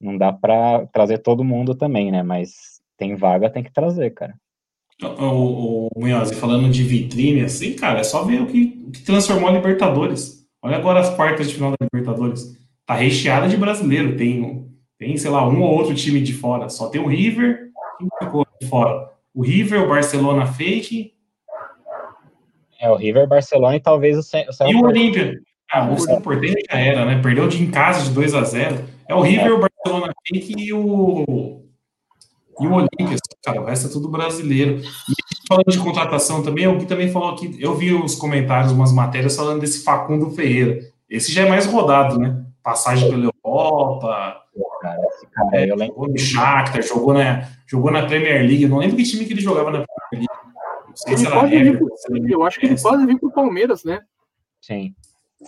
não 0.00 0.16
dá 0.16 0.32
para 0.32 0.86
trazer 0.86 1.18
todo 1.18 1.44
mundo 1.44 1.74
também, 1.74 2.10
né? 2.10 2.22
Mas 2.22 2.80
tem 2.96 3.14
vaga, 3.14 3.50
tem 3.50 3.62
que 3.62 3.72
trazer, 3.72 4.10
cara. 4.10 4.34
O, 5.02 5.06
o, 5.06 5.88
o 5.88 6.00
Munhoz, 6.00 6.32
falando 6.32 6.70
de 6.70 6.82
vitrine, 6.82 7.42
assim, 7.42 7.74
cara, 7.74 8.00
é 8.00 8.04
só 8.04 8.24
ver 8.24 8.40
o 8.40 8.46
que, 8.46 8.84
o 8.86 8.90
que 8.90 9.02
transformou 9.02 9.48
a 9.48 9.52
Libertadores. 9.52 10.46
Olha 10.62 10.76
agora 10.76 11.00
as 11.00 11.10
quartas 11.10 11.48
de 11.48 11.54
final 11.54 11.72
da 11.72 11.86
Libertadores. 11.92 12.56
Tá 12.86 12.94
recheada 12.94 13.48
de 13.48 13.56
brasileiro. 13.56 14.16
Tem, 14.16 14.66
tem, 14.98 15.16
sei 15.16 15.30
lá, 15.30 15.46
um 15.46 15.60
ou 15.60 15.74
outro 15.74 15.94
time 15.94 16.20
de 16.20 16.32
fora. 16.32 16.68
Só 16.68 16.88
tem 16.88 17.00
o 17.00 17.08
River. 17.08 17.70
Quem 17.98 18.08
ficou 18.22 18.46
de 18.60 18.68
fora? 18.68 19.10
O 19.34 19.42
River, 19.42 19.82
o 19.82 19.88
Barcelona 19.88 20.46
fake 20.46 21.13
é 22.84 22.90
o 22.90 22.96
River, 22.96 23.26
Barcelona 23.26 23.76
e 23.76 23.80
talvez 23.80 24.18
o, 24.18 24.22
Cé 24.22 24.46
o 24.46 24.70
E 24.70 24.74
o 24.74 24.84
Olímpia. 24.84 25.40
Ah, 25.72 25.90
o 25.90 25.98
São 25.98 26.20
Portenho 26.20 26.54
já 26.70 26.78
era, 26.78 27.04
né? 27.06 27.20
Perdeu 27.20 27.48
de 27.48 27.62
em 27.62 27.70
casa 27.70 28.04
de 28.04 28.10
2 28.10 28.34
a 28.34 28.44
0 28.44 28.84
É 29.08 29.14
o 29.14 29.22
River, 29.22 29.46
é. 29.46 29.52
o 29.52 29.58
Barcelona 29.58 30.12
e 30.30 30.72
o. 30.72 31.64
E 32.60 32.66
o 32.66 32.72
Olímpia, 32.72 33.16
cara, 33.42 33.60
o 33.60 33.64
resto 33.64 33.88
é 33.88 33.90
tudo 33.90 34.08
brasileiro. 34.08 34.80
E 34.80 35.48
falando 35.48 35.70
de 35.70 35.78
contratação 35.78 36.42
também, 36.42 36.68
o 36.68 36.78
Gui 36.78 36.86
também 36.86 37.10
falou 37.10 37.34
que 37.34 37.56
eu 37.60 37.74
vi 37.74 37.92
os 37.92 38.14
comentários, 38.14 38.70
umas 38.70 38.92
matérias 38.92 39.34
falando 39.34 39.60
desse 39.60 39.82
Facundo 39.82 40.30
Ferreira. 40.30 40.78
Esse 41.10 41.32
já 41.32 41.42
é 41.42 41.48
mais 41.48 41.66
rodado, 41.66 42.18
né? 42.18 42.44
Passagem 42.62 43.10
pela 43.10 43.30
Europa. 43.44 44.42
Cara, 44.80 45.00
esse 45.08 45.26
cara, 45.26 45.60
é, 45.60 45.70
eu 45.70 45.74
lembro. 45.74 45.94
Jogou 45.94 46.08
no 46.08 46.18
Shakhtar, 46.18 46.82
jogou 46.82 47.14
na, 47.14 47.48
jogou 47.66 47.90
na 47.90 48.06
Premier 48.06 48.42
League. 48.42 48.66
Não 48.66 48.78
lembro 48.78 48.96
que 48.96 49.02
time 49.02 49.24
que 49.24 49.32
ele 49.32 49.40
jogava 49.40 49.72
na 49.72 49.84
League. 51.06 51.22
Ele 51.22 51.30
pode 51.30 51.62
vir 51.62 51.78
pro, 51.78 52.30
eu 52.30 52.44
acho 52.44 52.60
que 52.60 52.66
ele 52.66 52.80
pode 52.80 53.06
vir 53.06 53.18
para 53.18 53.28
o 53.28 53.32
Palmeiras, 53.32 53.84
né? 53.84 54.00
Sim. 54.60 54.94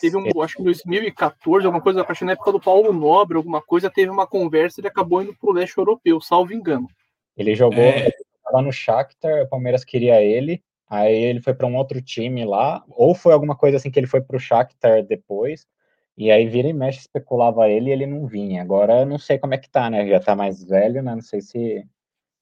Teve 0.01 0.17
um, 0.17 0.43
acho 0.43 0.57
que 0.57 0.63
em 0.63 0.65
2014, 0.65 1.67
alguma 1.67 1.83
coisa, 1.83 2.05
acho 2.07 2.19
que 2.19 2.25
na 2.25 2.33
época 2.33 2.53
do 2.53 2.61
Paulo 2.61 2.93
Nobre, 2.93 3.37
alguma 3.37 3.63
coisa, 3.63 3.91
teve 3.91 4.11
uma 4.11 4.27
conversa 4.27 4.79
e 4.79 4.83
ele 4.83 4.89
acabou 4.89 5.23
indo 5.23 5.35
para 5.35 5.51
o 5.51 5.53
leste 5.53 5.79
europeu, 5.79 6.21
salvo 6.21 6.53
engano. 6.53 6.89
Ele 7.37 7.55
jogou 7.55 7.79
é... 7.79 8.13
lá 8.53 8.61
no 8.61 8.73
Shakhtar, 8.73 9.45
o 9.45 9.49
Palmeiras 9.49 9.85
queria 9.85 10.23
ele, 10.23 10.63
aí 10.89 11.15
ele 11.15 11.41
foi 11.41 11.55
para 11.55 11.67
um 11.67 11.77
outro 11.77 12.01
time 12.03 12.45
lá, 12.45 12.85
ou 12.91 13.15
foi 13.15 13.33
alguma 13.33 13.57
coisa 13.57 13.79
assim 13.79 13.91
que 13.91 13.99
ele 13.99 14.07
foi 14.07 14.21
para 14.21 14.37
o 14.37 14.41
Shakhtar 14.41 15.03
depois, 15.03 15.67
e 16.17 16.31
aí 16.31 16.47
vira 16.47 16.69
e 16.69 16.73
mexe, 16.73 17.01
especulava 17.01 17.69
ele 17.69 17.91
e 17.91 17.93
ele 17.93 18.07
não 18.07 18.27
vinha. 18.27 18.63
Agora 18.63 19.01
eu 19.01 19.07
não 19.07 19.19
sei 19.19 19.39
como 19.39 19.55
é 19.55 19.59
que 19.59 19.69
tá, 19.69 19.91
né? 19.91 20.07
Já 20.07 20.19
tá 20.19 20.35
mais 20.35 20.65
velho, 20.65 21.03
né? 21.03 21.15
Não 21.15 21.23
sei 21.23 21.43
se. 21.43 21.87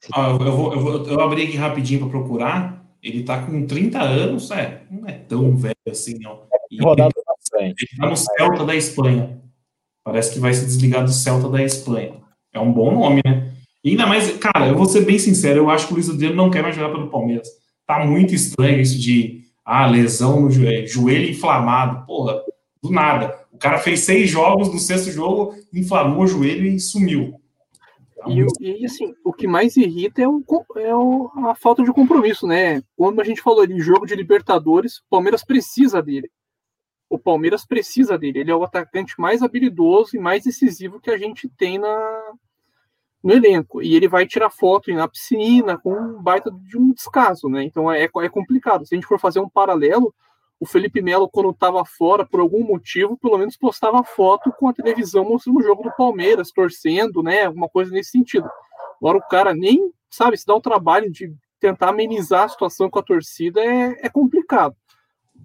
se... 0.01 0.11
Ah, 0.15 0.31
eu, 0.31 0.39
vou, 0.39 0.73
eu, 0.73 0.81
vou, 0.81 1.07
eu 1.07 1.21
abri 1.21 1.43
aqui 1.43 1.57
rapidinho 1.57 2.01
para 2.01 2.11
procurar. 2.11 2.84
Ele 3.05 3.23
tá 3.23 3.43
com 3.43 3.67
30 3.67 4.01
anos, 4.01 4.51
é, 4.51 4.83
não 4.91 5.07
é 5.07 5.13
tão 5.13 5.55
velho 5.55 5.75
assim, 5.89 6.19
não. 6.19 6.45
E 6.71 6.77
ele, 6.77 6.85
ele 7.61 7.75
tá 7.99 8.09
no 8.09 8.17
Celta 8.17 8.65
da 8.65 8.75
Espanha. 8.75 9.39
Parece 10.03 10.33
que 10.33 10.41
vai 10.41 10.55
se 10.55 10.65
desligar 10.65 11.05
do 11.05 11.13
Celta 11.13 11.51
da 11.51 11.63
Espanha. 11.63 12.15
É 12.53 12.59
um 12.59 12.73
bom 12.73 12.95
nome, 12.95 13.21
né? 13.23 13.53
E 13.85 13.91
ainda 13.91 14.07
mais, 14.07 14.35
cara, 14.39 14.69
eu 14.69 14.77
vou 14.77 14.87
ser 14.87 15.05
bem 15.05 15.19
sincero, 15.19 15.59
eu 15.59 15.71
acho 15.71 15.87
que 15.87 15.93
o 15.93 15.97
Luiz 15.97 16.09
Adriano 16.09 16.35
não 16.35 16.51
quer 16.51 16.63
mais 16.63 16.75
jogar 16.75 16.89
pelo 16.89 17.11
Palmeiras. 17.11 17.47
Tá 17.87 18.07
muito 18.07 18.35
estranho 18.35 18.81
isso 18.81 18.99
de, 18.99 19.45
ah, 19.65 19.87
lesão 19.87 20.41
no 20.41 20.51
joelho, 20.51 20.89
joelho 20.89 21.31
inflamado. 21.31 22.07
Porra, 22.07 22.41
do 22.83 22.91
nada. 22.91 23.39
O 23.53 23.59
cara 23.59 23.79
fez 23.79 24.01
seis 24.01 24.31
jogos, 24.31 24.73
no 24.73 24.79
sexto 24.79 25.11
jogo, 25.11 25.55
inflamou 25.73 26.25
o 26.25 26.27
joelho 26.27 26.67
e 26.67 26.81
sumiu. 26.81 27.35
E, 28.29 28.47
e, 28.61 28.87
assim, 28.87 29.15
o 29.25 29.33
que 29.33 29.47
mais 29.47 29.77
irrita 29.77 30.23
é, 30.23 30.29
o, 30.29 30.43
é 30.77 30.95
o, 30.95 31.31
a 31.47 31.55
falta 31.55 31.83
de 31.83 31.93
compromisso, 31.93 32.47
né? 32.47 32.83
Como 32.97 33.21
a 33.21 33.25
gente 33.25 33.43
falou 33.43 33.67
de 33.67 33.79
jogo 33.81 34.07
de 34.07 34.15
Libertadores, 34.15 34.99
o 34.99 35.05
Palmeiras 35.11 35.45
precisa 35.45 36.03
dele. 36.03 36.31
O 37.09 37.19
Palmeiras 37.19 37.67
precisa 37.67 38.19
dele. 38.19 38.41
Ele 38.41 38.51
é 38.51 38.57
o 38.57 38.65
atacante 38.65 39.15
mais 39.19 39.43
habilidoso 39.43 40.17
e 40.17 40.19
mais 40.19 40.45
decisivo 40.45 41.01
que 41.01 41.11
a 41.11 41.19
gente 41.19 41.49
tem 41.49 41.79
na, 41.79 42.33
no 43.23 43.33
elenco. 43.33 43.83
E 43.83 43.95
ele 43.95 44.07
vai 44.07 44.27
tirar 44.27 44.51
foto 44.51 44.93
na 44.93 45.09
piscina 45.09 45.79
com 45.79 45.95
um 45.95 46.23
baita 46.23 46.51
de 46.51 46.77
um 46.77 46.93
descaso, 46.93 47.49
né? 47.49 47.65
Então 47.65 47.91
é, 47.91 48.05
é 48.05 48.29
complicado. 48.29 48.87
Se 48.87 48.95
a 48.95 48.97
gente 48.97 49.07
for 49.07 49.19
fazer 49.19 49.41
um 49.41 49.49
paralelo, 49.49 50.15
o 50.65 50.67
Felipe 50.67 51.03
Melo, 51.03 51.29
quando 51.29 51.51
estava 51.51 51.85
fora, 51.85 52.25
por 52.25 52.41
algum 52.41 52.65
motivo, 52.65 53.19
pelo 53.19 53.37
menos 53.37 53.55
postava 53.55 54.03
foto 54.03 54.51
com 54.59 54.67
a 54.67 54.73
televisão 54.73 55.23
mostrando 55.23 55.59
o 55.59 55.63
jogo 55.63 55.83
do 55.83 55.93
Palmeiras, 55.95 56.51
torcendo, 56.51 57.23
né? 57.23 57.45
Alguma 57.45 57.69
coisa 57.69 57.93
nesse 57.93 58.13
sentido. 58.13 58.49
Agora 58.99 59.19
o 59.19 59.29
cara 59.29 59.55
nem, 59.55 59.93
sabe, 60.09 60.39
se 60.39 60.47
dá 60.47 60.55
o 60.55 60.63
trabalho 60.63 61.11
de 61.11 61.35
tentar 61.61 61.91
amenizar 61.91 62.45
a 62.45 62.49
situação 62.49 62.89
com 62.89 62.99
a 62.99 63.03
torcida 63.03 63.61
é, 63.61 64.07
é 64.07 64.09
complicado. 64.09 64.75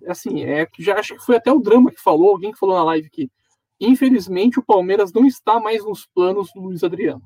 Assim, 0.07 0.43
é 0.43 0.65
que 0.65 0.81
já 0.81 0.97
acho 0.97 1.15
que 1.15 1.25
foi 1.25 1.35
até 1.35 1.51
o 1.51 1.59
drama 1.59 1.91
que 1.91 2.01
falou, 2.01 2.31
alguém 2.31 2.53
que 2.53 2.59
falou 2.59 2.77
na 2.77 2.83
live 2.85 3.09
que 3.09 3.29
infelizmente 3.77 4.57
o 4.57 4.63
Palmeiras 4.63 5.11
não 5.11 5.25
está 5.25 5.59
mais 5.59 5.83
nos 5.83 6.05
planos 6.05 6.49
do 6.53 6.61
Luiz 6.61 6.81
Adriano. 6.81 7.23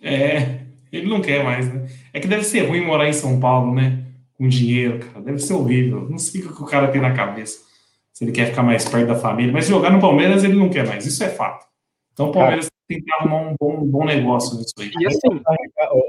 É, 0.00 0.60
ele 0.90 1.06
não 1.06 1.20
quer 1.20 1.44
mais, 1.44 1.70
né? 1.72 1.88
É 2.10 2.20
que 2.20 2.28
deve 2.28 2.44
ser 2.44 2.66
ruim 2.66 2.80
morar 2.80 3.06
em 3.06 3.12
São 3.12 3.38
Paulo, 3.38 3.74
né? 3.74 4.07
Com 4.38 4.48
dinheiro, 4.48 5.00
cara. 5.00 5.20
Deve 5.20 5.40
ser 5.40 5.54
horrível. 5.54 6.08
Não 6.08 6.18
sei 6.18 6.42
o 6.42 6.54
que 6.54 6.62
o 6.62 6.66
cara 6.66 6.88
tem 6.88 7.00
na 7.00 7.12
cabeça. 7.12 7.66
Se 8.12 8.24
ele 8.24 8.32
quer 8.32 8.46
ficar 8.46 8.62
mais 8.62 8.88
perto 8.88 9.08
da 9.08 9.16
família. 9.16 9.52
Mas 9.52 9.66
jogar 9.66 9.90
no 9.90 10.00
Palmeiras 10.00 10.44
ele 10.44 10.54
não 10.54 10.70
quer 10.70 10.86
mais. 10.86 11.04
Isso 11.04 11.22
é 11.22 11.28
fato. 11.28 11.66
Então 12.12 12.30
o 12.30 12.32
Palmeiras 12.32 12.66
cara, 12.66 12.78
tem 12.88 13.02
que 13.02 13.12
arrumar 13.12 13.50
um 13.50 13.56
bom, 13.58 13.76
um 13.82 13.86
bom 13.86 14.04
negócio 14.04 14.56
nisso 14.56 14.74
aí. 14.78 14.90
E 14.98 15.06
assim, 15.06 15.40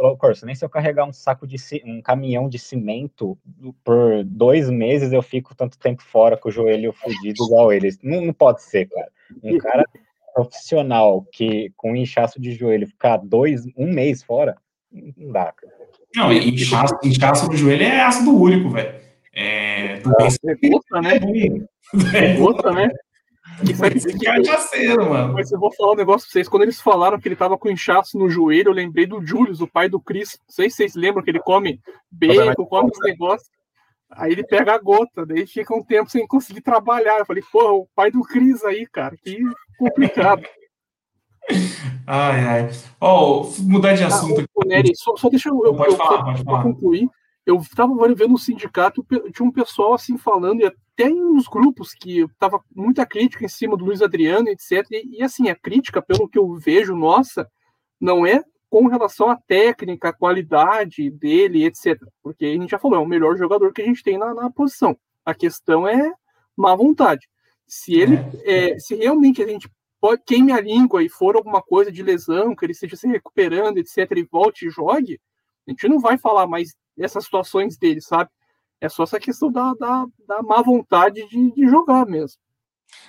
ô, 0.01 0.15
Corso, 0.15 0.45
nem 0.45 0.55
se 0.55 0.63
eu 0.63 0.69
carregar 0.69 1.05
um 1.05 1.13
saco 1.13 1.45
de 1.45 1.57
um 1.85 2.01
caminhão 2.01 2.47
de 2.47 2.57
cimento 2.57 3.37
por 3.83 4.23
dois 4.23 4.69
meses 4.69 5.11
eu 5.11 5.21
fico 5.21 5.53
tanto 5.55 5.77
tempo 5.77 6.01
fora 6.01 6.37
com 6.37 6.49
o 6.49 6.51
joelho 6.51 6.93
fudido 6.93 7.43
igual 7.45 7.73
eles. 7.73 7.99
Não, 8.01 8.21
não 8.21 8.33
pode 8.33 8.61
ser, 8.63 8.87
cara. 8.87 9.11
Um 9.43 9.57
cara 9.57 9.85
profissional 10.33 11.25
que 11.31 11.71
com 11.75 11.95
inchaço 11.95 12.39
de 12.39 12.53
joelho 12.53 12.87
ficar 12.87 13.17
dois, 13.17 13.65
um 13.77 13.91
mês 13.91 14.23
fora, 14.23 14.55
não 14.91 15.31
dá, 15.31 15.51
cara. 15.51 15.78
Não, 16.15 16.31
inchaço, 16.33 16.95
inchaço 17.03 17.47
no 17.47 17.55
joelho 17.55 17.83
é 17.83 18.01
ácido 18.01 18.35
úrico, 18.35 18.69
velho. 18.69 18.99
É, 19.33 19.93
é 19.95 20.69
gota, 20.69 21.01
né? 21.01 21.19
É 22.13 22.33
gota, 22.33 22.71
né? 22.71 22.89
Isso 23.63 23.83
é 23.83 23.89
que 23.89 24.25
cachaceiro, 24.25 25.09
mano. 25.09 25.33
Mas 25.33 25.51
eu 25.51 25.59
vou 25.59 25.71
falar 25.73 25.93
um 25.93 25.97
negócio 25.97 26.27
pra 26.27 26.33
vocês. 26.33 26.47
Quando 26.47 26.63
eles 26.63 26.79
falaram 26.79 27.19
que 27.19 27.27
ele 27.27 27.35
tava 27.35 27.57
com 27.57 27.69
inchaço 27.69 28.17
no 28.17 28.29
joelho, 28.29 28.69
eu 28.69 28.73
lembrei 28.73 29.05
do 29.05 29.25
Julius, 29.25 29.61
o 29.61 29.67
pai 29.67 29.89
do 29.89 29.99
Chris. 29.99 30.37
Não 30.47 30.53
sei 30.53 30.69
se 30.69 30.77
vocês 30.77 30.95
lembram 30.95 31.23
que 31.23 31.29
ele 31.29 31.39
come 31.39 31.79
bacon, 32.11 32.65
come 32.65 32.89
os 32.91 32.99
negócios. 33.03 33.49
Aí 34.11 34.31
ele 34.31 34.43
pega 34.43 34.73
a 34.73 34.77
gota, 34.77 35.25
daí 35.25 35.45
fica 35.45 35.75
um 35.75 35.83
tempo 35.83 36.09
sem 36.09 36.25
conseguir 36.25 36.61
trabalhar. 36.61 37.19
Eu 37.19 37.25
falei, 37.25 37.43
pô, 37.51 37.81
o 37.81 37.87
pai 37.95 38.09
do 38.09 38.21
Cris 38.21 38.63
aí, 38.63 38.87
cara, 38.87 39.15
que 39.23 39.37
complicado. 39.77 40.41
Ai, 42.05 42.39
ai. 42.41 42.69
Ó, 42.99 43.41
oh, 43.41 43.61
mudar 43.61 43.93
de 43.93 44.03
ah, 44.03 44.07
assunto. 44.07 44.41
Ah, 44.41 44.65
Nery, 44.65 44.95
só, 44.95 45.15
só, 45.15 45.29
deixa 45.29 45.49
eu, 45.49 45.65
eu, 45.65 45.75
pode 45.75 45.91
eu, 45.91 45.97
falar, 45.97 46.23
pode 46.23 46.43
falar. 46.43 46.63
concluir. 46.63 47.09
Eu 47.45 47.57
estava 47.57 47.93
vendo 48.13 48.29
no 48.29 48.37
sindicato, 48.37 49.05
tinha 49.33 49.47
um 49.47 49.51
pessoal 49.51 49.93
assim 49.93 50.17
falando, 50.17 50.61
e 50.61 50.65
até 50.65 51.09
nos 51.09 51.47
grupos 51.47 51.93
que 51.93 52.27
tava 52.37 52.63
muita 52.75 53.05
crítica 53.05 53.45
em 53.45 53.47
cima 53.47 53.75
do 53.75 53.85
Luiz 53.85 54.01
Adriano, 54.01 54.49
etc. 54.49 54.85
E, 54.91 55.19
e 55.19 55.23
assim, 55.23 55.49
a 55.49 55.55
crítica, 55.55 56.01
pelo 56.01 56.29
que 56.29 56.37
eu 56.37 56.53
vejo, 56.55 56.95
nossa, 56.95 57.49
não 57.99 58.25
é 58.25 58.43
com 58.69 58.87
relação 58.87 59.29
à 59.29 59.35
técnica, 59.35 60.09
à 60.09 60.13
qualidade 60.13 61.09
dele, 61.09 61.65
etc. 61.65 61.99
Porque 62.21 62.45
a 62.45 62.53
gente 62.53 62.69
já 62.69 62.77
falou, 62.77 62.99
é 62.99 63.01
o 63.01 63.07
melhor 63.07 63.35
jogador 63.35 63.73
que 63.73 63.81
a 63.81 63.85
gente 63.85 64.03
tem 64.03 64.17
na, 64.17 64.33
na 64.33 64.51
posição. 64.51 64.95
A 65.25 65.33
questão 65.33 65.87
é 65.87 66.11
má 66.55 66.75
vontade. 66.75 67.27
Se 67.67 67.93
ele, 67.95 68.15
é. 68.43 68.71
É, 68.71 68.79
se 68.79 68.95
realmente 68.95 69.41
a 69.41 69.47
gente 69.47 69.69
pode, 69.99 70.21
queime 70.25 70.51
a 70.51 70.61
língua 70.61 71.03
e 71.03 71.09
for 71.09 71.35
alguma 71.35 71.61
coisa 71.61 71.91
de 71.91 72.01
lesão, 72.03 72.55
que 72.55 72.65
ele 72.65 72.73
esteja 72.73 72.95
se 72.95 73.07
recuperando, 73.07 73.77
etc., 73.77 74.11
e 74.17 74.23
volte 74.23 74.67
e 74.67 74.69
jogue, 74.69 75.19
a 75.67 75.71
gente 75.71 75.87
não 75.87 75.99
vai 75.99 76.17
falar 76.17 76.47
mais 76.47 76.75
dessas 76.97 77.23
situações 77.23 77.77
dele, 77.77 78.01
sabe? 78.01 78.29
É 78.81 78.89
só 78.89 79.03
essa 79.03 79.19
questão 79.19 79.51
da, 79.51 79.73
da, 79.73 80.05
da 80.27 80.41
má 80.41 80.61
vontade 80.61 81.27
de, 81.27 81.51
de 81.51 81.67
jogar 81.67 82.05
mesmo. 82.05 82.39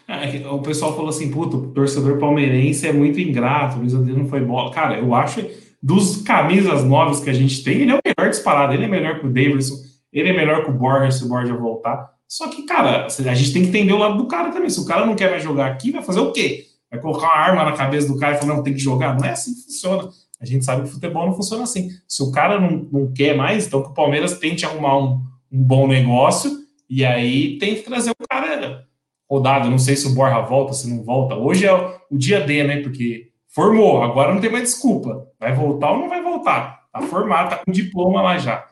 É, 0.07 0.47
o 0.49 0.61
pessoal 0.61 0.95
falou 0.95 1.09
assim, 1.09 1.31
puto, 1.31 1.57
o 1.57 1.73
torcedor 1.73 2.19
palmeirense 2.19 2.87
é 2.87 2.93
muito 2.93 3.21
ingrato, 3.21 3.77
o 3.77 3.81
Luiz 3.81 3.93
não 3.93 4.29
foi 4.29 4.41
bola. 4.41 4.73
Cara, 4.73 4.99
eu 4.99 5.15
acho, 5.15 5.47
dos 5.83 6.23
camisas 6.23 6.85
novas 6.85 7.21
que 7.21 7.31
a 7.31 7.33
gente 7.33 7.63
tem, 7.63 7.83
ele 7.83 7.93
é 7.93 7.95
o 7.95 8.01
melhor 8.05 8.31
disparado, 8.31 8.75
ele 8.75 8.85
é 8.85 8.89
melhor 8.89 9.21
que 9.21 9.27
o 9.27 9.33
Davidson, 9.33 9.77
ele 10.13 10.29
é 10.29 10.33
melhor 10.33 10.65
que 10.65 10.71
o 10.71 10.75
Borges, 10.75 11.17
se 11.17 11.25
o 11.25 11.29
Borges 11.29 11.57
voltar. 11.57 12.13
Só 12.27 12.49
que, 12.49 12.63
cara, 12.63 13.07
a 13.07 13.35
gente 13.35 13.53
tem 13.53 13.63
que 13.63 13.69
entender 13.69 13.93
o 13.93 13.99
lado 13.99 14.17
do 14.17 14.27
cara 14.27 14.51
também. 14.51 14.71
Se 14.71 14.81
o 14.81 14.85
cara 14.85 15.07
não 15.07 15.17
quer 15.17 15.31
mais 15.31 15.43
jogar 15.43 15.67
aqui, 15.67 15.91
vai 15.91 16.03
fazer 16.03 16.21
o 16.21 16.33
quê? 16.33 16.67
Vai 16.91 17.01
colocar 17.01 17.27
uma 17.27 17.37
arma 17.37 17.65
na 17.65 17.73
cabeça 17.73 18.09
do 18.09 18.19
cara 18.19 18.37
e 18.37 18.39
falar, 18.39 18.55
não, 18.55 18.63
tem 18.63 18.75
que 18.75 18.81
jogar. 18.81 19.19
Não 19.19 19.25
é 19.25 19.31
assim 19.31 19.55
que 19.55 19.63
funciona. 19.63 20.09
A 20.41 20.47
gente 20.47 20.65
sabe 20.65 20.83
que 20.83 20.89
o 20.89 20.93
futebol 20.93 21.27
não 21.27 21.35
funciona 21.35 21.63
assim. 21.63 21.91
Se 22.09 22.23
o 22.23 22.33
cara 22.33 22.59
não, 22.59 22.89
não 22.91 23.13
quer 23.13 23.37
mais, 23.37 23.67
então 23.67 23.83
que 23.83 23.91
o 23.91 23.95
Palmeiras 23.95 24.39
tente 24.39 24.65
arrumar 24.65 24.99
um, 24.99 25.23
um 25.53 25.63
bom 25.63 25.87
negócio 25.87 26.51
e 26.89 27.05
aí 27.05 27.59
tem 27.59 27.75
que 27.75 27.83
trazer 27.83 28.11
o 28.11 28.29
cara 28.29 28.87
rodado. 29.31 29.71
Não 29.71 29.79
sei 29.79 29.95
se 29.97 30.09
o 30.09 30.15
Borja 30.15 30.41
volta, 30.41 30.73
se 30.73 30.91
não 30.93 31.05
volta. 31.05 31.37
Hoje 31.37 31.67
é 31.67 31.73
o, 31.73 32.19
dia 32.19 32.41
D, 32.41 32.65
né? 32.65 32.83
Porque 32.83 33.29
formou, 33.47 34.03
agora 34.03 34.35
não 34.35 34.41
tem 34.41 34.51
mais 34.51 34.65
desculpa. 34.65 35.29
Vai 35.39 35.55
voltar 35.55 35.93
ou 35.93 36.01
não 36.01 36.09
vai 36.09 36.23
voltar? 36.23 36.81
Tá 36.93 37.01
formado, 37.03 37.51
tá 37.51 37.57
com 37.65 37.71
diploma 37.71 38.21
lá 38.21 38.39
já. 38.39 38.67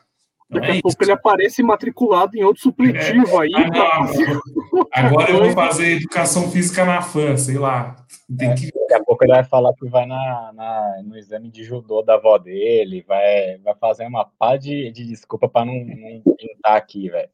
Daqui 0.49 0.71
a 0.71 0.75
é 0.77 0.81
pouco 0.81 1.03
ele 1.03 1.11
aparece 1.11 1.61
matriculado 1.61 2.35
em 2.35 2.43
outro 2.43 2.63
supletivo 2.63 3.41
é. 3.41 3.45
aí. 3.45 3.51
Ah, 3.53 3.99
não, 4.01 4.89
agora 4.91 5.31
eu 5.31 5.43
vou 5.43 5.51
fazer 5.51 5.97
educação 5.97 6.49
física 6.49 6.83
na 6.83 7.01
FAM, 7.01 7.37
sei 7.37 7.57
lá. 7.57 7.95
Tem 8.37 8.53
que... 8.55 8.71
Daqui 8.71 8.93
a 8.93 9.03
pouco 9.03 9.23
ele 9.23 9.33
vai 9.33 9.43
falar 9.43 9.73
que 9.73 9.87
vai 9.87 10.05
na, 10.05 10.51
na, 10.53 11.01
no 11.03 11.17
exame 11.17 11.49
de 11.49 11.63
judô 11.63 12.01
da 12.01 12.15
avó 12.15 12.37
dele, 12.37 13.03
vai, 13.07 13.57
vai 13.57 13.75
fazer 13.75 14.05
uma 14.05 14.25
pá 14.25 14.55
de, 14.57 14.91
de 14.91 15.05
desculpa 15.05 15.47
para 15.49 15.65
não, 15.65 15.73
não 15.73 16.35
pintar 16.35 16.77
aqui, 16.77 17.09
velho. 17.09 17.29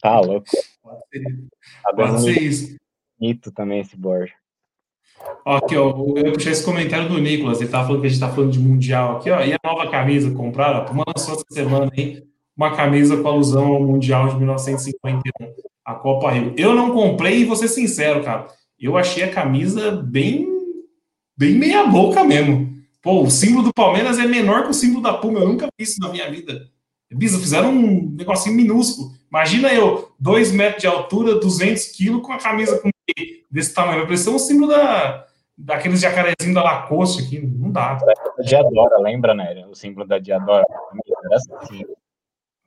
Tá 0.00 0.20
louco. 0.20 0.46
Pode 0.82 1.00
ser, 1.12 1.24
tá 1.82 1.94
Pode 1.94 2.20
ser 2.22 2.42
isso. 2.42 2.76
Bonito 3.18 3.52
também 3.52 3.80
esse 3.80 3.96
Borja. 3.96 4.34
Aqui, 5.44 5.76
ó, 5.76 5.90
eu 6.16 6.32
puxei 6.32 6.52
esse 6.52 6.64
comentário 6.64 7.08
do 7.08 7.18
Nicolas, 7.18 7.60
ele 7.60 7.70
tava 7.70 7.86
falando 7.86 8.00
que 8.00 8.08
a 8.08 8.10
gente 8.10 8.20
tá 8.20 8.28
falando 8.28 8.52
de 8.52 8.58
Mundial 8.58 9.16
aqui, 9.16 9.30
ó, 9.30 9.40
e 9.42 9.52
a 9.52 9.58
nova 9.64 9.90
camisa 9.90 10.34
comprada, 10.34 10.78
a 10.78 10.80
Puma 10.82 11.04
lançou 11.06 11.34
essa 11.34 11.44
semana 11.50 11.90
aí, 11.96 12.22
uma 12.56 12.74
camisa 12.74 13.16
com 13.16 13.28
alusão 13.28 13.66
ao 13.66 13.80
Mundial 13.82 14.28
de 14.28 14.36
1951, 14.36 15.54
a 15.84 15.94
Copa 15.94 16.30
Rio. 16.30 16.54
Eu 16.56 16.74
não 16.74 16.92
comprei 16.92 17.38
e 17.38 17.44
vou 17.44 17.56
ser 17.56 17.68
sincero, 17.68 18.22
cara. 18.22 18.48
Eu 18.78 18.96
achei 18.96 19.22
a 19.22 19.32
camisa 19.32 19.92
bem, 19.92 20.46
bem 21.36 21.54
meia 21.54 21.86
boca 21.86 22.24
mesmo. 22.24 22.74
Pô, 23.00 23.22
o 23.22 23.30
símbolo 23.30 23.64
do 23.64 23.74
Palmeiras 23.74 24.18
é 24.18 24.26
menor 24.26 24.64
que 24.64 24.70
o 24.70 24.74
símbolo 24.74 25.02
da 25.02 25.14
Puma. 25.14 25.40
Eu 25.40 25.48
nunca 25.48 25.66
vi 25.66 25.84
isso 25.84 26.00
na 26.00 26.08
minha 26.08 26.30
vida. 26.30 26.68
Bisa, 27.12 27.38
fizeram 27.38 27.70
um 27.70 28.10
negocinho 28.10 28.56
minúsculo. 28.56 29.12
Imagina 29.30 29.72
eu, 29.72 30.12
2 30.18 30.52
metros 30.52 30.80
de 30.80 30.86
altura, 30.86 31.38
200 31.38 31.84
quilos, 31.88 32.22
com 32.22 32.32
a 32.32 32.38
camisa 32.38 32.78
com 32.78 32.90
desse 33.50 33.74
tamanho. 33.74 33.98
Vai 33.98 34.06
parecer 34.06 34.30
um 34.30 34.38
símbolo 34.38 34.68
da, 34.68 35.26
daqueles 35.56 36.00
jacarezinhos 36.00 36.54
da 36.54 36.62
Lacoste 36.62 37.22
aqui. 37.22 37.40
Não 37.40 37.70
dá. 37.70 37.98
Diadora, 38.44 38.98
lembra, 38.98 39.34
né? 39.34 39.64
O 39.70 39.74
símbolo 39.74 40.06
da 40.06 40.18
Diadora. 40.18 40.64
Assim. 41.32 41.84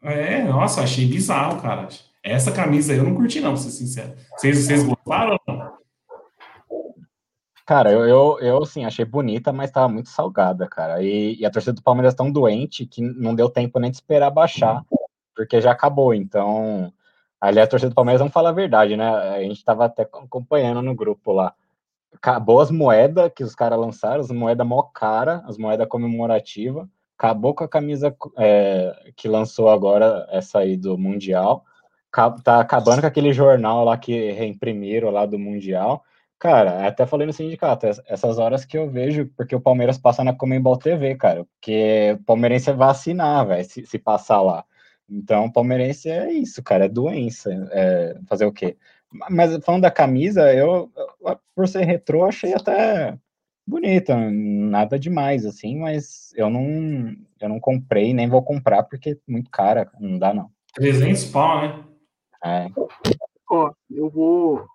É, 0.01 0.43
nossa, 0.43 0.81
achei 0.81 1.05
bizarro, 1.05 1.61
cara. 1.61 1.87
Essa 2.23 2.51
camisa 2.51 2.93
eu 2.93 3.03
não 3.03 3.15
curti, 3.15 3.39
não, 3.39 3.53
pra 3.53 3.61
ser 3.61 3.71
sincero. 3.71 4.13
Vocês, 4.35 4.65
vocês 4.65 4.83
gostaram 4.83 5.37
ou 5.47 5.55
não? 5.55 5.76
Cara, 7.67 7.91
eu, 7.91 8.07
eu, 8.07 8.39
eu 8.39 8.63
assim, 8.63 8.85
achei 8.85 9.03
bonita, 9.03 9.51
mas 9.51 9.69
tava 9.69 9.89
muito 9.89 10.07
salgada, 10.07 10.67
cara. 10.67 11.03
E, 11.03 11.35
e 11.37 11.45
a 11.45 11.51
torcida 11.51 11.73
do 11.73 11.83
Palmeiras 11.83 12.15
tão 12.15 12.31
doente 12.31 12.85
que 12.85 13.01
não 13.01 13.35
deu 13.35 13.49
tempo 13.49 13.77
nem 13.77 13.91
de 13.91 13.97
esperar 13.97 14.31
baixar, 14.31 14.81
porque 15.35 15.59
já 15.59 15.71
acabou. 15.71 16.13
Então, 16.13 16.93
ali 17.41 17.59
a 17.59 17.67
torcida 17.67 17.89
do 17.89 17.95
Palmeiras 17.95 18.21
não 18.21 18.29
fala 18.29 18.49
a 18.49 18.53
verdade, 18.53 18.95
né? 18.95 19.07
A 19.07 19.41
gente 19.41 19.65
tava 19.65 19.85
até 19.85 20.03
acompanhando 20.03 20.81
no 20.81 20.95
grupo 20.95 21.33
lá. 21.33 21.53
Acabou 22.13 22.61
as 22.61 22.71
moedas 22.71 23.31
que 23.35 23.43
os 23.43 23.53
caras 23.53 23.77
lançaram, 23.77 24.21
as 24.21 24.31
moedas 24.31 24.65
mó 24.65 24.81
cara, 24.83 25.43
as 25.45 25.57
moedas 25.57 25.87
comemorativas 25.89 26.87
acabou 27.17 27.55
com 27.55 27.63
a 27.63 27.67
camisa 27.67 28.15
é, 28.37 29.11
que 29.15 29.27
lançou 29.27 29.69
agora 29.69 30.27
essa 30.29 30.59
aí 30.59 30.77
do 30.77 30.97
Mundial, 30.97 31.65
tá 32.43 32.59
acabando 32.59 33.01
com 33.01 33.07
aquele 33.07 33.33
jornal 33.33 33.83
lá 33.83 33.97
que 33.97 34.31
reimprimiram 34.31 35.09
lá 35.09 35.25
do 35.25 35.39
Mundial. 35.39 36.03
Cara, 36.39 36.87
até 36.87 37.05
falei 37.05 37.25
no 37.25 37.33
sindicato, 37.33 37.87
essas 37.87 38.37
horas 38.37 38.63
que 38.63 38.77
eu 38.77 38.87
vejo, 38.87 39.25
porque 39.35 39.55
o 39.55 39.61
Palmeiras 39.61 39.97
passa 39.97 40.23
na 40.23 40.35
Comembol 40.35 40.77
TV, 40.77 41.15
cara, 41.15 41.43
porque 41.45 42.15
o 42.19 42.23
palmeirense 42.25 42.71
vai 42.73 42.89
assinar, 42.89 43.47
velho, 43.47 43.65
se, 43.65 43.85
se 43.87 43.97
passar 43.97 44.41
lá. 44.41 44.63
Então, 45.09 45.45
o 45.45 45.51
palmeirense 45.51 46.09
é 46.09 46.31
isso, 46.31 46.61
cara, 46.61 46.85
é 46.85 46.89
doença. 46.89 47.49
É, 47.71 48.19
fazer 48.27 48.45
o 48.45 48.51
quê? 48.51 48.77
Mas 49.31 49.57
falando 49.63 49.81
da 49.81 49.91
camisa, 49.91 50.53
eu, 50.53 50.91
por 51.55 51.67
ser 51.67 51.85
retrô, 51.85 52.25
achei 52.25 52.53
até 52.53 53.17
bonita, 53.65 54.15
nada 54.15 54.99
demais, 54.99 55.43
assim, 55.43 55.77
mas 55.79 56.33
eu 56.35 56.49
não, 56.51 57.15
eu 57.39 57.49
não 57.49 57.59
comprei, 57.59 58.13
nem 58.13 58.29
vou 58.29 58.43
comprar, 58.43 58.83
porque 58.83 59.11
é 59.11 59.17
muito 59.27 59.49
cara, 59.49 59.89
não 59.99 60.19
dá 60.19 60.33
não. 60.33 60.51
300 60.75 61.25
pau, 61.25 61.61
né? 61.61 61.83
É. 62.43 62.69
Ó, 63.49 63.71
eu 63.89 64.09
vou 64.09 64.67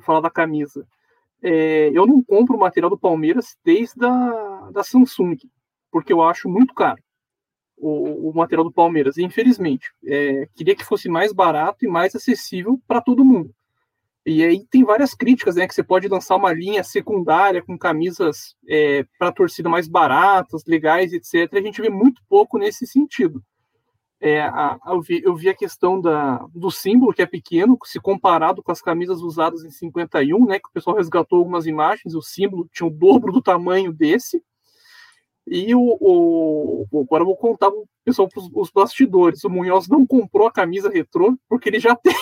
falar 0.00 0.20
da 0.20 0.30
camisa. 0.30 0.86
É, 1.42 1.90
eu 1.92 2.06
não 2.06 2.22
compro 2.22 2.58
material 2.58 2.90
do 2.90 2.98
Palmeiras 2.98 3.56
desde 3.64 4.04
a 4.04 4.70
da 4.72 4.82
Samsung, 4.82 5.36
porque 5.90 6.12
eu 6.12 6.22
acho 6.22 6.48
muito 6.48 6.74
caro 6.74 7.00
o, 7.76 8.30
o 8.30 8.34
material 8.34 8.64
do 8.64 8.72
Palmeiras, 8.72 9.18
infelizmente. 9.18 9.92
É, 10.04 10.48
queria 10.54 10.74
que 10.74 10.84
fosse 10.84 11.08
mais 11.08 11.32
barato 11.32 11.84
e 11.84 11.88
mais 11.88 12.14
acessível 12.14 12.80
para 12.86 13.00
todo 13.00 13.24
mundo. 13.24 13.54
E 14.24 14.42
aí 14.42 14.66
tem 14.68 14.82
várias 14.82 15.14
críticas, 15.14 15.54
né? 15.54 15.68
Que 15.68 15.74
você 15.74 15.84
pode 15.84 16.08
lançar 16.08 16.34
uma 16.34 16.52
linha 16.52 16.82
secundária 16.82 17.62
com 17.62 17.78
camisas 17.78 18.56
é, 18.68 19.04
para 19.18 19.30
torcida 19.30 19.68
mais 19.68 19.86
baratas, 19.86 20.64
legais, 20.66 21.12
etc. 21.12 21.52
A 21.52 21.60
gente 21.60 21.80
vê 21.80 21.88
muito 21.88 22.20
pouco 22.28 22.58
nesse 22.58 22.86
sentido. 22.86 23.42
É, 24.20 24.40
a, 24.40 24.78
eu, 24.86 25.00
vi, 25.02 25.22
eu, 25.22 25.36
vi, 25.36 25.48
a 25.48 25.54
questão 25.54 26.00
da, 26.00 26.38
do 26.54 26.70
símbolo, 26.70 27.12
que 27.12 27.20
é 27.20 27.26
pequeno, 27.26 27.78
se 27.84 28.00
comparado 28.00 28.62
com 28.62 28.72
as 28.72 28.80
camisas 28.80 29.20
usadas 29.20 29.62
em 29.62 29.70
51, 29.70 30.46
né? 30.46 30.58
Que 30.58 30.68
o 30.68 30.72
pessoal 30.72 30.96
resgatou 30.96 31.38
algumas 31.38 31.66
imagens, 31.66 32.14
o 32.14 32.22
símbolo 32.22 32.68
tinha 32.72 32.86
o 32.86 32.90
dobro 32.90 33.30
do 33.30 33.42
tamanho 33.42 33.92
desse. 33.92 34.42
E 35.46 35.72
o, 35.76 35.96
o, 36.00 36.86
agora 37.02 37.22
eu 37.22 37.26
vou 37.26 37.36
contar 37.36 37.68
o 37.68 37.86
pessoal 38.04 38.28
para 38.28 38.42
os 38.52 38.70
bastidores. 38.70 39.44
O 39.44 39.50
Munhoz 39.50 39.86
não 39.86 40.04
comprou 40.04 40.48
a 40.48 40.52
camisa 40.52 40.90
retrô 40.90 41.38
porque 41.48 41.68
ele 41.68 41.78
já 41.78 41.94
tem 42.02 42.14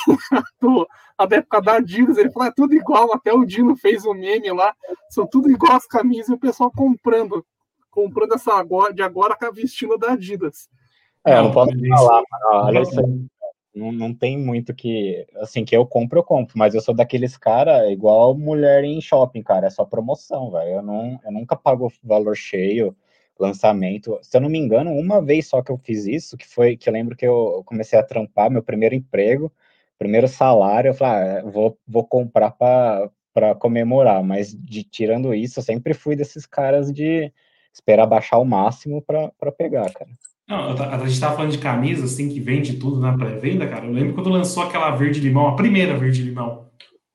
a 1.16 1.24
da 1.24 1.36
época 1.36 1.62
da 1.62 1.76
Adidas. 1.76 2.18
Ele 2.18 2.30
falou: 2.30 2.48
é 2.48 2.52
tudo 2.54 2.74
igual. 2.74 3.14
Até 3.14 3.32
o 3.32 3.46
Dino 3.46 3.76
fez 3.76 4.04
um 4.04 4.12
meme 4.12 4.52
lá. 4.52 4.74
São 5.08 5.26
tudo 5.26 5.50
igual 5.50 5.76
as 5.76 5.86
camisas 5.86 6.28
e 6.28 6.34
o 6.34 6.38
pessoal 6.38 6.70
comprando. 6.70 7.44
Comprando 7.90 8.34
essa 8.34 8.52
agora, 8.54 8.92
de 8.92 9.02
agora 9.02 9.36
com 9.36 9.46
a 9.46 9.50
vestindo 9.50 9.96
da 9.96 10.12
Adidas. 10.12 10.68
É, 11.26 11.38
eu 11.38 11.44
não 11.44 11.52
posso 11.52 11.72
falar, 11.88 12.22
mano. 12.30 12.66
Olha 12.66 12.82
isso 12.82 13.00
aí. 13.00 13.26
Não, 13.74 13.90
não 13.90 14.14
tem 14.14 14.38
muito 14.38 14.72
que. 14.72 15.26
Assim, 15.36 15.64
que 15.64 15.76
eu 15.76 15.84
compro, 15.84 16.20
eu 16.20 16.24
compro, 16.24 16.56
mas 16.56 16.74
eu 16.74 16.80
sou 16.80 16.94
daqueles 16.94 17.36
cara 17.36 17.90
igual 17.90 18.36
mulher 18.36 18.84
em 18.84 19.00
shopping, 19.00 19.42
cara. 19.42 19.66
É 19.66 19.70
só 19.70 19.84
promoção, 19.84 20.50
velho. 20.50 20.76
Eu, 20.76 20.82
não, 20.82 21.18
eu 21.24 21.32
nunca 21.32 21.56
pago 21.56 21.92
valor 22.02 22.36
cheio 22.36 22.96
lançamento. 23.38 24.18
Se 24.22 24.36
eu 24.36 24.40
não 24.40 24.48
me 24.48 24.58
engano, 24.58 24.92
uma 24.92 25.20
vez 25.20 25.48
só 25.48 25.62
que 25.62 25.70
eu 25.70 25.78
fiz 25.78 26.06
isso, 26.06 26.36
que 26.36 26.46
foi 26.46 26.76
que 26.76 26.88
eu 26.88 26.92
lembro 26.92 27.16
que 27.16 27.26
eu 27.26 27.62
comecei 27.66 27.98
a 27.98 28.02
trampar 28.02 28.50
meu 28.50 28.62
primeiro 28.62 28.94
emprego, 28.94 29.52
primeiro 29.98 30.28
salário, 30.28 30.90
eu 30.90 30.94
falei, 30.94 31.38
ah, 31.38 31.42
vou, 31.44 31.78
vou 31.86 32.06
comprar 32.06 32.52
para 32.52 33.54
comemorar, 33.58 34.22
mas 34.22 34.54
de, 34.54 34.84
tirando 34.84 35.34
isso, 35.34 35.58
eu 35.58 35.64
sempre 35.64 35.94
fui 35.94 36.16
desses 36.16 36.46
caras 36.46 36.92
de 36.92 37.32
esperar 37.72 38.06
baixar 38.06 38.38
o 38.38 38.44
máximo 38.44 39.02
para 39.02 39.52
pegar, 39.52 39.92
cara. 39.92 40.10
Não, 40.48 40.72
a 40.72 41.06
gente 41.06 41.20
tava 41.20 41.36
falando 41.36 41.52
de 41.52 41.58
camisa, 41.58 42.04
assim, 42.04 42.28
que 42.28 42.38
vende 42.38 42.74
tudo 42.74 43.00
na 43.00 43.16
pré-venda, 43.16 43.66
cara. 43.66 43.86
Eu 43.86 43.92
lembro 43.92 44.12
quando 44.12 44.28
lançou 44.28 44.62
aquela 44.62 44.90
verde-limão, 44.90 45.48
a 45.48 45.56
primeira 45.56 45.96
verde-limão. 45.96 46.64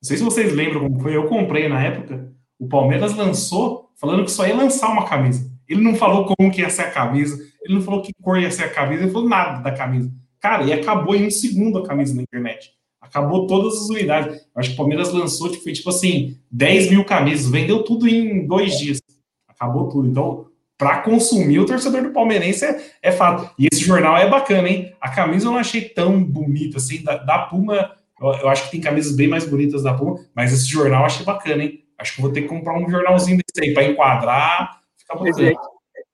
Não 0.02 0.08
sei 0.08 0.18
se 0.18 0.24
vocês 0.24 0.54
lembram 0.54 0.82
como 0.82 1.00
foi, 1.00 1.16
eu 1.16 1.28
comprei 1.28 1.68
na 1.68 1.84
época. 1.84 2.34
O 2.58 2.68
Palmeiras 2.68 3.16
lançou 3.16 3.92
falando 3.96 4.26
que 4.26 4.32
só 4.32 4.48
ia 4.48 4.56
lançar 4.56 4.90
uma 4.90 5.06
camisa. 5.06 5.50
Ele 5.68 5.82
não 5.82 5.96
falou 5.96 6.26
como 6.26 6.52
que 6.52 6.62
ia 6.62 6.70
ser 6.70 6.84
a 6.84 6.92
camisa, 6.92 7.38
ele 7.62 7.76
não 7.76 7.82
falou 7.82 8.02
que 8.02 8.12
cor 8.22 8.40
ia 8.40 8.50
ser 8.50 8.64
a 8.64 8.70
camisa, 8.70 9.04
ele 9.04 9.12
falou 9.12 9.30
nada 9.30 9.62
da 9.62 9.72
camisa. 9.72 10.12
Cara, 10.40 10.64
e 10.64 10.74
acabou 10.74 11.16
em 11.16 11.28
um 11.28 11.32
segundo 11.32 11.78
a 11.78 11.86
camisa 11.86 12.16
na 12.16 12.24
internet. 12.24 12.72
Acabou 13.00 13.46
todas 13.46 13.74
as 13.76 13.90
unidades. 13.90 14.38
Eu 14.38 14.42
acho 14.56 14.70
que 14.70 14.74
o 14.76 14.78
Palmeiras 14.78 15.14
lançou, 15.14 15.50
tipo, 15.50 15.64
foi 15.64 15.74
tipo 15.74 15.90
assim, 15.90 16.38
10 16.52 16.90
mil 16.90 17.06
camisas, 17.06 17.50
vendeu 17.50 17.84
tudo 17.84 18.08
em 18.08 18.48
dois 18.48 18.80
dias. 18.80 19.02
Acabou 19.48 19.90
tudo. 19.90 20.08
Então, 20.08 20.48
para 20.80 21.02
consumir, 21.02 21.60
o 21.60 21.66
torcedor 21.66 22.04
do 22.04 22.12
Palmeirense 22.12 22.64
é, 22.64 22.82
é, 23.02 23.12
fato. 23.12 23.54
E 23.60 23.68
esse 23.70 23.82
jornal 23.82 24.16
é 24.16 24.30
bacana, 24.30 24.70
hein? 24.70 24.96
A 25.02 25.10
camisa 25.10 25.48
eu 25.48 25.52
não 25.52 25.60
achei 25.60 25.82
tão 25.82 26.24
bonita 26.24 26.78
assim. 26.78 27.04
Da, 27.04 27.18
da 27.18 27.40
Puma, 27.40 27.92
eu, 28.20 28.30
eu, 28.30 28.50
acho 28.50 28.64
que 28.64 28.72
tem 28.72 28.82
camisas 28.82 29.14
bem 29.14 29.28
mais 29.28 29.46
bonitas 29.46 29.84
da 29.84 29.94
Puma, 29.94 30.18
mas 30.34 30.54
esse 30.54 30.66
jornal 30.66 31.02
eu 31.02 31.06
achei 31.06 31.26
bacana, 31.26 31.66
hein? 31.66 31.84
Acho 31.98 32.16
que 32.16 32.22
vou 32.22 32.32
ter 32.32 32.44
que 32.44 32.48
comprar 32.48 32.78
um 32.78 32.90
jornalzinho 32.90 33.38
desse 33.38 33.68
aí 33.68 33.74
para 33.74 33.84
enquadrar 33.84 34.80
é, 35.12 35.54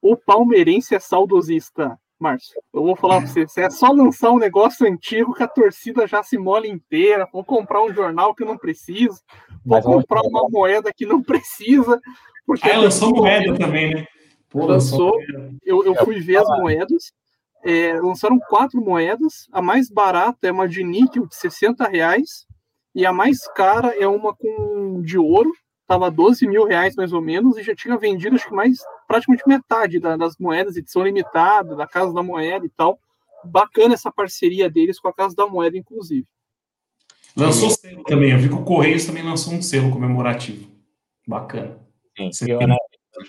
o 0.01 0.16
palmeirense 0.16 0.95
é 0.95 0.99
saudosista, 0.99 1.99
Márcio. 2.20 2.59
Eu 2.74 2.84
vou 2.84 2.95
falar 2.95 3.18
para 3.18 3.28
você, 3.28 3.45
você 3.45 3.61
é 3.61 3.70
só 3.70 3.91
lançar 3.91 4.32
um 4.32 4.39
negócio 4.39 4.88
antigo 4.88 5.34
que 5.34 5.43
a 5.43 5.47
torcida 5.47 6.07
já 6.07 6.24
se 6.24 6.38
mola 6.38 6.66
inteira, 6.66 7.28
vou 7.32 7.43
comprar 7.43 7.84
um 7.84 7.93
jornal 7.93 8.34
que 8.34 8.45
não 8.45 8.57
precisa, 8.57 9.20
vou 9.66 9.78
Mas 9.78 9.86
comprar 9.86 10.22
uma 10.22 10.47
moeda 10.49 10.91
que 10.95 11.05
não 11.05 11.22
precisa. 11.22 11.99
Porque 12.45 12.70
ah, 12.70 12.80
lançou 12.80 13.13
moeda 13.13 13.57
também, 13.57 13.93
né? 13.93 14.05
Pô, 14.50 14.66
lançou, 14.66 15.14
eu, 15.64 15.84
eu 15.86 15.96
fui 16.04 16.20
ver 16.20 16.38
as 16.38 16.48
moedas, 16.48 17.12
é, 17.64 18.00
lançaram 18.00 18.39
quatro 18.39 18.80
moedas, 18.82 19.48
a 19.52 19.62
mais 19.62 19.89
barata 19.89 20.48
é 20.48 20.52
uma 20.52 20.68
de 20.68 20.84
níquel 20.84 21.28
de 21.28 21.36
60 21.36 21.88
reais, 21.88 22.46
e 22.93 23.06
a 23.06 23.12
mais 23.12 23.48
cara 23.50 23.96
é 24.00 24.08
uma 24.08 24.34
com 24.34 25.02
de 25.02 25.18
ouro, 25.18 25.52
estava 25.82 26.10
12 26.10 26.48
mil 26.48 26.66
reais 26.66 26.96
mais 26.96 27.14
ou 27.14 27.22
menos 27.22 27.58
e 27.58 27.64
já 27.64 27.76
tinha 27.76 27.98
vendido 27.98 28.36
acho 28.36 28.48
que 28.48 28.54
mais 28.54 28.80
praticamente 29.08 29.43
metade 29.48 30.00
da, 30.00 30.18
das 30.18 30.38
moedas, 30.38 30.76
edição 30.76 31.04
limitada, 31.04 31.76
da 31.76 31.86
Casa 31.86 32.14
da 32.14 32.24
Moeda 32.24 32.66
e 32.66 32.70
tal. 32.70 33.00
Bacana 33.43 33.93
essa 33.93 34.12
parceria 34.12 34.70
deles 34.70 35.00
com 35.00 35.08
a 35.08 35.14
Casa 35.14 35.36
da 35.36 35.46
Moeda, 35.46 35.78
inclusive. 35.78 36.26
Lançou 37.36 37.70
selo 37.70 38.04
também, 38.04 38.32
eu 38.32 38.39
vi 38.39 38.48
que 38.48 38.56
o 38.56 38.64
Correios 38.64 39.06
também 39.06 39.22
lançou 39.22 39.54
um 39.54 39.62
selo 39.62 39.91
comemorativo. 39.91 40.68
Bacana. 41.28 41.78
Sim, 42.32 42.50
eu, 42.50 42.60
né, 42.66 42.78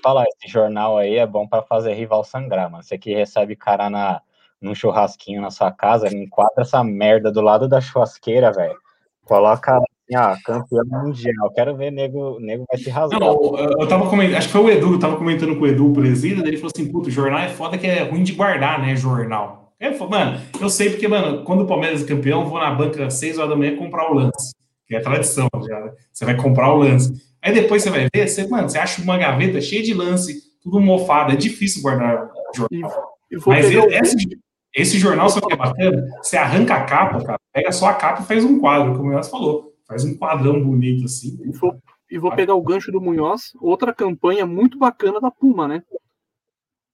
falar, 0.03 0.25
esse 0.25 0.53
jornal 0.53 0.99
aí 0.99 1.17
é 1.17 1.27
bom 1.27 1.47
para 1.47 1.63
fazer 1.63 1.95
rival 1.95 2.25
sangrar, 2.25 2.71
mano. 2.71 2.83
Você 2.83 2.99
que 2.99 3.15
recebe 3.15 3.55
cara 3.55 3.89
na, 3.89 4.21
num 4.61 4.75
churrasquinho 4.75 5.41
na 5.41 5.51
sua 5.51 5.71
casa, 5.71 6.09
enquadra 6.09 6.63
essa 6.63 6.83
merda 6.83 7.31
do 7.31 7.41
lado 7.41 7.69
da 7.69 7.81
churrasqueira, 7.81 8.53
velho. 8.53 8.77
Coloca 9.25 9.81
ah, 10.15 10.37
campeão 10.45 10.85
mundial. 10.87 11.51
Quero 11.53 11.77
ver 11.77 11.91
nego, 11.91 12.39
nego 12.39 12.65
vai 12.71 12.79
se 12.79 12.89
rasgar. 12.89 13.19
Não, 13.19 13.57
eu 13.57 13.89
tava 13.89 14.09
comentando, 14.09 14.37
acho 14.37 14.47
que 14.47 14.53
foi 14.53 14.63
o 14.63 14.71
Edu, 14.71 14.93
eu 14.93 14.99
tava 14.99 15.17
comentando 15.17 15.57
com 15.57 15.65
o 15.65 15.67
Edu 15.67 15.93
presida, 15.93 16.47
ele 16.47 16.57
falou 16.57 16.71
assim: 16.75 16.91
puto, 16.91 17.11
jornal 17.11 17.41
é 17.41 17.49
foda 17.49 17.77
que 17.77 17.87
é 17.87 18.03
ruim 18.03 18.23
de 18.23 18.33
guardar, 18.33 18.81
né? 18.81 18.95
Jornal. 18.95 19.75
É, 19.79 19.91
mano, 19.91 20.41
eu 20.61 20.71
sei 20.71 20.91
porque, 20.91 21.07
mano, 21.07 21.43
quando 21.45 21.63
o 21.63 21.67
Palmeiras 21.67 22.03
é 22.03 22.07
campeão, 22.07 22.47
vou 22.47 22.59
na 22.59 22.71
banca 22.71 23.07
às 23.07 23.15
6 23.15 23.39
horas 23.39 23.51
da 23.51 23.57
manhã 23.57 23.77
comprar 23.77 24.11
o 24.11 24.15
lance. 24.15 24.55
Que 24.87 24.95
é 24.95 25.01
tradição 25.01 25.49
já, 25.69 25.81
né? 25.81 25.93
Você 26.13 26.25
vai 26.25 26.37
comprar 26.37 26.73
o 26.73 26.79
lance. 26.79 27.13
Aí 27.47 27.55
depois 27.55 27.83
você 27.83 27.91
vai 27.91 28.09
ver, 28.13 28.29
você, 28.29 28.47
mano, 28.49 28.69
você 28.69 28.79
acha 28.79 29.01
uma 29.01 29.17
gaveta 29.17 29.61
cheia 29.61 29.83
de 29.83 29.95
lance, 29.95 30.43
tudo 30.63 30.81
mofado. 30.81 31.33
É 31.33 31.37
difícil 31.37 31.81
guardar 31.83 32.29
jornal. 32.55 33.17
Mas 33.47 33.67
esse, 33.71 34.39
esse 34.75 34.99
jornal, 34.99 35.29
só 35.29 35.41
que 35.41 35.53
é 35.53 35.57
bacana, 35.57 36.07
você 36.21 36.37
arranca 36.37 36.75
a 36.75 36.85
capa, 36.85 37.25
cara, 37.25 37.41
pega 37.53 37.71
só 37.71 37.87
a 37.87 37.95
capa 37.95 38.23
e 38.23 38.27
faz 38.27 38.45
um 38.45 38.59
quadro, 38.59 38.97
como 38.97 39.11
o 39.11 39.13
Yas 39.13 39.29
falou 39.29 39.77
faz 39.87 40.05
um 40.05 40.17
quadrão 40.17 40.63
bonito 40.63 41.05
assim. 41.05 41.39
E 41.43 41.51
vou, 41.53 41.81
e 42.11 42.19
vou 42.19 42.35
pegar 42.35 42.55
o 42.55 42.63
gancho 42.63 42.93
do 42.93 43.01
Munhoz, 43.01 43.53
outra 43.61 43.95
campanha 43.95 44.45
muito 44.45 44.79
bacana 44.79 45.21
da 45.21 45.31
Puma, 45.31 45.67
né? 45.67 45.83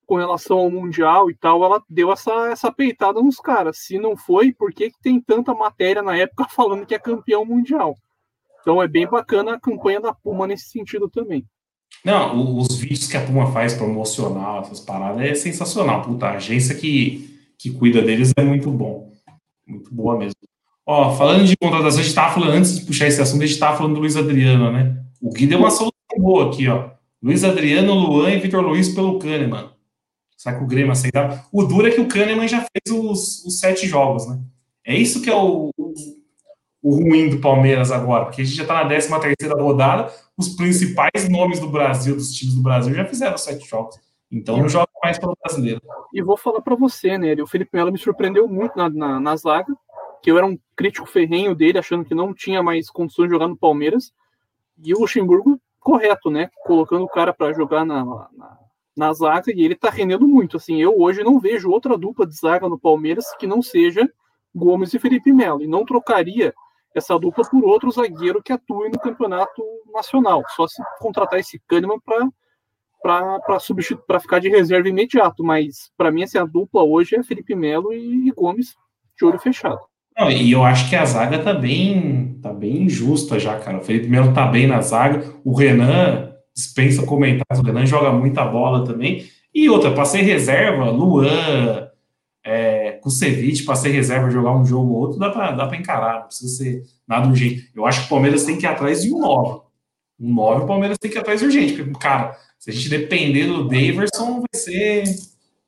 Com 0.07 0.16
relação 0.16 0.59
ao 0.59 0.70
Mundial 0.70 1.30
e 1.30 1.34
tal, 1.34 1.64
ela 1.64 1.82
deu 1.88 2.12
essa, 2.12 2.50
essa 2.50 2.70
peitada 2.70 3.20
nos 3.20 3.36
caras. 3.36 3.78
Se 3.78 3.98
não 3.98 4.16
foi, 4.16 4.53
por 4.53 4.72
que, 4.72 4.90
que 4.90 5.00
tem 5.00 5.20
tanta 5.20 5.55
matéria 5.55 6.03
na 6.03 6.16
época 6.16 6.46
falando 6.50 6.86
que 6.86 6.94
é 6.94 6.98
campeão 6.98 7.44
mundial? 7.44 7.96
Então 8.62 8.80
é 8.80 8.88
bem 8.88 9.06
bacana 9.06 9.54
a 9.54 9.60
campanha 9.60 10.00
da 10.00 10.14
Puma 10.14 10.46
nesse 10.46 10.70
sentido 10.70 11.08
também. 11.08 11.44
Não, 12.04 12.58
os 12.58 12.76
vídeos 12.76 13.06
que 13.06 13.16
a 13.16 13.24
Puma 13.24 13.52
faz 13.52 13.74
promocional, 13.74 14.62
essas 14.62 14.80
paradas, 14.80 15.20
é 15.20 15.34
sensacional. 15.34 16.02
Puta, 16.02 16.26
a 16.26 16.36
agência 16.36 16.74
que, 16.74 17.38
que 17.58 17.70
cuida 17.70 18.00
deles 18.00 18.32
é 18.36 18.42
muito 18.42 18.70
bom. 18.70 19.12
Muito 19.66 19.94
boa 19.94 20.16
mesmo. 20.16 20.34
Ó, 20.86 21.12
falando 21.12 21.44
de 21.44 21.56
contratação, 21.56 22.00
a 22.00 22.02
gente 22.02 22.08
estava 22.08 22.34
falando, 22.34 22.52
antes 22.54 22.78
de 22.78 22.86
puxar 22.86 23.06
esse 23.06 23.20
assunto, 23.20 23.42
a 23.42 23.46
gente 23.46 23.54
estava 23.54 23.76
falando 23.76 23.94
do 23.94 24.00
Luiz 24.00 24.16
Adriano, 24.16 24.72
né? 24.72 24.96
O 25.20 25.30
Gui 25.30 25.46
deu 25.46 25.58
uma 25.58 25.70
solução 25.70 25.92
boa 26.18 26.48
aqui, 26.48 26.66
ó. 26.68 26.90
Luiz 27.22 27.44
Adriano, 27.44 27.94
Luan 27.94 28.30
e 28.30 28.40
Vitor 28.40 28.62
Luiz 28.62 28.88
pelo 28.88 29.18
Kahneman. 29.18 29.70
Será 30.36 30.58
que 30.58 30.64
o 30.64 30.66
Grêmio 30.66 30.90
aceitava? 30.90 31.44
O 31.52 31.62
duro 31.62 31.86
é 31.86 31.90
que 31.92 32.00
o 32.00 32.08
Kahneman 32.08 32.48
já 32.48 32.58
fez 32.58 32.98
os, 32.98 33.44
os 33.44 33.60
sete 33.60 33.86
jogos, 33.86 34.26
né? 34.26 34.40
É 34.84 34.96
isso 34.96 35.22
que 35.22 35.30
é 35.30 35.36
o, 35.36 35.70
o 36.83 36.97
ruim 36.97 37.30
do 37.30 37.39
Palmeiras 37.39 37.93
agora, 37.93 38.24
porque 38.24 38.43
a 38.43 38.45
gente 38.45 38.57
já 38.57 38.62
está 38.62 38.74
na 38.74 38.87
13 38.87 39.09
terceira 39.20 39.62
rodada, 39.62 40.12
os 40.37 40.49
principais 40.51 41.28
nomes 41.28 41.61
do 41.61 41.68
Brasil, 41.68 42.16
dos 42.16 42.33
times 42.33 42.55
do 42.55 42.62
Brasil, 42.62 42.93
já 42.93 43.05
fizeram 43.05 43.39
sete 43.39 43.68
jogos. 43.68 44.01
Então 44.30 44.57
não 44.57 44.68
joga 44.68 44.89
mais 45.05 45.18
pelo 45.18 45.37
brasileiro. 45.41 45.80
E 46.12 46.22
vou 46.22 46.39
falar 46.39 46.62
para 46.62 46.74
você, 46.74 47.18
né? 47.18 47.35
O 47.35 47.47
Felipe 47.47 47.70
Melo 47.74 47.93
me 47.93 47.99
surpreendeu 47.99 48.49
muito 48.49 48.74
na, 48.76 49.20
na, 49.20 49.37
zaga 49.37 49.72
que 50.22 50.30
eu 50.30 50.39
era 50.39 50.47
um 50.47 50.59
crítico 50.74 51.07
ferrenho 51.07 51.55
dele, 51.55 51.78
achando 51.78 52.05
que 52.05 52.14
não 52.14 52.33
tinha 52.33 52.62
mais 52.62 52.89
condições 52.89 53.26
de 53.26 53.35
jogar 53.35 53.49
no 53.49 53.57
Palmeiras. 53.57 54.12
E 54.83 54.95
o 54.95 55.01
Luxemburgo, 55.01 55.61
correto, 55.78 56.30
né? 56.30 56.49
Colocando 56.64 57.05
o 57.05 57.09
cara 57.09 57.33
para 57.33 57.53
jogar 57.53 57.85
na, 57.85 58.05
na, 58.05 58.59
na, 58.97 59.12
zaga 59.12 59.53
e 59.55 59.62
ele 59.62 59.74
tá 59.74 59.91
rendendo 59.91 60.26
muito. 60.26 60.57
Assim, 60.57 60.80
eu 60.80 60.99
hoje 60.99 61.22
não 61.22 61.39
vejo 61.39 61.70
outra 61.70 61.99
dupla 61.99 62.26
de 62.26 62.35
zaga 62.35 62.68
no 62.68 62.78
Palmeiras 62.78 63.26
que 63.37 63.47
não 63.47 63.61
seja 63.61 64.11
Gomes 64.55 64.95
e 64.95 64.99
Felipe 64.99 65.33
Melo. 65.33 65.62
E 65.62 65.66
não 65.66 65.85
trocaria 65.85 66.55
essa 66.95 67.18
dupla 67.18 67.45
por 67.49 67.64
outro 67.64 67.90
zagueiro 67.90 68.43
que 68.43 68.53
atue 68.53 68.88
no 68.88 68.99
campeonato 68.99 69.62
nacional. 69.93 70.43
Só 70.55 70.66
se 70.66 70.82
contratar 70.99 71.38
esse 71.38 71.61
Kahneman 71.66 71.99
para 73.03 73.59
substituir 73.59 74.05
para 74.07 74.20
ficar 74.20 74.38
de 74.38 74.49
reserva 74.49 74.88
imediato, 74.88 75.43
mas 75.43 75.90
para 75.97 76.11
mim 76.11 76.22
assim, 76.22 76.38
a 76.38 76.45
dupla 76.45 76.82
hoje 76.82 77.16
é 77.16 77.22
Felipe 77.22 77.55
Melo 77.55 77.93
e 77.93 78.30
Gomes 78.30 78.76
de 79.18 79.24
olho 79.24 79.38
fechado. 79.38 79.80
Não, 80.16 80.30
e 80.30 80.53
eu 80.53 80.62
acho 80.62 80.90
que 80.90 80.97
a 80.97 81.05
zaga 81.05 81.38
tá 81.38 81.55
bem, 81.55 82.38
tá 82.43 82.53
bem 82.53 82.82
injusta 82.82 83.38
já, 83.38 83.59
cara. 83.59 83.78
O 83.78 83.82
Felipe 83.82 84.09
Melo 84.09 84.34
tá 84.34 84.47
bem 84.47 84.66
na 84.66 84.80
zaga, 84.82 85.24
o 85.43 85.55
Renan 85.55 86.32
dispensa 86.55 87.07
comentários, 87.07 87.59
o 87.59 87.62
Renan 87.62 87.86
joga 87.86 88.12
muita 88.12 88.45
bola 88.45 88.84
também. 88.84 89.26
E 89.55 89.68
outra, 89.70 89.90
para 89.90 90.05
ser 90.05 90.20
reserva, 90.20 90.90
Luan, 90.90 91.88
é, 92.45 92.93
Kusevich, 92.93 93.64
para 93.64 93.76
ser 93.76 93.90
reserva, 93.90 94.30
jogar 94.30 94.53
um 94.57 94.64
jogo 94.64 94.93
ou 94.93 94.99
outro, 95.01 95.18
dá 95.18 95.30
para 95.30 95.76
encarar, 95.76 96.20
não 96.20 96.26
precisa 96.26 96.57
ser 96.57 96.82
nada 97.07 97.28
urgente. 97.28 97.70
Eu 97.74 97.86
acho 97.86 98.01
que 98.01 98.07
o 98.07 98.09
Palmeiras 98.09 98.45
tem 98.45 98.57
que 98.57 98.66
ir 98.66 98.68
atrás 98.68 99.03
de 99.03 99.12
um 99.12 99.20
9. 99.20 99.61
Um 100.20 100.34
9 100.34 100.64
o 100.64 100.66
Palmeiras 100.66 100.99
tem 100.99 101.11
que 101.11 101.16
ir 101.16 101.20
atrás 101.20 101.43
urgente, 101.43 101.74
porque, 101.74 101.99
cara, 101.99 102.36
se 102.59 102.70
a 102.70 102.72
gente 102.72 102.88
depender 102.88 103.47
do 103.47 103.68
Daverson, 103.68 104.40
vai 104.40 104.61
ser, 104.61 105.05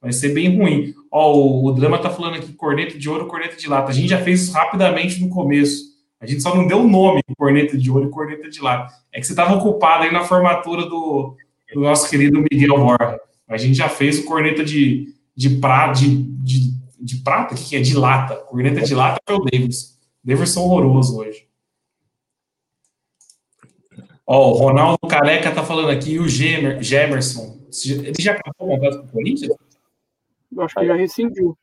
vai 0.00 0.12
ser 0.12 0.30
bem 0.30 0.56
ruim. 0.56 0.94
Ó, 1.10 1.36
o, 1.36 1.66
o 1.66 1.72
Drama 1.72 1.98
tá 1.98 2.10
falando 2.10 2.36
aqui, 2.36 2.52
corneta 2.52 2.98
de 2.98 3.08
ouro, 3.08 3.26
corneta 3.26 3.56
de 3.56 3.68
lata. 3.68 3.90
A 3.90 3.94
gente 3.94 4.08
já 4.08 4.20
fez 4.22 4.42
isso 4.42 4.52
rapidamente 4.52 5.20
no 5.20 5.28
começo. 5.28 5.94
A 6.20 6.26
gente 6.26 6.42
só 6.42 6.54
não 6.54 6.66
deu 6.66 6.80
o 6.80 6.88
nome, 6.88 7.20
corneta 7.36 7.76
de 7.76 7.90
ouro 7.90 8.08
e 8.08 8.10
corneta 8.10 8.48
de 8.48 8.60
lata. 8.60 8.94
É 9.12 9.20
que 9.20 9.26
você 9.26 9.32
estava 9.32 9.54
ocupado 9.54 10.04
aí 10.04 10.12
na 10.12 10.24
formatura 10.24 10.86
do, 10.86 11.36
do 11.72 11.80
nosso 11.80 12.08
querido 12.08 12.42
Miguel 12.50 12.78
Borja. 12.78 13.20
A 13.46 13.56
gente 13.56 13.76
já 13.76 13.88
fez 13.88 14.20
o 14.20 14.24
corneta 14.24 14.64
de, 14.64 15.13
de, 15.36 15.50
pra, 15.56 15.92
de, 15.92 16.22
de, 16.22 16.72
de 17.00 17.16
prata, 17.16 17.54
que, 17.54 17.64
que 17.64 17.76
é? 17.76 17.80
De 17.80 17.96
lata. 17.96 18.36
Corneta 18.36 18.80
de 18.82 18.94
lata 18.94 19.20
foi 19.26 19.36
o 19.36 19.44
Davis. 19.44 19.98
Davidson 20.22 20.62
horroroso 20.62 21.18
hoje. 21.18 21.48
Ó, 24.26 24.52
o 24.52 24.54
Ronaldo 24.54 24.98
Careca 25.06 25.52
tá 25.52 25.62
falando 25.62 25.90
aqui, 25.90 26.12
e 26.12 26.18
o 26.18 26.28
Gemer, 26.28 26.82
Gemerson. 26.82 27.58
Ele 27.86 28.14
já 28.18 28.32
acabou 28.32 28.68
o 28.68 28.74
contrato 28.74 28.98
com 29.00 29.06
o 29.06 29.10
Corinthians? 29.10 29.54
Eu 30.52 30.62
acho 30.62 30.74
que 30.74 30.86
já 30.86 30.94
rescindiu. 30.94 31.58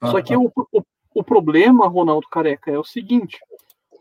Ah, 0.00 0.10
Só 0.12 0.22
que 0.22 0.32
tá. 0.32 0.38
o, 0.38 0.50
o, 0.72 0.82
o, 1.14 1.24
problema, 1.24 1.88
Ronaldo 1.88 2.26
Careca, 2.30 2.70
é 2.70 2.78
o 2.78 2.84
seguinte: 2.84 3.38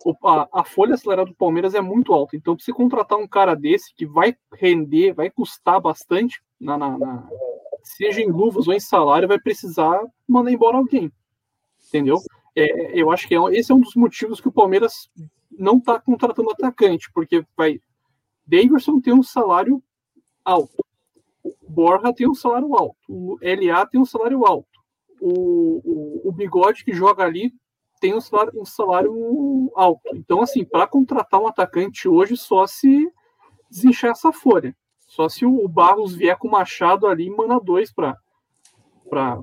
o, 0.06 0.16
a, 0.28 0.48
a, 0.54 0.64
folha 0.64 0.94
acelerada 0.94 1.30
do 1.30 1.36
Palmeiras 1.36 1.76
é 1.76 1.82
muito 1.82 2.14
alta. 2.14 2.38
Então, 2.38 2.58
se 2.58 2.66
você 2.66 2.72
contratar 2.72 3.18
um 3.18 3.28
cara 3.28 3.56
desse 3.56 3.94
que 3.94 4.06
vai 4.06 4.36
render, 4.54 5.14
vai 5.14 5.30
custar 5.30 5.82
bastante, 5.82 6.42
na, 6.60 6.78
na, 6.78 6.98
na, 6.98 7.30
seja 7.84 8.22
em 8.22 8.30
luvas 8.30 8.68
ou 8.68 8.74
em 8.74 8.80
salário, 8.80 9.28
vai 9.28 9.40
precisar 9.40 10.00
mandar 10.28 10.52
embora 10.52 10.78
alguém. 10.78 11.12
Entendeu? 11.88 12.18
É, 12.56 13.00
eu 13.00 13.12
acho 13.12 13.28
que 13.28 13.36
é, 13.36 13.40
esse 13.52 13.72
é 13.72 13.76
um 13.76 13.80
dos 13.80 13.96
motivos 13.96 14.42
que 14.42 14.48
o 14.48 14.52
Palmeiras 14.52 15.10
não 15.52 15.78
está 15.78 16.00
contratando 16.00 16.52
atacante, 16.52 17.12
porque 17.14 17.46
vai. 17.56 17.82
Davidson 18.46 19.00
tem 19.00 19.14
um 19.14 19.24
salário 19.24 19.84
alto. 20.44 20.84
Borja 21.68 22.14
tem 22.14 22.28
um 22.28 22.34
salário 22.34 22.76
alto. 22.76 22.98
O 23.08 23.38
LA 23.42 23.86
tem 23.86 24.02
um 24.02 24.06
salário 24.06 24.46
alto. 24.46 24.68
O, 25.22 25.82
o, 25.84 26.30
o 26.30 26.32
Bigode 26.32 26.84
que 26.84 26.94
joga 26.94 27.24
ali 27.24 27.54
tem 28.00 28.16
um 28.16 28.22
salário, 28.22 28.60
um 28.60 28.66
salário 28.66 29.72
alto. 29.76 30.02
Então, 30.16 30.42
assim, 30.42 30.64
para 30.64 30.88
contratar 30.88 31.40
um 31.40 31.48
atacante 31.48 32.08
hoje, 32.08 32.38
só 32.38 32.66
se 32.66 33.12
desinchar 33.70 34.12
essa 34.12 34.32
folha. 34.32 34.76
Só 35.10 35.28
se 35.28 35.44
o 35.44 35.68
Barros 35.68 36.16
vier 36.16 36.38
com 36.38 36.48
o 36.48 36.52
Machado 36.52 37.08
ali 37.08 37.26
e 37.26 37.36
manda 37.36 37.60
dois 37.60 37.92
para 37.92 38.16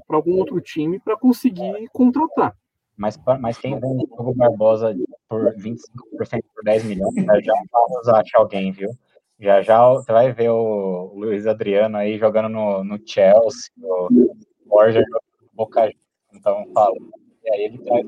algum 0.08 0.38
outro 0.38 0.60
time 0.60 1.00
para 1.00 1.16
conseguir 1.16 1.88
contratar. 1.92 2.56
Mas, 2.96 3.18
mas 3.40 3.58
quem 3.58 3.78
vende 3.78 4.06
o 4.08 4.32
Barbosa 4.32 4.96
por 5.28 5.52
25% 5.56 5.80
por 6.54 6.64
10 6.64 6.84
milhões, 6.84 7.14
já 7.14 7.40
já 7.40 7.52
vamos 7.70 8.08
achar 8.08 8.38
alguém, 8.38 8.70
viu? 8.70 8.90
Já 9.40 9.60
já 9.60 9.90
você 9.90 10.12
vai 10.12 10.32
ver 10.32 10.50
o 10.50 11.12
Luiz 11.14 11.48
Adriano 11.48 11.96
aí 11.96 12.16
jogando 12.16 12.48
no, 12.48 12.84
no 12.84 13.00
Chelsea, 13.04 13.70
o 13.82 14.08
Borja 14.64 15.00
jogando 15.00 15.22
no 15.42 15.48
Boca 15.52 15.92
Então, 16.32 16.64
fala. 16.72 16.96
E 17.44 17.50
aí 17.52 17.64
ele 17.64 17.78
traz. 17.78 18.06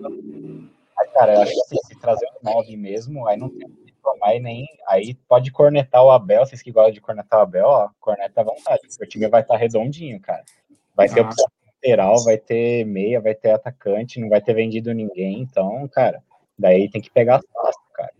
Aí, 0.98 1.08
cara, 1.12 1.34
eu 1.34 1.42
acho 1.42 1.52
que 1.52 1.60
assim, 1.60 1.76
se 1.88 2.00
trazer 2.00 2.26
um 2.40 2.54
9 2.54 2.76
mesmo, 2.76 3.26
aí 3.26 3.36
não 3.36 3.48
tem 3.48 3.68
mais 4.20 4.42
nem. 4.42 4.66
Aí 4.86 5.14
pode 5.28 5.50
cornetar 5.50 6.02
o 6.04 6.10
Abel, 6.10 6.44
vocês 6.44 6.62
que 6.62 6.72
gostam 6.72 6.92
de 6.92 7.00
cornetar 7.00 7.40
o 7.40 7.42
Abel, 7.42 7.66
ó, 7.66 7.88
corneta 8.00 8.40
à 8.40 8.44
vontade, 8.44 8.80
porque 8.88 9.04
o 9.04 9.08
time 9.08 9.28
vai 9.28 9.42
estar 9.42 9.54
tá 9.54 9.60
redondinho, 9.60 10.20
cara. 10.20 10.42
Vai 10.94 11.08
ter 11.08 11.20
opção 11.20 11.46
lateral, 11.66 12.24
vai 12.24 12.36
ter 12.36 12.84
meia, 12.84 13.20
vai 13.20 13.34
ter 13.34 13.50
atacante, 13.50 14.20
não 14.20 14.28
vai 14.28 14.40
ter 14.40 14.54
vendido 14.54 14.92
ninguém, 14.92 15.40
então, 15.40 15.88
cara, 15.88 16.22
daí 16.58 16.90
tem 16.90 17.00
que 17.00 17.10
pegar 17.10 17.40
fácil, 17.52 17.80
cara. 17.94 18.12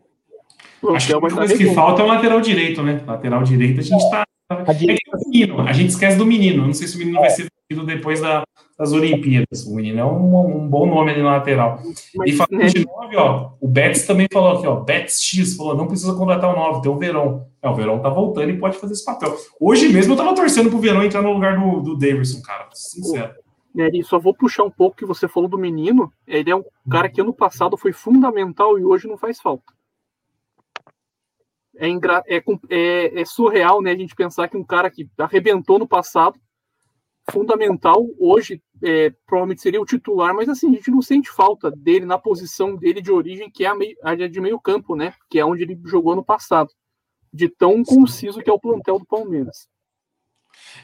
Acho 0.95 1.07
que 1.09 1.15
a 1.15 1.21
coisa 1.21 1.57
que 1.57 1.75
falta 1.75 2.03
é 2.03 2.05
o 2.05 2.09
lateral 2.09 2.41
direito, 2.41 2.83
né? 2.83 3.03
Lateral 3.05 3.43
direito 3.43 3.81
a 3.81 3.83
gente 3.83 4.11
tá. 4.11 4.25
É 4.51 4.75
que 4.75 4.91
é 4.91 4.95
o 5.15 5.29
menino, 5.29 5.61
a 5.61 5.73
gente 5.73 5.91
esquece 5.91 6.17
do 6.17 6.25
menino. 6.25 6.67
Não 6.67 6.73
sei 6.73 6.87
se 6.87 6.97
o 6.97 6.99
menino 6.99 7.21
vai 7.21 7.29
ser 7.29 7.49
vendido 7.69 7.85
depois 7.85 8.21
da, 8.21 8.45
das 8.79 8.93
Olimpíadas. 8.93 9.67
O 9.67 9.75
menino 9.75 9.99
é 9.99 10.05
um, 10.05 10.59
um 10.63 10.69
bom 10.69 10.87
nome 10.87 11.11
ali 11.11 11.21
no 11.21 11.27
lateral. 11.27 11.81
Mas, 12.15 12.31
e 12.31 12.37
falando 12.37 12.59
né? 12.59 12.67
de 12.67 12.87
9, 12.87 13.17
ó, 13.17 13.51
o 13.61 13.67
Betts 13.67 14.07
também 14.07 14.29
falou 14.33 14.53
aqui, 14.53 14.67
ó, 14.69 14.77
Betts 14.77 15.21
X 15.21 15.57
falou, 15.57 15.77
não 15.77 15.89
precisa 15.89 16.15
contratar 16.15 16.55
o 16.55 16.57
9, 16.57 16.83
tem 16.83 16.91
o 16.91 16.97
Verão. 16.97 17.49
É, 17.61 17.69
o 17.69 17.75
Verão 17.75 17.99
tá 18.01 18.09
voltando 18.09 18.51
e 18.51 18.59
pode 18.59 18.79
fazer 18.79 18.93
esse 18.93 19.05
papel. 19.05 19.37
Hoje 19.61 19.89
mesmo 19.89 20.13
eu 20.13 20.17
tava 20.17 20.35
torcendo 20.35 20.71
pro 20.71 20.79
Verão 20.79 21.03
entrar 21.03 21.23
no 21.23 21.33
lugar 21.33 21.59
do, 21.59 21.81
do 21.81 21.99
Davidson, 21.99 22.41
cara, 22.41 22.69
sincero. 22.73 23.35
Nery, 23.75 24.03
só 24.05 24.19
vou 24.19 24.33
puxar 24.33 24.63
um 24.63 24.71
pouco 24.71 24.97
que 24.97 25.05
você 25.05 25.27
falou 25.27 25.49
do 25.49 25.59
menino. 25.59 26.13
Ele 26.27 26.51
é 26.51 26.57
um 26.57 26.65
cara 26.89 27.09
que 27.09 27.21
ano 27.21 27.35
passado 27.35 27.77
foi 27.77 27.93
fundamental 27.93 28.79
e 28.79 28.85
hoje 28.85 29.09
não 29.09 29.19
faz 29.19 29.41
falta. 29.41 29.73
É, 31.77 31.89
ingra... 31.89 32.23
é, 32.27 32.43
é, 32.71 33.21
é 33.21 33.25
surreal, 33.25 33.83
né, 33.83 33.93
a 33.93 33.97
gente 33.97 34.15
pensar 34.15 34.49
que 34.49 34.57
um 34.57 34.65
cara 34.65 34.91
que 34.91 35.09
arrebentou 35.19 35.79
no 35.79 35.87
passado 35.87 36.39
fundamental 37.31 38.07
hoje 38.19 38.63
é, 38.83 39.13
provavelmente 39.27 39.61
seria 39.61 39.81
o 39.81 39.85
titular, 39.85 40.35
mas 40.35 40.49
assim, 40.49 40.71
a 40.71 40.75
gente 40.75 40.91
não 40.91 41.03
sente 41.03 41.31
falta 41.31 41.71
dele 41.71 42.05
na 42.05 42.19
posição 42.19 42.77
dele 42.77 43.01
de 43.01 43.11
origem, 43.11 43.51
que 43.51 43.65
é 43.65 43.69
a, 43.69 43.75
meio, 43.75 43.97
a 44.03 44.15
de 44.15 44.41
meio 44.41 44.59
campo, 44.61 44.95
né? 44.95 45.13
Que 45.31 45.39
é 45.39 45.45
onde 45.45 45.63
ele 45.63 45.79
jogou 45.85 46.15
no 46.15 46.25
passado. 46.25 46.71
De 47.33 47.49
tão 47.49 47.83
conciso 47.85 48.41
que 48.41 48.49
é 48.49 48.53
o 48.53 48.61
plantel 48.61 48.99
do 48.99 49.07
Palmeiras. 49.07 49.69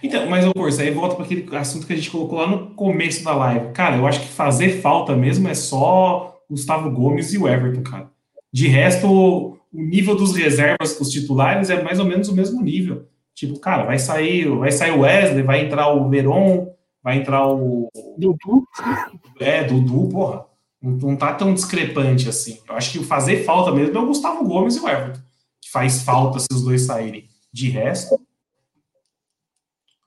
Então, 0.03 0.29
mas, 0.29 0.51
Corso, 0.53 0.81
aí 0.81 0.91
volta 0.91 1.17
para 1.17 1.25
aquele 1.25 1.57
assunto 1.57 1.87
que 1.87 1.93
a 1.93 1.97
gente 1.97 2.11
colocou 2.11 2.39
lá 2.39 2.47
no 2.47 2.75
começo 2.75 3.25
da 3.25 3.35
live. 3.35 3.73
Cara, 3.73 3.97
eu 3.97 4.07
acho 4.07 4.21
que 4.21 4.29
fazer 4.29 4.81
falta 4.81 5.17
mesmo 5.17 5.49
é 5.49 5.55
só 5.55 6.43
Gustavo 6.49 6.91
Gomes 6.91 7.33
e 7.33 7.39
o 7.39 7.49
Everton, 7.49 7.83
cara. 7.83 8.11
De 8.53 8.69
resto, 8.69 9.09
o 9.09 9.59
nível 9.73 10.15
dos 10.15 10.37
reservas 10.37 10.93
com 10.97 11.03
os 11.03 11.11
titulares 11.11 11.71
é 11.71 11.83
mais 11.83 11.99
ou 11.99 12.05
menos 12.05 12.29
o 12.29 12.35
mesmo 12.35 12.63
nível. 12.63 13.09
Tipo, 13.35 13.59
cara, 13.59 13.85
vai 13.85 13.99
sair, 13.99 14.49
vai 14.49 14.71
sair 14.71 14.93
o 14.93 15.01
Wesley, 15.01 15.43
vai 15.43 15.65
entrar 15.65 15.89
o 15.89 16.09
Veron, 16.09 16.73
vai 17.03 17.19
entrar 17.19 17.47
o. 17.49 17.91
Dudu. 18.17 18.65
É, 19.41 19.65
Dudu, 19.65 20.09
porra. 20.09 20.47
Não, 20.81 20.93
não 20.93 21.17
tá 21.17 21.35
tão 21.35 21.53
discrepante 21.53 22.29
assim. 22.29 22.61
Eu 22.69 22.77
acho 22.77 22.93
que 22.93 22.99
o 22.99 23.05
fazer 23.05 23.45
falta 23.45 23.73
mesmo 23.73 23.97
é 23.97 24.01
o 24.01 24.07
Gustavo 24.07 24.45
Gomes 24.45 24.77
e 24.77 24.81
o 24.81 24.89
Everton. 24.89 25.21
Que 25.61 25.71
faz 25.71 26.03
falta 26.03 26.39
se 26.39 26.47
os 26.53 26.63
dois 26.63 26.83
saírem. 26.83 27.29
De 27.53 27.69
resto. 27.71 28.21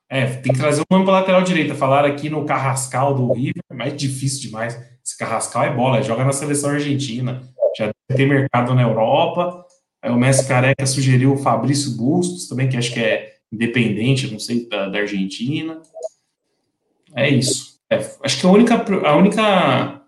É, 0.10 0.26
tem 0.26 0.54
que 0.54 0.60
trazer 0.60 0.82
um 0.82 0.86
nome 0.90 1.04
para 1.04 1.16
lateral 1.16 1.42
direita. 1.42 1.76
Falaram 1.76 2.08
aqui 2.08 2.30
no 2.30 2.46
Carrascal 2.46 3.14
do 3.14 3.34
River, 3.34 3.64
mas 3.74 3.96
difícil 3.96 4.42
demais. 4.42 4.80
Esse 5.04 5.18
Carrascal 5.18 5.64
é 5.64 5.74
bola, 5.74 6.02
joga 6.02 6.24
na 6.24 6.32
seleção 6.32 6.70
argentina. 6.70 7.42
Já 7.78 7.92
tem 8.08 8.28
mercado 8.28 8.74
na 8.74 8.84
Europa. 8.84 9.67
Aí 10.08 10.14
o 10.14 10.18
Messi 10.18 10.48
Careca 10.48 10.86
sugeriu 10.86 11.34
o 11.34 11.38
Fabrício 11.38 11.92
Bustos 11.98 12.48
também, 12.48 12.70
que 12.70 12.78
acho 12.78 12.94
que 12.94 13.00
é 13.00 13.34
independente, 13.52 14.32
não 14.32 14.40
sei, 14.40 14.66
da, 14.66 14.88
da 14.88 15.00
Argentina. 15.00 15.82
É 17.14 17.30
isso. 17.30 17.78
É, 17.90 17.98
acho 18.24 18.40
que 18.40 18.46
a 18.46 18.50
única, 18.50 19.06
a 19.06 19.18
única 19.18 20.02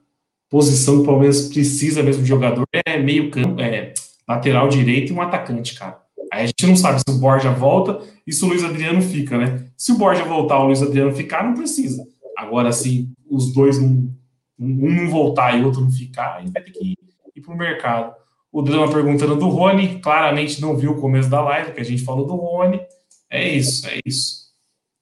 posição 0.49 0.95
que 0.95 1.01
o 1.01 1.05
Palmeiras 1.05 1.49
precisa 1.49 2.01
mesmo 2.01 2.23
de 2.23 2.29
jogador 2.29 2.65
é 2.85 2.97
meio 2.97 3.29
campo, 3.29 3.59
é 3.59 3.93
lateral 4.27 4.69
direito 4.69 5.11
e 5.11 5.15
um 5.15 5.21
atacante, 5.21 5.75
cara. 5.75 5.99
Aí 6.31 6.43
a 6.43 6.45
gente 6.45 6.65
não 6.65 6.77
sabe 6.77 6.99
se 6.99 7.13
o 7.13 7.19
Borja 7.19 7.51
volta 7.51 7.99
e 8.25 8.31
se 8.31 8.43
o 8.45 8.47
Luiz 8.47 8.63
Adriano 8.63 9.01
fica, 9.01 9.37
né? 9.37 9.65
Se 9.75 9.91
o 9.91 9.97
Borja 9.97 10.23
voltar, 10.23 10.59
o 10.59 10.67
Luiz 10.67 10.81
Adriano 10.81 11.13
ficar, 11.13 11.43
não 11.43 11.55
precisa. 11.55 12.07
Agora, 12.37 12.71
se 12.71 13.09
os 13.29 13.53
dois 13.53 13.77
não, 13.77 14.09
um 14.57 14.95
não 14.95 15.09
voltar 15.09 15.57
e 15.57 15.61
o 15.61 15.65
outro 15.65 15.81
não 15.81 15.91
ficar, 15.91 16.37
aí 16.37 16.49
vai 16.49 16.61
ter 16.61 16.71
que 16.71 16.85
ir, 16.85 16.97
ir 17.35 17.41
para 17.41 17.53
o 17.53 17.57
mercado. 17.57 18.19
O 18.51 18.61
Drama 18.61 18.91
perguntando 18.91 19.35
do 19.35 19.47
Rony, 19.47 19.99
claramente 19.99 20.59
não 20.61 20.75
viu 20.75 20.91
o 20.91 21.01
começo 21.01 21.29
da 21.29 21.41
live, 21.41 21.73
que 21.73 21.81
a 21.81 21.85
gente 21.85 22.03
falou 22.03 22.25
do 22.25 22.35
Rony. 22.35 22.81
É 23.29 23.47
isso, 23.47 23.87
é 23.87 23.99
isso. 24.05 24.49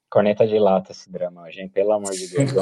Corneta 0.09 0.45
de 0.45 0.59
lata 0.59 0.91
esse 0.91 1.09
drama, 1.09 1.49
gente, 1.51 1.71
pelo 1.71 1.93
amor 1.93 2.11
de 2.11 2.27
Deus. 2.27 2.53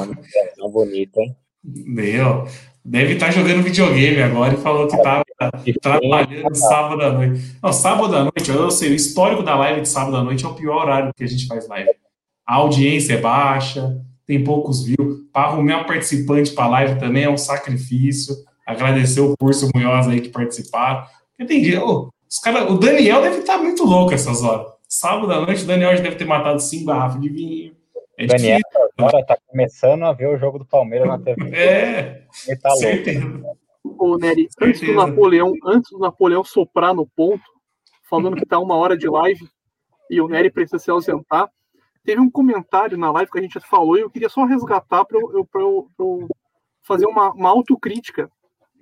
tão 0.56 0.70
bonito, 0.70 1.18
hein? 1.20 1.36
Meu, 1.64 2.46
deve 2.84 3.14
estar 3.14 3.26
tá 3.26 3.32
jogando 3.32 3.64
videogame 3.64 4.22
agora 4.22 4.54
e 4.54 4.58
falou 4.58 4.86
que 4.86 4.94
estava 4.94 5.24
trabalhando 5.82 6.54
sábado 6.54 7.02
à 7.02 7.12
noite. 7.12 7.56
Não, 7.60 7.72
sábado 7.72 8.14
à 8.14 8.22
noite, 8.22 8.48
eu 8.48 8.70
sei, 8.70 8.90
o 8.90 8.94
histórico 8.94 9.42
da 9.42 9.56
live 9.56 9.80
de 9.80 9.88
sábado 9.88 10.16
à 10.16 10.22
noite 10.22 10.44
é 10.44 10.48
o 10.48 10.54
pior 10.54 10.82
horário 10.82 11.12
que 11.14 11.24
a 11.24 11.26
gente 11.26 11.46
faz 11.46 11.66
live. 11.66 11.90
A 12.46 12.54
audiência 12.54 13.14
é 13.14 13.20
baixa, 13.20 14.00
tem 14.24 14.44
poucos 14.44 14.84
views. 14.84 15.26
Para 15.32 15.48
arrumar 15.48 15.82
um 15.82 15.86
participante 15.86 16.52
para 16.52 16.64
a 16.64 16.68
live 16.68 17.00
também 17.00 17.24
é 17.24 17.30
um 17.30 17.36
sacrifício. 17.36 18.36
Agradecer 18.66 19.20
o 19.20 19.36
curso 19.38 19.68
Munhoz 19.74 20.08
aí 20.08 20.20
que 20.20 20.28
participaram. 20.28 21.06
Entendi. 21.38 21.76
Oh, 21.78 22.10
os 22.28 22.38
cara, 22.38 22.70
o 22.70 22.78
Daniel 22.78 23.22
deve 23.22 23.38
estar 23.38 23.58
muito 23.58 23.84
louco 23.84 24.12
essas 24.12 24.42
horas. 24.42 24.66
Sábado 24.88 25.32
à 25.32 25.40
noite, 25.40 25.62
o 25.62 25.66
Daniel 25.66 25.96
já 25.96 26.02
deve 26.02 26.16
ter 26.16 26.24
matado 26.24 26.60
cinco 26.60 26.86
garrafas 26.86 27.20
de 27.20 27.28
vinho. 27.28 27.76
É 28.18 28.26
Daniel 28.26 28.58
difícil. 28.58 28.90
agora 28.98 29.26
tá 29.26 29.36
começando 29.46 30.04
a 30.04 30.12
ver 30.12 30.26
o 30.28 30.38
jogo 30.38 30.58
do 30.58 30.64
Palmeiras 30.64 31.06
na 31.06 31.18
TV. 31.18 31.54
É, 31.54 32.24
Ele 32.46 32.56
tá 32.56 32.70
louco. 32.70 33.56
Ô, 33.98 34.16
Nery, 34.16 34.48
antes 34.60 34.80
do, 34.80 34.94
Napoleão, 34.94 35.52
antes 35.64 35.90
do 35.90 35.98
Napoleão 35.98 36.42
soprar 36.42 36.94
no 36.94 37.06
ponto, 37.06 37.44
falando 38.08 38.36
que 38.36 38.46
tá 38.46 38.58
uma 38.58 38.74
hora 38.76 38.96
de 38.96 39.08
live 39.08 39.48
e 40.10 40.20
o 40.20 40.28
Nery 40.28 40.50
precisa 40.50 40.78
se 40.78 40.90
ausentar, 40.90 41.48
teve 42.04 42.20
um 42.20 42.30
comentário 42.30 42.96
na 42.96 43.10
live 43.12 43.30
que 43.30 43.38
a 43.38 43.42
gente 43.42 43.60
falou 43.60 43.96
e 43.96 44.00
eu 44.00 44.10
queria 44.10 44.28
só 44.28 44.44
resgatar 44.44 45.04
para 45.04 45.18
eu, 45.18 45.32
eu, 45.32 45.48
eu, 45.54 45.90
eu, 45.98 46.28
fazer 46.82 47.06
uma, 47.06 47.32
uma 47.32 47.50
autocrítica. 47.50 48.30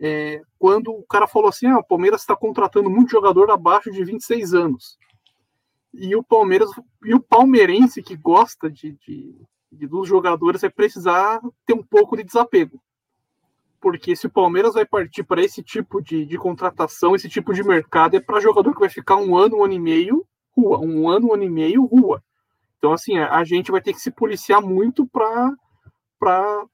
É, 0.00 0.42
quando 0.58 0.92
o 0.92 1.04
cara 1.04 1.26
falou 1.26 1.48
assim: 1.48 1.66
ah, 1.66 1.78
o 1.78 1.84
Palmeiras 1.84 2.20
está 2.20 2.36
contratando 2.36 2.90
muito 2.90 3.10
jogador 3.10 3.50
abaixo 3.50 3.90
de 3.90 4.04
26 4.04 4.54
anos. 4.54 4.98
E 5.92 6.16
o 6.16 6.22
Palmeiras 6.22 6.70
e 7.04 7.14
o 7.14 7.20
palmeirense 7.20 8.02
que 8.02 8.16
gosta 8.16 8.70
de, 8.70 8.92
de, 9.06 9.34
de 9.70 9.86
dos 9.86 10.08
jogadores 10.08 10.62
vai 10.62 10.70
precisar 10.70 11.40
ter 11.64 11.74
um 11.74 11.82
pouco 11.82 12.16
de 12.16 12.24
desapego 12.24 12.82
porque 13.84 14.16
se 14.16 14.26
o 14.26 14.30
Palmeiras 14.30 14.72
vai 14.72 14.86
partir 14.86 15.22
para 15.24 15.42
esse 15.42 15.62
tipo 15.62 16.00
de, 16.00 16.24
de 16.24 16.38
contratação, 16.38 17.14
esse 17.14 17.28
tipo 17.28 17.52
de 17.52 17.62
mercado, 17.62 18.16
é 18.16 18.20
para 18.20 18.40
jogador 18.40 18.72
que 18.72 18.80
vai 18.80 18.88
ficar 18.88 19.16
um 19.16 19.36
ano, 19.36 19.58
um 19.58 19.64
ano 19.64 19.74
e 19.74 19.78
meio, 19.78 20.26
rua, 20.56 20.78
um 20.78 21.06
ano, 21.06 21.28
um 21.28 21.34
ano 21.34 21.42
e 21.42 21.50
meio, 21.50 21.84
rua. 21.84 22.24
Então, 22.78 22.94
assim, 22.94 23.18
a, 23.18 23.44
gente 23.44 23.70
vai 23.70 23.82
ter 23.82 23.92
que 23.92 24.00
se 24.00 24.10
policiar 24.10 24.62
muito 24.62 25.06
para 25.06 25.52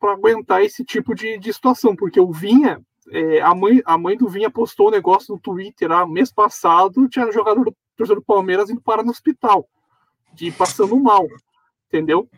aguentar 0.02 0.62
esse 0.62 0.84
tipo 0.84 1.12
de, 1.12 1.36
de 1.36 1.52
situação, 1.52 1.96
porque 1.96 2.20
o 2.20 2.30
Vinha, 2.30 2.80
é, 3.10 3.40
a, 3.40 3.54
mãe, 3.54 3.82
a 3.84 3.98
mãe 3.98 4.16
do 4.16 4.28
Vinha 4.28 4.50
postou 4.50 4.88
um 4.88 4.92
negócio 4.92 5.34
no 5.34 5.40
Twitter, 5.40 5.90
ah, 5.90 6.06
mês 6.06 6.32
passado, 6.32 7.08
tinha 7.08 7.26
um 7.26 7.32
jogador 7.32 7.64
do, 7.64 8.14
do 8.14 8.22
Palmeiras 8.22 8.70
indo 8.70 8.80
parar 8.80 9.02
no 9.02 9.10
hospital, 9.10 9.68
de 10.32 10.50
passando 10.52 10.98
mal, 10.98 11.26
entendeu? 11.88 12.28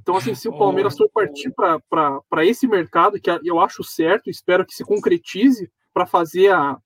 Então, 0.00 0.16
assim, 0.16 0.34
se 0.34 0.46
o 0.46 0.58
Palmeiras 0.58 0.96
for 0.96 1.08
partir 1.08 1.50
para 1.54 2.44
esse 2.44 2.66
mercado, 2.66 3.18
que 3.18 3.30
eu 3.42 3.58
acho 3.58 3.82
certo, 3.82 4.28
espero 4.28 4.66
que 4.66 4.74
se 4.74 4.84
concretize 4.84 5.70
para 5.94 6.04
fazer 6.04 6.52
a, 6.52 6.76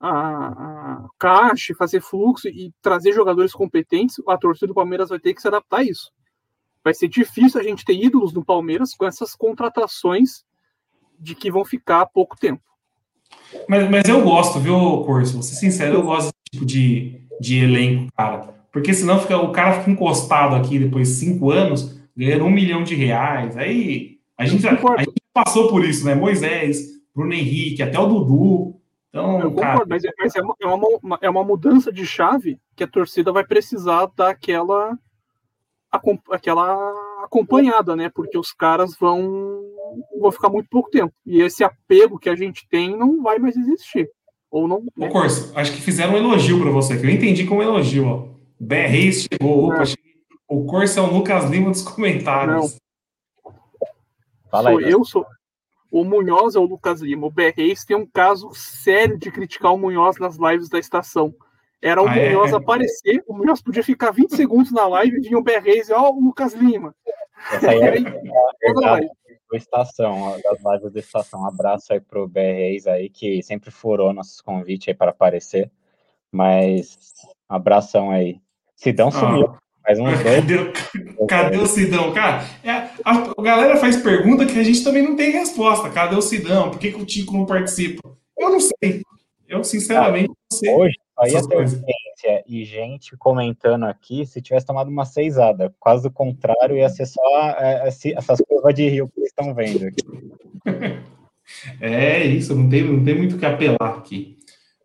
a, 0.00 0.10
a, 0.10 1.08
caixa, 1.18 1.74
fazer 1.74 2.00
fluxo 2.00 2.48
e 2.48 2.72
trazer 2.80 3.12
jogadores 3.12 3.52
competentes, 3.52 4.16
a 4.26 4.38
torcida 4.38 4.68
do 4.68 4.74
Palmeiras 4.74 5.10
vai 5.10 5.18
ter 5.18 5.34
que 5.34 5.42
se 5.42 5.48
adaptar 5.48 5.80
a 5.80 5.82
isso. 5.84 6.10
Vai 6.82 6.94
ser 6.94 7.08
difícil 7.08 7.60
a 7.60 7.62
gente 7.62 7.84
ter 7.84 7.94
ídolos 7.94 8.32
no 8.32 8.42
Palmeiras 8.42 8.94
com 8.94 9.04
essas 9.04 9.36
contratações 9.36 10.42
de 11.22 11.34
que 11.34 11.50
vão 11.50 11.64
ficar 11.64 12.06
pouco 12.06 12.36
tempo. 12.36 12.62
Mas, 13.68 13.88
mas 13.88 14.08
eu 14.08 14.22
gosto, 14.22 14.58
viu, 14.58 14.74
Corso? 15.04 15.34
Vou 15.34 15.42
ser 15.42 15.54
sincero, 15.54 15.94
eu 15.94 16.02
gosto 16.02 16.26
desse 16.30 16.52
tipo 16.52 16.66
de, 16.66 17.20
de 17.40 17.58
elenco, 17.58 18.12
cara. 18.16 18.54
Porque 18.72 18.94
senão 18.94 19.20
fica, 19.20 19.36
o 19.36 19.52
cara 19.52 19.78
fica 19.78 19.90
encostado 19.90 20.56
aqui 20.56 20.78
depois 20.78 21.08
de 21.08 21.14
cinco 21.14 21.50
anos 21.50 22.00
ganhando 22.16 22.44
um 22.44 22.50
milhão 22.50 22.82
de 22.82 22.94
reais. 22.94 23.56
Aí 23.56 24.18
a 24.36 24.46
gente, 24.46 24.66
a, 24.66 24.72
a 24.72 24.98
gente 25.00 25.22
passou 25.32 25.68
por 25.68 25.84
isso, 25.84 26.04
né? 26.04 26.14
Moisés, 26.14 26.88
Bruno 27.14 27.32
Henrique, 27.32 27.82
até 27.82 27.98
o 27.98 28.06
Dudu. 28.06 28.80
Então, 29.10 29.40
eu 29.40 29.52
cara, 29.54 29.72
concordo, 29.72 29.90
mas, 29.90 30.02
mas 30.18 30.34
é, 30.34 30.40
uma, 30.40 30.54
é, 30.58 30.66
uma, 30.66 31.18
é 31.20 31.30
uma 31.30 31.44
mudança 31.44 31.92
de 31.92 32.06
chave 32.06 32.58
que 32.74 32.82
a 32.82 32.88
torcida 32.88 33.30
vai 33.30 33.44
precisar 33.44 34.08
daquela 34.16 34.98
aquela 36.30 36.94
acompanhada, 37.22 37.94
né? 37.94 38.08
Porque 38.08 38.38
os 38.38 38.50
caras 38.50 38.96
vão, 38.98 39.71
vão 40.20 40.32
ficar 40.32 40.48
muito 40.48 40.68
pouco 40.68 40.90
tempo. 40.90 41.12
E 41.24 41.40
esse 41.40 41.62
apego 41.64 42.18
que 42.18 42.28
a 42.28 42.34
gente 42.34 42.66
tem 42.68 42.96
não 42.96 43.22
vai 43.22 43.38
mais 43.38 43.56
existir. 43.56 44.08
Ou 44.50 44.68
não. 44.68 44.82
Né? 44.96 45.08
Ô, 45.08 45.10
Corso, 45.10 45.52
acho 45.56 45.72
que 45.72 45.80
fizeram 45.80 46.14
um 46.14 46.16
elogio 46.16 46.60
para 46.60 46.70
você, 46.70 46.98
que 46.98 47.06
eu 47.06 47.10
entendi 47.10 47.46
como 47.46 47.62
elogio, 47.62 48.06
ó. 48.06 48.28
BR 48.60 49.12
chegou, 49.12 49.70
opa, 49.70 49.82
é. 49.82 49.86
O 50.48 50.66
Corso 50.66 50.98
é 50.98 51.02
o 51.02 51.06
Lucas 51.06 51.50
Lima 51.50 51.70
dos 51.70 51.82
comentários. 51.82 52.78
Não. 53.44 53.52
Fala 54.50 54.70
aí, 54.70 54.76
sou 54.76 54.82
eu, 54.82 55.04
sou. 55.04 55.26
O 55.90 56.04
Munhoz 56.04 56.54
é 56.54 56.58
o 56.58 56.64
Lucas 56.64 57.02
Lima. 57.02 57.26
O 57.26 57.30
BREs 57.30 57.84
tem 57.84 57.94
um 57.96 58.06
caso 58.06 58.50
sério 58.54 59.18
de 59.18 59.30
criticar 59.30 59.74
o 59.74 59.78
Munhoz 59.78 60.18
nas 60.18 60.36
lives 60.36 60.70
da 60.70 60.78
estação. 60.78 61.34
Era 61.82 62.02
o 62.02 62.08
ah, 62.08 62.16
é? 62.16 62.30
Munhoz 62.30 62.52
é? 62.52 62.56
aparecer, 62.56 63.22
o 63.26 63.34
Munhoz 63.34 63.60
podia 63.60 63.82
ficar 63.82 64.10
20 64.10 64.36
segundos 64.36 64.72
na 64.72 64.86
live 64.86 65.18
e 65.18 65.20
vinha 65.20 65.38
o 65.38 65.42
BREs 65.42 65.88
e 65.88 65.92
ó, 65.92 66.10
o 66.10 66.20
Lucas 66.20 66.54
Lima. 66.54 66.94
Essa 67.50 67.70
aí 67.70 67.80
é 67.82 67.94
a 69.54 69.58
estação, 69.58 70.40
das 70.42 70.58
lives 70.64 70.92
da 70.92 71.00
estação. 71.00 71.42
Um 71.42 71.46
abraço 71.46 71.92
aí 71.92 72.00
pro 72.00 72.28
BREs 72.28 72.86
aí, 72.86 73.08
que 73.08 73.42
sempre 73.42 73.70
furou 73.70 74.12
nossos 74.12 74.40
convites 74.40 74.88
aí 74.88 74.94
para 74.94 75.10
aparecer. 75.10 75.70
Mas 76.30 76.96
abração 77.48 78.10
aí. 78.10 78.40
Sidão 78.74 79.08
ah. 79.08 79.12
sumiu. 79.12 79.54
Uns 79.90 79.98
dois. 79.98 80.22
Cadê, 80.22 80.72
cadê 81.28 81.56
o 81.58 81.66
Sidão? 81.66 82.12
Cara, 82.12 82.44
é, 82.62 82.70
a, 82.70 83.32
a, 83.36 83.42
galera 83.42 83.76
faz 83.76 83.96
pergunta 83.96 84.46
que 84.46 84.58
a 84.58 84.62
gente 84.62 84.82
também 84.84 85.02
não 85.02 85.16
tem 85.16 85.30
resposta. 85.30 85.90
Cadê 85.90 86.14
o 86.14 86.22
Sidão? 86.22 86.70
Por 86.70 86.78
que, 86.78 86.92
que 86.92 87.02
o 87.02 87.04
Tico 87.04 87.36
não 87.36 87.46
participa? 87.46 88.00
Eu 88.38 88.50
não 88.50 88.60
sei. 88.60 89.02
Eu, 89.48 89.62
sinceramente, 89.64 90.28
não 90.28 90.58
sei. 90.58 90.74
Hoje, 90.74 90.96
aí 91.18 91.36
a 91.36 91.40
audiência 92.22 92.44
e 92.46 92.64
gente 92.64 93.16
comentando 93.16 93.84
aqui, 93.84 94.24
se 94.24 94.40
tivesse 94.40 94.66
tomado 94.66 94.88
uma 94.88 95.04
seisada. 95.04 95.74
Quase 95.78 96.06
o 96.06 96.10
contrário, 96.10 96.76
ia 96.76 96.88
ser 96.88 97.06
só 97.06 97.20
é, 97.58 97.88
essas 97.88 98.40
curvas 98.46 98.74
de 98.74 98.88
rio 98.88 99.08
que 99.08 99.14
vocês 99.16 99.28
estão 99.28 99.54
vendo 99.54 99.86
aqui. 99.86 101.02
É 101.80 102.24
isso, 102.24 102.54
não 102.54 102.68
tem, 102.70 102.84
não 102.84 103.04
tem 103.04 103.16
muito 103.16 103.34
o 103.34 103.38
que 103.38 103.44
apelar 103.44 103.98
aqui. 103.98 104.38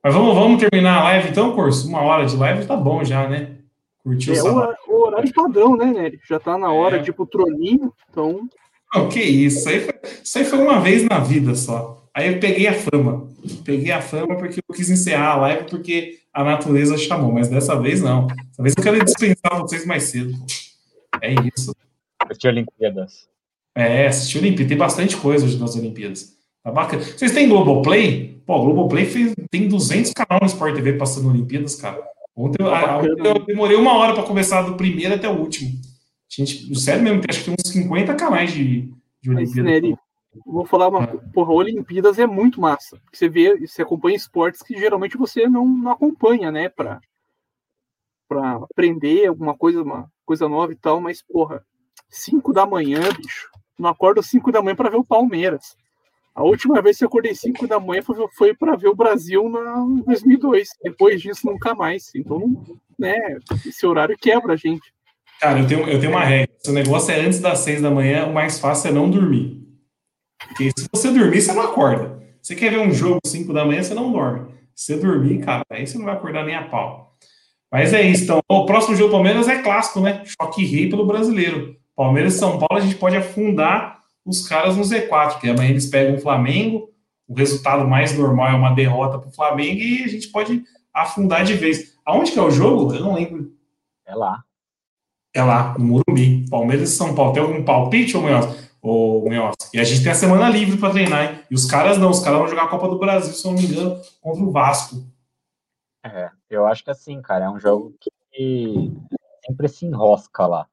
Mas 0.04 0.14
vamos, 0.14 0.34
vamos 0.34 0.60
terminar 0.60 1.00
a 1.00 1.04
live 1.04 1.30
então, 1.30 1.56
Curso? 1.56 1.88
Uma 1.88 2.02
hora 2.02 2.26
de 2.26 2.36
live 2.36 2.66
tá 2.66 2.76
bom 2.76 3.04
já, 3.06 3.30
né? 3.30 3.60
Curtiu 4.04 4.34
é 4.34 4.42
o, 4.42 4.76
o, 4.88 5.06
horário 5.06 5.32
padrão, 5.34 5.78
né, 5.78 5.86
Nery? 5.86 6.20
Já 6.28 6.40
tá 6.40 6.58
na 6.58 6.74
hora, 6.74 6.98
é. 6.98 7.04
tipo, 7.04 7.28
troninho, 7.28 7.94
então. 8.10 8.50
O 8.96 9.08
que 9.08 9.22
isso? 9.22 9.60
Isso 9.60 9.70
aí, 9.70 9.80
foi, 9.80 9.94
isso 10.24 10.38
aí 10.40 10.46
foi 10.46 10.60
uma 10.60 10.82
vez 10.82 11.04
na 11.04 11.20
vida 11.20 11.56
só. 11.56 12.07
Aí 12.18 12.34
eu 12.34 12.40
peguei 12.40 12.66
a 12.66 12.74
fama. 12.74 13.28
Peguei 13.64 13.92
a 13.92 14.02
fama 14.02 14.36
porque 14.38 14.60
eu 14.68 14.76
quis 14.76 14.90
encerrar 14.90 15.34
a 15.34 15.36
live 15.36 15.70
porque 15.70 16.18
a 16.34 16.44
natureza 16.44 16.98
chamou, 16.98 17.32
mas 17.32 17.48
dessa 17.48 17.80
vez 17.80 18.02
não. 18.02 18.26
Dessa 18.26 18.64
vez 18.64 18.74
eu 18.76 18.84
quero 18.84 19.06
dispensar 19.06 19.60
vocês 19.60 19.86
mais 19.86 20.02
cedo. 20.06 20.34
É 21.22 21.36
isso. 21.56 21.76
Assistir 22.20 22.48
Olimpíadas. 22.48 23.30
É, 23.76 24.08
assistir 24.08 24.40
Olimpíadas. 24.40 24.68
Tem 24.68 24.78
bastante 24.78 25.16
coisa 25.16 25.46
hoje 25.46 25.60
nas 25.60 25.76
Olimpíadas. 25.76 26.36
Tá 26.64 26.72
bacana. 26.72 27.04
Vocês 27.04 27.32
têm 27.34 27.48
Globoplay? 27.48 28.42
Pô, 28.48 28.64
Globoplay 28.64 29.06
fez, 29.06 29.36
tem 29.52 29.68
200 29.68 30.12
canais 30.14 30.42
no 30.42 30.48
Sport 30.48 30.74
TV 30.74 30.94
passando 30.94 31.30
Olimpíadas, 31.30 31.76
cara. 31.76 32.04
Ontem, 32.36 32.64
eu, 32.64 32.72
tá 32.72 32.98
ontem 32.98 33.28
eu 33.28 33.46
demorei 33.46 33.78
uma 33.78 33.96
hora 33.96 34.16
para 34.16 34.24
começar 34.24 34.64
do 34.64 34.74
primeiro 34.74 35.14
até 35.14 35.30
o 35.30 35.38
último. 35.38 35.70
Gente, 36.28 36.74
sério 36.80 37.04
mesmo, 37.04 37.22
acho 37.30 37.40
que 37.40 37.46
tem 37.46 37.54
uns 37.54 37.72
50 37.72 38.16
canais 38.16 38.52
de, 38.52 38.92
de 39.22 39.30
Olimpíadas. 39.30 40.00
Vou 40.46 40.66
falar 40.66 40.88
uma 40.90 41.04
ah. 41.04 41.18
porra, 41.34 41.54
Olimpíadas 41.54 42.20
é 42.20 42.28
muito 42.28 42.62
massa. 42.62 43.00
Você 43.12 43.30
vê, 43.30 43.58
você 43.58 43.82
acompanha 43.82 44.16
esportes 44.16 44.62
que 44.62 44.78
geralmente 44.78 45.18
você 45.18 45.48
não, 45.48 45.66
não 45.68 45.92
acompanha, 45.92 46.52
né? 46.52 46.70
Pra, 46.70 47.00
pra 48.28 48.56
aprender 48.56 49.28
alguma 49.28 49.58
coisa, 49.58 49.82
uma 49.82 50.12
coisa 50.26 50.48
nova 50.48 50.72
e 50.72 50.76
tal, 50.76 51.00
mas, 51.00 51.22
porra, 51.22 51.64
5 52.10 52.54
da 52.54 52.66
manhã, 52.66 53.02
bicho. 53.16 53.50
Não 53.78 53.90
acordo 53.90 54.24
5 54.24 54.52
da 54.52 54.62
manhã 54.62 54.76
para 54.76 54.90
ver 54.90 54.98
o 54.98 55.06
Palmeiras. 55.06 55.76
A 56.34 56.44
última 56.44 56.82
vez 56.82 56.98
que 56.98 57.04
eu 57.04 57.08
acordei 57.08 57.34
5 57.34 57.68
da 57.68 57.80
manhã 57.80 58.02
foi, 58.02 58.28
foi 58.34 58.54
para 58.54 58.76
ver 58.76 58.90
o 58.90 58.96
Brasil 58.96 59.50
na 59.50 59.86
2002. 60.06 60.70
Depois 60.84 61.22
disso, 61.22 61.48
nunca 61.48 61.74
mais. 61.74 62.14
Então, 62.16 62.64
né, 62.98 63.16
esse 63.66 63.86
horário 63.86 64.16
quebra 64.20 64.54
a 64.54 64.56
gente. 64.56 64.94
Cara, 65.40 65.60
eu 65.60 65.68
tenho, 65.68 65.88
eu 65.88 66.00
tenho 66.00 66.12
uma 66.12 66.24
regra. 66.24 66.56
Se 66.60 66.70
o 66.70 66.74
negócio 66.74 67.12
é 67.12 67.20
antes 67.20 67.40
das 67.40 67.60
6 67.60 67.82
da 67.82 67.92
manhã, 67.92 68.26
o 68.26 68.34
mais 68.34 68.60
fácil 68.60 68.90
é 68.90 68.92
não 68.92 69.10
dormir. 69.10 69.67
Porque 70.40 70.72
se 70.78 70.88
você 70.92 71.12
dormir, 71.12 71.42
você 71.42 71.54
não 71.54 71.62
acorda. 71.64 72.22
Você 72.42 72.56
quer 72.56 72.72
ver 72.72 72.80
um 72.80 72.92
jogo 72.92 73.20
5 73.26 73.52
da 73.54 73.66
manhã, 73.66 73.84
você 73.84 73.94
não 73.94 74.12
dorme. 74.12 74.52
Se 74.76 74.94
você 74.94 75.02
dormir, 75.02 75.40
cara, 75.40 75.64
aí 75.70 75.86
você 75.86 75.98
não 75.98 76.06
vai 76.06 76.16
acordar 76.16 76.46
nem 76.46 76.56
a 76.56 76.68
pau. 76.68 77.16
Mas 77.72 77.94
é 77.94 78.02
isso. 78.02 78.24
Então, 78.24 78.40
o 78.48 78.66
próximo 78.66 78.96
jogo 78.96 79.10
do 79.10 79.14
Palmeiras 79.14 79.48
é 79.48 79.62
clássico, 79.62 80.00
né? 80.00 80.24
Choque 80.26 80.66
rei 80.66 80.90
pelo 80.90 81.06
brasileiro. 81.06 81.76
Palmeiras 81.96 82.36
e 82.36 82.40
São 82.40 82.60
Paulo, 82.60 82.78
a 82.78 82.80
gente 82.80 82.96
pode 82.96 83.16
afundar 83.16 84.00
os 84.26 84.48
caras 84.48 84.78
no 84.78 84.84
Z4, 84.84 85.40
que 85.40 85.50
amanhã 85.50 85.70
eles 85.70 85.88
pegam 85.88 86.16
o 86.16 86.22
Flamengo, 86.22 86.90
o 87.28 87.34
resultado 87.34 87.88
mais 87.88 88.18
normal 88.18 88.50
é 88.50 88.54
uma 88.54 88.74
derrota 88.74 89.20
para 89.20 89.30
o 89.30 89.34
Flamengo 89.34 89.82
e 89.82 90.04
a 90.04 90.08
gente 90.08 90.30
pode 90.30 90.64
afundar 90.94 91.44
de 91.44 91.54
vez. 91.54 91.96
Aonde 92.06 92.32
que 92.32 92.40
é 92.40 92.42
o 92.42 92.52
jogo? 92.52 92.94
Eu 92.94 93.02
não 93.02 93.16
lembro. 93.16 93.52
É 94.06 94.16
lá. 94.16 94.44
É 95.34 95.44
lá, 95.44 95.76
no 95.78 95.86
Morumbi. 95.86 96.46
Palmeiras 96.50 96.92
e 96.92 96.96
São 96.96 97.14
Paulo. 97.14 97.34
Tem 97.34 97.42
algum 97.42 97.64
palpite, 97.64 98.16
ô 98.16 98.22
Munhoz? 98.22 98.67
Ô, 98.82 99.22
Munhoz? 99.22 99.56
E 99.74 99.80
a 99.80 99.84
gente 99.84 100.04
tem 100.04 100.12
a 100.12 100.16
semana 100.16 100.50
livre 100.50 100.78
para 100.78 100.92
treinar, 100.92 101.24
hein? 101.24 101.40
E 101.50 101.56
os 101.56 101.66
caras 101.66 101.98
não, 101.98 102.10
os 102.10 102.20
caras 102.20 102.40
vão 102.40 102.48
jogar 102.48 102.64
a 102.64 102.70
Copa 102.70 102.88
do 102.88 103.00
Brasil, 103.00 103.34
se 103.34 103.46
não 103.46 103.54
me 103.54 103.66
engano, 103.66 104.02
contra 104.22 104.44
o 104.44 104.52
Vasco. 104.52 105.04
É, 106.06 106.30
eu 106.50 106.66
acho 106.66 106.84
que 106.84 106.92
assim, 106.92 107.22
cara, 107.22 107.46
é 107.46 107.50
um 107.50 107.60
jogo 107.60 107.94
que 108.32 108.94
sempre 109.46 109.68
se 109.68 109.86
enrosca 109.86 110.46
lá 110.46 110.68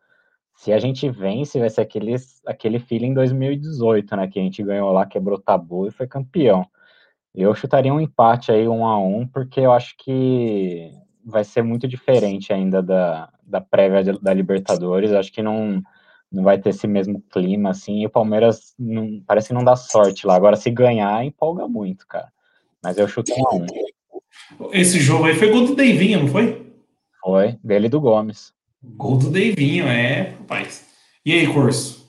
se 0.57 0.73
a 0.73 0.79
gente 0.79 1.09
vence, 1.11 1.59
vai 1.59 1.69
ser 1.69 1.83
aquele, 1.83 2.15
aquele 2.47 2.79
feeling 2.79 3.13
2018, 3.13 4.17
né? 4.17 4.29
Que 4.29 4.39
a 4.39 4.43
gente 4.43 4.63
ganhou 4.63 4.93
lá, 4.93 5.05
quebrou 5.05 5.39
tabu 5.39 5.87
e 5.87 5.91
foi 5.91 6.07
campeão. 6.07 6.67
Eu 7.35 7.55
chutaria 7.55 7.93
um 7.93 8.01
empate 8.01 8.53
aí, 8.53 8.69
um 8.69 8.87
a 8.87 8.99
um, 8.99 9.27
porque 9.27 9.61
eu 9.61 9.73
acho 9.73 9.97
que 9.99 10.93
vai 11.25 11.43
ser 11.45 11.63
muito 11.63 11.89
diferente 11.89 12.53
ainda 12.53 12.83
da, 12.83 13.29
da 13.43 13.61
prévia 13.61 14.15
da 14.21 14.33
Libertadores. 14.33 15.13
Acho 15.13 15.33
que 15.33 15.43
não, 15.43 15.83
não 16.35 16.43
vai 16.43 16.59
ter 16.59 16.71
esse 16.71 16.87
mesmo 16.87 17.23
clima, 17.31 17.71
assim, 17.71 18.01
e 18.01 18.07
o 18.07 18.11
Palmeiras 18.11 18.75
não, 18.79 19.23
parece 19.27 19.49
que 19.49 19.55
não 19.55 19.63
dá 19.63 19.77
sorte 19.77 20.27
lá. 20.27 20.35
Agora, 20.35 20.57
se 20.57 20.69
ganhar, 20.71 21.25
empolga 21.25 21.69
muito, 21.69 22.07
cara. 22.07 22.33
Mas 22.83 22.99
eu 22.99 23.07
chuto 23.07 23.33
um 23.33 23.47
a 23.47 23.55
um. 23.55 23.67
Esse 24.73 24.99
jogo 24.99 25.27
aí 25.27 25.35
foi 25.35 25.51
gol 25.51 25.65
do 25.65 25.77
Deivinho, 25.77 26.21
não 26.21 26.29
foi? 26.29 26.73
Foi, 27.23 27.57
dele 27.63 27.87
e 27.87 27.89
do 27.89 28.01
Gomes. 28.01 28.53
Gol 28.83 29.17
do 29.17 29.31
Deivinho, 29.31 29.87
é, 29.87 30.35
rapaz. 30.41 30.87
E 31.25 31.33
aí, 31.33 31.47
Corso? 31.47 32.05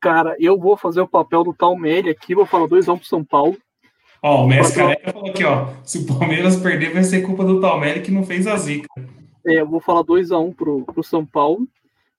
Cara, 0.00 0.34
eu 0.38 0.56
vou 0.56 0.76
fazer 0.76 1.00
o 1.00 1.08
papel 1.08 1.44
do 1.44 1.52
Talmelli 1.52 2.08
aqui, 2.08 2.34
vou 2.34 2.46
falar 2.46 2.68
2x1 2.68 2.94
um 2.94 2.98
pro 2.98 3.06
São 3.06 3.24
Paulo. 3.24 3.58
Ó, 4.22 4.44
o 4.44 4.48
Messi 4.48 4.74
Careca 4.76 5.12
falou 5.12 5.28
aqui, 5.28 5.44
ó. 5.44 5.68
Se 5.82 5.98
o 5.98 6.06
Palmeiras 6.06 6.56
perder, 6.56 6.94
vai 6.94 7.02
ser 7.02 7.22
culpa 7.22 7.44
do 7.44 7.60
Talmelli 7.60 8.00
que 8.00 8.10
não 8.10 8.22
fez 8.22 8.46
a 8.46 8.56
zica. 8.56 8.88
É, 9.46 9.60
eu 9.60 9.68
vou 9.68 9.80
falar 9.80 10.04
2x1 10.04 10.46
um 10.46 10.52
pro, 10.52 10.84
pro 10.84 11.02
São 11.02 11.26
Paulo. 11.26 11.66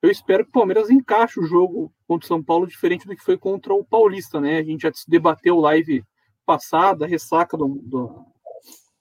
Eu 0.01 0.09
espero 0.09 0.43
que 0.43 0.49
o 0.49 0.53
Palmeiras 0.53 0.89
encaixe 0.89 1.39
o 1.39 1.45
jogo 1.45 1.93
contra 2.07 2.25
o 2.25 2.27
São 2.27 2.43
Paulo 2.43 2.65
diferente 2.65 3.05
do 3.05 3.15
que 3.15 3.23
foi 3.23 3.37
contra 3.37 3.73
o 3.73 3.83
Paulista, 3.83 4.41
né? 4.41 4.57
A 4.57 4.63
gente 4.63 4.81
já 4.81 4.91
debateu 5.07 5.59
live 5.59 6.03
passada, 6.43 7.05
ressaca 7.05 7.55
do, 7.55 7.67
do, 7.83 8.25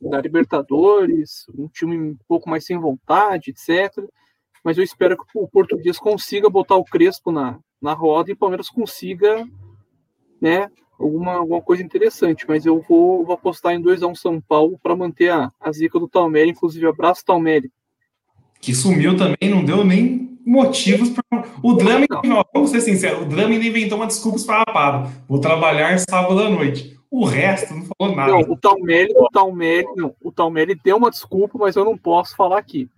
da 0.00 0.20
Libertadores, 0.20 1.46
um 1.56 1.68
time 1.68 1.96
um 1.96 2.16
pouco 2.28 2.50
mais 2.50 2.66
sem 2.66 2.78
vontade, 2.78 3.50
etc. 3.50 4.04
Mas 4.62 4.76
eu 4.76 4.84
espero 4.84 5.16
que 5.16 5.24
o 5.34 5.48
português 5.48 5.98
consiga 5.98 6.50
botar 6.50 6.76
o 6.76 6.84
Crespo 6.84 7.32
na, 7.32 7.58
na 7.80 7.94
roda 7.94 8.30
e 8.30 8.34
o 8.34 8.36
Palmeiras 8.36 8.68
consiga, 8.68 9.48
né, 10.38 10.70
alguma, 10.98 11.32
alguma 11.32 11.62
coisa 11.62 11.82
interessante. 11.82 12.44
Mas 12.46 12.66
eu 12.66 12.84
vou, 12.86 13.24
vou 13.24 13.34
apostar 13.34 13.72
em 13.72 13.82
2x1 13.82 14.10
um 14.10 14.14
São 14.14 14.38
Paulo 14.38 14.78
para 14.82 14.94
manter 14.94 15.30
a, 15.30 15.50
a 15.58 15.72
zica 15.72 15.98
do 15.98 16.06
Talmere, 16.06 16.50
inclusive 16.50 16.86
abraço 16.86 17.24
Talmere. 17.24 17.72
Que 18.60 18.74
sumiu 18.74 19.16
também, 19.16 19.48
não 19.48 19.64
deu 19.64 19.82
nem 19.82 20.29
motivos 20.46 21.10
para. 21.10 21.44
O 21.62 21.74
Drama, 21.74 22.06
vamos 22.54 22.70
ser 22.70 22.80
sinceros, 22.80 23.22
o 23.22 23.24
Drama 23.26 23.52
ainda 23.54 23.64
inventou 23.66 23.98
uma 23.98 24.06
desculpa 24.06 24.38
esfarrapada. 24.38 25.10
Vou 25.28 25.40
trabalhar 25.40 25.98
sábado 25.98 26.40
à 26.40 26.48
noite. 26.50 26.98
O 27.10 27.24
resto 27.24 27.74
não 27.74 27.86
falou 27.98 28.14
nada. 28.16 28.30
Não, 28.32 28.40
o 28.40 28.56
Talmere, 28.56 29.12
o 29.16 29.28
Talmere, 29.30 29.86
não, 29.96 30.14
o 30.22 30.30
Talmere 30.30 30.74
deu 30.82 30.96
uma 30.96 31.10
desculpa, 31.10 31.58
mas 31.58 31.74
eu 31.76 31.84
não 31.84 31.98
posso 31.98 32.36
falar 32.36 32.58
aqui. 32.58 32.88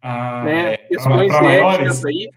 Ah, 0.00 0.42
né? 0.44 0.74
é, 0.74 0.76
Questões 0.78 1.28
pra- 1.28 1.38
pra 1.38 1.52
éticas 1.52 2.02
maiores? 2.02 2.04
aí. 2.04 2.30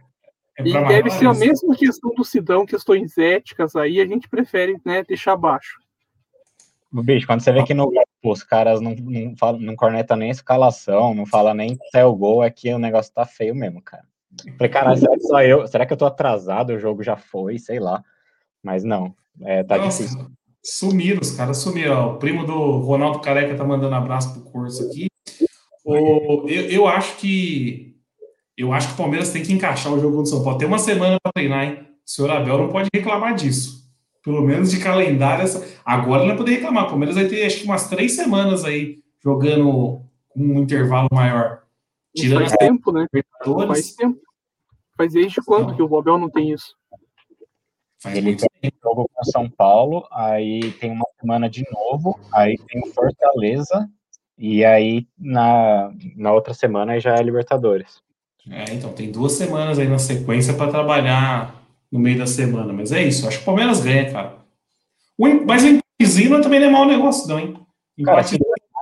É 0.58 0.62
E 0.62 0.72
deve 0.88 1.10
ser 1.10 1.26
a 1.26 1.34
maiores? 1.34 1.40
mesma 1.40 1.76
questão 1.76 2.12
do 2.16 2.24
Sidão, 2.24 2.66
questões 2.66 3.18
éticas 3.18 3.76
aí, 3.76 4.00
a 4.00 4.06
gente 4.06 4.30
prefere 4.30 4.78
né, 4.86 5.04
deixar 5.04 5.34
abaixo. 5.34 5.80
Bicho, 6.94 7.28
quando 7.28 7.42
você 7.42 7.52
vê 7.52 7.64
que 7.64 7.74
no 7.74 7.92
os 8.24 8.42
caras 8.44 8.80
não, 8.80 8.96
não, 8.96 9.36
falam, 9.38 9.60
não 9.60 9.76
corneta 9.76 10.16
nem 10.16 10.30
a 10.30 10.32
escalação, 10.32 11.14
não 11.14 11.26
fala 11.26 11.54
nem 11.54 11.78
é 11.94 12.06
o 12.06 12.16
gol, 12.16 12.42
é 12.44 12.50
que 12.50 12.74
o 12.74 12.80
negócio 12.80 13.12
tá 13.14 13.26
feio 13.26 13.54
mesmo, 13.54 13.82
cara. 13.82 14.06
Falei, 14.58 14.70
caralho, 14.72 14.98
será 15.00 15.14
que 15.16 15.22
só 15.24 15.42
eu? 15.44 15.68
Será 15.68 15.86
que 15.86 15.94
eu 15.94 15.98
tô 15.98 16.06
atrasado? 16.06 16.74
O 16.74 16.80
jogo 16.80 17.04
já 17.04 17.16
foi, 17.16 17.58
sei 17.58 17.80
lá. 17.80 18.04
Mas 18.64 18.84
não, 18.84 19.14
é, 19.42 19.64
tá 19.64 19.78
Nossa, 19.78 20.04
difícil. 20.04 20.28
Sumiram, 20.64 21.20
os 21.22 21.32
caras 21.32 21.58
sumiram. 21.58 22.14
O 22.16 22.18
primo 22.18 22.46
do 22.46 22.78
Ronaldo 22.80 23.20
Careca 23.20 23.56
tá 23.56 23.64
mandando 23.64 23.96
abraço 23.96 24.34
pro 24.34 24.52
curso 24.52 24.84
aqui. 24.86 25.08
O, 25.86 26.48
eu, 26.50 26.70
eu 26.70 26.88
acho 26.88 27.18
que. 27.18 27.96
Eu 28.58 28.72
acho 28.74 28.88
que 28.88 28.94
o 28.94 28.98
Palmeiras 28.98 29.32
tem 29.32 29.44
que 29.44 29.54
encaixar 29.54 29.94
o 29.94 30.00
jogo 30.00 30.22
do 30.22 30.28
São 30.28 30.44
Paulo. 30.44 30.58
Tem 30.58 30.68
uma 30.68 30.80
semana 30.80 31.18
para 31.22 31.32
treinar, 31.34 31.66
hein? 31.66 31.80
O 32.06 32.10
senhor 32.10 32.32
Abel 32.32 32.58
não 32.58 32.70
pode 32.70 32.90
reclamar 32.94 33.36
disso. 33.36 33.86
Pelo 34.24 34.42
menos 34.42 34.72
de 34.72 34.80
calendário. 34.80 35.44
essa- 35.44 35.64
Agora 35.84 36.22
ele 36.22 36.30
não 36.30 36.36
vai 36.36 36.38
poder 36.38 36.52
reclamar. 36.56 36.86
O 36.86 36.90
Palmeiras 36.90 37.16
vai 37.16 37.28
ter 37.28 37.46
acho 37.46 37.58
que 37.60 37.66
umas 37.66 37.88
três 37.90 38.14
semanas 38.14 38.64
aí 38.64 39.00
jogando 39.24 40.02
com 40.30 40.40
um 40.40 40.60
intervalo 40.60 41.10
maior. 41.12 41.62
Tirando 42.16 42.48
faz 42.48 42.54
tempo, 42.54 42.92
né? 42.92 43.06
Faz 43.68 43.94
tempo. 43.94 44.18
Faz 44.98 45.14
desde 45.14 45.42
quando 45.42 45.76
que 45.76 45.82
o 45.82 45.98
Abel 45.98 46.18
não 46.18 46.30
tem 46.30 46.52
isso? 46.52 46.76
Faz 48.02 48.16
Ele 48.18 48.36
tem 48.36 48.72
jogo 48.84 49.10
com 49.14 49.24
São 49.26 49.50
Paulo, 49.50 50.08
aí 50.12 50.72
tem 50.74 50.92
uma 50.92 51.06
semana 51.20 51.50
de 51.50 51.64
novo, 51.72 52.20
aí 52.34 52.58
tem 52.68 52.82
o 52.82 52.94
Fortaleza, 52.94 53.90
e 54.38 54.64
aí 54.64 55.08
na, 55.18 55.92
na 56.16 56.32
outra 56.34 56.54
semana 56.54 57.00
já 57.00 57.16
é 57.16 57.22
Libertadores. 57.24 58.02
É, 58.50 58.74
então 58.74 58.94
tem 58.94 59.12
duas 59.12 59.32
semanas 59.34 59.80
aí 59.80 59.88
na 59.88 59.98
sequência 59.98 60.54
para 60.54 60.70
trabalhar 60.72 61.64
no 61.92 62.00
meio 62.00 62.20
da 62.20 62.28
semana. 62.28 62.72
Mas 62.72 62.92
é 62.92 63.02
isso, 63.04 63.28
acho 63.28 63.38
que 63.38 63.44
o 63.44 63.46
Palmeiras 63.46 63.82
ganha, 63.82 64.12
cara. 64.12 64.38
O 65.18 65.28
em- 65.28 65.44
mas 65.46 65.64
o 65.64 65.68
empatezinho 65.68 66.42
também 66.42 66.60
não 66.60 66.68
é 66.68 66.70
mau 66.72 66.86
negócio, 66.86 67.28
não, 67.28 67.40
hein? 67.40 67.54
Cara, 68.04 68.20
Empate 68.22 68.36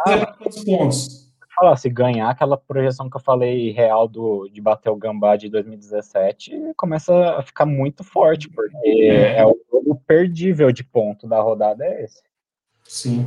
é 0.08 0.18
para 0.18 0.34
quantos 0.34 0.64
pontos? 0.66 1.23
Falar, 1.56 1.76
se 1.78 1.90
ganhar 1.90 2.30
aquela 2.30 2.58
projeção 2.58 3.10
que 3.10 3.16
eu 3.16 3.22
falei 3.22 3.72
real 3.72 4.08
do, 4.08 4.48
de 4.50 4.60
bater 4.60 4.90
o 4.90 4.96
Gambá 4.96 5.36
de 5.36 5.50
2017, 5.50 6.74
começa 6.76 7.38
a 7.38 7.44
ficar 7.44 7.66
muito 7.66 8.04
forte, 8.04 8.50
porque 8.50 8.76
É. 8.88 9.38
é, 9.40 9.46
o 9.46 9.56
jogo 9.72 10.02
perdível 10.08 10.72
de 10.72 10.84
ponto 10.84 11.28
da 11.28 11.40
rodada 11.42 11.86
é 11.86 12.04
esse. 12.04 12.24
Sim. 12.84 13.26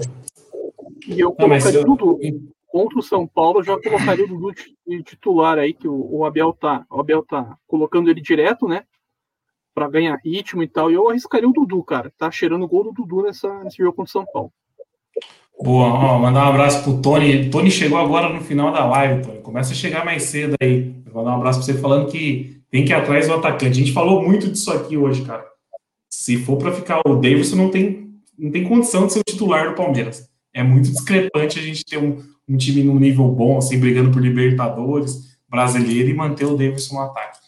E 1.06 1.20
eu 1.20 1.32
colocaria 1.32 1.78
eu- 1.80 1.84
tudo 1.84 2.18
contra 2.66 2.98
o 2.98 3.02
São 3.02 3.26
Paulo, 3.26 3.60
eu 3.60 3.64
já 3.64 3.80
colocaria 3.80 4.24
o 4.24 4.28
Dudu 4.28 4.52
titular 5.04 5.56
aí, 5.58 5.72
que 5.72 5.86
o, 5.88 6.16
o 6.16 6.24
Abel 6.24 6.52
tá, 6.52 6.84
o 6.90 7.00
Abel 7.00 7.24
tá 7.24 7.56
colocando 7.66 8.10
ele 8.10 8.20
direto, 8.20 8.66
né? 8.66 8.84
Pra 9.72 9.88
ganhar 9.88 10.18
ritmo 10.24 10.62
e 10.62 10.68
tal. 10.68 10.90
E 10.90 10.94
eu 10.94 11.08
arriscaria 11.08 11.48
o 11.48 11.52
Dudu, 11.52 11.82
cara. 11.84 12.12
Tá 12.18 12.30
cheirando 12.30 12.64
o 12.64 12.68
gol 12.68 12.84
do 12.84 12.92
Dudu 12.92 13.22
nessa, 13.22 13.62
nesse 13.62 13.78
jogo 13.78 13.92
contra 13.92 14.08
o 14.08 14.12
São 14.12 14.26
Paulo. 14.26 14.52
Boa, 15.60 15.86
ó, 15.86 16.18
mandar 16.18 16.46
um 16.46 16.50
abraço 16.50 16.82
pro 16.82 17.00
Tony. 17.00 17.48
Tony 17.48 17.70
chegou 17.70 17.98
agora 17.98 18.28
no 18.28 18.40
final 18.42 18.72
da 18.72 18.84
live, 18.84 19.22
Tony. 19.22 19.38
Começa 19.40 19.72
a 19.72 19.76
chegar 19.76 20.04
mais 20.04 20.24
cedo 20.24 20.54
aí. 20.60 20.94
Vou 21.06 21.22
mandar 21.22 21.36
um 21.36 21.40
abraço 21.40 21.58
pra 21.58 21.66
você 21.66 21.80
falando 21.80 22.10
que 22.10 22.60
tem 22.70 22.84
que 22.84 22.92
ir 22.92 22.94
atrás 22.94 23.26
do 23.26 23.34
atacante. 23.34 23.80
A 23.80 23.84
gente 23.84 23.92
falou 23.92 24.22
muito 24.22 24.48
disso 24.50 24.70
aqui 24.70 24.96
hoje, 24.96 25.22
cara. 25.22 25.44
Se 26.10 26.36
for 26.36 26.56
para 26.58 26.72
ficar 26.72 27.00
o 27.06 27.16
Davidson, 27.16 27.56
não 27.56 27.70
tem, 27.70 28.10
não 28.38 28.50
tem 28.50 28.64
condição 28.64 29.06
de 29.06 29.14
ser 29.14 29.20
o 29.20 29.24
titular 29.24 29.70
do 29.70 29.74
Palmeiras. 29.74 30.28
É 30.52 30.62
muito 30.62 30.90
discrepante 30.90 31.58
a 31.58 31.62
gente 31.62 31.84
ter 31.84 31.98
um, 31.98 32.22
um 32.48 32.56
time 32.56 32.82
num 32.82 32.98
nível 32.98 33.28
bom, 33.28 33.58
assim, 33.58 33.78
brigando 33.78 34.10
por 34.10 34.22
Libertadores, 34.22 35.38
brasileiro, 35.48 36.08
e 36.08 36.14
manter 36.14 36.44
o 36.44 36.56
Davidson 36.56 36.94
no 36.94 37.00
ataque. 37.00 37.38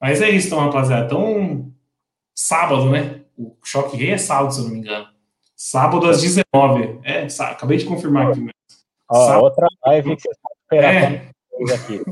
Mas 0.00 0.22
é 0.22 0.30
isso, 0.30 0.48
então, 0.48 0.60
rapaziada. 0.60 1.06
Então, 1.06 1.72
sábado, 2.34 2.90
né? 2.90 3.22
O 3.36 3.56
Choque 3.64 3.96
Rei 3.96 4.10
é 4.10 4.18
sábado, 4.18 4.54
se 4.54 4.60
eu 4.60 4.64
não 4.64 4.72
me 4.72 4.78
engano. 4.78 5.06
Sábado 5.56 6.06
às 6.08 6.20
19. 6.20 7.00
É, 7.04 7.26
acabei 7.40 7.78
de 7.78 7.86
confirmar 7.86 8.28
aqui. 8.28 8.40
mesmo. 8.40 8.52
Ó, 9.10 9.40
outra 9.40 9.66
live 9.86 10.16
que 10.16 10.22
vocês 10.22 10.36
podem 10.42 10.58
esperar 10.62 10.94
É, 10.94 11.74
aqui. 11.74 12.02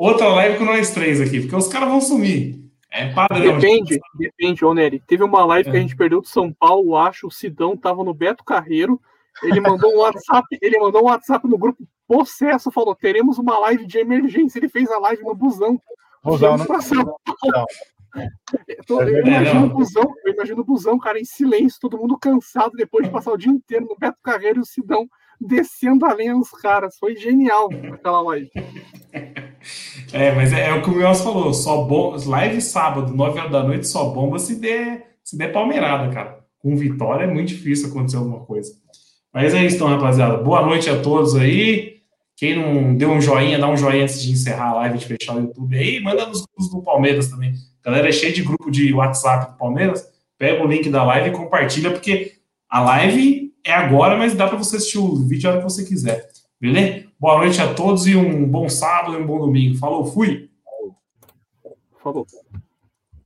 outra 0.00 0.28
live 0.28 0.58
com 0.58 0.64
nós 0.64 0.90
três 0.90 1.20
aqui, 1.20 1.40
porque 1.42 1.54
os 1.54 1.68
caras 1.68 1.88
vão 1.88 2.00
sumir. 2.00 2.58
É 2.90 3.12
padrão. 3.12 3.58
Depende, 3.58 4.00
depende, 4.14 4.64
ô 4.64 4.72
Nery. 4.74 4.98
Teve 5.06 5.22
uma 5.22 5.44
live 5.44 5.70
que 5.70 5.76
a 5.76 5.78
É. 5.78 5.82
gente 5.82 5.94
perdeu 5.96 6.22
do 6.22 6.26
São 6.26 6.50
Paulo, 6.52 6.96
acho. 6.96 7.26
O 7.26 7.30
Sidão 7.30 7.76
tava 7.76 8.02
no 8.02 8.14
Beto 8.14 8.42
Carreiro. 8.42 9.00
Ele 9.42 9.60
mandou 9.60 9.92
um 9.94 9.98
WhatsApp, 9.98 10.46
ele 10.60 10.78
mandou 10.80 11.02
um 11.02 11.06
WhatsApp 11.06 11.46
no 11.46 11.58
grupo 11.58 11.84
possesso, 12.08 12.72
falou: 12.72 12.94
teremos 12.96 13.38
uma 13.38 13.58
live 13.60 13.86
de 13.86 13.98
emergência. 13.98 14.58
Ele 14.58 14.68
fez 14.70 14.90
a 14.90 14.98
live 14.98 15.22
no 15.22 15.34
busão. 15.34 15.80
Busão, 16.24 16.56
Viemos 16.56 16.60
né? 16.62 16.66
pra 16.66 16.80
São 16.80 17.04
Paulo. 17.04 17.18
Eu, 17.44 17.66
tô- 18.86 19.00
eu 19.02 19.08
É 19.08 19.12
verdade, 19.12 19.28
imagino 19.48 19.66
o 19.66 19.70
busão, 19.70 20.14
eu 20.24 20.32
imagino 20.32 20.60
o 20.60 20.64
busão, 20.64 20.98
cara, 20.98 21.18
em 21.20 21.24
silêncio, 21.24 21.78
todo 21.80 21.98
mundo 21.98 22.18
cansado 22.18 22.72
depois 22.76 23.04
de 23.06 23.10
passar 23.12 23.32
o 23.32 23.36
dia 23.36 23.50
inteiro 23.52 23.86
no 23.86 23.96
Beto 23.98 24.18
Carreiro 24.22 24.58
e 24.58 24.62
o 24.62 24.66
Sidão 24.66 25.06
descendo 25.40 26.04
a 26.06 26.12
lenha 26.14 26.34
nos 26.34 26.50
caras. 26.50 26.96
Foi 26.98 27.14
genial 27.16 27.68
aquela 27.92 28.20
live. 28.22 28.50
É, 30.12 30.32
mas 30.34 30.52
é, 30.52 30.68
é 30.70 30.74
o 30.74 30.82
que 30.82 30.90
o 30.90 30.94
Mios 30.94 31.20
falou, 31.20 31.52
só 31.52 31.82
bom, 31.84 32.16
live 32.26 32.60
sábado, 32.60 33.14
9 33.14 33.38
horas 33.38 33.52
da 33.52 33.62
noite, 33.62 33.86
só 33.86 34.08
bomba 34.10 34.38
se 34.38 34.56
der, 34.60 35.16
se 35.22 35.36
der 35.36 35.52
palmeirada, 35.52 36.12
cara. 36.12 36.38
Com 36.58 36.76
vitória 36.76 37.24
é 37.24 37.26
muito 37.26 37.48
difícil 37.48 37.88
acontecer 37.88 38.16
alguma 38.16 38.40
coisa. 38.40 38.72
Mas 39.32 39.54
é 39.54 39.64
isso 39.64 39.76
então, 39.76 39.88
rapaziada. 39.88 40.38
Boa 40.38 40.64
noite 40.64 40.88
a 40.90 41.00
todos 41.00 41.36
aí. 41.36 41.98
Quem 42.36 42.56
não 42.56 42.96
deu 42.96 43.10
um 43.10 43.20
joinha, 43.20 43.58
dá 43.58 43.68
um 43.68 43.76
joinha 43.76 44.04
antes 44.04 44.22
de 44.22 44.32
encerrar 44.32 44.70
a 44.70 44.74
live, 44.76 44.98
de 44.98 45.06
fechar 45.06 45.36
o 45.36 45.40
YouTube 45.40 45.76
aí. 45.76 46.00
Manda 46.00 46.26
nos 46.26 46.42
grupos 46.44 46.70
do 46.70 46.82
Palmeiras 46.82 47.28
também. 47.28 47.52
Galera 47.88 48.10
é 48.10 48.12
cheia 48.12 48.30
de 48.30 48.42
grupo 48.42 48.70
de 48.70 48.92
WhatsApp 48.92 49.52
do 49.52 49.56
Palmeiras. 49.56 50.06
Pega 50.36 50.62
o 50.62 50.66
link 50.66 50.90
da 50.90 51.02
live 51.04 51.30
e 51.30 51.32
compartilha, 51.32 51.90
porque 51.90 52.34
a 52.68 52.82
live 52.82 53.50
é 53.64 53.72
agora, 53.72 54.14
mas 54.14 54.34
dá 54.34 54.46
para 54.46 54.58
você 54.58 54.76
assistir 54.76 54.98
o 54.98 55.16
vídeo 55.26 55.48
a 55.48 55.52
hora 55.54 55.62
que 55.62 55.70
você 55.70 55.86
quiser. 55.86 56.28
Beleza? 56.60 57.06
Boa 57.18 57.38
noite 57.38 57.62
a 57.62 57.72
todos 57.72 58.06
e 58.06 58.14
um 58.14 58.46
bom 58.46 58.68
sábado 58.68 59.14
e 59.14 59.22
um 59.22 59.26
bom 59.26 59.38
domingo. 59.38 59.78
Falou, 59.78 60.04
fui! 60.04 60.50
Falou. 62.02 62.26